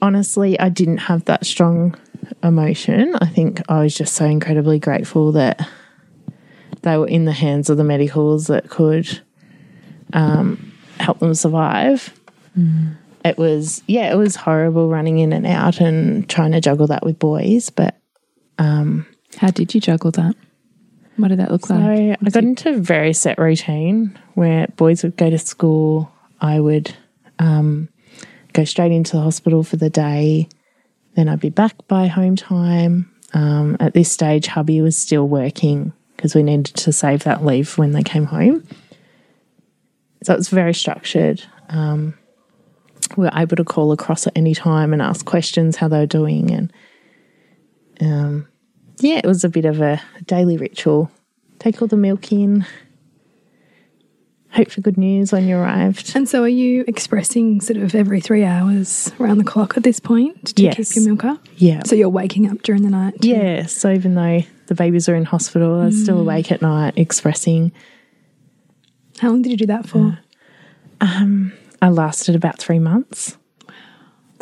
honestly, 0.02 0.60
I 0.60 0.68
didn't 0.68 0.98
have 0.98 1.24
that 1.26 1.46
strong 1.46 1.96
emotion. 2.44 3.16
I 3.22 3.28
think 3.28 3.62
I 3.70 3.84
was 3.84 3.96
just 3.96 4.16
so 4.16 4.26
incredibly 4.26 4.80
grateful 4.80 5.32
that 5.32 5.66
they 6.82 6.98
were 6.98 7.08
in 7.08 7.24
the 7.24 7.32
hands 7.32 7.70
of 7.70 7.78
the 7.78 7.86
medicals 7.86 8.48
that 8.48 8.70
could 8.70 9.22
um, 10.12 10.74
help 11.00 11.20
them 11.20 11.34
survive. 11.34 12.14
It 13.24 13.38
was, 13.38 13.84
yeah, 13.88 14.12
it 14.12 14.16
was 14.16 14.36
horrible 14.36 14.90
running 14.90 15.20
in 15.20 15.32
and 15.32 15.46
out 15.46 15.80
and 15.80 16.28
trying 16.28 16.54
to 16.54 16.62
juggle 16.62 16.88
that 16.88 17.06
with 17.06 17.20
boys. 17.20 17.70
But 17.70 17.96
How 19.38 19.52
did 19.52 19.74
you 19.74 19.82
juggle 19.82 20.12
that? 20.12 20.36
What 21.18 21.28
did 21.28 21.40
that 21.40 21.52
look 21.52 21.66
so 21.66 21.76
like? 21.76 22.18
I 22.26 22.30
got 22.30 22.44
into 22.44 22.70
a 22.70 22.78
very 22.78 23.14
set 23.14 23.38
routine 23.38 24.18
where 24.34 24.68
boys 24.76 25.04
would 25.04 25.18
go 25.18 25.30
to 25.30 25.38
school. 25.38 26.12
I 26.40 26.60
would 26.60 26.96
um, 27.38 27.90
go 28.54 28.64
straight 28.64 28.92
into 28.92 29.18
the 29.18 29.24
hospital 29.24 29.64
for 29.64 29.78
the 29.78 29.90
day. 29.90 30.50
Then 31.16 31.30
I'd 31.30 31.40
be 31.40 31.50
back 31.50 31.76
by 31.88 32.08
home 32.08 32.36
time. 32.36 33.12
Um, 33.34 33.78
at 33.80 33.94
this 33.94 34.12
stage, 34.12 34.48
hubby 34.48 34.82
was 34.82 34.98
still 34.98 35.28
working 35.28 35.94
because 36.16 36.36
we 36.36 36.44
needed 36.44 36.66
to 36.76 36.92
save 36.92 37.24
that 37.24 37.46
leave 37.46 37.78
when 37.78 37.92
they 37.92 38.04
came 38.04 38.26
home. 38.26 38.68
So 40.24 40.34
it 40.34 40.38
was 40.38 40.50
very 40.50 40.74
structured. 40.74 41.44
Um, 41.70 42.16
we 43.18 43.26
were 43.26 43.32
able 43.36 43.56
to 43.56 43.64
call 43.64 43.92
across 43.92 44.28
at 44.28 44.34
any 44.36 44.56
time 44.56 44.94
and 44.94 45.02
ask 45.02 45.26
questions 45.26 45.76
how 45.76 45.88
they 45.88 46.00
were 46.00 46.06
doing. 46.06 46.52
And 46.52 46.74
um, 48.02 48.48
yeah, 49.00 49.20
it 49.24 49.26
was 49.26 49.44
a 49.44 49.50
bit 49.50 49.66
of 49.66 49.82
a 49.82 50.02
daily 50.26 50.58
ritual. 50.58 51.12
Take 51.60 51.82
all 51.82 51.88
the 51.88 51.98
milk 51.98 52.32
in, 52.32 52.66
hope 54.52 54.70
for 54.70 54.82
good 54.82 54.98
news 54.98 55.32
when 55.32 55.48
you 55.48 55.58
arrived. 55.58 56.16
And 56.16 56.28
so, 56.28 56.44
are 56.44 56.50
you 56.50 56.84
expressing 56.88 57.62
sort 57.62 57.78
of 57.78 57.96
every 57.96 58.20
three 58.20 58.44
hours 58.44 59.12
around 59.20 59.38
the 59.38 59.44
clock 59.44 59.78
at 59.78 59.84
this 59.84 60.00
point 60.00 60.56
to 60.56 60.64
Yes. 60.64 60.76
keep 60.76 60.96
your 60.96 61.06
milk 61.06 61.26
up? 61.26 61.48
Yeah. 61.58 61.82
So, 61.86 61.96
you're 61.96 62.10
waking 62.10 62.50
up 62.50 62.62
during 62.64 62.84
the 62.84 62.90
night? 62.90 63.24
Yeah, 63.24 63.66
so 63.66 63.92
even 63.92 64.16
though 64.16 64.42
the 64.68 64.76
babies 64.76 65.08
are 65.08 65.16
in 65.16 65.26
hospital, 65.26 65.82
I 65.82 65.86
was 65.86 65.96
mm. 65.96 66.04
still 66.04 66.20
awake 66.20 66.52
at 66.52 66.62
night 66.62 66.94
expressing. 66.98 67.72
How 69.20 69.30
long 69.30 69.42
did 69.42 69.52
you 69.52 69.58
do 69.58 69.68
that 69.68 69.88
for? 69.88 70.18
Uh, 71.00 71.06
um, 71.06 71.54
I 71.82 71.90
lasted 71.90 72.36
about 72.36 72.60
three 72.60 72.80
months. 72.80 73.38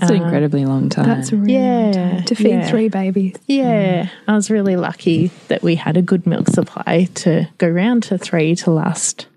It's 0.02 0.10
an 0.10 0.18
um, 0.18 0.24
incredibly 0.24 0.66
long 0.66 0.88
time. 0.90 1.08
That's 1.08 1.32
a 1.34 1.36
really 1.36 1.54
long 1.54 1.64
Yeah, 1.64 1.92
time 1.92 2.24
to 2.26 2.36
feed 2.36 2.50
yeah. 2.50 2.70
three 2.70 2.88
babies. 2.88 3.36
Yeah, 3.48 4.04
mm. 4.06 4.10
I 4.28 4.36
was 4.36 4.50
really 4.50 4.78
lucky 4.78 5.28
that 5.50 5.62
we 5.62 5.76
had 5.76 5.98
a 5.98 6.02
good 6.02 6.26
milk 6.26 6.48
supply 6.48 7.10
to 7.16 7.50
go 7.58 7.68
round 7.68 8.04
to 8.04 8.18
three 8.18 8.56
to 8.58 8.72
last 8.72 9.28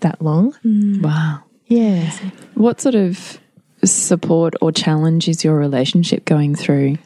that 0.00 0.20
long. 0.20 0.52
Mm. 0.64 1.02
wow. 1.02 1.42
Yeah. 1.66 2.10
What 2.54 2.80
sort 2.80 2.94
of 2.94 3.38
support 3.84 4.54
or 4.60 4.70
challenge 4.70 5.28
is 5.28 5.44
your 5.44 5.56
relationship 5.56 6.26
going 6.26 6.54
through? 6.54 6.98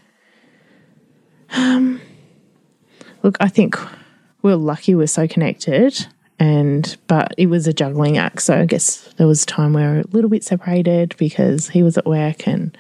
Um, 1.51 2.01
look, 3.23 3.37
I 3.39 3.49
think 3.49 3.77
we're 4.43 4.57
lucky 4.57 4.97
we're 4.97 5.07
so 5.07 5.29
connected. 5.29 6.07
And 6.39 6.97
but 7.07 7.35
it 7.39 7.47
was 7.47 7.67
a 7.67 7.73
juggling 7.73 8.19
act, 8.19 8.43
so 8.43 8.59
I 8.59 8.67
guess 8.67 9.13
there 9.17 9.27
was 9.27 9.47
time 9.47 9.73
where 9.73 9.91
we 9.91 9.97
were 9.97 10.03
a 10.03 10.07
little 10.09 10.31
bit 10.31 10.45
separated 10.45 11.15
because 11.17 11.69
he 11.69 11.83
was 11.83 11.97
at 11.97 12.07
work 12.07 12.47
and 12.47 12.77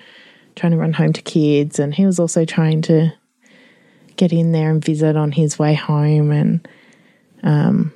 trying 0.56 0.72
to 0.72 0.78
run 0.78 0.92
home 0.92 1.12
to 1.14 1.22
kids, 1.22 1.78
and 1.78 1.94
he 1.94 2.04
was 2.04 2.18
also 2.18 2.44
trying 2.44 2.82
to 2.82 3.12
get 4.16 4.32
in 4.32 4.52
there 4.52 4.70
and 4.70 4.84
visit 4.84 5.16
on 5.16 5.32
his 5.32 5.58
way 5.58 5.74
home. 5.74 6.30
And 6.30 6.68
um, 7.42 7.94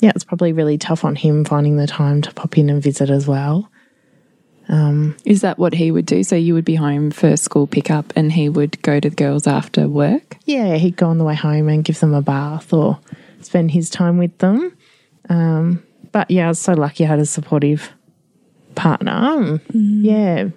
yeah, 0.00 0.12
it's 0.14 0.24
probably 0.24 0.52
really 0.52 0.78
tough 0.78 1.04
on 1.04 1.16
him 1.16 1.44
finding 1.44 1.76
the 1.76 1.86
time 1.86 2.22
to 2.22 2.32
pop 2.32 2.56
in 2.56 2.70
and 2.70 2.82
visit 2.82 3.10
as 3.10 3.26
well. 3.26 3.70
Is 5.24 5.42
that 5.42 5.58
what 5.58 5.74
he 5.74 5.90
would 5.90 6.06
do? 6.06 6.22
So 6.22 6.36
you 6.36 6.54
would 6.54 6.64
be 6.64 6.74
home 6.74 7.10
for 7.10 7.36
school 7.36 7.66
pickup 7.66 8.12
and 8.16 8.32
he 8.32 8.48
would 8.48 8.80
go 8.82 9.00
to 9.00 9.10
the 9.10 9.14
girls 9.14 9.46
after 9.46 9.86
work? 9.88 10.36
Yeah, 10.46 10.76
he'd 10.76 10.96
go 10.96 11.08
on 11.08 11.18
the 11.18 11.24
way 11.24 11.34
home 11.34 11.68
and 11.68 11.84
give 11.84 12.00
them 12.00 12.14
a 12.14 12.22
bath 12.22 12.72
or 12.72 12.98
spend 13.42 13.70
his 13.70 13.90
time 13.90 14.16
with 14.16 14.36
them. 14.38 14.76
Um, 15.28 15.82
but 16.12 16.30
yeah, 16.30 16.46
I 16.46 16.48
was 16.48 16.58
so 16.58 16.72
lucky 16.72 17.04
I 17.04 17.08
had 17.08 17.18
a 17.18 17.26
supportive 17.26 17.92
partner. 18.74 19.12
and 19.12 19.60
Yeah, 19.74 20.48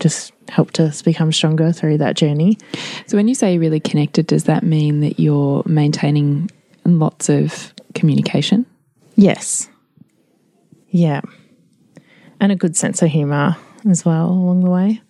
just 0.00 0.32
helped 0.48 0.80
us 0.80 1.02
become 1.02 1.32
stronger 1.32 1.72
through 1.72 1.98
that 1.98 2.16
journey. 2.16 2.58
So 3.06 3.16
when 3.16 3.28
you 3.28 3.34
say 3.34 3.52
you're 3.52 3.60
really 3.60 3.80
connected, 3.80 4.26
does 4.26 4.44
that 4.44 4.62
mean 4.62 5.00
that 5.00 5.18
you're 5.18 5.62
maintaining 5.66 6.50
lots 6.84 7.28
of 7.28 7.72
communication? 7.94 8.66
Yes. 9.16 9.68
Yeah. 10.90 11.20
And 12.40 12.52
a 12.52 12.56
good 12.56 12.76
sense 12.76 13.02
of 13.02 13.08
humour 13.10 13.56
as 13.88 14.04
well 14.04 14.28
along 14.28 14.62
the 14.64 14.70
way. 14.70 15.00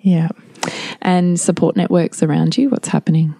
Yeah. 0.00 0.28
And 1.00 1.38
support 1.38 1.76
networks 1.76 2.22
around 2.22 2.56
you? 2.56 2.70
What's 2.70 2.88
happening? 2.88 3.34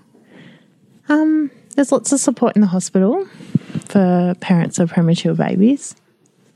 Um, 1.09 1.51
there's 1.75 1.93
lots 1.93 2.13
of 2.13 2.21
support 2.21 2.57
in 2.57 2.61
the 2.61 2.67
hospital 2.69 3.27
for 3.87 4.35
parents 4.41 4.79
of 4.79 4.91
premature 4.91 5.35
babies 5.35 5.95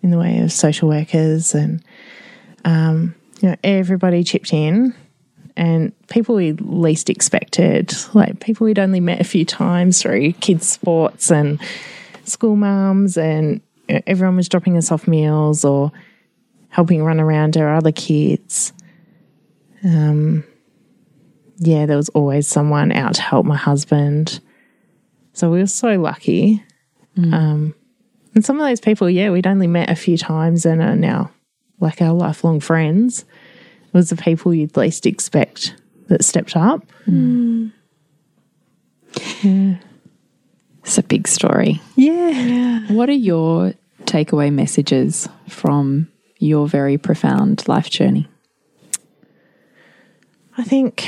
in 0.02 0.10
the 0.10 0.18
way 0.18 0.38
of 0.38 0.52
social 0.52 0.88
workers 0.88 1.54
and 1.54 1.82
um, 2.64 3.14
you 3.40 3.48
know 3.48 3.56
everybody 3.64 4.22
chipped 4.22 4.52
in 4.52 4.94
and 5.56 5.92
people 6.08 6.36
we 6.36 6.52
least 6.52 7.10
expected 7.10 7.92
like 8.14 8.40
people 8.40 8.64
we'd 8.64 8.78
only 8.78 9.00
met 9.00 9.20
a 9.20 9.24
few 9.24 9.44
times 9.44 10.00
through 10.00 10.32
kids 10.34 10.68
sports 10.68 11.30
and 11.30 11.60
school 12.24 12.56
mums 12.56 13.16
and 13.16 13.60
you 13.88 13.96
know, 13.96 14.02
everyone 14.06 14.36
was 14.36 14.48
dropping 14.48 14.76
us 14.76 14.92
off 14.92 15.08
meals 15.08 15.64
or 15.64 15.90
helping 16.68 17.02
run 17.02 17.18
around 17.18 17.56
our 17.56 17.74
other 17.74 17.92
kids. 17.92 18.72
Um, 19.82 20.44
yeah 21.58 21.86
there 21.86 21.96
was 21.96 22.08
always 22.10 22.46
someone 22.46 22.92
out 22.92 23.14
to 23.14 23.22
help 23.22 23.46
my 23.46 23.56
husband 23.56 24.40
so 25.38 25.50
we 25.52 25.60
were 25.60 25.66
so 25.66 26.00
lucky. 26.00 26.64
Um, 27.16 27.74
and 28.34 28.44
some 28.44 28.60
of 28.60 28.66
those 28.66 28.80
people, 28.80 29.08
yeah, 29.08 29.30
we'd 29.30 29.46
only 29.46 29.66
met 29.66 29.90
a 29.90 29.94
few 29.96 30.16
times 30.18 30.66
and 30.66 30.80
are 30.82 30.96
now 30.96 31.30
like 31.80 32.02
our 32.02 32.12
lifelong 32.12 32.60
friends. 32.60 33.24
It 33.86 33.94
was 33.94 34.10
the 34.10 34.16
people 34.16 34.52
you'd 34.52 34.76
least 34.76 35.06
expect 35.06 35.74
that 36.08 36.24
stepped 36.24 36.56
up. 36.56 36.84
Yeah, 39.42 39.76
It's 40.84 40.98
a 40.98 41.02
big 41.02 41.26
story. 41.28 41.80
Yeah. 41.96 42.92
What 42.92 43.08
are 43.08 43.12
your 43.12 43.74
takeaway 44.04 44.52
messages 44.52 45.28
from 45.48 46.08
your 46.38 46.66
very 46.68 46.98
profound 46.98 47.66
life 47.68 47.90
journey? 47.90 48.28
I 50.56 50.64
think 50.64 51.06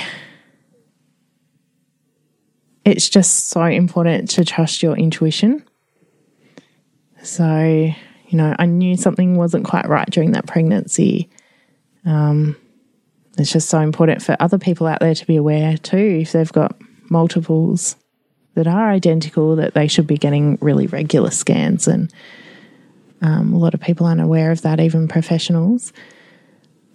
it's 2.84 3.08
just 3.08 3.48
so 3.48 3.64
important 3.64 4.30
to 4.30 4.44
trust 4.44 4.82
your 4.82 4.96
intuition. 4.96 5.64
So, 7.22 7.92
you 8.28 8.38
know, 8.38 8.54
I 8.58 8.66
knew 8.66 8.96
something 8.96 9.36
wasn't 9.36 9.66
quite 9.66 9.88
right 9.88 10.08
during 10.10 10.32
that 10.32 10.46
pregnancy. 10.46 11.28
Um, 12.06 12.56
it's 13.38 13.52
just 13.52 13.68
so 13.68 13.80
important 13.80 14.22
for 14.22 14.36
other 14.40 14.58
people 14.58 14.86
out 14.86 15.00
there 15.00 15.14
to 15.14 15.26
be 15.26 15.36
aware 15.36 15.76
too, 15.76 16.20
if 16.22 16.32
they've 16.32 16.52
got 16.52 16.80
multiples 17.10 17.96
that 18.54 18.66
are 18.66 18.90
identical, 18.90 19.56
that 19.56 19.74
they 19.74 19.86
should 19.86 20.06
be 20.06 20.16
getting 20.16 20.58
really 20.60 20.86
regular 20.86 21.30
scans. 21.30 21.86
And 21.86 22.12
um, 23.20 23.52
a 23.52 23.58
lot 23.58 23.74
of 23.74 23.80
people 23.80 24.06
aren't 24.06 24.20
aware 24.20 24.50
of 24.50 24.62
that, 24.62 24.80
even 24.80 25.06
professionals. 25.06 25.92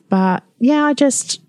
But 0.10 0.44
yeah, 0.60 0.84
I 0.84 0.94
just, 0.94 1.42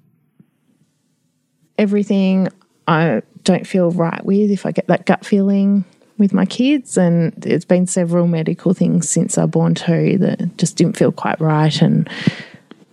everything 1.79 2.49
I 2.87 3.23
don't 3.47 3.66
feel 3.66 3.90
right 3.93 4.23
with 4.24 4.51
if 4.51 4.66
I 4.66 4.73
get 4.73 4.86
that 4.89 5.06
gut 5.06 5.24
feeling 5.24 5.85
with 6.18 6.35
my 6.35 6.44
kids. 6.44 6.98
And 6.98 7.32
there's 7.32 7.64
been 7.64 7.86
several 7.86 8.27
medical 8.27 8.74
things 8.74 9.09
since 9.09 9.39
I 9.39 9.47
born 9.47 9.74
too 9.74 10.18
that 10.18 10.59
just 10.59 10.77
didn't 10.77 10.98
feel 10.98 11.12
quite 11.12 11.40
right. 11.40 11.81
And 11.81 12.09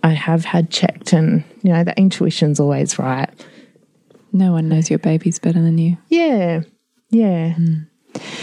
I 0.02 0.10
have 0.10 0.44
had 0.46 0.70
checked, 0.70 1.12
and 1.12 1.44
you 1.62 1.72
know, 1.72 1.84
the 1.84 1.96
intuition's 1.98 2.60
always 2.60 2.98
right. 2.98 3.28
No 4.32 4.52
one 4.52 4.68
knows 4.68 4.90
your 4.90 4.98
babies 4.98 5.38
better 5.38 5.60
than 5.62 5.76
you. 5.78 5.96
Yeah. 6.08 6.62
Yeah. 7.10 7.54
Hmm. 7.54 7.74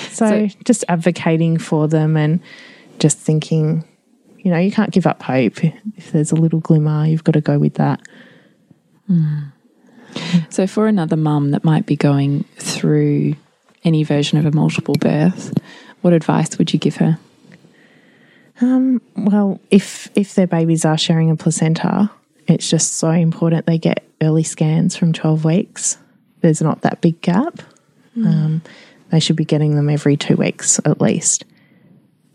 So, 0.10 0.48
So- 0.48 0.58
just 0.66 0.84
advocating 0.90 1.58
for 1.58 1.88
them 1.88 2.16
and 2.18 2.40
just 3.00 3.18
thinking, 3.18 3.84
you 4.40 4.50
know, 4.52 4.58
you 4.58 4.72
can't 4.72 4.92
give 4.92 5.06
up 5.06 5.22
hope. 5.22 5.64
If 5.64 6.12
there's 6.12 6.32
a 6.32 6.36
little 6.36 6.60
glimmer, 6.60 7.06
you've 7.06 7.24
got 7.24 7.34
to 7.34 7.42
go 7.42 7.60
with 7.60 7.76
that. 7.76 8.02
Hmm. 9.08 9.40
So, 10.50 10.68
for 10.68 10.88
another 10.88 11.18
mum 11.18 11.52
that 11.52 11.64
might 11.64 11.86
be 11.86 11.96
going 11.96 12.44
through 12.58 13.36
any 13.84 14.04
version 14.04 14.38
of 14.38 14.46
a 14.46 14.52
multiple 14.52 14.96
birth, 15.00 15.54
what 16.02 16.14
advice 16.14 16.58
would 16.58 16.74
you 16.74 16.80
give 16.80 16.98
her? 16.98 17.18
Well, 19.16 19.60
if 19.72 20.10
if 20.16 20.36
their 20.36 20.48
babies 20.48 20.86
are 20.86 20.98
sharing 20.98 21.32
a 21.32 21.36
placenta, 21.36 22.12
it's 22.48 22.70
just 22.70 22.96
so 22.96 23.12
important 23.12 23.66
they 23.66 23.78
get 23.78 24.06
early 24.22 24.44
scans 24.44 24.96
from 24.96 25.14
12 25.14 25.46
weeks. 25.46 25.98
There's 26.42 26.62
not 26.62 26.82
that 26.82 27.02
big 27.02 27.22
gap. 27.22 27.62
Um, 28.26 28.62
they 29.10 29.20
should 29.20 29.36
be 29.36 29.46
getting 29.46 29.76
them 29.76 29.90
every 29.90 30.18
two 30.18 30.36
weeks 30.36 30.80
at 30.86 31.02
least. 31.02 31.46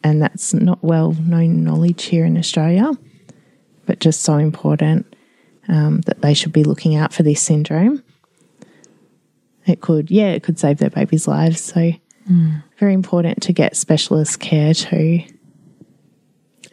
And 0.02 0.22
that's 0.22 0.54
not 0.54 0.82
well 0.82 1.12
known 1.12 1.64
knowledge 1.64 2.04
here 2.04 2.24
in 2.24 2.38
Australia, 2.38 2.92
but 3.86 3.98
just 4.00 4.22
so 4.22 4.36
important 4.36 5.15
um, 5.68 6.00
that 6.02 6.22
they 6.22 6.34
should 6.34 6.52
be 6.52 6.64
looking 6.64 6.96
out 6.96 7.12
for 7.12 7.22
this 7.22 7.40
syndrome. 7.40 8.02
It 9.66 9.80
could, 9.80 10.10
yeah, 10.10 10.28
it 10.28 10.42
could 10.42 10.58
save 10.58 10.78
their 10.78 10.90
babies' 10.90 11.26
lives. 11.26 11.60
So, 11.60 11.92
very 12.78 12.94
important 12.94 13.42
to 13.42 13.52
get 13.52 13.76
specialist 13.76 14.40
care 14.40 14.74
too. 14.74 15.22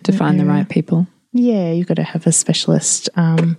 To 0.03 0.11
find 0.11 0.39
the 0.39 0.45
right 0.45 0.67
people. 0.67 1.07
Yeah, 1.31 1.71
you've 1.71 1.87
got 1.87 1.95
to 1.95 2.03
have 2.03 2.27
a 2.27 2.31
specialist 2.31 3.09
um, 3.15 3.57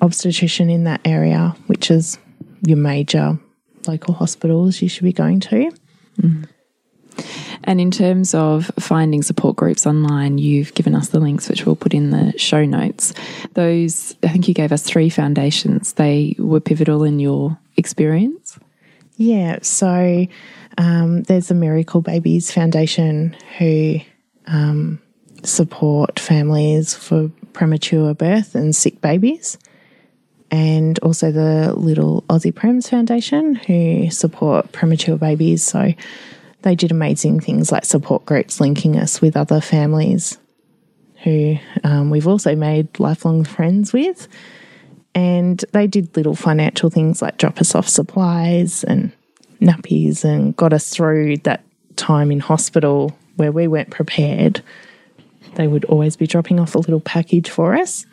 obstetrician 0.00 0.68
in 0.68 0.84
that 0.84 1.00
area, 1.04 1.54
which 1.68 1.90
is 1.90 2.18
your 2.66 2.76
major 2.76 3.38
local 3.86 4.14
hospitals 4.14 4.82
you 4.82 4.88
should 4.88 5.04
be 5.04 5.12
going 5.12 5.40
to. 5.40 5.70
And 7.64 7.80
in 7.80 7.90
terms 7.90 8.34
of 8.34 8.70
finding 8.78 9.22
support 9.22 9.56
groups 9.56 9.86
online, 9.86 10.38
you've 10.38 10.74
given 10.74 10.94
us 10.94 11.08
the 11.08 11.20
links, 11.20 11.48
which 11.48 11.66
we'll 11.66 11.76
put 11.76 11.94
in 11.94 12.10
the 12.10 12.36
show 12.38 12.64
notes. 12.64 13.14
Those, 13.54 14.14
I 14.22 14.28
think 14.28 14.48
you 14.48 14.54
gave 14.54 14.72
us 14.72 14.82
three 14.82 15.08
foundations. 15.08 15.94
They 15.94 16.36
were 16.38 16.60
pivotal 16.60 17.04
in 17.04 17.18
your 17.18 17.58
experience. 17.76 18.58
Yeah, 19.16 19.58
so 19.62 20.26
um, 20.78 21.22
there's 21.22 21.48
the 21.48 21.54
Miracle 21.54 22.02
Babies 22.02 22.52
Foundation 22.52 23.34
who 23.58 24.00
um, 24.46 25.00
support 25.42 26.20
families 26.20 26.94
for 26.94 27.30
premature 27.52 28.14
birth 28.14 28.54
and 28.54 28.76
sick 28.76 29.00
babies. 29.00 29.58
And 30.50 30.98
also 31.00 31.32
the 31.32 31.72
Little 31.74 32.22
Aussie 32.28 32.52
Prems 32.52 32.88
Foundation 32.88 33.56
who 33.56 34.10
support 34.10 34.70
premature 34.72 35.16
babies. 35.16 35.64
So 35.64 35.92
they 36.62 36.74
did 36.74 36.90
amazing 36.90 37.40
things 37.40 37.70
like 37.70 37.84
support 37.84 38.24
groups 38.24 38.60
linking 38.60 38.96
us 38.98 39.20
with 39.20 39.36
other 39.36 39.60
families 39.60 40.38
who 41.22 41.56
um, 41.84 42.10
we've 42.10 42.26
also 42.26 42.54
made 42.54 42.98
lifelong 43.00 43.44
friends 43.44 43.92
with. 43.92 44.28
And 45.14 45.64
they 45.72 45.86
did 45.86 46.14
little 46.16 46.34
financial 46.34 46.90
things 46.90 47.22
like 47.22 47.38
drop 47.38 47.60
us 47.60 47.74
off 47.74 47.88
supplies 47.88 48.84
and 48.84 49.12
nappies 49.60 50.24
and 50.24 50.54
got 50.56 50.72
us 50.72 50.90
through 50.90 51.38
that 51.38 51.64
time 51.96 52.30
in 52.30 52.40
hospital 52.40 53.16
where 53.36 53.50
we 53.50 53.66
weren't 53.66 53.90
prepared. 53.90 54.62
They 55.54 55.66
would 55.66 55.86
always 55.86 56.16
be 56.16 56.26
dropping 56.26 56.60
off 56.60 56.74
a 56.74 56.78
little 56.78 57.00
package 57.00 57.48
for 57.48 57.74
us. 57.74 58.04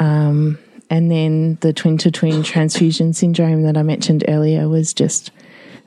Um, 0.00 0.58
and 0.88 1.10
then 1.10 1.58
the 1.60 1.72
twin 1.72 1.98
to 1.98 2.10
twin 2.10 2.42
transfusion 2.42 3.12
syndrome 3.12 3.62
that 3.64 3.76
I 3.76 3.82
mentioned 3.82 4.24
earlier 4.28 4.68
was 4.68 4.94
just, 4.94 5.30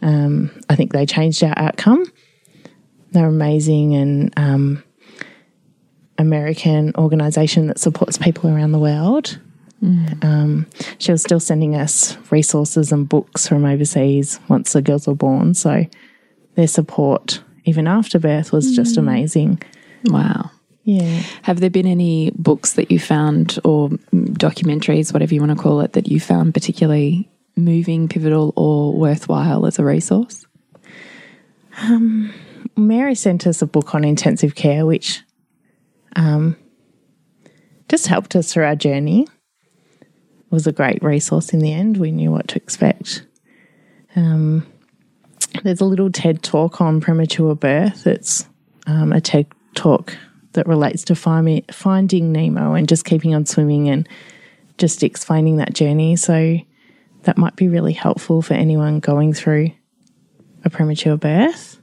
um, 0.02 0.52
I 0.70 0.76
think 0.76 0.94
they 0.94 1.06
changed 1.06 1.44
our 1.44 1.58
outcome. 1.58 2.06
They're 3.12 3.28
amazing 3.28 3.96
and 3.96 4.34
um, 4.38 4.84
American 6.18 6.94
organization 6.96 7.68
that 7.68 7.80
supports 7.80 8.18
people 8.18 8.50
around 8.50 8.72
the 8.72 8.80
world. 8.80 9.40
Um, 9.82 10.68
she 10.98 11.12
was 11.12 11.22
still 11.22 11.40
sending 11.40 11.76
us 11.76 12.18
resources 12.32 12.92
and 12.92 13.08
books 13.08 13.48
from 13.48 13.64
overseas 13.64 14.40
once 14.50 14.74
the 14.74 14.82
girls 14.82 15.08
were 15.08 15.16
born. 15.16 15.54
So 15.54 15.86
their 16.56 16.68
support, 16.68 17.42
even 17.64 17.88
after 17.88 18.20
birth, 18.20 18.52
was 18.52 18.76
just 18.76 18.98
amazing. 18.98 19.62
Wow. 20.06 20.52
Yeah. 20.84 21.22
Have 21.44 21.62
there 21.62 21.70
been 21.70 21.88
any 21.88 22.32
books 22.32 22.74
that 22.74 22.92
you 22.92 23.00
found, 23.00 23.60
or 23.64 23.90
mm, 23.90 24.30
documentaries, 24.38 25.14
whatever 25.14 25.34
you 25.34 25.40
want 25.40 25.56
to 25.56 25.62
call 25.62 25.80
it, 25.82 25.94
that 25.94 26.08
you 26.08 26.20
found 26.20 26.54
particularly 26.54 27.30
moving, 27.60 28.08
pivotal, 28.08 28.54
or 28.56 28.94
worthwhile 28.94 29.66
as 29.66 29.80
a 29.80 29.84
resource? 29.84 30.46
Mary 32.76 33.16
sent 33.16 33.48
us 33.48 33.62
a 33.62 33.68
book 33.68 33.94
on 33.96 34.04
intensive 34.04 34.56
care, 34.56 34.86
which 34.86 35.22
um, 36.16 36.56
just 37.88 38.08
helped 38.08 38.36
us 38.36 38.52
through 38.52 38.66
our 38.66 38.76
journey. 38.76 39.28
It 40.02 40.52
was 40.52 40.68
a 40.68 40.72
great 40.72 41.04
resource 41.04 41.54
in 41.54 41.60
the 41.60 41.74
end. 41.74 41.98
We 41.98 42.12
knew 42.12 42.32
what 42.32 42.48
to 42.50 42.56
expect. 42.58 43.26
Um, 44.16 44.66
there's 45.64 45.82
a 45.82 45.86
little 45.86 46.12
TED 46.12 46.42
talk 46.42 46.82
on 46.82 47.02
premature 47.02 47.56
birth. 47.56 48.08
It's 48.08 48.48
um, 48.88 49.14
a 49.14 49.22
TED 49.22 49.48
talk 49.76 50.18
that 50.54 50.68
relates 50.68 51.04
to 51.06 51.16
find, 51.16 51.64
finding 51.72 52.32
Nemo 52.32 52.74
and 52.74 52.90
just 52.90 53.06
keeping 53.06 53.36
on 53.36 53.46
swimming 53.46 53.90
and 53.90 54.08
just 54.78 55.04
explaining 55.04 55.58
that 55.58 55.74
journey. 55.74 56.16
So 56.16 56.58
that 57.24 57.38
might 57.38 57.56
be 57.56 57.68
really 57.68 57.94
helpful 57.94 58.42
for 58.42 58.54
anyone 58.54 59.00
going 59.00 59.34
through 59.34 59.72
a 60.64 60.70
premature 60.70 61.18
birth 61.18 61.80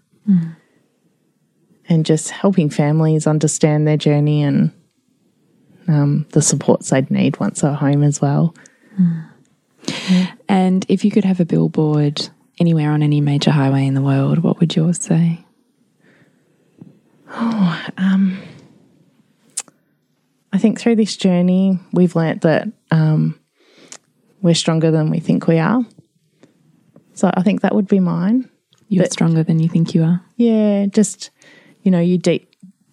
and 1.89 2.05
just 2.07 2.31
helping 2.31 2.69
families 2.71 3.27
understand 3.27 3.87
their 3.87 3.97
journey 3.97 4.43
and 4.43 4.73
um, 5.89 6.27
the 6.31 6.43
supports 6.43 6.91
they'd 6.91 7.11
need 7.11 7.39
once 7.39 7.61
they're 7.61 7.73
home 7.73 8.03
as 8.03 8.21
well. 8.21 8.55
And 10.49 10.85
if 10.89 11.05
you 11.05 11.11
could 11.11 11.25
have 11.25 11.39
a 11.41 11.45
billboard 11.45 12.29
anywhere 12.59 12.91
on 12.91 13.03
any 13.03 13.21
major 13.21 13.51
highway 13.51 13.87
in 13.87 13.95
the 13.95 14.03
world, 14.03 14.39
what 14.39 14.59
would 14.61 14.75
yours 14.75 15.01
say? 15.01 15.45
Oh, 17.31 17.87
I 20.53 20.59
think 20.59 20.81
through 20.81 20.97
this 20.97 21.17
journey, 21.17 21.79
we've 21.93 22.17
learnt 22.17 22.43
that 22.43 22.69
um, 22.91 23.39
we're 24.47 24.55
stronger 24.55 24.93
than 24.93 25.11
we 25.11 25.19
think 25.19 25.49
we 25.49 25.59
are. 25.59 25.85
So 27.15 27.29
I 27.35 27.43
think 27.43 27.63
that 27.63 27.75
would 27.75 27.89
be 27.89 27.99
mine. 27.99 28.49
You're 28.89 29.03
But- 29.03 29.13
stronger 29.13 29.43
than 29.43 29.59
you 29.59 29.69
think 29.69 29.93
you 29.93 30.05
are. 30.05 30.21
Yeah, 30.37 30.87
just, 30.87 31.31
you 31.83 31.91
know, 31.91 31.99
you 31.99 32.17
deep, 32.17 32.49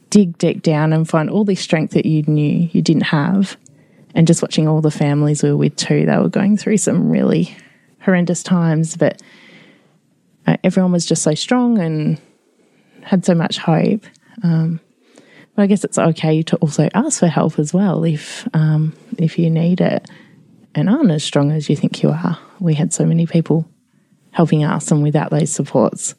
dig 0.09 0.35
deep 0.39 0.63
down 0.63 0.93
and 0.93 1.07
find 1.07 1.29
all 1.29 1.45
this 1.45 1.59
strength 1.59 1.93
that 1.93 2.07
you 2.07 2.23
knew 2.23 2.69
you 2.71 2.81
didn't 2.81 3.03
have. 3.03 3.55
And 4.15 4.25
just 4.25 4.41
watching 4.41 4.67
all 4.67 4.81
the 4.81 4.89
families 4.89 5.43
we 5.43 5.51
were 5.51 5.57
with 5.57 5.75
too, 5.75 6.07
they 6.07 6.17
were 6.17 6.27
going 6.27 6.57
through 6.57 6.77
some 6.77 7.09
really 7.09 7.55
horrendous 7.99 8.41
times, 8.41 8.97
but 8.97 9.21
uh, 10.47 10.57
everyone 10.63 10.91
was 10.91 11.05
just 11.05 11.21
so 11.21 11.35
strong 11.35 11.77
and 11.77 12.19
had 13.01 13.25
so 13.25 13.35
much 13.35 13.59
hope. 13.59 14.05
Um, 14.41 14.79
but 15.55 15.61
I 15.63 15.67
guess 15.67 15.83
it's 15.83 15.99
okay 15.99 16.41
to 16.41 16.55
also 16.57 16.89
ask 16.95 17.19
for 17.19 17.27
help 17.27 17.59
as 17.59 17.75
well 17.75 18.03
if 18.03 18.47
um, 18.55 18.93
if 19.19 19.37
you 19.37 19.51
need 19.51 19.81
it 19.81 20.09
and 20.75 20.89
aren't 20.89 21.11
as 21.11 21.23
strong 21.23 21.51
as 21.51 21.69
you 21.69 21.75
think 21.75 22.01
you 22.03 22.09
are. 22.09 22.37
We 22.59 22.73
had 22.73 22.93
so 22.93 23.05
many 23.05 23.25
people 23.25 23.67
helping 24.31 24.63
us, 24.63 24.91
and 24.91 25.03
without 25.03 25.29
those 25.31 25.51
supports, 25.51 26.15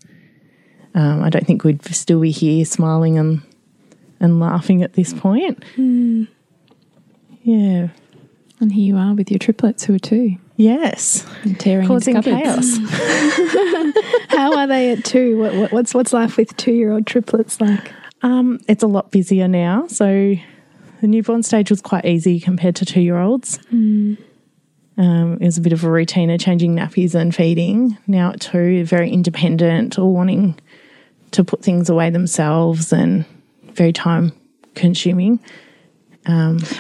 um, 0.95 1.23
I 1.23 1.31
don't 1.31 1.47
think 1.47 1.65
we'd 1.65 1.85
still 1.87 2.21
be 2.21 2.31
here 2.31 2.65
smiling 2.65 3.19
and 3.19 3.43
and 4.21 4.41
laughing 4.41 4.83
at 4.83 4.93
this 4.95 5.13
point. 5.13 5.63
Yeah. 7.43 7.89
And 8.61 8.73
here 8.73 8.85
you 8.85 8.97
are 8.97 9.15
with 9.15 9.31
your 9.31 9.39
triplets 9.39 9.85
who 9.85 9.95
are 9.95 9.99
two 9.99 10.37
Yes. 10.57 11.27
and 11.43 11.59
tearing 11.59 11.87
Causing 11.89 12.23
chaos. 12.23 12.79
How 14.29 14.57
are 14.57 14.67
they 14.69 14.93
at 14.93 15.05
two? 15.05 15.39
What, 15.39 15.55
what, 15.55 15.73
what's 15.73 15.93
what's 15.95 16.13
life 16.13 16.37
with 16.37 16.57
two 16.57 16.73
year 16.73 16.93
old 16.93 17.07
triplets 17.07 17.61
like? 17.61 17.93
Um, 18.23 18.61
it's 18.69 18.83
a 18.83 18.87
lot 18.87 19.11
busier 19.11 19.49
now. 19.49 19.87
So 19.89 20.35
the 21.01 21.07
newborn 21.07 21.43
stage 21.43 21.71
was 21.71 21.83
quite 21.83 22.05
easy 22.05 22.39
compared 22.41 22.77
to 22.77 22.87
two 22.87 23.01
year 23.03 23.19
olds. 23.19 23.59
Um, 24.97 25.39
it 25.41 25.45
was 25.45 25.59
a 25.59 25.61
bit 25.61 25.73
of 25.73 25.83
a 25.85 25.91
routine 25.91 26.31
of 26.31 26.41
changing 26.41 26.77
nappies 26.77 27.15
and 27.15 27.35
feeding. 27.35 27.99
Now 28.07 28.31
at 28.31 28.41
two, 28.41 28.85
very 28.85 29.11
independent, 29.11 29.99
all 29.99 30.13
wanting 30.13 30.59
to 31.33 31.43
put 31.43 31.63
things 31.63 31.89
away 31.89 32.11
themselves 32.11 32.93
and 32.93 33.25
very 33.73 33.93
time 33.93 34.33
consuming. 34.75 35.41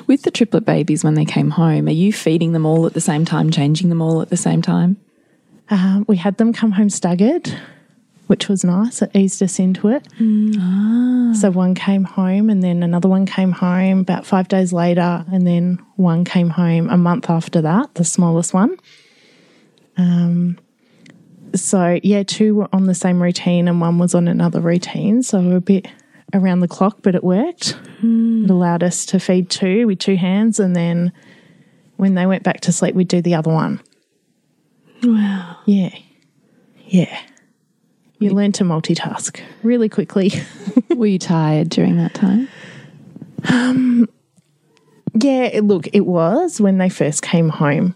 With 0.06 0.22
the 0.22 0.30
triplet 0.30 0.64
babies 0.64 1.02
when 1.02 1.14
they 1.14 1.24
came 1.24 1.50
home, 1.50 1.88
are 1.88 1.92
you 1.92 2.12
feeding 2.12 2.52
them 2.52 2.64
all 2.64 2.86
at 2.86 2.94
the 2.94 3.00
same 3.00 3.24
time, 3.24 3.50
changing 3.50 3.88
them 3.88 4.00
all 4.00 4.22
at 4.22 4.30
the 4.30 4.36
same 4.36 4.62
time? 4.62 4.96
Um, 5.70 6.04
we 6.08 6.16
had 6.16 6.36
them 6.36 6.52
come 6.52 6.72
home 6.72 6.90
staggered, 6.90 7.52
which 8.26 8.48
was 8.48 8.64
nice. 8.64 9.02
It 9.02 9.10
eased 9.14 9.42
us 9.42 9.58
into 9.58 9.88
it. 9.88 10.06
So 11.36 11.50
one 11.50 11.74
came 11.74 12.04
home, 12.04 12.48
and 12.50 12.62
then 12.62 12.82
another 12.82 13.08
one 13.08 13.26
came 13.26 13.52
home 13.52 14.00
about 14.00 14.24
five 14.24 14.48
days 14.48 14.72
later, 14.72 15.24
and 15.32 15.46
then 15.46 15.78
one 15.96 16.24
came 16.24 16.50
home 16.50 16.88
a 16.90 16.96
month 16.96 17.28
after 17.28 17.60
that, 17.62 17.94
the 17.94 18.04
smallest 18.04 18.54
one. 18.54 18.76
Um, 19.96 20.58
so 21.54 22.00
yeah, 22.02 22.22
two 22.24 22.54
were 22.56 22.68
on 22.72 22.86
the 22.86 22.94
same 22.94 23.22
routine, 23.22 23.68
and 23.68 23.80
one 23.80 23.98
was 23.98 24.14
on 24.14 24.26
another 24.28 24.60
routine. 24.60 25.22
So 25.22 25.38
a 25.52 25.60
bit 25.60 25.86
around 26.32 26.60
the 26.60 26.68
clock, 26.68 26.98
but 27.02 27.14
it 27.14 27.22
worked. 27.22 27.76
It 28.44 28.50
allowed 28.50 28.82
us 28.82 29.06
to 29.06 29.20
feed 29.20 29.50
two 29.50 29.86
with 29.86 29.98
two 29.98 30.16
hands, 30.16 30.58
and 30.58 30.74
then 30.74 31.12
when 31.96 32.14
they 32.14 32.26
went 32.26 32.42
back 32.42 32.60
to 32.62 32.72
sleep, 32.72 32.94
we'd 32.94 33.08
do 33.08 33.22
the 33.22 33.34
other 33.34 33.52
one. 33.52 33.80
Wow. 35.02 35.58
Yeah. 35.66 35.94
yeah, 36.86 37.20
you 38.24 38.30
learn 38.30 38.52
to 38.52 38.64
multitask 38.64 39.40
really 39.62 39.88
quickly. 39.88 40.32
Were 40.96 41.06
you 41.06 41.18
tired 41.18 41.68
during 41.68 41.96
that 41.98 42.14
time? 42.14 42.48
Um, 43.50 44.08
yeah, 45.14 45.44
it- 45.44 45.64
look, 45.64 45.86
it 45.92 46.06
was 46.06 46.60
when 46.60 46.78
they 46.78 46.88
first 46.88 47.22
came 47.22 47.48
home. 47.48 47.94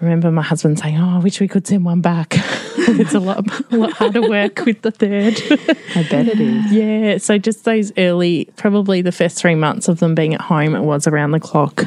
I 0.00 0.04
remember 0.04 0.30
my 0.30 0.40
husband 0.42 0.78
saying, 0.78 0.96
"Oh, 0.96 1.16
I 1.16 1.18
wish 1.18 1.40
we 1.40 1.48
could 1.48 1.66
send 1.66 1.84
one 1.84 2.00
back. 2.00 2.32
it's 2.78 3.12
a 3.12 3.18
lot, 3.20 3.44
a 3.70 3.76
lot 3.76 3.92
harder 3.92 4.22
work 4.26 4.64
with 4.64 4.80
the 4.80 4.90
third. 4.90 5.34
I 5.94 6.08
bet 6.08 6.26
it 6.26 6.40
is. 6.40 6.72
yeah, 6.72 7.18
so 7.18 7.36
just 7.36 7.66
those 7.66 7.92
early, 7.98 8.48
probably 8.56 9.02
the 9.02 9.12
first 9.12 9.36
three 9.36 9.54
months 9.54 9.88
of 9.88 10.00
them 10.00 10.14
being 10.14 10.32
at 10.32 10.40
home, 10.40 10.74
it 10.74 10.80
was 10.80 11.06
around 11.06 11.32
the 11.32 11.40
clock 11.40 11.84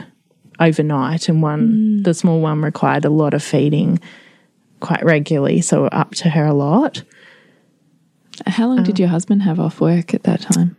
overnight, 0.60 1.28
and 1.28 1.42
one, 1.42 2.04
the 2.04 2.14
small 2.14 2.40
one, 2.40 2.62
required 2.62 3.04
a 3.06 3.10
lot 3.10 3.34
of 3.34 3.42
feeding 3.44 4.00
quite 4.80 5.04
regularly, 5.04 5.62
so 5.62 5.86
up 5.88 6.12
to 6.12 6.30
her 6.30 6.46
a 6.46 6.54
lot. 6.54 7.02
How 8.48 8.68
long 8.68 8.84
did 8.84 9.00
um, 9.00 9.02
your 9.02 9.10
husband 9.10 9.44
have 9.44 9.60
off 9.60 9.80
work 9.80 10.14
at 10.14 10.24
that 10.24 10.42
time? 10.42 10.76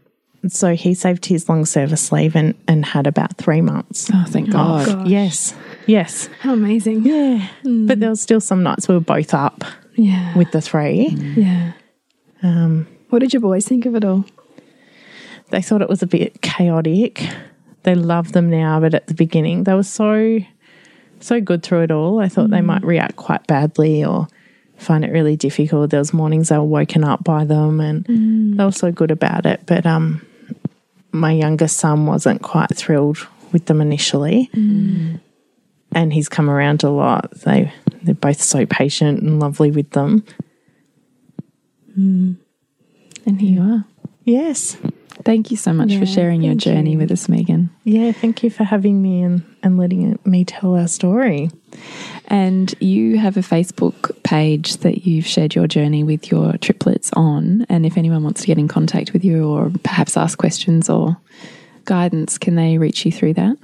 So 0.49 0.75
he 0.75 0.93
saved 0.95 1.27
his 1.27 1.49
long 1.49 1.65
service 1.65 2.13
leave 2.13 2.37
and, 2.37 2.55
and 2.69 2.85
had 2.85 3.07
about 3.07 3.37
three 3.39 3.63
months. 3.63 4.11
Oh, 4.13 4.25
thank 4.29 4.51
God. 4.51 4.89
Oh, 4.89 4.95
gosh. 4.97 5.07
Yes, 5.07 5.55
yes. 5.87 6.29
How 6.41 6.53
amazing. 6.53 7.05
Yeah. 7.05 7.49
Hmm. 7.63 7.87
But 7.87 8.01
there 8.01 8.11
was 8.11 8.21
still 8.21 8.41
some 8.41 8.63
nights 8.63 8.87
we 8.87 8.95
were 8.95 9.01
both 9.01 9.33
up 9.33 9.65
Yeah. 9.95 10.37
with 10.37 10.51
the 10.53 10.61
three. 10.61 11.11
Mm. 11.11 11.37
yeah. 11.37 11.73
Um, 12.43 12.87
what 13.09 13.21
did 13.21 13.33
your 13.33 13.41
boys 13.41 13.67
think 13.67 13.87
of 13.87 13.95
it 13.95 14.05
all? 14.05 14.25
They 15.49 15.63
thought 15.63 15.81
it 15.83 15.89
was 15.89 16.03
a 16.03 16.07
bit 16.07 16.43
chaotic. 16.43 17.27
They 17.85 17.95
love 17.95 18.33
them 18.33 18.51
now, 18.51 18.81
but 18.81 18.93
at 18.93 19.07
the 19.07 19.15
beginning 19.15 19.65
they 19.65 19.75
were 19.75 19.83
so 19.83 20.41
so 21.21 21.41
good 21.41 21.63
through 21.63 21.85
it 21.85 21.91
all. 21.91 22.21
I 22.21 22.29
thought 22.29 22.51
they 22.51 22.61
hmm. 22.61 22.67
might 22.67 22.85
react 22.85 23.17
quite 23.17 23.47
badly 23.47 24.05
or 24.05 24.29
find 24.77 25.05
it 25.05 25.13
really 25.13 25.37
difficult. 25.37 25.91
There 25.91 26.01
was 26.01 26.13
mornings 26.13 26.51
I 26.51 26.59
was 26.59 26.69
woken 26.69 27.05
up 27.05 27.25
by 27.25 27.45
them 27.45 27.81
and 27.81 28.05
mm. 28.05 28.57
they 28.57 28.65
were 28.65 28.73
so 28.73 28.93
good 28.93 29.11
about 29.11 29.47
it. 29.47 29.63
But 29.67 29.87
um 29.87 30.25
my 31.13 31.33
youngest 31.33 31.79
son 31.79 32.07
wasn't 32.07 32.43
quite 32.43 32.75
thrilled 32.75 33.27
with 33.53 33.67
them 33.67 33.81
initially. 33.81 34.51
Mm. 34.53 35.21
And 35.93 36.13
he's 36.13 36.29
come 36.29 36.51
around 36.51 36.83
a 36.83 36.91
lot. 36.91 37.31
They 37.41 37.73
they're 38.03 38.15
both 38.15 38.43
so 38.43 38.67
patient 38.67 39.23
and 39.23 39.41
lovely 39.41 39.71
with 39.71 39.91
them. 39.91 40.25
Mm. 41.99 42.37
And 43.27 43.41
here 43.41 43.51
you 43.51 43.63
are. 43.63 43.85
Yes. 44.25 44.77
Thank 45.23 45.51
you 45.51 45.57
so 45.57 45.73
much 45.73 45.97
for 45.97 46.07
sharing 46.07 46.43
your 46.43 46.55
journey 46.55 46.93
you. 46.93 46.99
with 46.99 47.11
us, 47.11 47.29
Megan. 47.29 47.71
Yeah, 47.85 48.13
thank 48.13 48.43
you 48.43 48.51
for 48.51 48.65
having 48.65 49.01
me 49.01 49.23
and, 49.23 49.45
and 49.63 49.79
letting 49.79 50.19
me 50.25 50.45
tell 50.45 50.77
our 50.77 50.89
story. 50.89 51.51
And 52.27 52.75
you 52.81 53.19
have 53.19 53.37
a 53.37 53.41
Facebook 53.41 54.23
page 54.23 54.79
that 54.79 55.07
you've 55.07 55.27
shared 55.27 55.55
your 55.55 55.67
journey 55.67 56.03
with 56.03 56.31
your 56.31 56.57
triplets 56.59 57.11
on. 57.15 57.65
And 57.69 57.87
if 57.87 57.97
anyone 57.97 58.25
wants 58.25 58.41
to 58.43 58.47
get 58.47 58.59
in 58.59 58.69
contact 58.69 59.13
with 59.13 59.25
you 59.25 59.49
or 59.49 59.71
perhaps 59.83 60.17
ask 60.17 60.37
questions 60.37 60.91
or 60.91 61.17
guidance, 61.85 62.37
can 62.39 62.57
they 62.57 62.79
reach 62.79 63.05
you 63.07 63.13
through 63.13 63.35
that? 63.35 63.57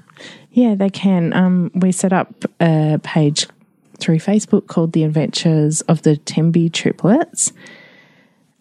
Yeah, 0.53 0.75
they 0.75 0.91
can. 0.91 1.33
Um, 1.33 1.71
we 1.75 1.93
set 1.93 2.13
up 2.13 2.45
a 2.61 3.01
page 3.03 3.47
through 3.99 4.19
Facebook 4.19 4.67
called 4.67 4.93
The 4.93 5.05
Adventures 5.05 5.81
of 5.83 6.03
the 6.03 6.17
Temby 6.17 6.73
Triplets. 6.73 7.53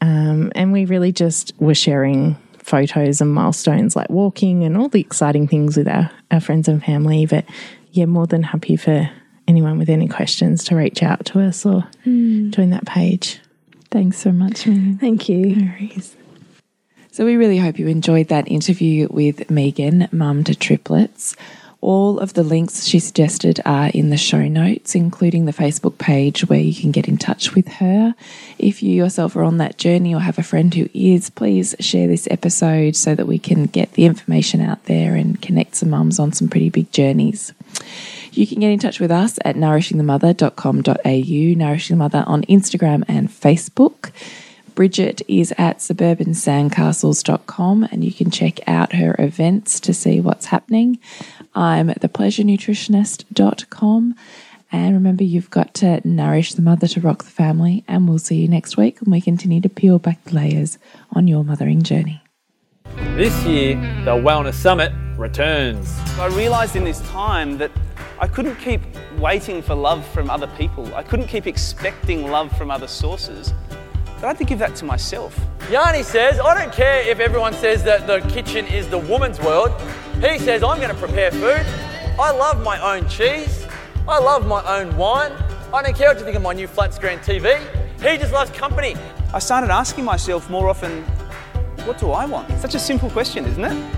Um, 0.02 0.52
and 0.56 0.72
we 0.72 0.86
really 0.86 1.12
just 1.12 1.54
were 1.60 1.76
sharing 1.76 2.38
photos 2.70 3.20
and 3.20 3.34
milestones 3.34 3.96
like 3.96 4.10
walking 4.10 4.64
and 4.64 4.78
all 4.78 4.88
the 4.88 5.02
exciting 5.02 5.48
things 5.48 5.76
with 5.76 5.88
our, 5.88 6.12
our 6.32 6.40
friends 6.40 6.68
and 6.68 6.84
family. 6.84 7.26
But 7.26 7.46
yeah, 7.92 8.06
more 8.06 8.28
than 8.28 8.44
happy 8.44 8.76
for 8.76 9.10
anyone 9.48 9.80
with 9.80 9.90
any 9.90 10.08
questions 10.08 10.64
to 10.66 10.76
reach 10.76 11.02
out 11.02 11.26
to 11.26 11.42
us 11.42 11.66
or 11.66 11.88
mm. 12.06 12.52
join 12.52 12.70
that 12.70 12.86
page. 12.86 13.40
Thanks 13.92 14.18
so 14.18 14.32
much, 14.32 14.68
Megan. 14.68 14.98
Thank 15.00 15.28
you. 15.28 15.72
So, 17.12 17.26
we 17.26 17.36
really 17.38 17.58
hope 17.58 17.80
you 17.80 17.88
enjoyed 17.88 18.28
that 18.28 18.48
interview 18.48 19.08
with 19.10 19.50
Megan, 19.50 20.08
mum 20.12 20.44
to 20.44 20.54
triplets. 20.54 21.36
All 21.82 22.20
of 22.20 22.34
the 22.34 22.44
links 22.44 22.86
she 22.86 23.00
suggested 23.00 23.62
are 23.66 23.88
in 23.88 24.10
the 24.10 24.18
show 24.18 24.50
notes, 24.50 24.96
including 24.96 25.46
the 25.46 25.54
Facebook 25.54 25.98
page 25.98 26.42
where 26.42 26.60
you 26.60 26.74
can 26.74 26.92
get 26.92 27.08
in 27.08 27.18
touch 27.18 27.56
with 27.56 27.68
her. 27.68 28.16
If 28.58 28.84
you 28.84 28.94
yourself 28.94 29.38
are 29.38 29.44
on 29.44 29.60
that 29.60 29.78
journey 29.78 30.14
or 30.14 30.20
have 30.20 30.38
a 30.38 30.44
friend 30.44 30.74
who 30.74 30.90
is, 30.94 31.30
please 31.30 31.76
share 31.80 32.08
this 32.08 32.28
episode 32.30 32.98
so 32.98 33.16
that 33.16 33.28
we 33.28 33.40
can 33.40 33.66
get 33.66 33.94
the 33.94 34.04
information 34.04 34.60
out 34.60 34.84
there 34.86 35.16
and 35.16 35.42
connect 35.42 35.76
some 35.76 35.92
mums 35.92 36.20
on 36.20 36.34
some 36.34 36.50
pretty 36.50 36.70
big 36.70 36.92
journeys. 36.92 37.54
You 38.34 38.46
can 38.46 38.60
get 38.60 38.72
in 38.72 38.80
touch 38.80 39.00
with 39.00 39.12
us 39.12 39.40
at 39.46 39.56
nourishingthemother.com.au, 39.56 41.58
Nourishing 41.58 41.96
the 41.96 42.00
Mother 42.00 42.26
on 42.28 42.42
Instagram 42.44 43.06
and 43.08 43.30
Facebook. 43.30 44.12
Bridget 44.76 45.22
is 45.28 45.52
at 45.58 45.80
suburbansandcastles.com 45.80 47.84
and 47.92 48.04
you 48.04 48.14
can 48.14 48.30
check 48.32 48.60
out 48.66 48.94
her 48.94 49.14
events 49.20 49.80
to 49.82 49.94
see 49.94 50.22
what's 50.22 50.46
happening. 50.46 51.00
I'm 51.56 51.90
at 51.90 52.02
thepleasurenutritionist.com. 52.02 54.16
And 54.72 54.94
remember, 54.94 55.24
you've 55.24 55.50
got 55.50 55.74
to 55.76 56.08
nourish 56.08 56.54
the 56.54 56.62
mother 56.62 56.88
to 56.88 57.02
rock 57.02 57.24
the 57.24 57.32
family. 57.32 57.84
And 57.88 58.08
we'll 58.08 58.20
see 58.20 58.36
you 58.36 58.48
next 58.48 58.78
week 58.78 59.00
when 59.00 59.12
we 59.12 59.22
continue 59.22 59.62
to 59.62 59.70
peel 59.70 59.98
back 59.98 60.24
the 60.26 60.36
layers 60.36 60.78
on 61.12 61.28
your 61.28 61.44
mothering 61.44 61.82
journey. 61.82 62.22
This 63.16 63.44
year, 63.46 63.76
the 64.06 64.12
Wellness 64.12 64.54
Summit 64.54 64.92
returns. 65.18 65.98
I 66.18 66.28
realized 66.28 66.76
in 66.76 66.84
this 66.84 67.02
time 67.10 67.58
that 67.58 67.72
I 68.20 68.28
couldn't 68.28 68.58
keep 68.58 68.82
waiting 69.18 69.62
for 69.62 69.76
love 69.76 70.06
from 70.08 70.30
other 70.30 70.48
people. 70.58 70.94
I 70.94 71.04
couldn't 71.04 71.28
keep 71.28 71.48
expecting 71.48 72.30
love 72.30 72.56
from 72.58 72.70
other 72.70 72.88
sources. 72.88 73.54
But 74.20 74.26
I 74.26 74.28
had 74.32 74.38
to 74.40 74.44
give 74.44 74.60
that 74.60 74.76
to 74.76 74.86
myself. 74.86 75.40
Yanni 75.72 76.04
says, 76.04 76.40
I 76.40 76.60
don't 76.60 76.74
care 76.74 77.08
if 77.08 77.20
everyone 77.20 77.54
says 77.54 77.84
that 77.84 78.06
the 78.06 78.20
kitchen 78.30 78.68
is 78.68 78.90
the 78.90 78.98
woman's 78.98 79.40
world. 79.40 79.72
He 80.16 80.38
says, 80.40 80.62
I'm 80.62 80.78
going 80.78 80.90
to 80.90 80.96
prepare 80.96 81.32
food. 81.32 81.66
I 82.20 82.32
love 82.32 82.62
my 82.62 82.80
own 82.82 83.08
cheese. 83.08 83.66
I 84.08 84.20
love 84.20 84.46
my 84.46 84.62
own 84.78 84.98
wine. 84.98 85.32
I 85.74 85.82
don't 85.82 85.96
care 85.96 86.10
what 86.10 86.18
you 86.18 86.26
think 86.26 86.36
of 86.36 86.42
my 86.42 86.52
new 86.52 86.68
flat 86.68 86.94
screen 86.94 87.20
TV. 87.20 87.62
He 88.02 88.18
just 88.18 88.34
loves 88.34 88.52
company. 88.52 88.96
I 89.34 89.40
started 89.40 89.70
asking 89.70 90.04
myself 90.04 90.50
more 90.50 90.68
often, 90.68 91.04
what 91.86 91.98
do 91.98 92.12
I 92.12 92.26
want? 92.26 92.52
Such 92.60 92.76
a 92.76 92.80
simple 92.80 93.10
question, 93.12 93.46
isn't 93.46 93.64
it? 93.64 93.94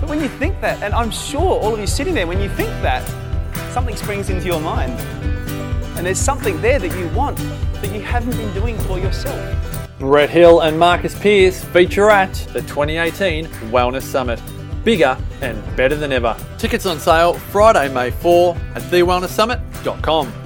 But 0.00 0.08
when 0.08 0.20
you 0.20 0.28
think 0.28 0.60
that, 0.60 0.82
and 0.84 0.94
I'm 0.94 1.10
sure 1.10 1.40
all 1.40 1.74
of 1.74 1.80
you 1.80 1.86
sitting 1.88 2.14
there, 2.14 2.28
when 2.28 2.40
you 2.40 2.48
think 2.50 2.68
that, 2.82 3.02
something 3.72 3.96
springs 3.96 4.30
into 4.30 4.46
your 4.46 4.60
mind. 4.60 4.96
And 5.96 6.06
there's 6.06 6.18
something 6.18 6.60
there 6.60 6.78
that 6.78 6.96
you 6.98 7.08
want 7.08 7.38
that 7.38 7.94
you 7.94 8.00
haven't 8.00 8.36
been 8.36 8.52
doing 8.54 8.78
for 8.80 8.98
yourself. 8.98 9.88
Brett 9.98 10.28
Hill 10.28 10.60
and 10.60 10.78
Marcus 10.78 11.18
Pierce 11.18 11.64
feature 11.64 12.10
at 12.10 12.34
the 12.52 12.60
2018 12.62 13.46
Wellness 13.70 14.02
Summit. 14.02 14.40
Bigger 14.84 15.16
and 15.40 15.76
better 15.76 15.96
than 15.96 16.12
ever. 16.12 16.36
Tickets 16.58 16.86
on 16.86 17.00
sale 17.00 17.34
Friday, 17.34 17.92
May 17.92 18.10
4 18.10 18.54
at 18.74 18.82
thewellnesssummit.com. 18.82 20.45